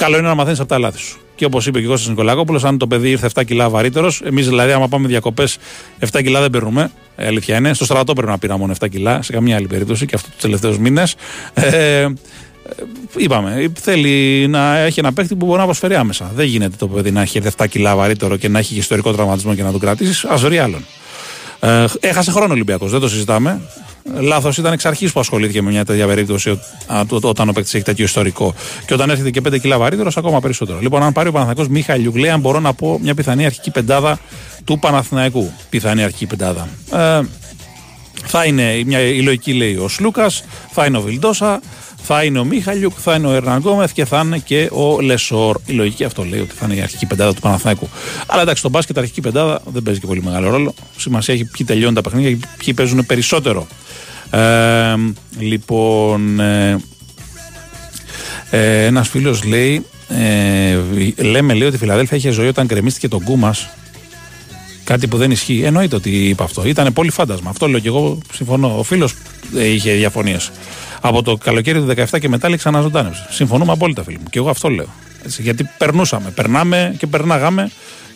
καλό 0.02 0.18
είναι 0.18 0.28
να 0.28 0.34
μαθαίνεις 0.34 0.60
από 0.60 0.68
τα 0.68 0.78
λάθη 0.78 0.98
σου. 0.98 1.18
Και 1.34 1.44
όπως 1.44 1.66
είπε 1.66 1.80
και 1.80 1.86
ο 1.86 1.88
Κώστας 1.88 2.08
Νικολάκοπουλος, 2.08 2.64
αν 2.64 2.78
το 2.78 2.86
παιδί 2.86 3.10
ήρθε 3.10 3.30
7 3.34 3.44
κιλά 3.44 3.68
βαρύτερος, 3.68 4.20
εμείς 4.24 4.48
δηλαδή, 4.48 4.72
άμα 4.72 4.88
πάμε 4.88 5.08
διακοπές, 5.08 5.58
7 5.98 6.22
κιλά 6.22 6.40
δεν 6.40 6.50
παίρνουμε. 6.50 6.90
Ε, 7.16 7.26
αλήθεια 7.26 7.56
είναι. 7.56 7.74
Στο 7.74 7.84
στρατό 7.84 8.12
πρέπει 8.12 8.30
να 8.30 8.38
πήρα 8.38 8.56
μόνο 8.56 8.74
7 8.80 8.88
κιλά, 8.88 9.22
σε 9.22 9.32
καμία 9.32 9.56
άλλη 9.56 9.66
περίπτωση 9.66 10.06
και 10.06 10.14
αυτό 10.14 10.28
τους 10.30 10.40
τελευταίους 10.40 10.78
μήνες. 10.78 11.14
Ε, 11.54 12.06
είπαμε, 13.16 13.72
θέλει 13.80 14.46
να 14.48 14.78
έχει 14.78 15.00
ένα 15.00 15.12
παίχτη 15.12 15.34
που 15.34 15.46
μπορεί 15.46 15.58
να 15.58 15.64
προσφέρει 15.64 15.94
άμεσα. 15.94 16.30
Δεν 16.34 16.46
γίνεται 16.46 16.76
το 16.78 16.88
παιδί 16.88 17.10
να 17.10 17.20
έχει 17.20 17.40
7 17.56 17.66
κιλά 17.68 17.96
βαρύτερο 17.96 18.36
και 18.36 18.48
να 18.48 18.58
έχει 18.58 18.72
και 18.72 18.80
ιστορικό 18.80 19.12
τραυματισμό 19.12 19.54
και 19.54 19.62
να 19.62 19.70
τον 19.70 19.80
κρατήσεις. 19.80 20.24
Α 20.24 20.36
βρει 20.36 20.58
άλλον. 20.58 20.84
Ε, 21.64 21.84
έχασε 22.00 22.30
χρόνο 22.30 22.48
ο 22.48 22.52
Ολυμπιακός, 22.52 22.90
δεν 22.90 23.00
το 23.00 23.08
συζητάμε. 23.08 23.60
Λάθος 24.20 24.56
ήταν 24.58 24.72
εξ 24.72 24.84
αρχής 24.84 25.12
που 25.12 25.20
ασχολήθηκε 25.20 25.62
με 25.62 25.70
μια 25.70 25.84
τέτοια 25.84 26.06
περίπτωση 26.06 26.50
ο- 26.50 26.58
α, 26.86 27.06
το- 27.06 27.20
το- 27.20 27.28
όταν 27.28 27.48
ο 27.48 27.52
παίκτης 27.52 27.74
έχει 27.74 27.84
τέτοιο 27.84 28.04
ιστορικό. 28.04 28.54
Και 28.86 28.94
όταν 28.94 29.10
έρχεται 29.10 29.30
και 29.30 29.40
5 29.40 29.58
κιλά 29.58 29.78
βαρύτερο, 29.78 30.10
ακόμα 30.16 30.40
περισσότερο. 30.40 30.78
Λοιπόν, 30.80 31.02
αν 31.02 31.12
πάρει 31.12 31.28
ο 31.28 31.32
Παναθηναϊκός 31.32 31.68
Μίχαλιουκ, 31.74 32.16
λέει, 32.16 32.30
αν 32.30 32.40
μπορώ 32.40 32.60
να 32.60 32.72
πω 32.74 32.98
μια 33.02 33.14
πιθανή 33.14 33.44
αρχική 33.46 33.70
πεντάδα 33.70 34.18
του 34.64 34.78
Παναθηναϊκού. 34.78 35.52
Πιθανή 35.70 36.02
αρχική 36.02 36.26
πεντάδα. 36.26 36.68
Ε, 36.92 37.20
θα 38.24 38.44
είναι 38.44 38.82
μια, 38.86 39.00
η 39.00 39.22
λογική 39.22 39.52
λέει 39.52 39.76
ο 39.76 39.88
Σλούκας, 39.88 40.44
θα 40.70 40.84
είναι 40.84 40.96
ο 40.98 41.00
Βιλντόσα, 41.00 41.60
θα 42.02 42.24
είναι 42.24 42.38
ο 42.38 42.44
Μίχαλιουκ, 42.44 42.92
θα 42.98 43.14
είναι 43.14 43.26
ο 43.26 43.32
Ερναν 43.32 43.58
Γκόμεθ 43.58 43.92
και 43.92 44.04
θα 44.04 44.20
είναι 44.24 44.38
και 44.38 44.68
ο 44.72 45.00
Λεσόρ. 45.00 45.60
Η 45.66 45.72
λογική 45.72 46.04
αυτό 46.04 46.24
λέει 46.24 46.40
ότι 46.40 46.54
θα 46.54 46.64
είναι 46.64 46.74
η 46.74 46.80
αρχική 46.80 47.06
πεντάδα 47.06 47.34
του 47.34 47.40
Παναθηναϊκού. 47.40 47.88
Αλλά 48.26 48.42
εντάξει, 48.42 48.60
στο 48.60 48.68
μπάσκετ 48.68 48.98
αρχική 48.98 49.20
πεντάδα 49.20 49.62
δεν 49.72 49.82
παίζει 49.82 50.00
και 50.00 50.06
πολύ 50.06 50.22
μεγάλο 50.22 50.50
ρόλο. 50.50 50.74
Σημασία 50.96 51.34
έχει 51.34 51.44
ποιοι 51.44 51.66
τελειώνουν 51.66 51.94
τα 51.94 52.00
παιχνίδια 52.00 52.30
και 52.30 52.46
ποιοι 52.64 52.74
παίζουν 52.74 53.06
περισσότερο. 53.06 53.66
Ε, 54.30 54.94
λοιπόν, 55.38 56.40
ε, 56.40 56.76
ε, 58.50 58.84
ένας 58.84 59.08
φίλος 59.08 59.44
λέει, 59.44 59.86
ε, 60.08 60.78
λέμε 61.22 61.54
λέει 61.54 61.66
ότι 61.66 61.76
η 61.76 61.78
Φιλαδέλφια 61.78 62.16
είχε 62.16 62.30
ζωή 62.30 62.48
όταν 62.48 62.66
κρεμίστηκε 62.66 63.08
τον 63.08 63.22
Κούμας 63.22 63.68
Κάτι 64.84 65.06
που 65.06 65.16
δεν 65.16 65.30
ισχύει. 65.30 65.62
Εννοείται 65.64 65.96
ότι 65.96 66.10
είπα 66.10 66.44
αυτό. 66.44 66.66
Ήταν 66.66 66.92
πολύ 66.92 67.10
φάντασμα. 67.10 67.50
Αυτό 67.50 67.68
λέω 67.68 67.80
και 67.80 67.88
εγώ 67.88 68.18
συμφωνώ. 68.32 68.78
Ο 68.78 68.82
φίλος 68.82 69.14
είχε 69.52 69.92
διαφωνίες. 69.92 70.50
Από 71.04 71.22
το 71.22 71.36
καλοκαίρι 71.36 71.80
του 71.80 71.94
17 72.10 72.18
και 72.20 72.28
μετά 72.28 72.48
λέει 72.48 72.56
ξαναζωντάνευσε. 72.56 73.26
Συμφωνούμε 73.30 73.72
απόλυτα, 73.72 74.02
φίλοι 74.02 74.18
μου. 74.18 74.26
Και 74.30 74.38
εγώ 74.38 74.50
αυτό 74.50 74.68
λέω. 74.68 74.88
Έτσι, 75.24 75.42
γιατί 75.42 75.68
περνούσαμε. 75.78 76.30
Περνάμε 76.30 76.94
και 76.98 77.06
περνάγαμε 77.06 77.70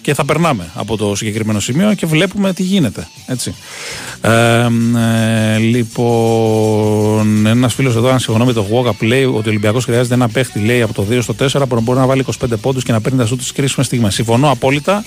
και 0.07 0.15
θα 0.15 0.25
περνάμε 0.25 0.71
από 0.75 0.97
το 0.97 1.15
συγκεκριμένο 1.15 1.61
σημείο 1.61 1.95
και 1.95 2.07
βλέπουμε 2.07 2.53
τι 2.53 2.63
γίνεται. 2.63 3.09
Έτσι. 3.27 3.55
Ε, 4.21 4.31
ε, 4.31 5.59
λοιπόν, 5.59 7.47
ένας 7.47 7.75
φίλος 7.75 7.97
εδώ, 7.97 8.09
αν 8.09 8.19
συμφωνώ 8.19 8.45
με 8.45 8.53
το 8.53 8.67
Walkup, 8.73 9.07
λέει 9.07 9.25
ότι 9.25 9.49
ο 9.49 9.51
Ολυμπιακός 9.51 9.85
χρειάζεται 9.85 10.15
ένα 10.15 10.29
παίχτη, 10.29 10.59
λέει 10.59 10.83
από 10.83 10.93
το 10.93 11.05
2 11.11 11.19
στο 11.23 11.35
4 11.35 11.69
που 11.69 11.75
να 11.75 11.81
μπορεί 11.81 11.99
να 11.99 12.07
βάλει 12.07 12.25
25 12.41 12.47
πόντους 12.61 12.83
και 12.83 12.93
να 12.93 13.01
παίρνει 13.01 13.19
τα 13.19 13.27
σου 13.27 13.37
της 13.37 13.53
κρίσιμε 13.53 13.85
στιγμέ. 13.85 14.11
Συμφωνώ 14.11 14.51
απόλυτα. 14.51 15.05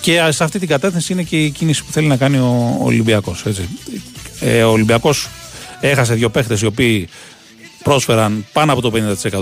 Και 0.00 0.20
σε 0.28 0.44
αυτή 0.44 0.58
την 0.58 0.68
κατεύθυνση 0.68 1.12
είναι 1.12 1.22
και 1.22 1.44
η 1.44 1.50
κίνηση 1.50 1.84
που 1.84 1.92
θέλει 1.92 2.06
να 2.06 2.16
κάνει 2.16 2.36
ο 2.36 2.76
Ολυμπιακός. 2.80 3.44
Ε, 4.40 4.62
ο 4.62 4.70
Ολυμπιακός 4.70 5.28
έχασε 5.90 6.14
δύο 6.14 6.30
παίχτες 6.30 6.60
οι 6.60 6.66
οποίοι 6.66 7.08
πρόσφεραν 7.82 8.46
πάνω 8.52 8.72
από 8.72 8.80
το 8.80 8.92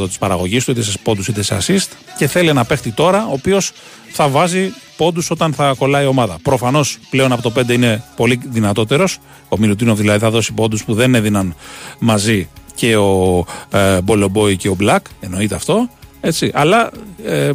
50% 0.02 0.06
της 0.06 0.18
παραγωγής 0.18 0.64
του, 0.64 0.70
είτε 0.70 0.82
σε 0.82 0.98
πόντους 1.02 1.28
είτε 1.28 1.42
σε 1.42 1.56
assist, 1.60 1.88
και 2.18 2.26
θέλει 2.26 2.48
ένα 2.48 2.64
παίχτη 2.64 2.90
τώρα, 2.90 3.26
ο 3.26 3.32
οποίος 3.32 3.72
θα 4.12 4.28
βάζει 4.28 4.72
πόντους 4.96 5.30
όταν 5.30 5.52
θα 5.52 5.74
κολλάει 5.78 6.04
η 6.04 6.06
ομάδα. 6.06 6.38
Προφανώς 6.42 6.98
πλέον 7.10 7.32
από 7.32 7.42
το 7.42 7.52
5 7.60 7.68
είναι 7.68 8.04
πολύ 8.16 8.40
δυνατότερος. 8.44 9.18
Ο 9.48 9.58
Μιλουτίνο 9.58 9.94
δηλαδή 9.94 10.18
θα 10.18 10.30
δώσει 10.30 10.52
πόντους 10.52 10.84
που 10.84 10.94
δεν 10.94 11.14
έδιναν 11.14 11.54
μαζί 11.98 12.48
και 12.74 12.96
ο 12.96 13.44
ε, 13.70 14.00
Μπολομπόη 14.00 14.56
και 14.56 14.68
ο 14.68 14.74
Μπλακ, 14.74 15.06
εννοείται 15.20 15.54
αυτό. 15.54 15.88
Έτσι. 16.20 16.50
Αλλά 16.54 16.90
ε, 17.24 17.50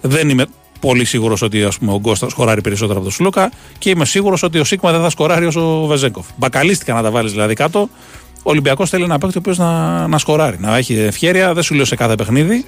δεν 0.00 0.28
είμαι 0.28 0.46
πολύ 0.80 1.04
σίγουρος 1.04 1.42
ότι 1.42 1.62
ας 1.62 1.78
πούμε, 1.78 1.92
ο 1.92 1.98
Γκος 1.98 2.18
θα 2.18 2.28
σκοράρει 2.28 2.60
περισσότερο 2.60 2.94
από 2.96 3.04
τον 3.04 3.16
Σλούκα 3.16 3.52
και 3.78 3.90
είμαι 3.90 4.04
σίγουρος 4.04 4.42
ότι 4.42 4.58
ο 4.58 4.64
Σίγμα 4.64 4.92
δεν 4.92 5.00
θα 5.00 5.10
σκοράρει 5.10 5.46
όσο 5.46 5.82
ο 5.82 5.86
Βεζέγκοφ. 5.86 6.26
Μπακαλίστηκα 6.36 6.94
να 6.94 7.02
τα 7.02 7.10
βάλεις 7.10 7.32
δηλαδή 7.32 7.54
κάτω. 7.54 7.88
Ο 8.46 8.50
Ολυμπιακός 8.50 8.90
θέλει 8.90 9.04
ένα 9.04 9.18
παίκτη 9.18 9.36
ο 9.36 9.40
οποίος 9.40 9.58
να, 9.58 10.06
να 10.06 10.18
σκοράρει, 10.18 10.56
να 10.60 10.76
έχει 10.76 10.94
ευχαίρεια. 10.94 11.54
Δεν 11.54 11.62
σου 11.62 11.74
λέω 11.74 11.84
σε 11.84 11.96
κάθε 11.96 12.14
παιχνίδι. 12.14 12.64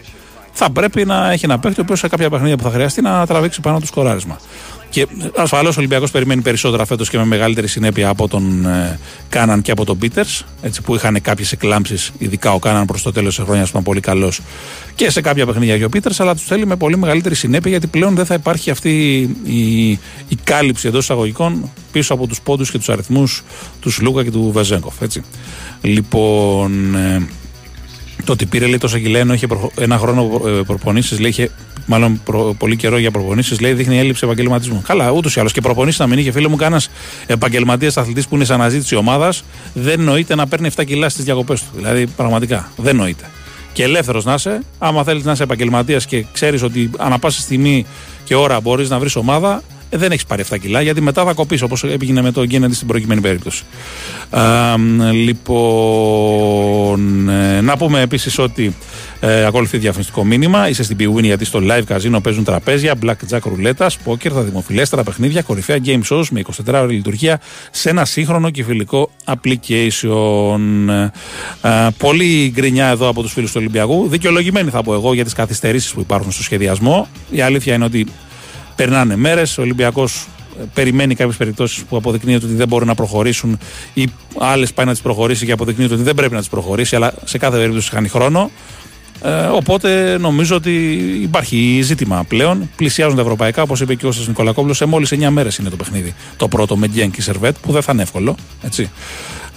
Θα 0.52 0.70
πρέπει 0.70 1.04
να 1.04 1.30
έχει 1.30 1.44
ένα 1.44 1.58
παίκτη 1.58 1.80
ο 1.80 1.82
οποίος 1.82 1.98
σε 1.98 2.08
κάποια 2.08 2.30
παιχνίδια 2.30 2.56
που 2.56 2.62
θα 2.62 2.70
χρειαστεί 2.70 3.02
να 3.02 3.26
τραβήξει 3.26 3.60
πάνω 3.60 3.80
του 3.80 3.86
σκοράρισμα. 3.86 4.38
Και 4.90 5.06
ασφαλώς 5.36 5.76
ο 5.76 5.78
Ολυμπιακός 5.78 6.10
περιμένει 6.10 6.42
περισσότερα 6.42 6.84
φέτος 6.84 7.10
και 7.10 7.18
με 7.18 7.24
μεγαλύτερη 7.24 7.68
συνέπεια 7.68 8.08
από 8.08 8.28
τον 8.28 8.66
ε, 8.66 8.98
Κάναν 9.28 9.62
και 9.62 9.70
από 9.70 9.84
τον 9.84 9.98
Πίτερς, 9.98 10.44
που 10.84 10.94
είχαν 10.94 11.20
κάποιες 11.22 11.52
εκλάμψεις, 11.52 12.12
ειδικά 12.18 12.52
ο 12.52 12.58
Κάναν 12.58 12.86
προς 12.86 13.02
το 13.02 13.12
τέλος 13.12 13.34
της 13.34 13.44
χρόνια 13.44 13.62
που 13.62 13.70
ήταν 13.70 13.82
πολύ 13.82 14.00
καλός 14.00 14.40
και 14.94 15.10
σε 15.10 15.20
κάποια 15.20 15.46
παιχνίδια 15.46 15.78
και 15.78 15.84
ο 15.84 15.88
Πίτερς, 15.88 16.20
αλλά 16.20 16.34
τους 16.34 16.44
θέλει 16.44 16.66
με 16.66 16.76
πολύ 16.76 16.96
μεγαλύτερη 16.96 17.34
συνέπεια 17.34 17.70
γιατί 17.70 17.86
πλέον 17.86 18.14
δεν 18.14 18.26
θα 18.26 18.34
υπάρχει 18.34 18.70
αυτή 18.70 18.90
η, 19.44 19.88
η 20.28 20.36
κάλυψη 20.44 20.88
εντός 20.88 21.02
εισαγωγικών 21.02 21.70
πίσω 21.92 22.14
από 22.14 22.26
τους 22.26 22.40
πόντους 22.40 22.70
και 22.70 22.78
τους 22.78 22.88
αριθμούς 22.88 23.42
του 23.80 23.90
Λούκα 24.00 24.24
και 24.24 24.30
του 24.30 24.50
Βεζέγκοφ. 24.54 25.02
Έτσι. 25.02 25.22
Λοιπόν, 25.80 26.94
ε, 26.94 27.26
το 28.24 28.32
ότι 28.32 28.46
πήρε 28.46 28.66
λέει 28.66 28.78
τόσο 28.78 28.98
κιλά 28.98 29.18
ενώ 29.18 29.32
είχε 29.32 29.46
ένα 29.78 29.98
χρόνο 29.98 30.40
ε, 30.46 30.50
προπονήσεις, 30.50 31.18
λέει 31.18 31.30
είχε 31.30 31.50
μάλλον 31.88 32.20
προ, 32.24 32.54
πολύ 32.58 32.76
καιρό 32.76 32.98
για 32.98 33.10
προπονήσεις, 33.10 33.60
λέει 33.60 33.72
δείχνει 33.72 33.98
έλλειψη 33.98 34.24
επαγγελματισμού. 34.24 34.82
Καλά, 34.86 35.10
ούτως 35.10 35.36
ή 35.36 35.40
άλλως 35.40 35.52
και 35.52 35.60
προπονήσεις 35.60 35.98
να 36.00 36.06
μην 36.06 36.18
είχε 36.18 36.32
φίλο 36.32 36.48
μου 36.48 36.56
κανένας 36.56 36.90
επαγγελματίας 37.26 37.96
αθλητής 37.96 38.28
που 38.28 38.34
είναι 38.34 38.44
σε 38.44 38.54
αναζήτηση 38.54 38.94
ομάδας, 38.96 39.44
δεν 39.74 40.00
νοείται 40.00 40.34
να 40.34 40.46
παίρνει 40.46 40.66
7 40.76 40.84
κιλά 40.84 41.08
στις 41.08 41.24
διακοπές 41.24 41.60
του. 41.60 41.66
Δηλαδή, 41.74 42.06
πραγματικά 42.06 42.72
δεν 42.76 42.96
νοείται. 42.96 43.24
Και 43.72 43.82
ελεύθερος 43.82 44.24
να 44.24 44.34
είσαι, 44.34 44.62
άμα 44.78 45.04
θέλεις 45.04 45.24
να 45.24 45.32
είσαι 45.32 45.42
επαγγελματίας 45.42 46.06
και 46.06 46.24
ξέρεις 46.32 46.62
ότι 46.62 46.90
ανά 46.98 47.18
πάσα 47.18 47.40
στιγμή 47.40 47.86
και 48.24 48.34
ώρα 48.34 48.60
μπορείς 48.60 48.88
να 48.88 48.98
βρεις 48.98 49.16
ομάδα, 49.16 49.62
ε, 49.90 49.96
δεν 49.96 50.12
έχεις 50.12 50.26
πάρει 50.26 50.44
7 50.50 50.58
κιλά, 50.60 50.80
γιατί 50.80 51.00
μετά 51.00 51.24
θα 51.24 51.32
κοπείς 51.32 51.62
όπως 51.62 51.84
έγινε 51.84 52.22
με 52.22 52.32
το 52.32 52.44
Γκέννεντι 52.44 52.74
στην 52.74 52.86
προηγούμενη 52.86 53.20
περίπτωση. 53.20 53.62
λοιπόν, 55.12 57.28
ε, 57.28 57.60
να 57.60 57.76
πούμε 57.76 58.00
επίσης 58.00 58.38
ότι 58.38 58.74
ε, 59.20 59.44
ακολουθεί 59.44 59.78
διαφημιστικό 59.78 60.24
μήνυμα. 60.24 60.68
Είσαι 60.68 60.82
στην 60.82 60.96
Bwin 61.00 61.22
γιατί 61.22 61.44
στο 61.44 61.60
live 61.62 61.82
καζίνο 61.86 62.20
παίζουν 62.20 62.44
τραπέζια, 62.44 62.94
blackjack 63.04 63.40
ρουλέτα, 63.42 63.90
poker, 64.04 64.30
τα 64.32 64.42
δημοφιλέστερα 64.42 65.02
παιχνίδια, 65.02 65.42
κορυφαία 65.42 65.78
game 65.84 66.00
shows 66.10 66.24
με 66.30 66.42
24 66.66 66.74
ώρε 66.74 66.92
λειτουργία 66.92 67.40
σε 67.70 67.90
ένα 67.90 68.04
σύγχρονο 68.04 68.50
και 68.50 68.64
φιλικό 68.64 69.10
application. 69.24 70.60
Ε, 71.62 71.88
πολύ 71.98 72.50
γκρινιά 72.54 72.86
εδώ 72.86 73.08
από 73.08 73.22
τους 73.22 73.32
φίλους 73.32 73.50
του 73.50 73.56
Ολυμπιακού. 73.60 74.08
Δικαιολογημένη 74.08 74.70
θα 74.70 74.82
πω 74.82 74.94
εγώ 74.94 75.14
για 75.14 75.24
τις 75.24 75.32
καθυστερήσεις 75.32 75.92
που 75.92 76.00
υπάρχουν 76.00 76.32
στο 76.32 76.42
σχεδιασμό. 76.42 77.08
Η 77.30 77.40
αλήθεια 77.40 77.74
είναι 77.74 77.84
ότι 77.84 78.06
περνάνε 78.78 79.16
μέρες. 79.16 79.58
Ο 79.58 79.62
Ολυμπιακός 79.62 80.26
ε, 80.60 80.62
περιμένει 80.74 81.14
κάποιες 81.14 81.36
περιπτώσεις 81.36 81.82
που 81.84 81.96
αποδεικνύεται 81.96 82.46
ότι 82.46 82.54
δεν 82.54 82.68
μπορούν 82.68 82.86
να 82.86 82.94
προχωρήσουν 82.94 83.58
ή 83.94 84.08
άλλες 84.38 84.72
πάει 84.72 84.86
να 84.86 84.92
τις 84.92 85.00
προχωρήσει 85.00 85.46
και 85.46 85.52
αποδεικνύεται 85.52 85.94
ότι 85.94 86.02
δεν 86.02 86.14
πρέπει 86.14 86.32
να 86.34 86.38
τις 86.38 86.48
προχωρήσει, 86.48 86.96
αλλά 86.96 87.14
σε 87.24 87.38
κάθε 87.38 87.56
περίπτωση 87.56 87.90
χάνει 87.90 88.08
χρόνο. 88.08 88.50
Ε, 89.22 89.30
οπότε 89.30 90.18
νομίζω 90.18 90.56
ότι 90.56 90.70
υπάρχει 91.22 91.80
ζήτημα 91.82 92.24
πλέον. 92.28 92.70
Πλησιάζουν 92.76 93.16
τα 93.16 93.22
ευρωπαϊκά, 93.22 93.62
όπως 93.62 93.80
είπε 93.80 93.94
και 93.94 94.06
ο 94.06 94.12
Σα 94.12 94.28
Νικολακόπουλος. 94.28 94.76
Σε 94.76 94.84
μόλις 94.84 95.12
9 95.12 95.28
μέρες 95.28 95.56
είναι 95.56 95.68
το 95.68 95.76
παιχνίδι. 95.76 96.14
Το 96.36 96.48
πρώτο 96.48 96.76
με 96.76 96.86
Γκένκι 96.86 97.20
Σερβέτ, 97.20 97.56
που 97.62 97.72
δεν 97.72 97.82
θα 97.82 97.92
είναι 97.92 98.02
εύκολο. 98.02 98.36
Έτσι. 98.62 98.90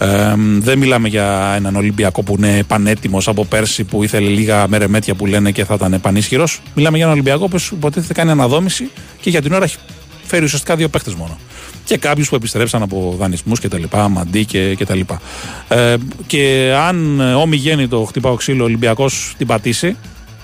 Ε, 0.01 0.33
δεν 0.59 0.77
μιλάμε 0.77 1.07
για 1.07 1.53
έναν 1.55 1.75
Ολυμπιακό 1.75 2.23
που 2.23 2.35
είναι 2.37 2.63
πανέτοιμος 2.67 3.27
από 3.27 3.45
πέρσι 3.45 3.83
που 3.83 4.03
ήθελε 4.03 4.29
λίγα 4.29 4.67
μέρεμέτια 4.67 5.15
που 5.15 5.25
λένε 5.25 5.51
και 5.51 5.65
θα 5.65 5.73
ήταν 5.73 6.01
πανίσχυρος. 6.01 6.61
Μιλάμε 6.75 6.97
για 6.97 7.05
έναν 7.05 7.17
Ολυμπιακό 7.17 7.47
που 7.47 7.57
υποτίθεται 7.71 8.13
κάνει 8.13 8.31
αναδόμηση 8.31 8.89
και 9.21 9.29
για 9.29 9.41
την 9.41 9.53
ώρα 9.53 9.63
έχει 9.63 9.77
φέρει 10.23 10.43
ουσιαστικά 10.43 10.75
δύο 10.75 10.89
παίχτε 10.89 11.11
μόνο. 11.17 11.37
Και 11.85 11.97
κάποιους 11.97 12.29
που 12.29 12.35
επιστρέψαν 12.35 12.81
από 12.81 13.15
δανεισμούς 13.19 13.59
και 13.59 13.67
τα 13.67 13.77
λοιπά, 13.77 14.09
μαντί 14.09 14.45
και, 14.45 14.75
και 14.75 14.85
τα 14.85 14.95
λοιπά. 14.95 15.21
Ε, 15.67 15.95
και 16.27 16.73
αν 16.77 17.19
ο 17.19 17.49
το 17.89 18.03
χτυπάω 18.03 18.35
ξύλο 18.35 18.63
Ολυμπιακός 18.63 19.33
την 19.37 19.47
πατήσει, 19.47 19.95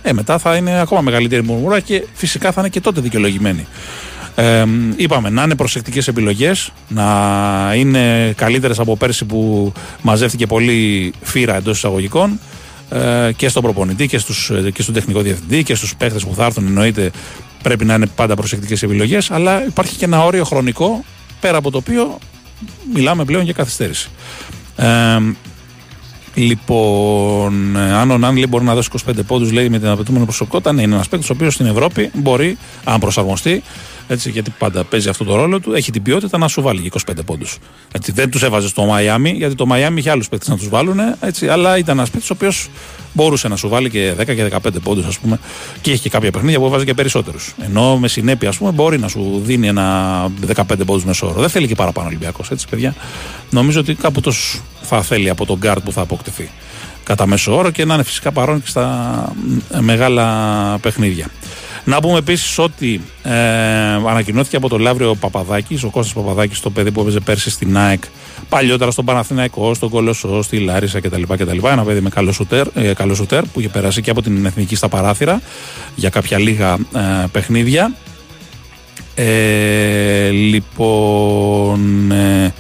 ε, 0.02 0.14
μετά 0.14 0.38
θα 0.38 0.56
είναι 0.56 0.80
ακόμα 0.80 1.02
μεγαλύτερη 1.02 1.44
μουρμούρα 1.44 1.80
και 1.80 2.04
φυσικά 2.14 2.52
θα 2.52 2.60
είναι 2.60 2.70
και 2.70 2.82
τότε 2.82 3.02
δικαιολογημένη. 3.02 3.68
Ε, 4.36 4.66
είπαμε 4.96 5.30
να 5.30 5.44
είναι 5.44 5.56
προσεκτικές 5.56 6.08
επιλογές, 6.08 6.72
να 6.88 7.06
είναι 7.76 8.34
καλύτερες 8.36 8.80
από 8.80 8.98
πέρσι 8.98 9.26
που 9.26 9.72
μαζεύτηκε 10.02 10.46
πολύ 10.46 11.14
φύρα 11.22 11.56
εντός 11.56 11.78
εισαγωγικών 11.78 12.40
ε, 12.90 13.32
και 13.36 13.50
στον 13.50 13.64
προπονητή 13.64 14.08
και, 14.08 14.18
στους, 14.18 14.52
και 14.74 14.82
στον 14.82 14.94
τεχνικό 14.94 15.22
διευθυντή 15.22 15.64
και 15.64 15.76
στους 15.76 15.96
παίχτε 15.96 16.20
που 16.20 16.34
θα 16.36 16.46
έρθουν. 16.46 16.68
Εννοείται 16.68 17.12
πρέπει 17.62 17.86
να 17.86 17.94
είναι 17.94 18.08
πάντα 18.16 18.36
προσεκτικές 18.36 18.84
επιλογές, 18.84 19.32
αλλά 19.32 19.66
υπάρχει 19.66 19.96
και 19.96 20.06
ένα 20.06 20.24
όριο 20.24 20.44
χρονικό 20.44 21.04
πέρα 21.40 21.58
από 21.58 21.72
το 21.72 21.78
οποίο 21.78 22.18
μιλάμε 22.94 23.26
πλέον 23.26 23.44
για 23.44 23.54
καθυστέρηση. 23.54 24.10
Ε, 24.76 25.20
Λοιπόν, 26.38 27.78
αν 27.78 28.12
ο 28.12 28.18
Νάνλι 28.18 28.48
μπορεί 28.48 28.64
να 28.64 28.76
δώσει 28.76 28.90
25 29.08 29.12
πόντους, 29.28 29.52
λέει 29.52 29.70
με 29.70 29.80
την 29.80 29.88
απαιτούμενη 29.88 30.24
προσωπικότητα, 30.26 30.74
ναι, 30.74 30.82
είναι 30.82 30.94
ένας 30.94 31.08
παίκτης 31.08 31.30
ο 31.30 31.34
οποίος 31.34 31.54
στην 31.54 31.66
Ευρώπη 31.66 32.10
μπορεί, 32.14 32.58
αν 32.84 33.00
προσαρμοστεί, 33.00 33.64
έτσι, 34.08 34.30
γιατί 34.30 34.54
πάντα 34.58 34.84
παίζει 34.84 35.10
αυτό 35.10 35.24
το 35.24 35.36
ρόλο 35.36 35.60
του, 35.60 35.74
έχει 35.74 35.92
την 35.92 36.02
ποιότητα 36.02 36.38
να 36.38 36.48
σου 36.48 36.62
βάλει 36.62 36.92
25 37.08 37.14
πόντους. 37.26 37.58
Δεν 38.14 38.30
τους 38.30 38.44
έβαζες 38.44 38.70
στο 38.70 38.86
Μαϊάμι, 38.86 39.30
γιατί 39.30 39.56
το 39.56 39.66
Μαϊάμι 39.66 40.00
είχε 40.00 40.10
άλλους 40.10 40.30
παίκτες 40.30 40.48
να 40.48 40.58
τους 40.58 40.70
βάλουν, 40.70 41.00
έτσι, 41.20 41.48
αλλά 41.48 41.78
ήταν 41.78 41.98
ένας 41.98 42.10
παίκτης 42.10 42.30
ο 42.30 42.34
οποίος 42.34 42.70
μπορούσε 43.14 43.48
να 43.48 43.56
σου 43.56 43.70
βάλει 43.70 43.90
και 43.90 44.14
10 44.18 44.36
και 44.36 44.44
15 44.44 44.80
πόντους, 44.84 45.06
ας 45.06 45.20
πούμε, 45.20 45.40
και 45.82 45.92
έχει 45.92 46.02
και 46.02 46.10
κάποια 46.10 46.32
παιχνίδια 46.32 46.60
που 46.60 46.66
έβαζε 46.66 46.86
και 46.86 46.94
περισσότερους. 46.94 47.56
Ενώ 47.66 47.98
με 47.98 48.08
συνέπεια, 48.08 48.50
ας 48.50 48.58
πούμε, 48.58 48.72
μπορεί 48.72 49.00
να 49.00 49.08
σου 49.08 49.42
δίνει 49.44 49.68
ένα 49.68 50.28
15 50.48 50.86
πόντους 50.86 51.06
μέσο 51.06 51.23
όρο. 51.23 51.40
Δεν 51.40 51.50
θέλει 51.50 51.68
και 51.68 51.76
παραπάνω 51.76 52.08
Ολυμπιακός, 52.08 52.52
έτσι, 52.52 52.68
παιδιά. 52.70 52.96
Νομίζω 53.50 53.80
ότι 53.80 53.94
κάπου 53.94 54.22
τόσο 54.22 54.60
θα 54.82 55.02
θέλει 55.02 55.30
από 55.30 55.46
τον 55.46 55.58
γκαρντ 55.58 55.84
που 55.84 55.92
θα 55.92 56.02
αποκτηθεί 56.02 56.50
κατά 57.08 57.28
μέσο 57.28 57.58
όρο 57.58 57.70
και 57.70 57.86
να 57.86 57.94
είναι 57.94 58.04
φυσικά 58.04 58.32
παρόν 58.32 58.62
και 58.62 58.68
στα 58.68 59.36
μεγάλα 59.80 60.28
παιχνίδια. 60.82 61.28
Να 61.84 62.00
πούμε 62.00 62.18
επίσης 62.18 62.58
ότι 62.58 63.02
ε, 63.24 63.32
ανακοινώθηκε 64.08 64.56
από 64.56 64.70
τον 64.70 64.82
Λαύριο 64.82 65.16
Παπαδάκης, 65.16 65.84
ο 65.84 65.90
Κώστας 65.90 66.14
Παπαδάκης, 66.14 66.60
το 66.60 66.70
παιδί 66.70 66.92
που 66.92 67.02
έπαιζε 67.02 67.20
πέρσι 67.20 67.50
στην 67.50 67.78
ΑΕΚ, 67.78 68.04
παλιότερα 68.50 68.92
στον 68.92 69.06
Παναθηναϊκό, 69.06 69.74
στον 69.74 69.90
Κολοσσό, 69.90 70.42
στη 70.42 70.60
Λάρισα 70.60 71.00
κτλ. 71.00 71.22
κτλ. 71.22 71.66
Ένα 71.66 71.84
παιδί 71.84 72.00
με 72.00 72.10
καλό 72.10 72.32
σουτέρ, 72.32 72.68
ε, 72.74 72.94
καλό 72.94 73.16
σουτέρ 73.16 73.44
που 73.44 73.60
είχε 73.60 73.70
περάσει 73.70 74.02
και 74.02 74.10
από 74.10 74.22
την 74.22 74.46
Εθνική 74.46 74.76
στα 74.76 74.90
παράθυρα 74.90 75.42
για 75.96 76.10
κάποια 76.10 76.40
λίγα 76.40 76.74
ε, 76.74 77.26
παιχνίδια. 77.32 77.92
Ε, 79.16 80.30
λοιπόν. 80.30 82.12
Ε, 82.12 82.54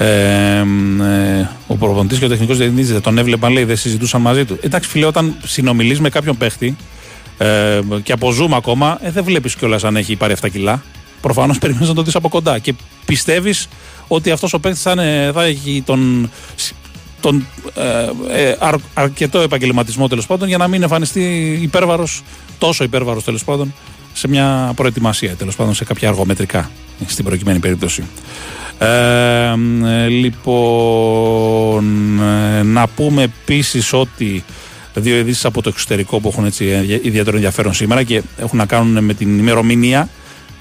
ε, 0.00 1.48
ο 1.66 1.76
προπονητής 1.76 2.18
και 2.18 2.24
ο 2.24 2.28
τεχνικός 2.28 2.56
διευθυντή 2.56 2.82
δεν 2.82 3.00
τον 3.00 3.18
έβλεπαν, 3.18 3.52
λέει, 3.52 3.64
δεν 3.64 3.76
συζητούσαν 3.76 4.20
μαζί 4.20 4.44
του. 4.44 4.58
Εντάξει, 4.60 4.88
φίλε, 4.88 5.06
όταν 5.06 5.34
συνομιλείς 5.42 6.00
με 6.00 6.08
κάποιον 6.08 6.36
παίχτη 6.36 6.76
ε, 7.38 7.80
και 8.02 8.12
από 8.12 8.28
Zoom 8.28 8.52
ακόμα, 8.52 8.98
ε, 9.02 9.10
δεν 9.10 9.24
βλέπεις 9.24 9.54
κιόλας 9.54 9.84
αν 9.84 9.96
έχει 9.96 10.16
πάρει 10.16 10.34
7 10.42 10.50
κιλά. 10.50 10.82
Προφανώς 11.20 11.58
περιμένεις 11.62 11.88
να 11.88 11.94
το 11.94 12.02
δεις 12.02 12.14
από 12.14 12.28
κοντά 12.28 12.58
και 12.58 12.74
πιστεύεις 13.04 13.68
ότι 14.08 14.30
αυτός 14.30 14.52
ο 14.52 14.58
παίχτης 14.58 14.82
θα, 14.82 14.94
θα 15.34 15.44
έχει 15.44 15.82
τον, 15.86 16.30
τον 17.20 17.46
ε, 17.74 18.48
ε, 18.48 18.56
αρ, 18.58 18.74
αρκετό 18.94 19.38
επαγγελματισμό 19.38 20.08
τέλος 20.08 20.26
πάντων 20.26 20.48
για 20.48 20.58
να 20.58 20.68
μην 20.68 20.82
εμφανιστεί 20.82 21.58
υπέρβαρος, 21.62 22.22
τόσο 22.58 22.84
υπέρβαρος 22.84 23.24
τέλος 23.24 23.44
πάντων, 23.44 23.74
σε 24.12 24.28
μια 24.28 24.72
προετοιμασία 24.76 25.34
τέλος 25.34 25.56
πάντων 25.56 25.74
σε 25.74 25.84
κάποια 25.84 26.08
αργομετρικά 26.08 26.70
στην 27.06 27.24
προκειμένη 27.24 27.58
περίπτωση. 27.58 28.02
Ε, 28.78 29.54
λοιπόν, 30.08 31.84
να 32.64 32.88
πούμε 32.88 33.22
επίσης 33.22 33.92
ότι 33.92 34.44
δύο 34.94 35.16
ειδήσεις 35.16 35.44
από 35.44 35.62
το 35.62 35.68
εξωτερικό 35.68 36.20
που 36.20 36.28
έχουν 36.28 36.44
έτσι 36.44 36.64
ιδιαίτερο 37.02 37.36
ενδιαφέρον 37.36 37.74
σήμερα 37.74 38.02
και 38.02 38.22
έχουν 38.38 38.58
να 38.58 38.66
κάνουν 38.66 39.04
με 39.04 39.14
την 39.14 39.38
ημερομηνία 39.38 40.08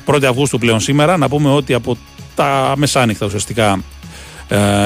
1η 0.05 0.23
Αυγούστου 0.23 0.59
πλέον 0.59 0.79
σήμερα. 0.79 1.17
Να 1.17 1.29
πούμε 1.29 1.49
ότι 1.49 1.73
από 1.73 1.97
τα 2.35 2.73
μεσάνυχτα 2.77 3.25
ουσιαστικά 3.25 3.71
ε, 3.71 3.79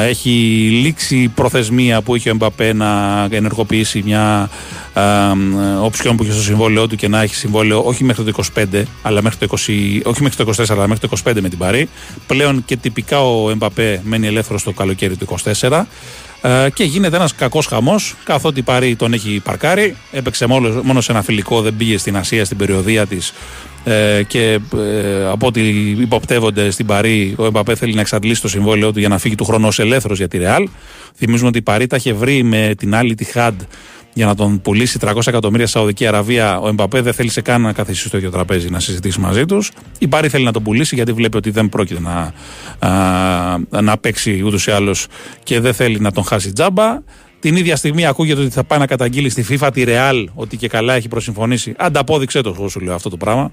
έχει 0.02 0.30
λήξει 0.72 1.18
η 1.18 1.27
προθεσμία 1.27 2.02
που 2.02 2.15
είχε 2.15 2.30
ο 2.30 2.31
Εμπαπέ 2.31 2.73
να 2.73 3.23
ενεργοποιήσει 3.30 4.02
μια 4.06 4.49
ε, 4.94 5.02
όψιον 5.81 6.15
που 6.15 6.23
είχε 6.23 6.31
στο 6.31 6.41
συμβόλαιό 6.41 6.88
του 6.88 6.95
και 6.95 7.07
να 7.07 7.22
έχει 7.22 7.35
συμβόλαιο 7.35 7.81
όχι 7.81 8.03
μέχρι 8.03 8.23
το 8.23 8.44
25, 8.56 8.84
αλλά 9.02 9.22
μέχρι 9.22 9.48
το 9.48 9.57
20, 9.68 9.99
όχι 10.03 10.23
μέχρι 10.23 10.45
το 10.45 10.53
24, 10.57 10.65
αλλά 10.69 10.88
μέχρι 10.88 11.07
το 11.07 11.18
25 11.26 11.34
με 11.41 11.49
την 11.49 11.57
Παρή. 11.57 11.90
Πλέον 12.27 12.65
και 12.65 12.76
τυπικά 12.77 13.22
ο 13.22 13.49
Εμπαπέ 13.49 14.02
μένει 14.03 14.27
ελεύθερος 14.27 14.64
το 14.64 14.72
καλοκαίρι 14.72 15.15
του 15.15 15.27
24. 15.60 15.84
Ε, 16.41 16.69
και 16.73 16.84
γίνεται 16.84 17.15
ένας 17.15 17.35
κακός 17.35 17.65
χαμός, 17.65 18.15
καθότι 18.23 18.60
η 18.60 18.64
Παρή 18.64 18.95
τον 18.95 19.14
έχει 19.14 19.41
παρκάρει. 19.44 19.95
Έπαιξε 20.11 20.45
μόνο, 20.45 20.81
μόνος 20.84 21.06
σε 21.06 21.11
ένα 21.11 21.22
φιλικό, 21.22 21.61
δεν 21.61 21.76
πήγε 21.77 21.98
στην 21.98 22.18
Ασία 22.18 22.45
στην 22.45 22.57
περιοδία 22.57 23.06
της. 23.06 23.34
Ε, 23.84 24.23
και 24.27 24.60
ε, 24.76 25.26
από 25.26 25.47
ό,τι 25.47 25.61
υποπτεύονται 25.89 26.69
στην 26.69 26.85
Παρή, 26.85 27.34
ο 27.38 27.45
Εμπαπέ 27.45 27.76
θέλει 27.76 27.93
να 27.93 28.01
εξαντλήσει 28.01 28.41
το 28.41 28.47
συμβόλαιό 28.47 28.91
του 28.91 28.99
για 28.99 29.07
να 29.07 29.18
φύγει 29.18 29.35
του 29.35 29.45
χρόνου 29.45 29.68
ως 29.68 29.80
ελεύθερος 29.80 30.18
για 30.18 30.27
τη 30.27 30.38
Ρεάλ. 30.38 30.68
Θυμίζουμε 31.15 31.47
ότι 31.47 31.57
η 31.57 31.61
Παρή 31.61 31.88
τα 31.88 31.95
είχε 31.95 32.14
βρει 32.14 32.43
με 32.43 32.73
την 32.77 32.95
άλλη 32.95 33.15
τη 33.15 33.23
Χαντ 33.23 33.61
για 34.14 34.26
να 34.26 34.35
τον 34.35 34.61
πουλήσει 34.61 34.99
300 35.01 35.27
εκατομμύρια 35.27 35.68
στη 35.68 35.77
Σαουδική 35.77 36.07
Αραβία. 36.07 36.60
Ο 36.60 36.68
Εμπαπέ 36.68 37.01
δεν 37.01 37.14
θέλησε 37.14 37.41
καν 37.41 37.61
να 37.61 37.73
καθίσει 37.73 38.07
στο 38.07 38.18
ίδιο 38.18 38.30
τραπέζι 38.30 38.69
να 38.69 38.80
συζητήσει 38.80 39.19
μαζί 39.19 39.45
τους. 39.45 39.72
Η 39.99 40.07
Πάρη 40.07 40.30
θέλει 40.30 40.43
να 40.43 40.51
τον 40.51 40.64
πουλήσει 40.64 40.95
γιατί 40.95 41.11
βλέπει 41.11 41.38
ότι 41.38 41.49
δεν 41.49 41.69
πρόκειται 41.69 41.99
να, 41.99 42.34
α, 42.89 43.81
να 43.81 43.97
παίξει 43.97 44.41
ούτως 44.45 44.68
ή 44.68 44.72
άλλως 44.72 45.07
και 45.43 45.60
δεν 45.60 45.73
θέλει 45.73 45.99
να 45.99 46.11
τον 46.11 46.23
χάσει 46.23 46.51
τζάμπα. 46.53 46.99
Την 47.43 47.55
ίδια 47.55 47.75
στιγμή 47.75 48.05
ακούγεται 48.05 48.41
ότι 48.41 48.49
θα 48.49 48.63
πάει 48.63 48.79
να 48.79 48.87
καταγγείλει 48.87 49.29
στη 49.29 49.45
FIFA 49.49 49.69
τη 49.73 49.83
Real 49.87 50.25
ότι 50.33 50.57
και 50.57 50.67
καλά 50.67 50.93
έχει 50.93 51.07
προσυμφωνήσει. 51.07 51.73
Ανταπόδειξε 51.77 52.41
το, 52.41 52.55
εγώ 52.57 52.69
σου 52.69 52.79
λέω 52.79 52.95
αυτό 52.95 53.09
το 53.09 53.17
πράγμα. 53.17 53.51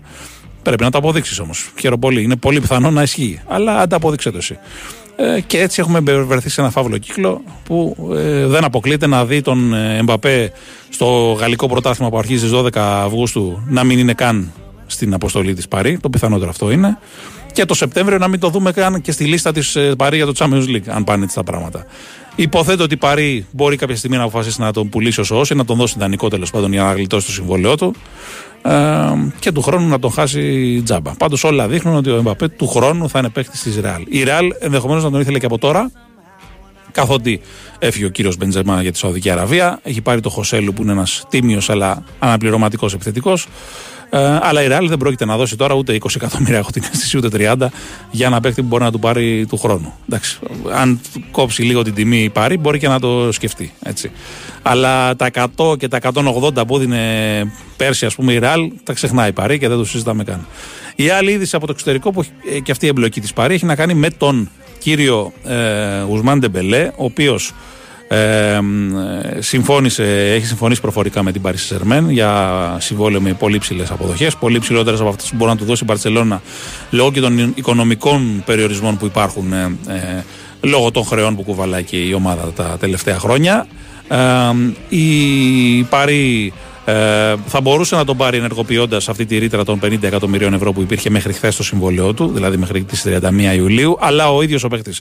Πρέπει 0.62 0.82
να 0.82 0.90
το 0.90 0.98
αποδείξεις 0.98 1.38
όμως. 1.38 1.70
Χαίρομαι 1.80 2.00
πολύ. 2.00 2.22
Είναι 2.22 2.36
πολύ 2.36 2.60
πιθανό 2.60 2.90
να 2.90 3.02
ισχύει. 3.02 3.40
Αλλά 3.46 3.78
αν 3.78 3.88
τα 3.88 3.96
αποδείξε 3.96 4.30
το 4.30 4.36
εσύ. 4.36 4.58
Ε, 5.16 5.40
και 5.40 5.60
έτσι 5.60 5.80
έχουμε 5.80 6.00
βρεθεί 6.00 6.48
σε 6.48 6.60
ένα 6.60 6.70
φαύλο 6.70 6.98
κύκλο 6.98 7.42
που 7.64 8.08
ε, 8.16 8.46
δεν 8.46 8.64
αποκλείεται 8.64 9.06
να 9.06 9.24
δει 9.24 9.40
τον 9.40 9.74
ε, 9.74 9.98
Εμπαπέ 9.98 10.52
στο 10.88 11.36
γαλλικό 11.40 11.68
πρωτάθλημα 11.68 12.10
που 12.10 12.18
αρχίζει 12.18 12.46
στις 12.46 12.58
12 12.58 12.68
Αυγούστου 12.78 13.62
να 13.66 13.84
μην 13.84 13.98
είναι 13.98 14.14
καν 14.14 14.52
στην 14.86 15.14
αποστολή 15.14 15.54
της 15.54 15.68
Παρή. 15.68 15.98
Το 15.98 16.10
πιθανότερο 16.10 16.50
αυτό 16.50 16.70
είναι. 16.70 16.98
Και 17.52 17.64
το 17.64 17.74
Σεπτέμβριο 17.74 18.18
να 18.18 18.28
μην 18.28 18.40
το 18.40 18.48
δούμε 18.48 18.72
καν 18.72 19.00
και 19.00 19.12
στη 19.12 19.24
λίστα 19.24 19.52
της 19.52 19.76
ε, 19.76 19.94
Παρή 19.96 20.16
για 20.16 20.26
το 20.26 20.32
Champions 20.36 20.68
League, 20.68 20.88
αν 20.88 21.04
πάνε 21.04 21.24
έτσι 21.24 21.34
τα 21.34 21.42
πράγματα. 21.42 21.86
Υποθέτω 22.40 22.82
ότι 22.82 22.94
η 22.94 22.96
Παρή 22.96 23.46
μπορεί 23.50 23.76
κάποια 23.76 23.96
στιγμή 23.96 24.16
να 24.16 24.22
αποφασίσει 24.22 24.60
να 24.60 24.72
τον 24.72 24.88
πουλήσει 24.88 25.20
ως 25.20 25.30
όσο, 25.30 25.54
να 25.54 25.64
τον 25.64 25.76
δώσει 25.76 25.94
δανεικό 25.98 26.28
τέλος 26.28 26.50
πάντων 26.50 26.72
για 26.72 26.82
να 26.82 26.92
γλιτώσει 26.92 27.26
το 27.26 27.32
συμβόλαιό 27.32 27.76
του 27.76 27.94
ε, 28.62 28.72
και 29.38 29.52
του 29.52 29.62
χρόνου 29.62 29.88
να 29.88 29.98
τον 29.98 30.12
χάσει 30.12 30.82
τζάμπα. 30.84 31.10
Πάντως 31.10 31.44
όλα 31.44 31.68
δείχνουν 31.68 31.96
ότι 31.96 32.10
ο 32.10 32.16
Εμπαπέ 32.16 32.48
του 32.48 32.68
χρόνου 32.68 33.08
θα 33.08 33.18
είναι 33.18 33.28
παίκτης 33.28 33.62
της 33.62 33.80
Ρεάλ. 33.80 34.02
Η 34.08 34.22
Ρεάλ 34.22 34.46
ενδεχομένως 34.58 35.04
να 35.04 35.10
τον 35.10 35.20
ήθελε 35.20 35.38
και 35.38 35.46
από 35.46 35.58
τώρα, 35.58 35.90
καθότι 36.92 37.40
έφυγε 37.78 38.04
ο 38.04 38.08
κύριος 38.08 38.36
Μπεντζεμά 38.36 38.82
για 38.82 38.92
τη 38.92 38.98
Σαουδική 38.98 39.30
Αραβία. 39.30 39.80
Έχει 39.82 40.00
πάρει 40.00 40.20
το 40.20 40.28
Χωσέλου 40.30 40.72
που 40.72 40.82
είναι 40.82 40.92
ένας 40.92 41.24
τίμιος 41.28 41.70
αλλά 41.70 42.04
αναπληρωματικός 42.18 42.94
επιθετικός. 42.94 43.46
Ε, 44.11 44.39
αλλά 44.43 44.62
η 44.62 44.66
Ρεάλ 44.66 44.89
δεν 44.89 44.99
πρόκειται 44.99 45.24
να 45.24 45.37
δώσει 45.37 45.57
τώρα 45.57 45.74
ούτε 45.74 45.99
20 46.01 46.07
εκατομμύρια, 46.15 46.59
έχω 46.59 46.70
την 46.70 46.82
αίσθηση, 46.93 47.16
ούτε 47.16 47.28
30 47.32 47.66
για 48.11 48.27
ένα 48.27 48.41
παίκτη 48.41 48.61
που 48.61 48.66
μπορεί 48.66 48.82
να 48.82 48.91
του 48.91 48.99
πάρει 48.99 49.47
του 49.47 49.57
χρόνου. 49.57 49.95
Εντάξει, 50.09 50.39
αν 50.73 51.01
κόψει 51.31 51.62
λίγο 51.62 51.82
την 51.82 51.95
τιμή 51.95 52.23
η 52.23 52.31
πάρει, 52.31 52.59
μπορεί 52.59 52.78
και 52.78 52.89
να 52.89 53.01
το 53.01 53.32
σκεφτεί. 53.32 53.73
Έτσι. 53.82 54.11
Αλλά 54.62 55.16
τα 55.16 55.31
100 55.57 55.78
και 55.78 55.89
τα 55.89 55.99
180 56.03 56.66
που 56.66 56.77
έδινε 56.77 57.53
πέρσι, 57.77 58.07
ας 58.07 58.15
πούμε, 58.15 58.32
η 58.32 58.39
Ρεάλ, 58.39 58.70
τα 58.85 58.93
ξεχνάει 58.93 59.28
η 59.28 59.32
Παρή 59.32 59.59
και 59.59 59.69
δεν 59.69 59.77
το 59.77 59.85
συζητάμε 59.85 60.24
καν. 60.24 60.47
Η 60.97 61.09
άλλη 61.09 61.31
είδηση 61.31 61.57
από 61.57 61.66
το 61.66 61.73
εξωτερικό 61.73 62.11
που 62.11 62.20
έχει, 62.20 62.62
και 62.62 62.73
αυτή 62.73 62.85
η 62.85 62.89
εμπλοκή 62.89 63.20
της 63.20 63.32
Παρή 63.32 63.55
έχει 63.55 63.65
να 63.65 63.74
κάνει 63.74 63.95
με 63.95 64.11
τον 64.11 64.51
κύριο 64.78 65.32
ε, 65.45 66.03
Ουσμάν 66.03 66.39
Ντεμπελέ, 66.39 66.91
ο 66.97 67.05
οποίος 67.05 67.53
ε, 68.12 68.61
συμφώνησε, 69.39 70.32
έχει 70.35 70.47
συμφωνήσει 70.47 70.81
προφορικά 70.81 71.23
με 71.23 71.32
την 71.32 71.43
Paris 71.45 71.93
Saint 71.93 72.09
για 72.09 72.77
συμβόλαιο 72.81 73.20
με 73.20 73.32
πολύ 73.32 73.59
ψηλές 73.59 73.91
αποδοχές, 73.91 74.37
πολύ 74.37 74.59
ψηλότερες 74.59 75.01
από 75.01 75.09
αυτές 75.09 75.31
που 75.31 75.37
μπορεί 75.37 75.51
να 75.51 75.57
του 75.57 75.65
δώσει 75.65 75.82
η 75.82 75.87
Μπαρσελόνα 75.87 76.43
λόγω 76.91 77.11
και 77.12 77.20
των 77.20 77.53
οικονομικών 77.55 78.43
περιορισμών 78.47 78.97
που 78.97 79.07
υπάρχουν 79.07 79.53
ε, 79.53 79.77
ε, 79.89 80.24
λόγω 80.61 80.91
των 80.91 81.05
χρεών 81.05 81.37
που 81.37 81.43
κουβαλάει 81.43 81.85
και 81.85 81.97
η 81.97 82.12
ομάδα 82.12 82.53
τα 82.53 82.77
τελευταία 82.81 83.19
χρόνια. 83.19 83.66
η 84.89 85.82
Παρή 85.82 86.53
ε, 86.90 87.36
θα 87.46 87.60
μπορούσε 87.60 87.96
να 87.96 88.04
τον 88.04 88.16
πάρει 88.16 88.36
ενεργοποιώντας 88.36 89.08
αυτή 89.08 89.26
τη 89.26 89.38
ρήτρα 89.38 89.64
των 89.64 89.80
50 89.82 90.02
εκατομμυρίων 90.02 90.54
ευρώ 90.54 90.72
που 90.72 90.80
υπήρχε 90.80 91.10
μέχρι 91.10 91.32
χθες 91.32 91.56
το 91.56 91.62
συμβόλαιό 91.62 92.14
του, 92.14 92.30
δηλαδή 92.34 92.56
μέχρι 92.56 92.82
τις 92.82 93.04
31 93.06 93.54
Ιουλίου. 93.54 93.96
Αλλά 94.00 94.32
ο 94.32 94.42
ίδιος 94.42 94.64
ο 94.64 94.68
παίχτη 94.68 94.94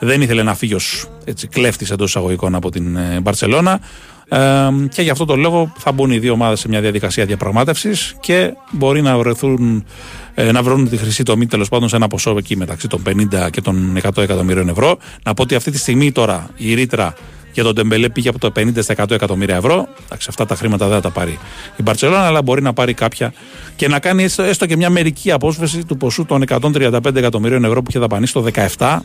δεν 0.00 0.22
ήθελε 0.22 0.42
να 0.42 0.54
φύγει 0.54 0.74
ως 0.74 1.08
κλέφτης 1.50 1.90
εντός 1.90 2.08
εισαγωγικών 2.08 2.54
από 2.54 2.70
την 2.70 2.96
ε, 2.96 3.20
Μπαρσελόνα. 3.22 3.80
Ε, 4.28 4.38
και 4.88 5.02
γι' 5.02 5.10
αυτό 5.10 5.24
το 5.24 5.36
λόγο 5.36 5.72
θα 5.76 5.92
μπουν 5.92 6.10
οι 6.10 6.18
δύο 6.18 6.32
ομάδες 6.32 6.60
σε 6.60 6.68
μια 6.68 6.80
διαδικασία 6.80 7.24
διαπραγμάτευσης 7.24 8.16
και 8.20 8.52
μπορεί 8.70 9.02
να 9.02 9.18
βρεθούν 9.18 9.84
ε, 10.34 10.52
να 10.52 10.62
βρουν 10.62 10.88
τη 10.88 10.96
χρυσή 10.96 11.22
τομή 11.22 11.46
τέλος 11.46 11.68
πάντων 11.68 11.88
σε 11.88 11.96
ένα 11.96 12.08
ποσό 12.08 12.34
εκεί 12.38 12.56
μεταξύ 12.56 12.88
των 12.88 13.02
50 13.06 13.50
και 13.50 13.60
των 13.60 13.98
100 14.02 14.22
εκατομμυρίων 14.22 14.68
ευρώ. 14.68 14.98
Να 15.24 15.34
πω 15.34 15.42
ότι 15.42 15.54
αυτή 15.54 15.70
τη 15.70 15.78
στιγμή 15.78 16.12
τώρα 16.12 16.50
η 16.56 16.74
ρήτρα 16.74 17.14
για 17.52 17.62
τον 17.62 17.74
Τεμπελέ 17.74 18.08
πήγε 18.08 18.28
από 18.28 18.38
το 18.38 18.52
50 18.56 18.70
στα 18.82 18.94
100 18.96 19.10
εκατομμύρια 19.10 19.56
ευρώ. 19.56 19.88
Εντάξει, 20.04 20.26
αυτά 20.30 20.46
τα 20.46 20.54
χρήματα 20.54 20.86
δεν 20.86 20.94
θα 20.94 21.00
τα 21.02 21.10
πάρει 21.10 21.38
η 21.76 21.82
Μπαρσελόνα, 21.82 22.26
αλλά 22.26 22.42
μπορεί 22.42 22.62
να 22.62 22.72
πάρει 22.72 22.94
κάποια 22.94 23.32
και 23.76 23.88
να 23.88 23.98
κάνει 23.98 24.22
έστω, 24.22 24.42
έστω 24.42 24.66
και 24.66 24.76
μια 24.76 24.90
μερική 24.90 25.30
απόσβεση 25.30 25.84
του 25.84 25.96
ποσού 25.96 26.24
των 26.24 26.44
135 26.48 27.14
εκατομμυρίων 27.14 27.64
ευρώ 27.64 27.82
που 27.82 27.86
είχε 27.90 27.98
δαπανίσει 27.98 28.32
το 28.32 28.44
17. 28.78 28.98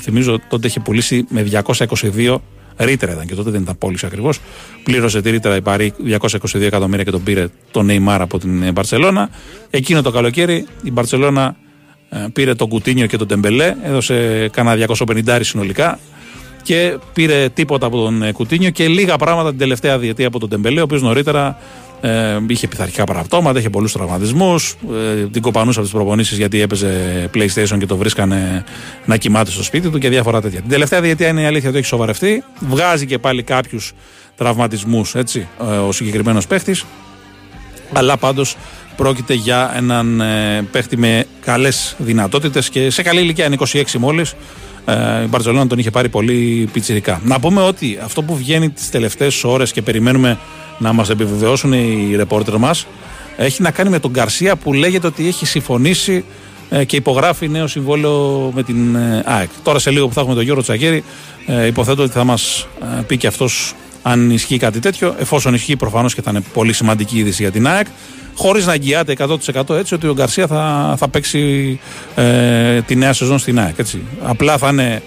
Θυμίζω 0.00 0.40
τότε 0.48 0.66
είχε 0.66 0.80
πουλήσει 0.80 1.26
με 1.28 1.62
222 1.66 2.36
ρήτερα 2.76 3.12
ήταν 3.12 3.26
και 3.26 3.34
τότε 3.34 3.50
δεν 3.50 3.60
ήταν 3.60 3.78
πώληση 3.78 4.06
ακριβώς. 4.06 4.40
Πλήρωσε 4.82 5.20
τη 5.20 5.30
ρήτερα 5.30 5.56
η 5.56 5.60
Παρή 5.60 5.92
222 6.20 6.60
εκατομμύρια 6.60 7.04
και 7.04 7.10
τον 7.10 7.22
πήρε 7.22 7.46
τον 7.70 7.86
Νεϊμάρ 7.86 8.20
από 8.20 8.38
την 8.38 8.72
Μπαρσελόνα. 8.72 9.30
Εκείνο 9.70 10.02
το 10.02 10.10
καλοκαίρι 10.10 10.66
η 10.82 10.90
Μπαρσελόνα 10.90 11.56
ε, 12.08 12.26
πήρε 12.32 12.54
τον 12.54 12.68
Κουτίνιο 12.68 13.06
και 13.06 13.16
τον 13.16 13.26
Τεμπελέ, 13.26 13.74
έδωσε 13.82 14.48
κανένα 14.52 14.86
250 15.06 15.38
συνολικά 15.42 15.98
και 16.64 16.98
πήρε 17.12 17.48
τίποτα 17.54 17.86
από 17.86 17.96
τον 17.96 18.22
ε, 18.22 18.32
Κουτίνιο 18.32 18.70
και 18.70 18.88
λίγα 18.88 19.16
πράγματα 19.16 19.48
την 19.48 19.58
τελευταία 19.58 19.98
διετία 19.98 20.26
από 20.26 20.38
τον 20.38 20.48
Τεμπελέ, 20.48 20.80
ο 20.80 20.82
οποίος 20.82 21.02
νωρίτερα 21.02 21.58
ε, 22.00 22.38
είχε 22.46 22.68
πειθαρχικά 22.68 23.04
παραπτώματα, 23.04 23.58
είχε 23.58 23.70
πολλούς 23.70 23.92
τραυματισμούς. 23.92 24.76
Ε, 25.20 25.26
την 25.26 25.42
κοπανούσε 25.42 25.78
από 25.78 25.88
τις 25.88 25.96
προπονήσεις 25.96 26.38
γιατί 26.38 26.60
έπαιζε 26.60 27.30
PlayStation 27.34 27.78
και 27.78 27.86
το 27.86 27.96
βρίσκανε 27.96 28.64
να 29.04 29.16
κοιμάται 29.16 29.50
στο 29.50 29.62
σπίτι 29.62 29.88
του 29.88 29.98
και 29.98 30.08
διάφορα 30.08 30.40
τέτοια. 30.40 30.60
Την 30.60 30.70
τελευταία 30.70 31.00
διετία 31.00 31.28
είναι 31.28 31.40
η 31.40 31.44
αλήθεια 31.44 31.68
ότι 31.68 31.78
έχει 31.78 31.86
σοβαρευτεί. 31.86 32.44
Βγάζει 32.68 33.06
και 33.06 33.18
πάλι 33.18 33.42
κάποιους 33.42 33.92
τραυματισμούς 34.36 35.14
ε, 35.14 35.24
ο 35.86 35.92
συγκεκριμένος 35.92 36.46
παίχτης. 36.46 36.84
Αλλά 37.92 38.16
πάντως 38.16 38.56
πρόκειται 38.96 39.34
για 39.34 39.72
έναν 39.76 40.20
ε, 40.20 40.62
παίχτη 40.70 40.96
με 40.96 41.26
καλές 41.44 41.96
δυνατότητες 41.98 42.68
και 42.68 42.90
σε 42.90 43.02
καλή 43.02 43.20
ηλικία, 43.20 43.46
είναι 43.46 43.56
26 43.72 43.82
μόλις. 43.98 44.34
Ε, 44.86 45.22
η 45.22 45.26
Μπαρσελόνα 45.26 45.66
τον 45.66 45.78
είχε 45.78 45.90
πάρει 45.90 46.08
πολύ 46.08 46.68
πιτσιρικά. 46.72 47.20
Να 47.24 47.40
πούμε 47.40 47.60
ότι 47.62 47.98
αυτό 48.04 48.22
που 48.22 48.36
βγαίνει 48.36 48.70
τις 48.70 48.90
τελευταίες 48.90 49.44
ώρες 49.44 49.72
και 49.72 49.82
περιμένουμε 49.82 50.38
να 50.78 50.92
μας 50.92 51.10
επιβεβαιώσουν 51.10 51.72
οι 51.72 52.12
ρεπόρτερ 52.16 52.56
μας 52.56 52.86
έχει 53.36 53.62
να 53.62 53.70
κάνει 53.70 53.90
με 53.90 53.98
τον 53.98 54.10
Γκαρσία 54.10 54.56
που 54.56 54.72
λέγεται 54.72 55.06
ότι 55.06 55.26
έχει 55.26 55.46
συμφωνήσει 55.46 56.24
ε, 56.70 56.84
και 56.84 56.96
υπογράφει 56.96 57.48
νέο 57.48 57.66
συμβόλαιο 57.66 58.50
με 58.54 58.62
την 58.62 58.94
ε, 58.94 59.22
ΑΕΚ. 59.26 59.48
Τώρα 59.62 59.78
σε 59.78 59.90
λίγο 59.90 60.08
που 60.08 60.14
θα 60.14 60.20
έχουμε 60.20 60.34
τον 60.34 60.44
Γιώργο 60.44 60.62
Τσακέρη, 60.62 61.04
υποθέτω 61.66 62.02
ότι 62.02 62.12
θα 62.12 62.24
μας 62.24 62.66
πει 63.06 63.16
και 63.16 63.26
αυτός 63.26 63.74
αν 64.02 64.30
ισχύει 64.30 64.58
κάτι 64.58 64.80
τέτοιο. 64.80 65.14
Εφόσον 65.18 65.54
ισχύει, 65.54 65.76
προφανώς 65.76 66.14
και 66.14 66.22
θα 66.22 66.30
είναι 66.30 66.42
πολύ 66.52 66.72
σημαντική 66.72 67.18
είδηση 67.18 67.42
για 67.42 67.50
την 67.50 67.66
ΑΕΚ 67.66 67.86
χωρίς 68.34 68.66
να 68.66 68.72
εγγυάται 68.72 69.16
100% 69.18 69.70
έτσι 69.70 69.94
ότι 69.94 70.06
ο 70.06 70.12
Γκαρσία 70.12 70.46
θα, 70.46 70.94
θα 70.98 71.08
παίξει 71.08 71.80
ε, 72.14 72.80
τη 72.82 72.96
νέα 72.96 73.12
σεζόν 73.12 73.38
στην 73.38 73.58
ΑΕΚ. 73.58 73.78
Έτσι. 73.78 74.02
Απλά 74.22 74.58
θα 74.58 74.68
είναι 74.68 75.02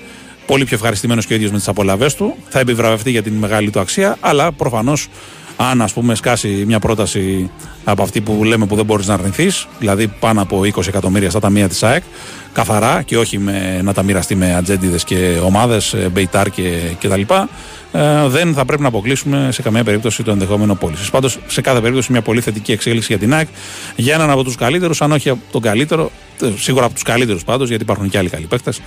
πολύ 0.45 0.65
πιο 0.65 0.75
ευχαριστημένος 0.75 1.25
και 1.25 1.33
ο 1.33 1.35
ίδιος 1.35 1.51
με 1.51 1.57
τις 1.57 1.67
απολαυές 1.67 2.15
του. 2.15 2.35
Θα 2.49 2.59
επιβραβευτεί 2.59 3.11
για 3.11 3.23
την 3.23 3.33
μεγάλη 3.33 3.69
του 3.69 3.79
αξία, 3.79 4.17
αλλά 4.19 4.51
προφανώς 4.51 5.07
αν 5.57 5.81
ας 5.81 5.93
πούμε 5.93 6.15
σκάσει 6.15 6.63
μια 6.67 6.79
πρόταση 6.79 7.49
από 7.83 8.03
αυτή 8.03 8.21
που 8.21 8.43
λέμε 8.43 8.65
που 8.65 8.75
δεν 8.75 8.85
μπορείς 8.85 9.07
να 9.07 9.13
αρνηθείς, 9.13 9.67
δηλαδή 9.79 10.07
πάνω 10.07 10.41
από 10.41 10.59
20 10.59 10.87
εκατομμύρια 10.87 11.29
στα 11.29 11.39
ταμεία 11.39 11.67
της 11.67 11.83
ΑΕΚ, 11.83 12.03
καθαρά 12.53 13.01
και 13.01 13.17
όχι 13.17 13.37
με, 13.37 13.81
να 13.83 13.93
τα 13.93 14.03
μοιραστεί 14.03 14.35
με 14.35 14.55
ατζέντιδες 14.55 15.03
και 15.03 15.37
ομάδες, 15.43 15.93
ε, 15.93 16.09
Μπεϊτάρ 16.13 16.49
και, 16.49 16.79
και 16.99 17.07
ε, 17.91 18.27
δεν 18.27 18.53
θα 18.53 18.65
πρέπει 18.65 18.81
να 18.81 18.87
αποκλείσουμε 18.87 19.49
σε 19.51 19.61
καμία 19.61 19.83
περίπτωση 19.83 20.23
το 20.23 20.31
ενδεχόμενο 20.31 20.75
πώλησης. 20.75 21.09
Πάντως, 21.09 21.39
σε 21.47 21.61
κάθε 21.61 21.79
περίπτωση, 21.79 22.11
μια 22.11 22.21
πολύ 22.21 22.41
θετική 22.41 22.71
εξέλιξη 22.71 23.07
για 23.09 23.17
την 23.17 23.33
ΑΕΚ 23.33 23.47
για 23.95 24.13
έναν 24.13 24.29
από 24.29 24.43
τους 24.43 24.55
καλύτερους, 24.55 25.01
αν 25.01 25.11
όχι 25.11 25.29
από 25.29 25.41
τον 25.51 25.61
καλύτερο, 25.61 26.11
ε, 26.41 26.47
σίγουρα 26.57 26.85
από 26.85 26.93
τους 26.93 27.03
καλύτερους 27.03 27.43
πάντως, 27.43 27.67
γιατί 27.67 27.83
υπάρχουν 27.83 28.09
και 28.09 28.17
άλλοι 28.17 28.29
καλοί 28.29 28.45
παίκτες, 28.45 28.81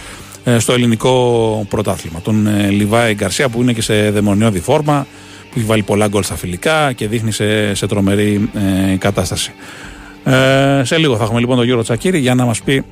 ε, 0.44 0.58
στο 0.58 0.72
ελληνικό 0.72 1.66
πρωτάθλημα. 1.68 2.20
Τον 2.20 2.48
Λιβάη 2.70 3.14
Γκαρσία 3.14 3.48
που 3.48 3.62
είναι 3.62 3.72
και 3.72 3.82
σε 3.82 4.10
δαιμονιώδη 4.10 4.60
φόρμα, 4.60 5.06
που 5.50 5.58
έχει 5.58 5.66
βάλει 5.66 5.82
πολλά 5.82 6.08
γκολ 6.08 6.22
στα 6.22 6.36
φιλικά 6.36 6.92
και 6.92 7.08
δείχνει 7.08 7.32
σε, 7.32 7.74
σε 7.74 7.86
τρομερή 7.86 8.50
ε, 8.92 8.96
κατάσταση. 8.96 9.52
Ε, 10.24 10.82
σε 10.84 10.98
λίγο 10.98 11.16
θα 11.16 11.24
έχουμε 11.24 11.40
λοιπόν 11.40 11.56
τον 11.56 11.64
Γιώργο 11.64 11.82
Τσακύρη 11.82 12.18
για 12.18 12.34
να 12.34 12.44
μας 12.44 12.62
πει 12.62 12.84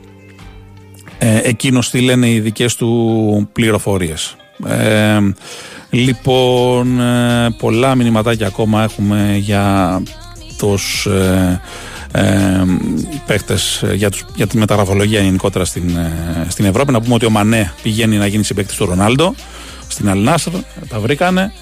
ε, 1.18 1.40
εκείνος 1.42 1.90
τι 1.90 2.00
λένε 2.00 2.28
οι 2.30 2.40
δικές 2.40 2.76
του 2.76 3.48
πληροφορίες. 3.52 4.36
Ε, 4.66 5.18
Λοιπόν, 5.90 7.00
ε, 7.00 7.50
πολλά 7.58 7.94
μηνυματάκια 7.94 8.46
ακόμα 8.46 8.82
έχουμε 8.82 9.36
για 9.38 10.02
τους 10.58 11.06
ε, 11.06 11.60
ε, 12.12 12.64
παίχτες, 13.26 13.84
για, 13.94 14.10
τους, 14.10 14.24
για 14.34 14.46
τη 14.46 14.58
μεταγραφολογία 14.58 15.20
γενικότερα 15.20 15.64
στην, 15.64 15.96
ε, 15.96 16.46
στην 16.48 16.64
Ευρώπη. 16.64 16.92
Να 16.92 17.00
πούμε 17.00 17.14
ότι 17.14 17.26
ο 17.26 17.30
Μανέ 17.30 17.72
πηγαίνει 17.82 18.16
να 18.16 18.26
γίνει 18.26 18.44
συμπαίκτης 18.44 18.76
του 18.76 18.86
Ρονάλντο 18.86 19.34
στην 19.88 20.08
Αλνάσρ, 20.08 20.50
τα 20.88 21.00
βρήκανε 21.00 21.52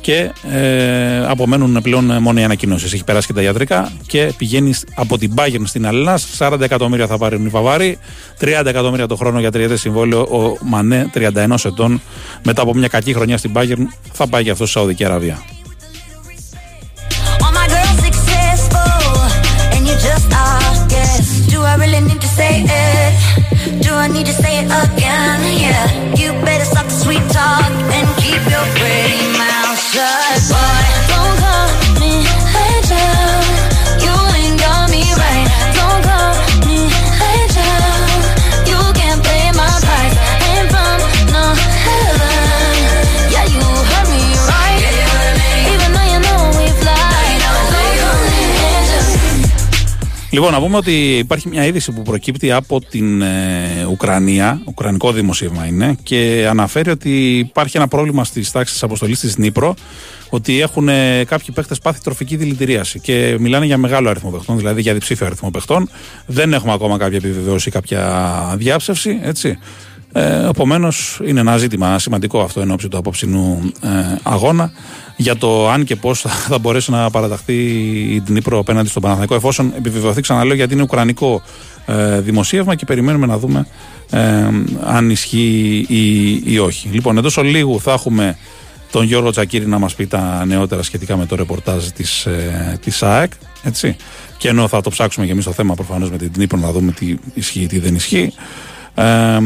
και 0.00 0.30
ε, 0.50 1.26
απομένουν 1.26 1.78
πλέον 1.82 2.16
μόνο 2.20 2.40
οι 2.40 2.44
ανακοινώσεις. 2.44 2.92
Έχει 2.92 3.04
περάσει 3.04 3.26
και 3.26 3.32
τα 3.32 3.42
ιατρικά 3.42 3.92
και 4.06 4.32
πηγαίνει 4.36 4.72
από 4.94 5.18
την 5.18 5.32
Bayern 5.36 5.62
στην 5.64 5.86
Αλληλά. 5.86 6.18
40 6.38 6.60
εκατομμύρια 6.60 7.06
θα 7.06 7.18
πάρουν 7.18 7.46
οι 7.46 7.48
Βαβάροι, 7.48 7.98
30 8.40 8.66
εκατομμύρια 8.66 9.06
το 9.06 9.16
χρόνο 9.16 9.40
για 9.40 9.50
τριετές 9.50 9.80
συμβόλαιο. 9.80 10.20
Ο 10.20 10.56
Μανέ, 10.60 11.10
31 11.14 11.64
ετών, 11.64 12.00
μετά 12.42 12.62
από 12.62 12.74
μια 12.74 12.88
κακή 12.88 13.12
χρονιά 13.14 13.38
στην 13.38 13.52
Bayern, 13.54 13.86
θα 14.12 14.26
πάει 14.26 14.44
και 14.44 14.50
αυτό 14.50 14.64
στη 14.64 14.72
Σαουδική 14.72 15.04
Αραβία. 15.04 15.38
Do 23.84 23.92
I 23.94 24.08
need 24.08 24.26
to 24.26 24.32
say 24.42 24.52
it; 24.60 24.66
Again? 24.82 25.40
Yeah, 25.64 25.84
you 26.20 26.28
better 26.46 26.64
stop 26.64 26.86
the 26.86 26.96
sweet 27.04 27.24
talk 27.36 27.70
and 27.96 28.06
keep 28.22 28.42
your 28.52 28.66
pretty 28.78 29.09
Λοιπόν, 50.32 50.52
να 50.52 50.60
πούμε 50.60 50.76
ότι 50.76 51.16
υπάρχει 51.18 51.48
μια 51.48 51.66
είδηση 51.66 51.92
που 51.92 52.02
προκύπτει 52.02 52.52
από 52.52 52.80
την 52.80 53.22
ε, 53.22 53.86
Ουκρανία, 53.90 54.60
ουκρανικό 54.64 55.12
δημοσίευμα 55.12 55.66
είναι, 55.66 55.96
και 56.02 56.46
αναφέρει 56.50 56.90
ότι 56.90 57.38
υπάρχει 57.38 57.76
ένα 57.76 57.88
πρόβλημα 57.88 58.24
στις 58.24 58.50
τάξεις 58.50 58.78
τη 58.78 58.86
αποστολής 58.86 59.20
της 59.20 59.36
Νύπρο, 59.36 59.74
ότι 60.30 60.60
έχουν 60.60 60.88
ε, 60.88 61.24
κάποιοι 61.24 61.54
παίχτε 61.54 61.74
πάθει 61.82 62.00
τροφική 62.00 62.36
δηλητηρίαση. 62.36 63.00
Και 63.00 63.36
μιλάνε 63.40 63.66
για 63.66 63.76
μεγάλο 63.76 64.08
αριθμό 64.08 64.30
παιχτών, 64.30 64.56
δηλαδή 64.56 64.80
για 64.80 64.92
διψήφιο 64.92 65.26
αριθμό 65.26 65.50
παιχτών. 65.50 65.90
Δεν 66.26 66.52
έχουμε 66.52 66.72
ακόμα 66.72 66.98
κάποια 66.98 67.16
επιβεβαίωση 67.16 67.68
ή 67.68 67.72
κάποια 67.72 68.54
διάψευση, 68.56 69.18
έτσι. 69.22 69.58
Ε, 70.12 70.48
Επομένως, 70.48 71.20
είναι 71.26 71.40
ένα 71.40 71.56
ζήτημα 71.56 71.98
σημαντικό 71.98 72.40
αυτό 72.40 72.60
εν 72.60 72.70
ώψη 72.70 72.88
του 72.88 72.98
απόψινου 72.98 73.72
ε, 73.82 73.88
αγώνα 74.22 74.72
για 75.20 75.36
το 75.36 75.68
αν 75.70 75.84
και 75.84 75.96
πώς 75.96 76.20
θα 76.48 76.58
μπορέσει 76.58 76.90
να 76.90 77.10
παραταχθεί 77.10 77.54
η 78.14 78.22
Νύπρο 78.28 78.58
απέναντι 78.58 78.88
στον 78.88 79.02
Παναθηναϊκό 79.02 79.34
εφόσον 79.34 79.72
επιβεβαιωθεί, 79.76 80.20
ξαναλέω, 80.20 80.54
γιατί 80.54 80.72
είναι 80.72 80.82
ουκρανικό 80.82 81.42
ε, 81.86 82.20
δημοσίευμα 82.20 82.74
και 82.74 82.84
περιμένουμε 82.84 83.26
να 83.26 83.38
δούμε 83.38 83.66
ε, 84.10 84.20
αν 84.84 85.10
ισχύει 85.10 85.86
ή, 85.88 86.32
ή 86.52 86.58
όχι. 86.58 86.88
Λοιπόν, 86.92 87.18
εντός 87.18 87.36
λίγου 87.36 87.80
θα 87.80 87.92
έχουμε 87.92 88.36
τον 88.90 89.04
Γιώργο 89.04 89.30
Τσακύρη 89.30 89.66
να 89.66 89.78
μας 89.78 89.94
πει 89.94 90.06
τα 90.06 90.44
νεότερα 90.46 90.82
σχετικά 90.82 91.16
με 91.16 91.26
το 91.26 91.36
ρεπορτάζ 91.36 91.86
της, 91.86 92.26
ε, 92.26 92.78
της 92.82 93.02
ΑΕΚ. 93.02 93.32
Έτσι. 93.62 93.96
Και 94.38 94.48
ενώ 94.48 94.68
θα 94.68 94.80
το 94.80 94.90
ψάξουμε 94.90 95.26
και 95.26 95.32
εμείς 95.32 95.44
το 95.44 95.52
θέμα 95.52 95.74
προφανώς 95.74 96.10
με 96.10 96.16
την 96.16 96.30
Νύπρο 96.36 96.58
να 96.58 96.72
δούμε 96.72 96.92
τι 96.92 97.14
ισχύει, 97.34 97.66
τι 97.66 97.78
δεν 97.78 97.94
ισχύει. 97.94 98.32
Ε, 98.94 99.38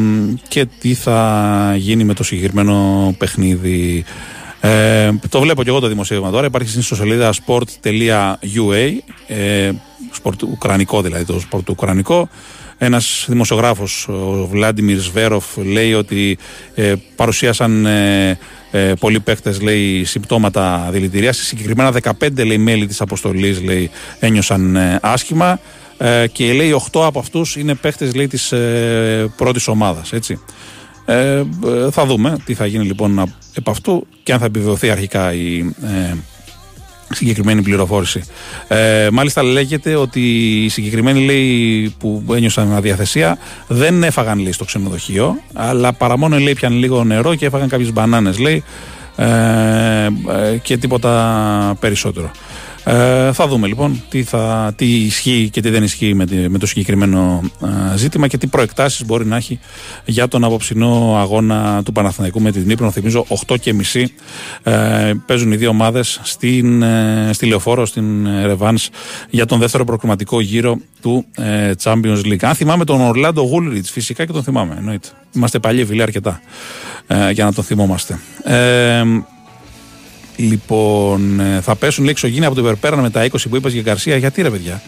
και 0.48 0.66
τι 0.80 0.94
θα 0.94 1.74
γίνει 1.76 2.04
με 2.04 2.14
το 2.14 2.24
συγκεκριμένο 2.24 3.14
παιχνίδι. 3.18 4.04
Ε, 4.64 5.12
το 5.28 5.40
βλέπω 5.40 5.62
και 5.62 5.68
εγώ 5.68 5.80
το 5.80 5.86
δημοσίευμα 5.86 6.30
τώρα. 6.30 6.46
Υπάρχει 6.46 6.68
στην 6.68 6.80
ιστοσελίδα 6.80 7.32
sport.ua, 7.32 8.90
ε, 9.26 9.70
sport 10.22 10.42
ουκρανικό 10.42 11.02
δηλαδή, 11.02 11.24
το 11.24 11.40
sport 11.50 11.68
ουκρανικό. 11.68 12.28
Ένας 12.78 13.24
δημοσιογράφος, 13.28 14.08
ο 14.08 14.48
Βλάντιμιρ 14.50 14.98
Σβέροφ, 14.98 15.56
λέει 15.56 15.94
ότι 15.94 16.38
ε, 16.74 16.94
παρουσίασαν 17.16 17.86
ε, 17.86 18.38
ε, 18.70 18.92
πολλοί 19.00 19.20
παίκτες 19.20 19.60
λέει 19.60 20.04
συμπτώματα 20.04 20.88
δηλητηρίαση. 20.92 21.44
Συγκεκριμένα 21.44 21.92
15 22.20 22.44
λέει 22.46 22.58
μέλη 22.58 22.86
της 22.86 23.00
αποστολής 23.00 23.62
λέει 23.62 23.90
ένιωσαν 24.18 24.76
ε, 24.76 24.98
άσχημα. 25.02 25.60
Ε, 25.98 26.26
και 26.32 26.52
λέει 26.52 26.80
8 26.92 27.02
από 27.04 27.18
αυτούς 27.18 27.56
είναι 27.56 27.74
παίκτες 27.74 28.14
λέει 28.14 28.26
της 28.26 28.52
ε, 28.52 29.32
πρώτης 29.36 29.68
ομάδας. 29.68 30.12
Έτσι. 31.06 31.48
Ε, 31.66 31.86
ε, 31.86 31.90
θα 31.90 32.06
δούμε 32.06 32.36
τι 32.44 32.54
θα 32.54 32.66
γίνει 32.66 32.84
λοιπόν 32.84 33.32
επ' 33.54 33.68
αυτού 33.68 34.06
και 34.22 34.32
αν 34.32 34.38
θα 34.38 34.44
επιβεβαιωθεί 34.44 34.90
αρχικά 34.90 35.32
η 35.32 35.58
ε, 35.82 36.14
συγκεκριμένη 37.14 37.62
πληροφόρηση. 37.62 38.22
Ε, 38.68 39.08
μάλιστα 39.12 39.42
λέγεται 39.42 39.94
ότι 39.94 40.20
οι 40.64 40.68
συγκεκριμένοι 40.68 41.24
λέει, 41.24 41.94
που 41.98 42.24
ένιωσαν 42.34 42.72
αδιαθεσία 42.72 43.38
δεν 43.66 44.02
έφαγαν 44.02 44.38
λέει, 44.38 44.52
στο 44.52 44.64
ξενοδοχείο 44.64 45.36
αλλά 45.52 45.92
παρά 45.92 46.18
μόνο 46.18 46.38
λέει 46.38 46.54
πιαν 46.54 46.72
λίγο 46.72 47.04
νερό 47.04 47.34
και 47.34 47.46
έφαγαν 47.46 47.68
κάποιες 47.68 47.92
μπανάνες 47.92 48.38
λέει 48.38 48.64
ε, 49.16 49.26
ε, 49.26 50.56
και 50.62 50.76
τίποτα 50.76 51.76
περισσότερο. 51.80 52.30
Ε, 52.84 53.32
θα 53.32 53.46
δούμε 53.46 53.66
λοιπόν 53.66 54.02
τι, 54.08 54.22
θα, 54.22 54.72
τι 54.76 54.86
ισχύει 54.86 55.48
και 55.52 55.60
τι 55.60 55.70
δεν 55.70 55.82
ισχύει 55.82 56.14
με, 56.14 56.26
με 56.48 56.58
το 56.58 56.66
συγκεκριμένο 56.66 57.40
ε, 57.92 57.96
ζήτημα 57.96 58.26
και 58.26 58.38
τι 58.38 58.46
προεκτάσεις 58.46 59.04
μπορεί 59.04 59.26
να 59.26 59.36
έχει 59.36 59.58
για 60.04 60.28
τον 60.28 60.44
απόψινό 60.44 61.16
αγώνα 61.18 61.82
του 61.82 61.92
Παναθηναϊκού 61.92 62.40
με 62.40 62.50
την 62.50 62.62
Νύπρο. 62.66 62.90
Θυμίζω 62.90 63.26
8 63.46 63.58
και 63.60 63.72
μισή 63.72 64.12
ε, 64.62 65.12
παίζουν 65.26 65.52
οι 65.52 65.56
δύο 65.56 65.68
ομάδες 65.68 66.20
στην, 66.22 66.82
ε, 66.82 67.30
στη 67.32 67.46
Λεωφόρο, 67.46 67.86
στην 67.86 68.26
Ρεβάνς 68.44 68.88
για 69.30 69.46
τον 69.46 69.58
δεύτερο 69.58 69.84
προκριματικό 69.84 70.40
γύρο 70.40 70.78
του 71.00 71.24
ε, 71.36 71.70
Champions 71.82 72.20
League. 72.24 72.42
Αν 72.42 72.54
θυμάμαι 72.54 72.84
τον 72.84 73.00
Ορλάντο 73.00 73.42
Γούλριτς 73.42 73.90
φυσικά 73.90 74.24
και 74.24 74.32
τον 74.32 74.42
θυμάμαι 74.42 74.74
εννοείται. 74.78 75.08
Είμαστε 75.34 75.58
παλιοί 75.58 75.84
φίλοι 75.84 76.02
αρκετά 76.02 76.40
ε, 77.06 77.30
για 77.30 77.44
να 77.44 77.52
τον 77.52 77.64
θυμόμαστε. 77.64 78.18
Ε, 78.44 79.02
Λοιπόν, 80.36 81.40
ε, 81.40 81.60
θα 81.60 81.76
πέσουν 81.76 82.04
λέξει 82.04 82.24
εξωγήινοι 82.24 82.46
από 82.46 82.54
το 82.54 82.60
υπερπέραν 82.60 83.00
με 83.00 83.10
τα 83.10 83.24
20 83.24 83.28
που 83.50 83.56
είπα 83.56 83.68
για 83.68 83.82
Γκαρσία. 83.82 84.16
Γιατί 84.16 84.42
ρε 84.42 84.50
παιδιά; 84.50 84.82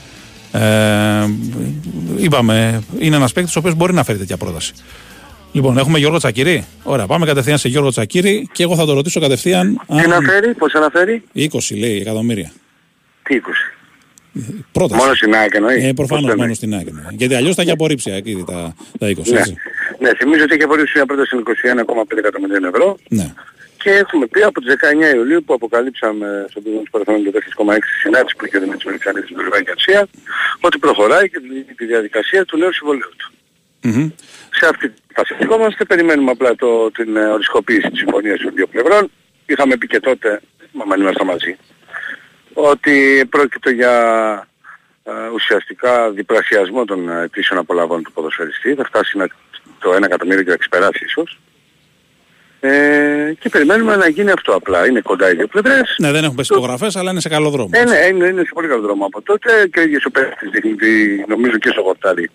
Ε, 0.52 1.28
είπαμε, 2.16 2.82
είναι 2.98 3.16
ένας 3.16 3.32
παίκτης 3.32 3.56
ο 3.56 3.58
οποίος 3.58 3.74
μπορεί 3.74 3.92
να 3.92 4.04
φέρει 4.04 4.18
τέτοια 4.18 4.36
πρόταση. 4.36 4.72
Λοιπόν, 5.52 5.78
έχουμε 5.78 5.98
Γιώργο 5.98 6.18
Τσακύρη. 6.18 6.64
Ωραία, 6.82 7.06
πάμε 7.06 7.26
κατευθείαν 7.26 7.58
σε 7.58 7.68
Γιώργο 7.68 7.90
Τσακύρη 7.90 8.48
και 8.52 8.62
εγώ 8.62 8.76
θα 8.76 8.84
το 8.84 8.92
ρωτήσω 8.92 9.20
κατευθείαν. 9.20 9.80
Τι 9.86 9.94
αν... 9.98 10.12
αναφέρει, 10.12 10.54
πώς 10.54 10.74
αναφέρει. 10.74 11.22
20 11.34 11.48
λέει 11.78 12.00
εκατομμύρια. 12.00 12.52
Τι 13.22 13.40
20. 13.42 13.48
Πρόταση. 14.72 15.00
Μόνο 15.02 15.14
στην 15.14 15.34
ΑΕΚ 15.34 15.54
εννοείς; 15.54 15.84
Ε, 15.84 15.92
προφανώς 15.92 16.34
μόνο 16.34 16.54
στην 16.54 16.74
ΑΕΚ 16.74 16.86
εννοείς. 16.86 17.06
Γιατί 17.10 17.34
αλλιώς 17.34 17.54
θα 17.54 17.62
έχει 17.62 17.70
απορρίψει 17.70 18.10
εκεί 18.10 18.44
τα, 18.46 18.74
τα 18.98 19.06
20. 19.06 19.14
Ναι. 19.24 19.38
έτσι. 19.38 19.54
ναι, 19.98 20.10
θυμίζω 20.16 20.42
ότι 20.42 20.54
έχει 20.54 20.62
απορρίψει 20.62 20.92
μια 20.96 21.06
πρόταση 21.06 21.36
21,5 21.44 22.18
εκατομμυρίων 22.18 22.64
ευρώ. 22.64 22.96
Ναι. 23.08 23.32
Και 23.86 23.92
έχουμε 23.92 24.26
πει 24.26 24.42
από 24.42 24.60
τις 24.60 24.74
19 25.12 25.14
Ιουλίου 25.14 25.44
που 25.44 25.54
αποκαλύψαμε 25.54 26.46
στον 26.50 26.62
Πίγον 26.62 26.84
του 26.84 26.90
Παραθένου 26.90 27.22
το 27.22 27.38
4,6 27.64 27.78
συνάντηση 28.02 28.36
που 28.36 28.46
είχε 28.46 28.56
ο 28.56 28.60
Δημήτρης 28.60 28.84
Μελισσανίδης 28.84 29.30
με 29.30 29.36
τον 29.36 29.44
Λιβάκη 29.44 29.64
Γκαρσία 29.64 30.08
ότι 30.60 30.78
προχωράει 30.78 31.30
και 31.30 31.40
τη, 31.40 31.74
τη 31.74 31.84
διαδικασία 31.84 32.44
του 32.44 32.56
νέου 32.56 32.72
συμβολέου 32.72 33.12
του. 33.16 33.32
Μμμ. 33.82 34.10
Σε 34.50 34.66
αυτή 34.66 34.88
τη 34.88 35.00
φάση 35.14 35.34
βρισκόμαστε, 35.34 35.84
περιμένουμε 35.84 36.30
απλά 36.30 36.54
το, 36.54 36.90
την 36.90 37.16
ε, 37.16 37.26
οριστικοποίηση 37.26 37.90
της 37.90 37.98
συμφωνίας 37.98 38.40
των 38.40 38.54
δύο 38.54 38.66
πλευρών. 38.66 39.10
Είχαμε 39.46 39.76
πει 39.76 39.86
και 39.86 40.00
τότε, 40.00 40.40
μα 40.72 40.94
αν 40.94 41.00
ήμασταν 41.00 41.26
μαζί, 41.26 41.56
ότι 42.52 43.26
πρόκειται 43.30 43.70
για 43.70 43.94
ε, 45.04 45.10
ουσιαστικά 45.34 46.10
διπλασιασμό 46.10 46.84
των 46.84 47.08
ε, 47.08 47.22
αιτήσεων 47.22 47.60
απολαβών 47.60 48.02
του 48.02 48.12
ποδοσφαιριστή. 48.12 48.74
Θα 48.74 48.84
φτάσει 48.84 49.18
να, 49.18 49.26
το 49.78 49.94
1 49.96 50.02
εκατομμύριο 50.02 50.42
και 50.42 50.50
θα 50.50 50.56
ξεπεράσει 50.56 51.04
ίσως. 51.04 51.38
Ε, 52.60 53.32
και 53.40 53.48
περιμένουμε 53.48 53.96
να 53.96 54.08
γίνει 54.08 54.30
αυτό 54.30 54.52
απλά. 54.54 54.86
Είναι 54.86 55.00
κοντά 55.00 55.30
οι 55.30 55.34
δύο 55.34 55.46
πλευρές. 55.46 55.94
Ναι, 55.98 56.10
δεν 56.12 56.24
έχουν 56.24 56.36
πέσει 56.36 56.52
υπογραφέ, 56.54 56.88
αλλά 56.94 57.10
είναι 57.10 57.20
σε 57.20 57.28
καλό 57.28 57.50
δρόμο. 57.50 57.70
Ε, 57.72 57.84
ναι, 57.84 57.96
είναι, 58.10 58.26
είναι 58.26 58.42
σε 58.44 58.50
πολύ 58.54 58.68
καλό 58.68 58.80
δρόμο 58.82 59.04
από 59.06 59.22
τότε 59.22 59.68
και 59.72 59.78
ο 59.78 59.82
ίδιος 59.82 60.04
ο 60.04 60.10
παίκτης 60.10 60.50
δείχνει 60.50 60.72
ότι 60.72 61.24
νομίζω 61.28 61.56
και 61.58 61.68
στο 61.68 61.82
χορτάρι 61.82 62.30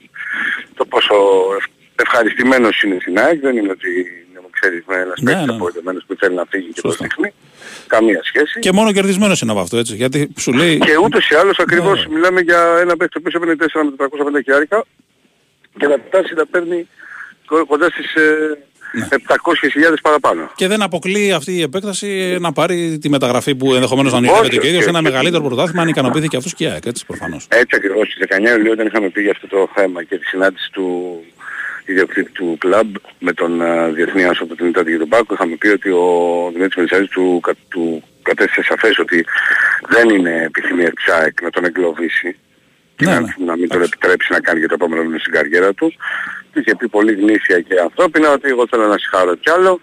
το 0.76 0.85
πόσο 0.85 1.15
ευ- 1.57 1.72
ευχαριστημένος 1.95 2.81
είναι 2.84 2.98
στην 3.02 3.19
ΑΕΚ. 3.19 3.39
Δεν 3.41 3.57
είναι 3.57 3.69
ότι 3.72 3.89
είναι, 4.30 4.39
μου 4.41 4.49
ξέρεις, 4.49 4.84
με 4.88 4.95
ένας 4.95 5.19
Ναι, 5.19 5.26
παίκτης 5.26 5.39
ναι, 5.45 5.45
ναι. 5.52 5.56
απογοητευμένος 5.56 6.03
που 6.07 6.15
θέλει 6.19 6.35
να 6.35 6.45
φύγει 6.49 6.68
και 6.73 6.81
το 6.81 6.88
Σωστά. 6.89 7.03
δείχνει. 7.06 7.34
Καμία 7.88 8.22
σχέση. 8.23 8.60
Και 8.60 8.72
μόνο 8.72 8.91
κερδισμένος 8.91 9.41
είναι 9.41 9.52
από 9.52 9.60
αυτό, 9.60 9.77
έτσι. 9.77 9.95
Γιατί 9.95 10.31
σου 10.38 10.52
λέει. 10.53 10.77
Και 10.77 10.98
ούτως 11.03 11.30
ή 11.30 11.35
άλλως 11.35 11.60
ακριβώς 11.60 12.07
Ναι. 12.07 12.14
μιλάμε 12.15 12.41
για 12.41 12.77
ένα 12.81 12.98
παίκτη 12.98 13.19
που 13.19 13.30
έπαιρνε 13.34 13.56
4 13.56 13.84
με 13.84 13.91
450 13.98 14.41
χιλιάρικα 14.43 14.84
και 15.80 15.88
να 15.88 15.95
φτάσει 16.07 16.34
να 16.34 16.45
παίρνει 16.45 16.88
κο- 17.45 17.65
κοντά 17.65 17.89
στις 17.89 18.14
ε, 18.15 18.57
Ναι. 18.93 19.07
700.000 19.11 19.93
παραπάνω. 20.01 20.51
Και 20.55 20.68
δεν 20.68 20.81
αποκλείει 20.81 21.31
αυτή 21.31 21.51
η 21.57 21.61
επέκταση 21.61 22.38
να 22.39 22.51
πάρει 22.53 22.97
τη 23.01 23.09
μεταγραφή 23.09 23.55
που 23.55 23.73
ενδεχομένως 23.73 24.11
να 24.11 24.18
ονειρεύεται 24.18 24.47
Όχι, 24.47 24.57
και 24.59 24.65
ο 24.65 24.69
ίδιος 24.69 24.81
όχι, 24.81 24.89
ένα 24.89 24.99
όχι. 24.99 25.07
μεγαλύτερο 25.09 25.43
πρωτάθλημα 25.43 25.81
αν 25.81 25.88
ικανοποιήθηκε 25.88 26.38
αυτός 26.38 26.53
και 26.53 26.63
η 26.63 26.68
ΑΕΚ, 26.68 26.85
έτσι 26.85 27.05
προφανώς. 27.05 27.45
Έτσι 27.49 27.76
ακριβώς 27.76 28.07
στις 28.07 28.23
19 28.53 28.57
Ιουλίου 28.57 28.72
όταν 28.72 28.85
είχαμε 28.88 29.09
πει 29.09 29.22
για 29.22 29.31
αυτό 29.31 29.47
το 29.47 29.69
θέμα 29.76 30.03
και 30.03 30.18
τη 30.18 30.26
συνάντηση 30.26 30.72
του 30.72 31.19
ιδιοκτήτη 31.85 32.31
του 32.31 32.57
κλαμπ 32.59 32.95
με 33.19 33.34
τον 33.34 33.59
uh, 33.61 33.93
Διεθνή 33.93 34.23
Άσοπο 34.26 34.55
του 34.55 34.65
Νιτάτη 34.65 34.91
και 34.91 34.97
τον 34.97 35.09
Πάκο 35.09 35.34
είχαμε 35.34 35.55
πει 35.55 35.68
ότι 35.68 35.89
ο 35.89 36.05
Δημήτρης 36.53 36.76
Μελισσάρης 36.76 37.09
του, 37.09 37.39
κα- 37.43 37.55
του 37.69 38.03
κατέστησε 38.22 38.63
σαφές 38.63 38.99
ότι 38.99 39.26
δεν 39.89 40.09
είναι 40.09 40.41
επιθυμία 40.45 40.91
της 40.91 41.07
ΑΕΚ 41.07 41.41
να 41.41 41.49
τον 41.49 41.65
εγκλωβίσει 41.65 42.35
και 43.01 43.07
Ναι, 43.07 43.13
να, 43.13 43.19
ναι. 43.19 43.33
να 43.49 43.55
μην 43.59 43.67
τον 43.67 43.77
Εντάξει. 43.77 43.91
επιτρέψει 43.93 44.31
να 44.31 44.39
κάνει 44.39 44.59
και 44.59 44.67
το 44.67 44.73
επόμενο 44.73 45.01
μήνυμα 45.01 45.19
στην 45.19 45.33
καριέρα 45.33 45.73
τους. 45.73 45.93
Του 46.51 46.59
είχε 46.59 46.75
πει 46.75 46.87
πολύ 46.97 47.13
γνήσια 47.13 47.61
και 47.61 47.79
ανθρώπινα 47.87 48.31
ότι 48.31 48.47
εγώ 48.49 48.63
θέλω 48.69 48.85
να 48.87 48.97
συγχαρώ 48.97 49.35
κι 49.35 49.49
άλλο 49.49 49.81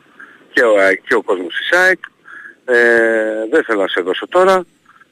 και 0.53 0.63
ο, 0.63 0.75
ΑΕΚ 0.81 1.01
και 1.09 1.15
ο 1.15 1.23
κόσμος 1.23 1.55
της 1.59 1.79
ΑΕΚ. 1.79 1.99
Ε, 2.65 2.77
δεν 3.53 3.65
θέλω 3.65 3.81
να 3.81 3.89
σε 3.89 4.01
δώσω 4.01 4.29
τώρα. 4.29 4.65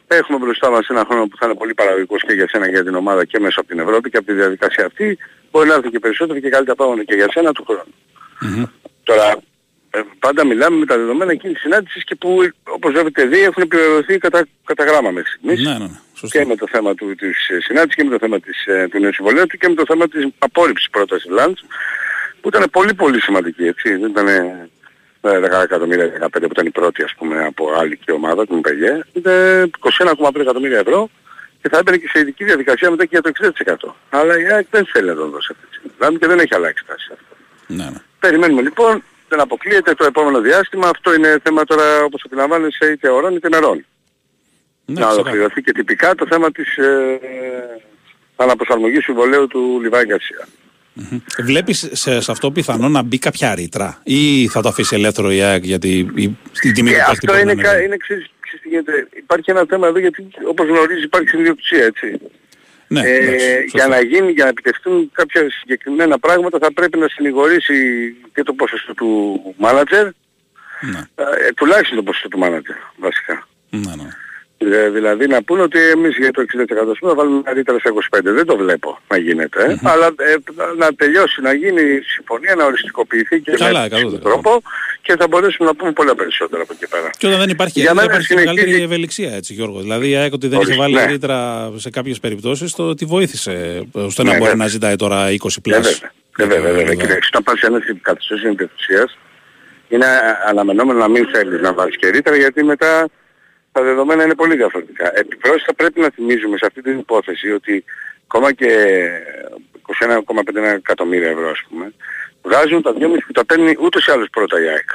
Έχουμε 0.07 0.39
μπροστά 0.39 0.71
μας 0.71 0.89
ένα 0.89 1.05
χρόνο 1.09 1.27
που 1.27 1.37
θα 1.37 1.47
είναι 1.47 1.55
πολύ 1.55 1.75
παραγωγικός 1.75 2.23
και 2.27 2.33
για 2.35 2.49
σένα 2.49 2.65
και 2.65 2.71
για 2.71 2.85
την 2.85 2.95
ομάδα 2.95 3.25
και 3.25 3.39
μέσα 3.41 3.61
από 3.61 3.69
την 3.69 3.79
Ευρώπη 3.79 4.11
και 4.11 4.17
από 4.17 4.27
τη 4.27 4.33
διαδικασία 4.33 4.85
αυτή. 4.87 5.19
Μπορεί 5.51 5.69
να 5.69 5.75
έρθει 5.75 5.91
και 5.91 5.99
περισσότερο 5.99 6.39
και 6.39 6.49
καλύτερα 6.49 6.77
πράγματα 6.77 7.05
και 7.05 7.15
για 7.15 7.27
σένα 7.31 7.53
του 7.53 7.65
χρόνου. 7.65 7.95
Μμμ. 8.41 8.65
Τώρα, 9.05 9.29
ε, 9.91 10.01
πάντα 10.19 10.45
μιλάμε 10.45 10.77
με 10.77 10.87
τα 10.87 10.97
δεδομένα 10.97 11.33
εκείνης 11.33 11.55
της 11.55 11.63
συνάντησης 11.63 12.05
και 12.05 12.15
που 12.15 12.39
όπως 12.63 12.95
έχετε 12.95 13.25
δει 13.25 13.41
έχουν 13.41 13.63
επιβεβαιωθεί 13.63 14.19
κατά, 14.19 14.47
κατά 14.65 14.85
γράμμα 14.85 15.11
μέχρι 15.11 15.31
στιγμής 15.31 15.61
Ναι, 15.67 15.79
ναι, 15.79 15.89
ναι. 16.17 16.29
Σωστό. 16.29 16.39
και 16.39 16.45
με 16.45 16.57
το 16.57 16.67
θέμα 16.71 16.95
του, 16.95 17.15
της 17.15 17.49
ε, 17.49 17.61
συνάντησης 17.61 17.95
και 17.95 18.05
με 18.05 18.11
το 18.11 18.19
θέμα 18.19 18.41
της, 18.41 18.67
ε, 18.67 18.89
του 18.91 18.99
νέου 18.99 19.13
συμβολέου 19.13 19.47
του 19.47 19.57
και 19.57 19.69
με 19.69 19.75
το 19.75 19.85
θέμα 19.87 20.09
της 20.09 20.27
απόρριψης 20.39 20.91
πρότασης 20.91 21.31
Λάντς 21.31 21.65
που 22.41 22.49
ήταν 22.49 22.71
πολύ 22.71 22.95
πολύ 22.95 23.21
σημαντική 23.21 23.65
έτσι. 23.67 23.97
Δεν 23.97 24.11
ήταν 24.11 24.29
ε, 24.29 24.69
10 25.21 25.63
εκατομμύρια, 25.63 26.13
15 26.21 26.29
που 26.31 26.49
ήταν 26.51 26.67
η 26.67 26.71
πρώτη 26.71 27.03
ας 27.03 27.15
πούμε 27.19 27.45
από 27.45 27.73
άλλη 27.73 27.97
και 27.97 28.13
ομάδα, 28.13 28.47
την 28.47 28.61
ΠΕΓΕ. 28.61 29.05
Ήταν 29.13 29.71
21,5 30.19 30.41
εκατομμύρια 30.41 30.79
ευρώ 30.79 31.11
και 31.63 31.69
θα 31.69 31.79
έμπαινε 31.79 31.97
και 31.97 32.09
σε 32.09 32.19
ειδική 32.19 32.45
διαδικασία 32.45 32.91
μετά 32.91 33.05
και 33.05 33.21
για 33.21 33.23
το 33.23 33.31
60%. 33.89 33.95
Αλλά 34.11 34.41
η 34.41 34.53
ΑΕΚ 34.53 34.67
δεν 34.71 34.87
θέλει 34.93 35.09
να 35.09 35.15
τον 35.15 35.31
δώσει 35.31 35.49
αυτή 35.51 35.67
τη 35.67 35.75
στιγμή 35.75 36.19
και 36.19 36.27
δεν 36.27 36.39
έχει 36.39 36.55
αλλάξει 36.55 36.85
τάση 36.87 37.11
αυτό. 37.13 37.37
Ναι, 37.67 37.85
ναι. 37.85 38.01
Περιμένουμε 38.19 38.63
λοιπόν, 38.63 39.03
δεν 39.29 39.41
αποκλείεται 39.41 39.95
το 39.95 40.05
επόμενο 40.05 40.41
διάστημα. 40.41 40.89
Αυτό 40.89 41.15
είναι 41.15 41.39
θέμα 41.43 41.65
τώρα 41.65 42.03
όπως 42.03 42.23
αντιλαμβάνεσαι 42.27 42.87
είτε 42.93 43.09
ορών 43.09 43.35
είτε 43.35 43.49
νερών 43.49 43.85
Ναι, 44.89 44.95
να 45.01 45.07
ξεκάθαρα. 45.07 45.21
ολοκληρωθεί 45.31 45.63
και 45.63 45.73
τυπικά 45.73 46.15
το 46.15 46.27
θέμα 46.31 46.51
της, 46.53 46.77
ε, 46.77 47.19
αναπροσαρμογής 48.37 49.05
συμβολέου 49.05 49.47
του 49.47 49.79
Λιβάη 49.83 50.05
Γκαρσία. 50.05 50.47
Βλέπεις 51.43 51.89
σε, 51.93 52.21
σε 52.21 52.31
αυτό 52.31 52.51
πιθανό 52.51 52.89
να 52.89 53.03
μπει 53.03 53.19
κάποια 53.19 53.55
ρήτρα 53.55 54.01
ή 54.05 54.49
θα 54.49 54.63
το 54.63 54.69
αφήσει 54.69 54.95
ελεύθερο 54.97 55.31
η 55.33 55.43
ΑΕΚ 55.43 55.65
γιατί 55.65 55.99
η, 56.15 56.37
η 56.63 56.73
τιμή 56.73 56.91
Ε, 56.91 56.93
του 56.93 56.99
παίχτη 56.99 57.11
αυτό 57.11 57.27
μπορεί 57.33 57.45
να 57.45 57.51
είναι, 57.53 57.53
είναι 57.53 57.63
κα- 57.63 57.83
είναι 57.83 57.97
ξέρεις, 57.97 58.27
ξέρεις 58.41 58.61
τι 58.63 58.69
γίνεται. 58.69 59.09
Υπάρχει 59.17 59.51
ένα 59.51 59.65
θέμα 59.69 59.87
εδώ 59.87 59.99
γιατί 59.99 60.29
όπως 60.49 60.67
γνωρίζεις 60.67 61.05
υπάρχει 61.05 61.29
συνδιοκτησία 61.29 61.85
έτσι. 61.85 62.19
Ναι, 62.89 63.01
ε, 63.01 63.15
εντάξει, 63.17 63.47
για 63.47 63.69
σωστά. 63.71 63.89
να 63.89 64.01
γίνει, 64.01 64.31
για 64.33 64.45
να 64.45 64.51
επιτευχθούν 64.51 65.11
κάποια 65.13 65.51
συγκεκριμένα 65.61 66.19
πράγματα 66.19 66.59
θα 66.59 66.73
πρέπει 66.73 66.99
να 66.99 67.09
συνηγορήσει 67.09 67.75
και 68.35 68.43
το 68.43 68.53
ποσοστό 68.53 68.95
του 68.95 69.41
μάνατζερ, 69.59 70.05
Ναι, 70.05 70.99
ε, 71.15 71.53
τουλάχιστον 71.57 71.97
το 71.97 72.03
ποσοστό 72.03 72.29
του 72.29 72.39
μάνατζερ 72.39 72.77
βασικά. 72.97 73.47
ναι, 73.71 73.95
ναι. 73.97 74.09
Ε, 74.59 74.89
δηλαδή 74.91 75.27
να 75.27 75.43
πούνε 75.43 75.63
ότι 75.63 75.79
εμείς 75.79 76.17
για 76.17 76.31
το 76.31 76.43
60% 76.43 76.93
θα 77.01 77.15
βάλουμε 77.15 77.41
μια 77.45 77.53
ρήτρα 77.53 77.75
σε 77.79 77.89
25%. 78.17 78.21
Δεν 78.23 78.47
το 78.47 78.57
βλέπω 78.57 78.99
να 79.09 79.17
γίνεται. 79.19 79.65
ε. 79.65 79.77
Αλλά 79.91 80.07
ε, 80.07 80.35
να 80.79 80.95
τελειώσει, 80.95 81.41
να 81.41 81.53
γίνει 81.53 81.81
η 81.83 82.01
συμφωνία, 82.15 82.55
να 82.55 82.65
οριστικοποιηθεί 82.65 83.41
και 83.41 83.51
Καλά, 83.51 83.83
με 83.83 83.89
καλό, 83.89 84.11
τον 84.11 84.23
καλό. 84.23 84.33
τρόπο 84.33 84.63
και 85.03 85.17
θα 85.19 85.27
μπορέσουμε 85.29 85.69
να 85.69 85.75
πούμε 85.75 85.93
πολλά 85.93 86.15
περισσότερα 86.15 86.63
από 86.63 86.73
εκεί 86.73 86.89
πέρα. 86.89 87.11
Και 87.19 87.27
όταν 87.27 87.39
δεν 87.39 87.49
υπάρχει 87.49 87.81
Για 87.81 87.91
ρήτρα, 87.91 87.95
μένα 87.95 88.07
υπάρχει 88.13 88.27
συνεχίζει- 88.27 88.55
μεγαλύτερη 88.55 88.85
ευελιξία, 88.85 89.35
έτσι 89.35 89.53
Γιώργο. 89.53 89.81
Δηλαδή 89.81 90.09
η 90.11 90.17
ΑΕΚ 90.17 90.33
ότι 90.33 90.49
δεν 90.49 90.59
είχε 90.61 90.67
Ορίστε, 90.73 90.83
βάλει 90.83 90.95
ναι. 91.07 91.13
ρήτρα 91.13 91.71
σε 91.77 91.91
κάποιες 91.91 92.21
περιπτώσεις, 92.21 92.73
το 92.75 92.83
ότι 92.89 93.05
βοήθησε 93.05 93.87
ώστε 93.93 94.23
να 94.23 94.29
Ναι, 94.31 94.37
μπορεί 94.39 94.51
βέβαια. 94.51 94.65
να 94.65 94.67
ζητάει 94.67 94.97
τώρα 94.97 95.31
20 95.31 95.57
Ε, 95.57 95.61
πλάς. 95.63 95.81
βέβαια. 95.81 96.11
Ε, 96.39 96.45
βέβαια, 96.59 96.73
βέβαια. 96.73 96.95
Κοιτάξτε, 96.95 97.27
όταν 97.39 97.43
πας 97.43 97.59
σε 97.59 97.67
ένα 97.67 97.79
καθεστώς 98.03 98.43
ιδιοκτησίας, 98.43 99.19
είναι 99.89 100.07
αναμενόμενο 100.49 100.99
να 100.99 101.09
μην 101.09 101.29
θέλεις 101.33 101.61
να 101.61 101.73
βάλεις 101.73 101.97
και 101.97 102.09
ρήτρα 102.09 102.37
γιατί 102.37 102.65
μετά 102.65 103.09
τα 103.77 103.83
δεδομένα 103.83 104.25
είναι 104.25 104.35
πολύ 104.35 104.57
διαφορετικά. 104.57 105.13
Επιπρόσθετα 105.15 105.75
πρέπει 105.75 106.01
να 106.01 106.11
θυμίζουμε 106.11 106.57
σε 106.57 106.67
αυτή 106.67 106.83
την 106.83 106.99
υπόθεση 106.99 107.51
ότι 107.51 107.85
ακόμα 108.27 108.53
και 108.53 108.71
21,5 110.01 110.63
εκατομμύρια 110.77 111.29
ευρώ 111.29 111.51
ας 111.51 111.63
πούμε, 111.69 111.93
βγάζουν 112.43 112.83
τα 112.83 112.93
2,5 112.93 112.99
που 113.27 113.33
τα 113.33 113.45
παίρνει 113.45 113.77
ούτως 113.81 114.07
ή 114.07 114.11
άλλως 114.11 114.29
πρώτα 114.31 114.63
η 114.63 114.69
ΑΕΚ. 114.69 114.91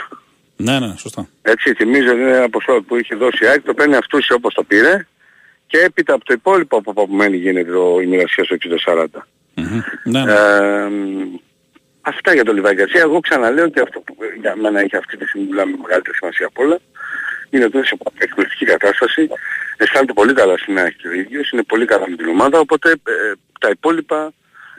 Ναι, 0.55 0.79
ναι, 0.79 0.93
σωστά. 0.97 1.27
Έτσι, 1.41 1.73
θυμίζω 1.73 2.11
ότι 2.11 2.21
είναι 2.21 2.37
ένα 2.37 2.49
ποσό 2.49 2.81
που 2.87 2.95
είχε 2.95 3.15
δώσει 3.15 3.43
η 3.43 3.47
ΑΕΚ, 3.47 3.61
το 3.61 3.73
παίρνει 3.73 3.95
αυτούς 3.95 4.29
όπως 4.29 4.53
το 4.53 4.63
πήρε 4.63 5.07
και 5.67 5.77
έπειτα 5.77 6.13
από 6.13 6.25
το 6.25 6.33
υπόλοιπο 6.33 6.81
που 6.81 6.91
απομένει 6.91 7.37
γίνεται 7.37 7.71
το, 7.71 7.99
η 8.01 8.05
μοιρασία 8.05 8.43
στο 8.43 8.55
60-40. 8.85 9.05
Μμμ. 9.53 9.81
Ναι, 10.03 10.23
ναι. 10.23 10.31
Ε, 10.31 10.89
μ, 10.89 11.35
αυτά 12.01 12.33
για 12.33 12.43
το 12.43 12.53
Λιβάη 12.53 12.73
Γκαρσία. 12.73 13.01
Εγώ 13.01 13.19
ξαναλέω 13.19 13.69
και 13.69 13.81
αυτό 13.81 13.99
που 13.99 14.15
για 14.41 14.55
μένα 14.55 14.79
έχει 14.79 14.95
αυτή 14.95 15.17
τη 15.17 15.25
στιγμή 15.27 15.47
μιλάμε 15.47 15.73
μεγαλύτερη 15.81 16.15
σημασία 16.15 16.45
απ' 16.45 16.59
όλα. 16.59 16.79
Είναι 17.51 17.65
ότι 17.65 17.77
είναι 17.77 17.85
σε 17.85 17.97
εκπληκτική 18.17 18.65
κατάσταση. 18.65 19.29
Αισθάνεται 19.77 20.13
πολύ 20.13 20.33
καλά 20.33 20.57
στην 20.57 20.77
ΑΕΚ 20.77 20.95
και 20.95 21.07
ο 21.07 21.13
ίδιος. 21.13 21.51
Είναι 21.51 21.63
πολύ 21.63 21.85
καλά 21.85 22.09
με 22.09 22.15
την 22.15 22.27
ομάδα. 22.27 22.59
Οπότε 22.59 22.89
ε, 22.91 23.31
τα 23.59 23.69
υπόλοιπα 23.69 24.33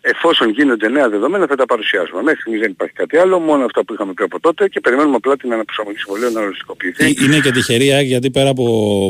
εφόσον 0.04 0.50
γίνονται 0.50 0.88
νέα 0.88 1.08
δεδομένα 1.08 1.46
θα 1.46 1.56
τα 1.56 1.66
παρουσιάσουμε. 1.66 2.22
Μέχρι 2.22 2.40
στιγμής 2.40 2.60
δεν 2.60 2.70
υπάρχει 2.70 2.94
κάτι 2.94 3.16
άλλο. 3.16 3.38
Μόνο 3.38 3.64
αυτά 3.64 3.84
που 3.84 3.92
είχαμε 3.94 4.12
πει 4.12 4.22
από 4.22 4.40
τότε 4.40 4.68
και 4.68 4.80
περιμένουμε 4.80 5.16
απλά 5.16 5.36
την 5.36 5.52
αναπροσαρμογή 5.52 5.96
συμβολέου 5.98 6.32
να 6.32 6.40
οριστικοποιηθεί. 6.40 7.04
Ε, 7.04 7.12
Είναι 7.24 7.38
και 7.40 7.50
τυχερή 7.50 7.86
η 7.86 7.92
ΑΕΚ 7.92 8.06
γιατί 8.06 8.30
πέρα 8.30 8.48
από 8.48 8.64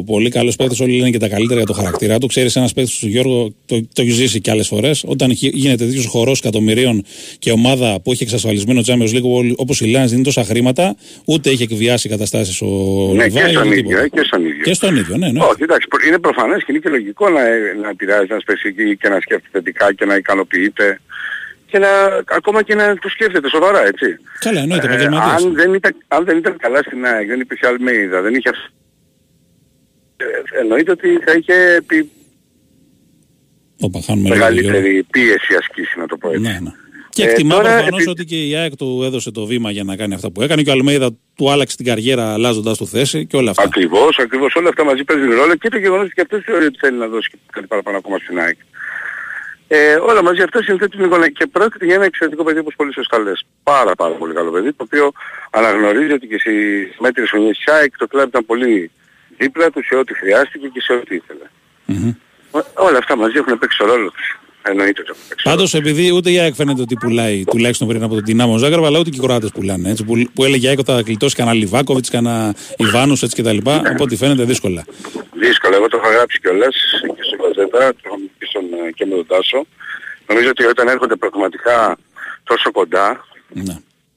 πολύ 0.06 0.30
καλό 0.30 0.52
παίκτη, 0.58 0.82
όλοι 0.82 0.96
λένε 0.98 1.10
και 1.10 1.18
τα 1.18 1.28
καλύτερα 1.28 1.58
για 1.58 1.66
το 1.66 1.72
χαρακτήρα 1.72 2.18
του. 2.18 2.26
Ξέρεις, 2.26 2.56
ένας 2.56 2.72
παίκτης 2.72 2.98
του 2.98 3.08
Γιώργο 3.08 3.54
το, 3.66 3.80
το 3.92 4.02
έχει 4.02 4.10
ζήσει 4.10 4.40
και 4.40 4.50
άλλες 4.50 4.66
φορές. 4.68 5.04
Όταν 5.06 5.30
γι- 5.30 5.50
γίνεται 5.54 5.84
τέτοιος 5.84 6.06
χορός 6.06 6.38
εκατομμυρίων 6.38 7.04
και 7.38 7.50
ομάδα 7.50 8.00
που 8.04 8.12
έχει 8.12 8.22
εξασφαλισμένο 8.22 8.80
Champions 8.86 9.12
League 9.16 9.52
όπως 9.56 9.80
η 9.80 9.86
Λάνς 9.90 10.10
δίνει 10.10 10.22
τόσα 10.22 10.44
χρήματα, 10.44 10.96
ούτε 11.26 11.50
έχει 11.50 11.62
εκβιάσει 11.62 12.08
καταστάσεις 12.08 12.60
ο 12.62 12.66
Ναι, 13.14 13.24
Λιβάη. 13.24 13.42
και 13.44 13.48
στον 13.50 13.66
ούτε 13.66 13.76
ίδιο, 13.78 13.82
τίποτα. 13.88 14.02
ε, 14.04 14.08
και 14.08 14.22
στον 14.24 14.44
ίδιο. 14.46 14.62
Και 14.62 14.74
στον 14.74 14.96
ίδιο, 14.96 15.16
ναι, 15.16 15.30
ναι. 15.30 15.40
Όχι, 15.40 15.62
εντάξει, 15.62 15.86
προ- 15.88 16.04
είναι 16.06 16.18
προφανές 16.18 16.58
και 16.64 16.66
είναι 16.72 16.78
και 16.78 16.88
λογικό 16.88 17.28
να, 17.28 17.40
να 17.82 17.88
επηρεάζει 17.88 18.26
ένας 18.30 18.44
παίκτης 18.44 18.64
εκεί 18.70 18.96
και 18.96 19.08
να 19.08 19.20
σκέφτεται 19.20 19.48
θετικά 19.52 19.92
και 19.94 20.04
να 20.04 20.16
ικανοποιείται 20.16 20.81
και 21.66 21.78
να, 21.78 21.88
ακόμα 22.38 22.62
και 22.62 22.74
να 22.74 22.96
το 22.98 23.08
σκέφτεται 23.08 23.48
σοβαρά, 23.48 23.86
έτσι. 23.86 24.06
Καλά, 24.38 24.60
εννοείται, 24.60 24.86
Ε, 24.86 24.90
επαγγελματίας. 24.90 25.44
αν, 25.44 25.54
δεν 25.54 25.74
ήταν, 25.74 25.94
αν 26.08 26.24
δεν 26.24 26.36
ήταν 26.36 26.56
καλά 26.56 26.78
στην 26.86 27.06
ΑΕΚ, 27.06 27.26
δεν 27.28 27.40
υπήρχε 27.40 27.66
Αλμέιδα, 27.66 28.20
δεν 28.22 28.34
είχε 28.34 28.48
αυ- 28.48 28.70
ε, 30.16 30.60
εννοείται 30.60 30.90
ότι 30.90 31.08
θα 31.26 31.32
είχε 31.32 31.54
επί 31.74 32.10
Όπα, 33.80 34.00
χάνουμε 34.06 34.28
λίγο, 34.28 34.38
Γιώργο. 34.38 34.60
μεγαλύτερη 34.62 35.02
πίεση 35.10 35.54
ασκήσει, 35.58 35.98
να 35.98 36.06
το 36.06 36.16
πω 36.16 36.28
έτσι. 36.28 36.40
Ναι, 36.40 36.58
ναι. 36.62 36.70
Και 37.08 37.22
Ε, 37.24 37.28
εκτιμά 37.30 37.54
τώρα, 37.54 37.68
προφανώς 37.72 37.98
επει- 38.00 38.08
ότι 38.10 38.24
και 38.24 38.46
η 38.46 38.54
ΑΕΚ 38.56 38.76
του 38.76 39.02
έδωσε 39.04 39.30
το 39.30 39.46
βήμα 39.46 39.70
για 39.70 39.84
να 39.84 39.96
κάνει 39.96 40.14
αυτά 40.14 40.30
που 40.30 40.42
έκανε 40.42 40.62
και 40.62 40.70
ο 40.70 40.72
Αλμέιδα 40.72 41.10
του 41.36 41.50
άλλαξε 41.50 41.76
την 41.76 41.86
καριέρα 41.86 42.32
αλλάζοντας 42.32 42.76
του 42.78 42.86
θέση 42.86 43.26
και 43.26 43.36
όλα 43.36 43.50
αυτά. 43.50 43.62
Ακριβώς, 43.62 44.18
ακριβώς 44.18 44.54
όλα 44.54 44.68
αυτά 44.68 44.84
μαζί 44.84 45.04
παίζουν 45.04 45.30
ρόλο 45.34 45.54
και 45.56 45.68
το 45.68 45.78
γεγονός 45.78 46.04
ότι 46.04 46.14
και 46.14 46.20
αυτός 46.20 46.42
θεωρεί 46.44 46.64
ότι 46.64 46.78
θέλει 46.78 46.98
να 46.98 47.06
δώσει 47.06 47.30
και 47.30 47.36
κάτι 47.52 47.66
παραπάνω 47.66 47.96
ακόμα 47.96 48.18
στην 48.18 48.38
ΑΕΚ. 48.38 48.56
Ε, 49.74 49.94
όλα 49.94 50.22
μαζί 50.22 50.42
αυτά 50.42 50.62
συνθέτουν 50.62 50.98
την 50.98 51.04
εικόνα 51.08 51.28
και 51.30 51.46
πρόκειται 51.46 51.84
για 51.84 51.94
ένα 51.94 52.04
εξαιρετικό 52.04 52.44
παιδί 52.44 52.58
όπως 52.58 52.74
πολύ 52.76 52.92
σωστά 52.92 53.18
λες. 53.18 53.46
Πάρα 53.62 53.94
πάρα 53.94 54.14
πολύ 54.14 54.34
καλό 54.34 54.50
παιδί 54.50 54.72
το 54.72 54.82
οποίο 54.84 55.12
αναγνωρίζει 55.50 56.12
ότι 56.12 56.26
και 56.26 56.38
στις 56.38 56.96
μέτρες 56.98 57.30
χρονιές 57.30 57.56
της 57.56 57.74
ΑΕΚ 57.74 57.96
το 57.96 58.06
κλαμπ 58.06 58.28
ήταν 58.28 58.46
πολύ 58.46 58.90
δίπλα 59.38 59.70
του 59.70 59.84
σε 59.84 59.94
ό,τι 59.94 60.14
χρειάστηκε 60.14 60.66
και 60.68 60.80
σε 60.80 60.92
ό,τι 60.92 61.14
ήθελε. 61.14 61.44
Μμμ. 61.86 62.12
Ό- 62.50 62.84
Όλα 62.86 62.98
αυτά 62.98 63.16
μαζί 63.16 63.38
έχουν 63.38 63.58
παίξει 63.58 63.78
το 63.78 63.86
ρόλο 63.86 64.10
τους. 64.10 64.38
Εννοείται 64.62 65.00
ότι 65.00 65.10
έχουν 65.10 65.22
παίξει. 65.28 65.44
Πάντως, 65.44 65.74
επειδή 65.74 66.12
ούτε 66.12 66.30
η 66.30 66.38
ΑΕΚ 66.38 66.54
φαίνεται 66.54 66.82
ότι 66.82 66.94
πουλάει, 66.94 67.44
τουλάχιστον 67.44 67.88
πριν 67.88 68.02
από 68.02 68.14
τον 68.14 68.24
Τινάμο 68.24 68.56
Ζάγκραβα, 68.58 68.86
αλλά 68.86 68.98
ούτε 68.98 69.10
και 69.10 69.16
οι 69.16 69.20
Κροάτες 69.20 69.50
πουλάνε. 69.50 69.90
Έτσι, 69.90 70.04
που, 70.04 70.22
που 70.34 70.44
έλεγε 70.44 70.66
η 70.66 70.68
ΑΕΚ 70.68 70.78
ότι 70.78 70.90
θα 70.92 71.00
γλιτώσει 71.00 71.34
κανένα 71.34 71.56
Λιβάκοβιτς, 71.56 72.10
κανένα 72.10 72.54
Ιβάνου 72.76 73.12
έτσι 73.12 73.42
κτλ. 73.42 73.56
Από 73.66 74.02
ό,τι 74.02 74.16
φαίνεται 74.16 74.44
δύσκολα. 74.44 74.84
Δύσκολο, 75.32 75.74
εγώ 75.76 75.88
το 75.88 76.00
είχα 76.02 76.12
γράψει 76.14 76.40
κιόλας 76.40 76.76
και 77.16 77.22
στο 77.22 77.36
Γαζέτα, 77.42 77.78
το 77.92 78.00
είχα 78.04 78.16
πει 78.38 78.46
στον, 78.46 78.62
ε, 78.86 78.90
και 78.92 79.06
με 79.06 79.14
τον 79.14 79.26
Τάσο. 79.26 79.66
Νομίζω 80.28 80.48
ότι 80.48 80.64
όταν 80.64 80.88
έρχονται 80.88 81.16
πραγματικά 81.16 81.96
τόσο 82.44 82.70
κοντά, 82.72 83.26
Ναι. 83.48 83.76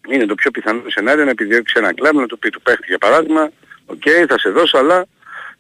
είναι 0.10 0.26
το 0.26 0.36
πιο 0.36 0.52
πιθανό 0.52 0.82
σενάριο 0.88 1.24
να 1.24 1.30
επιδιώξει 1.30 1.74
ένα 1.78 1.94
κλαμπ, 1.94 2.16
να 2.16 2.26
του 2.26 2.40
πει 2.40 2.50
του 2.50 2.62
παίχτη 2.62 2.86
για 2.88 2.98
παράδειγμα, 2.98 3.52
οκ, 3.86 4.02
θα 4.28 4.40
σε 4.40 4.50
δώσω, 4.50 4.78
αλλά 4.78 5.06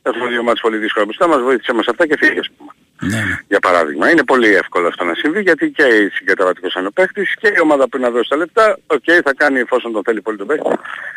έχουμε 0.01 0.27
δύο 0.29 0.43
μάτς 0.43 0.61
πολύ 0.61 0.77
δύσκολα 0.77 1.05
μπροστά 1.05 1.27
μας, 1.27 1.41
βοήθησε 1.41 1.73
μας 1.73 1.87
αυτά 1.87 2.07
και 2.07 2.15
φύγε, 2.19 2.39
ας 2.39 2.49
πούμε. 2.57 2.71
Ναι, 3.01 3.15
ναι. 3.15 3.37
Για 3.47 3.59
παράδειγμα. 3.59 4.09
Είναι 4.11 4.23
πολύ 4.23 4.55
εύκολο 4.55 4.87
αυτό 4.87 5.03
να 5.03 5.13
συμβεί 5.13 5.41
γιατί 5.41 5.69
και 5.71 5.83
η 5.83 6.09
συγκαταβατικός 6.09 6.73
είναι 6.73 6.87
ο 6.87 6.91
παίχτης 6.91 7.35
και 7.39 7.47
η 7.57 7.59
ομάδα 7.61 7.89
που 7.89 7.97
είναι 7.97 8.05
να 8.05 8.11
δώσει 8.11 8.29
τα 8.29 8.35
λεπτά, 8.37 8.77
οκ, 8.87 9.03
θα 9.23 9.33
κάνει 9.37 9.59
εφόσον 9.59 9.91
τον 9.91 10.01
θέλει 10.05 10.21
πολύ 10.21 10.37
τον 10.37 10.47
παίχτη, 10.47 10.69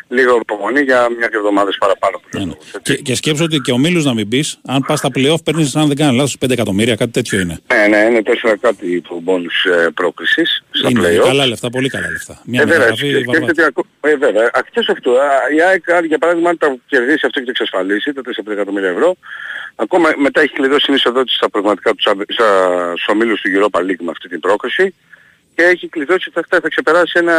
λίγο 0.07 0.37
υπομονή 0.41 0.81
για 0.81 1.07
μια 1.17 1.27
και 1.27 1.35
εβδομάδες 1.35 1.77
παραπάνω. 1.79 2.17
που 2.17 2.27
Ναι, 2.31 2.39
λέω 2.39 2.47
ναι. 2.47 2.53
εγώ, 2.59 2.77
έτσι. 2.77 2.95
Και, 2.95 3.01
και 3.01 3.15
σκέψω 3.15 3.43
ότι 3.43 3.57
και 3.59 3.71
ο 3.71 3.77
Μίλους 3.77 4.05
να 4.05 4.13
μην 4.13 4.27
πεις, 4.27 4.57
αν 4.67 4.83
πας 4.87 4.99
στα 4.99 5.09
playoff 5.15 5.43
παίρνεις, 5.43 5.75
αν 5.75 5.87
δεν 5.87 5.95
κάνω 5.97 6.11
λάθος, 6.11 6.37
5 6.45 6.49
εκατομμύρια, 6.51 6.95
κάτι 6.95 7.11
τέτοιο 7.11 7.39
είναι. 7.39 7.59
Ναι, 7.73 7.87
ναι, 7.87 7.97
είναι 8.09 8.23
τέσσερα 8.23 8.57
κάτι 8.57 9.01
του 9.01 9.19
μπόνους 9.23 9.65
ε, 9.65 9.89
πρόκρισης 9.95 10.63
στα 10.71 10.89
είναι 10.89 11.01
play-off. 11.19 11.23
καλά 11.25 11.45
λεφτά, 11.47 11.69
πολύ 11.69 11.89
καλά 11.89 12.09
λεφτά. 12.11 12.41
Μια 12.45 12.61
Ε, 12.61 12.65
βέβαια, 12.65 12.79
μεταγραφή 12.79 13.07
και 13.07 13.13
βαρβάτη. 13.25 13.35
σκέφτεται 13.37 13.65
ακο- 13.67 13.85
ε, 14.01 14.15
βέβαια. 14.15 14.49
Εκτός 14.53 14.87
αυτού, 14.89 15.19
α, 15.19 15.27
η 15.55 15.61
ΑΕΚ, 15.61 15.91
αν, 15.91 16.05
για 16.05 16.17
παράδειγμα, 16.17 16.49
αν 16.49 16.57
τα 16.57 16.75
κερδίσει 16.87 17.25
αυτό 17.25 17.39
και 17.39 17.45
το 17.45 17.51
εξασφαλίσει, 17.51 18.13
τα 18.13 18.21
4 18.21 18.51
εκατομμύρια 18.51 18.89
ευρώ, 18.89 19.15
ακόμα 19.75 20.09
μετά 20.17 20.41
έχει 20.41 20.53
κλειδώσει 20.53 20.85
την 20.85 20.93
εισοδότηση 20.95 21.35
στα 21.35 21.49
πραγματικά 21.69 21.93
τους 21.93 22.33
στα, 22.33 22.91
στους 22.95 23.07
ομίλους 23.07 23.41
του 23.41 23.49
Europa 23.55 23.79
League 23.79 24.03
με 24.07 24.11
αυτή 24.11 24.27
την 24.29 24.39
πρόκριση 24.39 24.95
και 25.55 25.63
έχει 25.63 25.87
κλειδώσει 25.87 26.29
ότι 26.29 26.39
αυτά 26.39 26.59
θα 26.59 26.69
ξεπεράσει 26.69 27.13
ένα 27.15 27.35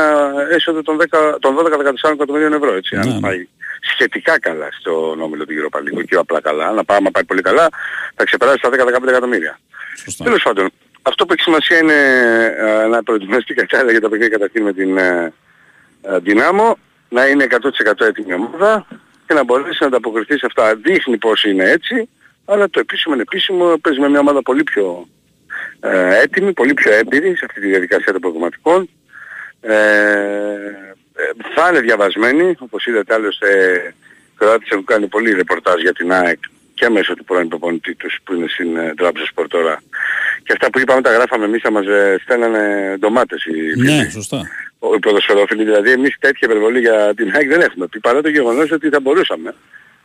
έσοδο 0.51 0.83
των, 0.83 0.99
10, 1.11 1.37
των 1.39 1.57
12-14 1.57 2.13
εκατομμυρίων 2.13 2.53
ευρώ, 2.53 2.75
έτσι, 2.75 2.95
Ναι, 2.95 3.01
αν 3.01 3.09
ναι. 3.09 3.21
πάει 3.21 3.49
σχετικά 3.93 4.39
καλά 4.39 4.69
στον 4.81 5.21
όμιλο 5.21 5.45
του 5.47 5.55
Europa 5.59 5.79
League, 5.79 5.99
όχι 5.99 6.15
απλά 6.17 6.41
καλά, 6.41 6.73
να 6.73 6.85
πάει, 6.85 6.97
άμα 6.97 7.11
πάει 7.11 7.25
πολύ 7.25 7.43
καλά, 7.43 7.69
θα 8.15 8.25
ξεπεράσει 8.25 8.59
τα 8.61 8.69
10-15 8.69 9.09
εκατομμύρια. 9.09 9.59
Σωστά. 10.05 10.25
Τέλος 10.25 10.43
πάντων, 10.43 10.71
αυτό 11.03 11.27
που 11.27 11.33
έχει 11.33 11.43
σημασία 11.43 11.79
είναι 11.79 11.99
ε, 12.59 12.87
να 12.87 13.03
προετοιμαστεί 13.03 13.55
κατάλληλα 13.55 13.91
για 13.91 14.01
τα 14.01 14.09
παιχνίδια 14.09 14.37
καταρχήν 14.39 14.63
με 14.63 14.73
την 14.73 14.99
ε, 14.99 15.33
ε, 16.03 16.19
Δυνάμω, 16.19 16.79
να 17.09 17.27
είναι 17.27 17.47
100% 17.51 18.07
έτοιμη 18.07 18.27
η 18.31 18.33
ομάδα 18.33 18.87
και 19.27 19.35
να 19.35 19.45
μπορέσει 19.45 19.77
να 19.81 19.87
ανταποκριθεί 19.87 20.39
σε 20.39 20.47
αυτά. 20.47 20.75
Δείχνει 20.75 21.17
πως 21.19 21.45
είναι 21.45 21.71
έτσι, 21.71 22.09
αλλά 22.53 22.71
το 22.71 22.81
επίσημο 22.81 23.15
είναι 23.15 23.23
επίσημο, 23.23 23.77
παίζει 23.81 24.01
με 24.01 24.09
μια 24.09 24.21
ομάδα 24.21 24.43
πολύ 24.43 24.63
πιο 24.63 25.09
ε, 25.81 26.21
έτοιμη, 26.23 26.53
πολύ 26.53 26.75
πιο 26.75 26.93
έμπειρη 26.93 27.37
σε 27.37 27.45
αυτή 27.45 27.61
τη 27.61 27.67
διαδικασία 27.67 28.13
των 28.13 28.21
προγραμματικών. 28.21 28.89
Ε, 29.61 29.75
ε, 31.15 31.31
θα 31.55 31.69
είναι 31.71 31.81
διαβασμένοι, 31.81 32.55
όπως 32.59 32.87
είδατε 32.87 33.15
άλλωστε 33.15 33.49
οι 34.29 34.35
Κροάτες 34.37 34.69
έχουν 34.71 34.85
κάνει 34.85 35.07
πολύ 35.07 35.33
ρεπορτάζ 35.33 35.81
για 35.81 35.93
την 35.93 36.13
ΑΕΚ 36.13 36.39
και 36.75 36.89
μέσω 36.89 37.15
του 37.15 37.25
πρώην 37.25 37.49
προπονητή 37.49 37.95
τους 37.95 38.19
που 38.25 38.35
είναι 38.35 38.47
στην 38.49 38.77
ε, 38.77 38.95
Τράπεζα 38.97 39.27
Σπορ 39.27 39.49
τώρα. 39.49 39.83
Και 40.43 40.53
αυτά 40.53 40.71
που 40.71 40.79
είπαμε 40.79 41.01
τα 41.03 41.13
γράφαμε 41.13 41.45
εμείς, 41.45 41.61
θα 41.63 41.71
μας 41.71 41.87
ε, 41.87 42.17
στέλνανε 42.23 42.97
ντομάτες 42.99 43.45
οι 43.45 43.53
φίλοι. 43.53 43.93
Ναι, 43.93 44.09
σωστά. 44.11 44.49
Ο- 44.79 44.95
οι 44.95 44.99
ποδοσφαιρόφιλοι, 44.99 45.65
δηλαδή 45.65 45.91
εμείς 45.91 46.17
τέτοια 46.19 46.49
υπερβολή 46.49 46.81
για 46.81 47.13
την 47.17 47.31
ΑΕΚ 47.35 47.49
δεν 47.49 47.61
έχουμε 47.61 47.87
πει, 47.87 48.01
παρά 48.01 48.21
το 48.23 48.29
γεγονός 48.29 48.71
ότι 48.71 48.89
θα 48.89 49.01
μπορούσαμε. 49.01 49.55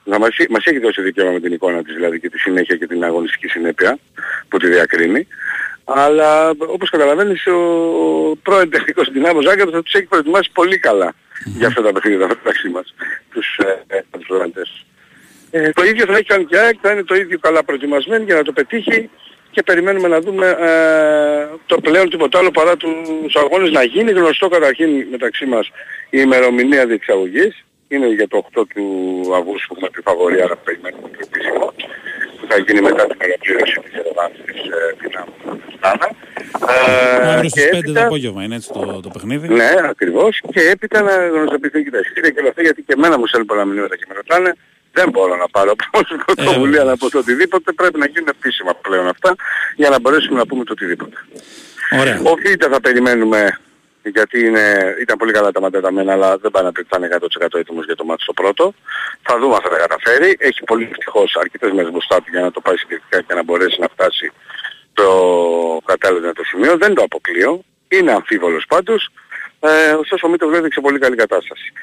Να 0.07 0.19
μας, 0.19 0.36
μας 0.49 0.65
έχει 0.65 0.80
δώσει 0.80 1.02
δικαίωμα 1.02 1.32
με 1.32 1.40
την 1.40 1.53
εικόνα 1.53 1.84
της, 1.84 1.94
δηλαδή 1.94 2.19
και 2.19 2.30
τη 2.30 2.40
συνέχεια 2.40 2.76
και 2.76 2.88
την 2.88 3.03
αγωνιστική 3.03 3.48
συνέπεια 3.48 3.98
που 4.48 4.57
τη 4.57 4.68
διακρίνει. 4.68 5.27
Αλλά 5.84 6.49
όπως 6.49 6.90
καταλαβαίνεις 6.90 7.48
ο 7.48 7.60
πρώην 8.41 8.69
τεχνικός 8.69 9.11
δυνάμος 9.11 9.44
Ζάγκαρος 9.44 9.73
θα 9.73 9.84
τους 9.84 9.94
έχει 9.94 10.06
προετοιμάσει 10.06 10.49
πολύ 10.53 10.77
καλά 10.77 11.14
για 11.44 11.68
αυτά 11.68 11.82
τα 11.82 11.91
παιχνίδια 11.91 12.27
μεταξύ 12.27 12.69
μας, 12.69 12.94
τους, 13.34 13.57
ε, 13.57 13.95
ε, 13.95 14.02
τους 14.11 14.27
προγραμματές. 14.27 14.86
Ε, 15.52 15.69
το 15.69 15.84
ίδιο 15.84 16.06
θα 16.06 16.14
έχει 16.14 16.23
κάνει 16.23 16.45
και 16.45 16.56
η 16.56 16.60
ΑΕΚ, 16.60 16.76
θα 16.82 16.91
είναι 16.91 17.03
το 17.03 17.15
ίδιο 17.15 17.40
καλά 17.40 17.64
προετοιμασμένη 17.64 18.23
για 18.23 18.36
να 18.36 18.44
το 18.44 18.52
πετύχει 18.52 19.10
και 19.52 19.64
περιμένουμε 19.64 20.07
να 20.07 20.19
δούμε 20.19 20.48
ε, 20.48 21.56
το 21.65 21.82
πλέον 21.82 22.10
τίποτα 22.10 22.40
άλλο 22.40 22.52
παρά 22.52 22.77
τους 22.77 23.36
αγώνες 23.36 23.72
να 23.72 23.84
γίνει 23.84 24.11
γνωστό 24.11 24.48
καταρχήν 24.48 24.90
μεταξύ 25.11 25.45
μας 25.45 25.68
η 26.10 26.18
ημερομηνία 26.22 26.86
διεξαγωγής. 26.86 27.64
Είναι 27.87 28.07
για 28.07 28.27
το 28.27 28.45
8 28.55 28.63
του 28.73 28.85
Αυγούστου 29.37 29.67
που 29.67 29.73
έχουμε 29.73 29.89
τη 29.89 30.01
φαβορία, 30.01 30.43
αλλά 30.43 30.55
περιμένουμε 30.55 31.07
το 31.09 31.19
επίσημο 31.27 31.73
που 32.37 32.45
θα 32.49 32.57
γίνει 32.57 32.81
μετά 32.81 33.03
την 33.07 33.17
ολοκλήρωση 33.25 33.79
της 33.83 33.93
Ερεβάνης 33.99 34.39
της 34.45 34.59
ε, 34.77 34.95
δυνάμου 35.01 35.33
του 35.61 35.71
Στάνα. 35.77 36.07
Αύριο 37.33 37.49
στις 37.49 37.69
5 37.73 37.93
το 37.93 38.01
απόγευμα 38.05 38.43
είναι 38.43 38.55
έτσι 38.55 38.69
το, 38.73 38.99
το 39.05 39.09
παιχνίδι. 39.13 39.47
Ναι, 39.47 39.71
ακριβώς. 39.93 40.41
Και 40.53 40.61
έπειτα 40.73 41.01
να 41.01 41.27
γνωστοποιηθούν 41.27 41.83
και 41.83 41.91
τα 41.91 41.99
εισιτήρια 41.99 42.29
και 42.29 42.39
όλα 42.39 42.49
αυτά 42.49 42.61
γιατί 42.61 42.81
και 42.81 42.93
εμένα 42.97 43.17
μου 43.17 43.27
στέλνουν 43.27 43.47
πολλά 43.47 43.65
μηνύματα 43.65 43.95
και 43.95 44.05
με 44.07 44.13
ρωτάνε. 44.15 44.55
Δεν 44.91 45.09
μπορώ 45.09 45.35
να 45.35 45.47
πάρω 45.47 45.71
από 45.71 46.03
την 46.07 46.17
πρωτοβουλία 46.25 46.83
να 46.83 46.97
πω 46.97 47.09
το 47.09 47.17
οτιδήποτε. 47.17 47.71
Πρέπει 47.71 47.99
να 47.99 48.07
γίνουν 48.07 48.27
επίσημα 48.37 48.71
πλέον 48.81 49.07
αυτά 49.07 49.35
για 49.75 49.89
να 49.89 49.99
μπορέσουμε 49.99 50.37
να 50.37 50.45
πούμε 50.45 50.63
το 50.63 50.71
οτιδήποτε. 50.71 51.17
Ωραία. 51.99 52.19
Ο 52.23 52.33
Β' 52.35 52.65
θα 52.71 52.79
περιμένουμε 52.81 53.59
γιατί 54.10 54.45
είναι, 54.45 54.95
ήταν 55.02 55.18
πολύ 55.18 55.32
καλά 55.32 55.52
τα 55.52 55.61
μανταταμένα 55.61 56.11
αλλά 56.11 56.38
δεν 56.38 56.52
πάνε 56.52 56.65
να 56.65 56.72
πει 56.72 56.80
ότι 56.80 56.90
θα 56.91 56.98
είναι 56.98 57.18
100% 57.53 57.60
έτοιμος 57.60 57.86
για 57.86 57.95
το 57.95 58.03
μάτι 58.06 58.22
στο 58.22 58.34
πρώτο. 58.34 58.73
Θα 59.22 59.40
δούμε 59.40 59.56
αν 59.56 59.61
θα 59.61 59.69
τα 59.69 59.77
καταφέρει. 59.77 60.36
Έχει 60.40 60.64
πολύ 60.64 60.88
ευτυχώς 60.91 61.36
αρκετές 61.36 61.72
μέρες 61.72 61.91
μπροστά 61.91 62.15
του 62.18 62.30
για 62.30 62.41
να 62.41 62.52
το 62.52 62.61
πάει 62.61 62.77
συγκεκριτικά 62.77 63.22
και 63.22 63.34
να 63.34 63.44
μπορέσει 63.44 63.80
να 63.80 63.88
φτάσει 63.88 64.32
το 64.94 65.07
κατάλληλο 65.86 66.34
το 66.34 66.44
σημείο. 66.44 66.77
Δεν 66.77 66.94
το 66.94 67.02
αποκλείω. 67.03 67.64
Είναι 67.88 68.11
αμφίβολος 68.11 68.65
πάντως. 68.68 69.10
Ε, 69.60 69.91
ωστόσο 69.91 70.27
ο 70.27 70.30
Μήτρος 70.30 70.57
έδειξε 70.57 70.82
πολύ 70.82 70.99
καλή 70.99 71.15
κατάσταση. 71.15 71.73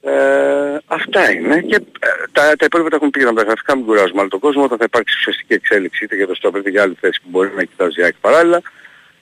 Ε, 0.00 0.78
αυτά 0.86 1.32
είναι 1.32 1.60
και 1.60 1.74
ε, 1.76 2.08
τα, 2.32 2.52
τα 2.58 2.64
υπόλοιπα 2.64 2.90
τα 2.90 2.96
έχουν 2.96 3.10
πει 3.10 3.20
για 3.20 3.32
τα 3.32 3.42
γραφικά 3.42 3.76
μην 3.76 3.84
κουράζουμε 3.84 4.20
αλλά 4.20 4.28
τον 4.28 4.40
κόσμο 4.40 4.64
όταν 4.64 4.78
θα 4.78 4.84
υπάρξει 4.84 5.16
ουσιαστική 5.18 5.54
εξέλιξη 5.54 6.04
είτε 6.04 6.16
για 6.16 6.26
το 6.26 6.34
στόπερ 6.34 6.60
είτε 6.60 6.70
για 6.70 6.82
άλλη 6.82 6.96
θέση 7.00 7.20
που 7.22 7.28
μπορεί 7.30 7.52
να 7.56 7.64
κοιτάζει 7.64 8.00
η 8.00 8.02
ΑΕΚ 8.02 8.14
παράλληλα 8.20 8.62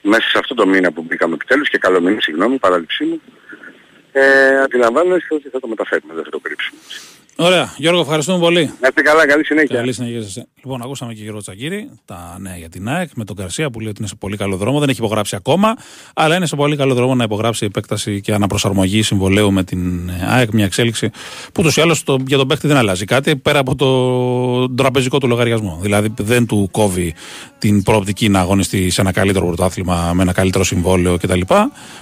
μέσα 0.07 0.29
σε 0.29 0.37
αυτό 0.37 0.53
το 0.53 0.67
μήνα 0.67 0.91
που 0.91 1.01
μπήκαμε 1.01 1.33
επιτέλους 1.33 1.69
και 1.69 1.77
καλό 1.77 2.01
μήνα, 2.01 2.21
συγγνώμη, 2.21 2.57
παράληψή 2.57 3.03
μου, 3.03 3.21
ε, 4.11 4.59
αντιλαμβάνεστε 4.59 5.35
ότι 5.35 5.49
θα 5.49 5.59
το 5.59 5.67
μεταφέρουμε, 5.67 6.13
δεν 6.13 6.23
θα 6.23 6.29
το 6.29 6.39
κρύψουμε. 6.39 6.79
Ωραία. 7.37 7.73
Γιώργο, 7.77 8.01
ευχαριστούμε 8.01 8.39
πολύ. 8.39 8.71
Να 8.81 8.87
είστε 8.87 9.01
καλά, 9.01 9.27
καλή 9.27 9.45
συνέχεια. 9.45 9.75
Καλή 9.75 9.93
συνέχεια 9.93 10.21
σε 10.21 10.27
εσένα. 10.27 10.45
Λοιπόν, 10.63 10.81
ακούσαμε 10.81 11.13
και 11.13 11.21
Γιώργο 11.21 11.41
Τσακύρη, 11.41 11.89
τα 12.05 12.37
νέα 12.39 12.57
για 12.57 12.69
την 12.69 12.89
ΑΕΚ, 12.89 13.09
με 13.15 13.23
τον 13.23 13.35
Καρσία 13.35 13.69
που 13.69 13.79
λέει 13.79 13.89
ότι 13.89 13.97
είναι 13.99 14.07
σε 14.07 14.15
πολύ 14.15 14.37
καλό 14.37 14.55
δρόμο. 14.55 14.79
Δεν 14.79 14.89
έχει 14.89 14.99
υπογράψει 14.99 15.35
ακόμα, 15.35 15.75
αλλά 16.13 16.35
είναι 16.35 16.45
σε 16.45 16.55
πολύ 16.55 16.75
καλό 16.75 16.93
δρόμο 16.93 17.15
να 17.15 17.23
υπογράψει 17.23 17.65
επέκταση 17.65 18.21
και 18.21 18.33
αναπροσαρμογή 18.33 19.01
συμβολέου 19.01 19.51
με 19.51 19.63
την 19.63 20.09
ΑΕΚ. 20.29 20.51
Μια 20.51 20.65
εξέλιξη 20.65 21.09
που 21.45 21.59
ούτως 21.59 21.77
ή 21.77 21.81
άλλως 21.81 22.03
το, 22.03 22.17
για 22.27 22.37
τον 22.37 22.47
παίκτη 22.47 22.67
δεν 22.67 22.77
αλλάζει 22.77 23.05
κάτι 23.05 23.35
πέρα 23.35 23.59
από 23.59 23.75
το 23.75 24.69
τραπεζικό 24.75 25.17
του 25.17 25.27
λογαριασμό. 25.27 25.79
Δηλαδή 25.81 26.13
δεν 26.17 26.45
του 26.45 26.67
κόβει 26.71 27.13
την 27.57 27.83
προοπτική 27.83 28.29
να 28.29 28.39
αγωνιστεί 28.39 28.89
σε 28.89 29.01
ένα 29.01 29.11
καλύτερο 29.11 29.45
πρωτάθλημα 29.45 30.11
με 30.13 30.21
ένα 30.21 30.31
καλύτερο 30.31 30.63
συμβόλαιο 30.63 31.17
κτλ. 31.17 31.41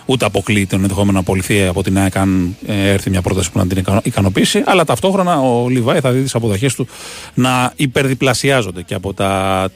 Ούτε 0.05 0.25
αποκλεί 0.25 0.65
τον 0.65 0.81
ενδεχόμενο 0.81 1.11
να 1.11 1.19
απολυθεί 1.19 1.63
από 1.63 1.83
την 1.83 1.97
ΑΕΚ 1.97 2.15
αν 2.17 2.55
ε, 2.65 2.89
έρθει 2.91 3.09
μια 3.09 3.21
πρόταση 3.21 3.51
που 3.51 3.57
να 3.57 3.67
την 3.67 3.77
ικανο- 3.77 4.01
ικανοποιήσει. 4.05 4.63
Αλλά 4.65 4.85
ταυτόχρονα 4.85 5.22
ο 5.27 5.69
Λιβάη 5.69 5.99
θα 5.99 6.11
δει 6.11 6.21
τις 6.21 6.35
αποδοχές 6.35 6.75
του 6.75 6.87
να 7.33 7.73
υπερδιπλασιάζονται 7.75 8.81
και 8.81 8.93
από 8.93 9.13
τα 9.13 9.69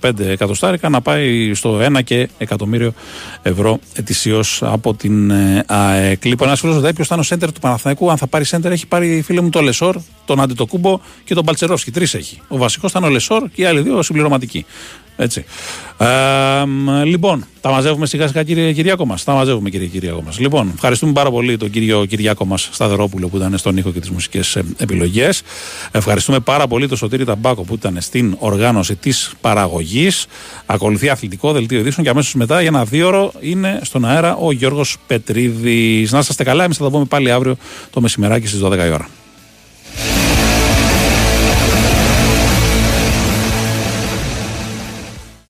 4,5-5 0.00 0.18
εκατοστάρικα 0.18 0.88
να 0.88 1.00
πάει 1.00 1.54
στο 1.54 1.78
1 1.96 2.04
και 2.04 2.28
εκατομμύριο 2.38 2.92
ευρώ 3.42 3.78
ετησίως 3.94 4.62
από 4.62 4.94
την 4.94 5.30
ε, 5.30 5.64
ΑΕΚ. 5.66 6.24
Λοιπόν, 6.24 6.46
ένας 6.48 6.60
φίλος 6.60 6.74
ρωτάει 6.74 6.92
ποιο 6.92 7.04
θα 7.04 7.14
είναι 7.14 7.22
ο 7.22 7.26
σέντερ 7.26 7.52
του 7.52 7.60
Παναθηναϊκού. 7.60 8.10
Αν 8.10 8.16
θα 8.16 8.26
πάρει 8.26 8.44
σέντερ, 8.44 8.72
έχει 8.72 8.86
πάρει 8.86 9.22
φίλε 9.22 9.40
μου 9.40 9.48
το 9.48 9.60
Λεσόρ, 9.60 9.96
τον 10.24 10.40
Αντετοκούνμπο 10.40 11.00
και 11.24 11.34
τον 11.34 11.44
Μπαλτσερόφσκι. 11.44 11.90
Τρεις 11.90 12.14
έχει. 12.14 12.40
Ο 12.48 12.56
βασικός 12.56 12.90
ήταν 12.90 13.04
ο 13.04 13.08
Λεσόρ 13.08 13.48
και 13.54 13.62
οι 13.62 13.64
άλλοι 13.64 13.80
δύο 13.80 14.02
συμπληρωματικοί. 14.02 14.66
Έτσι. 15.16 15.44
Ε, 15.98 16.64
μ, 16.66 17.02
λοιπόν, 17.04 17.44
τα 17.60 17.70
μαζεύουμε 17.70 18.06
σιγά 18.06 18.26
σιγά 18.26 18.42
κύριε 18.42 18.72
Κυριάκο 18.72 19.06
μας. 19.06 19.24
Τα 19.24 19.32
μαζεύουμε 19.32 19.70
κύριε 19.70 19.86
Κυριάκο 19.86 20.22
μας. 20.22 20.38
Λοιπόν, 20.38 20.70
ευχαριστούμε 20.74 21.12
πάρα 21.12 21.30
πολύ 21.30 21.56
τον 21.56 21.70
κύριο 21.70 22.04
Κυριάκο 22.04 22.44
μας 22.44 22.68
Σταδερόπουλο 22.72 23.28
που 23.28 23.36
ήταν 23.36 23.58
στον 23.58 23.76
ήχο 23.76 23.90
και 23.90 24.00
τις 24.00 24.10
μουσικές 24.10 24.58
επιλογές. 24.76 25.42
Ευχαριστούμε 25.90 26.40
πάρα 26.40 26.66
πολύ 26.66 26.88
τον 26.88 26.96
Σωτήρη 26.96 27.24
Ταμπάκο 27.24 27.62
που 27.62 27.74
ήταν 27.74 27.96
στην 28.00 28.36
οργάνωση 28.38 28.94
της 28.94 29.32
παραγωγής. 29.40 30.26
Ακολουθεί 30.66 31.08
αθλητικό 31.08 31.52
δελτίο 31.52 31.78
ειδήσεων 31.78 32.04
και 32.04 32.10
αμέσως 32.10 32.34
μετά 32.34 32.60
για 32.60 32.68
ένα 32.68 32.84
δίωρο 32.84 33.32
είναι 33.40 33.80
στον 33.82 34.04
αέρα 34.04 34.36
ο 34.36 34.52
Γιώργος 34.52 34.96
Πετρίδης. 35.06 36.12
Να 36.12 36.18
είστε 36.18 36.44
καλά, 36.44 36.64
εμείς 36.64 36.76
θα 36.76 36.84
τα 36.84 36.90
πούμε 36.90 37.04
πάλι 37.04 37.30
αύριο 37.30 37.56
το 37.90 38.00
μεσημεράκι 38.00 38.46
στις 38.46 38.60
12 38.60 38.86
η 38.86 38.90
ώρα. 38.90 39.08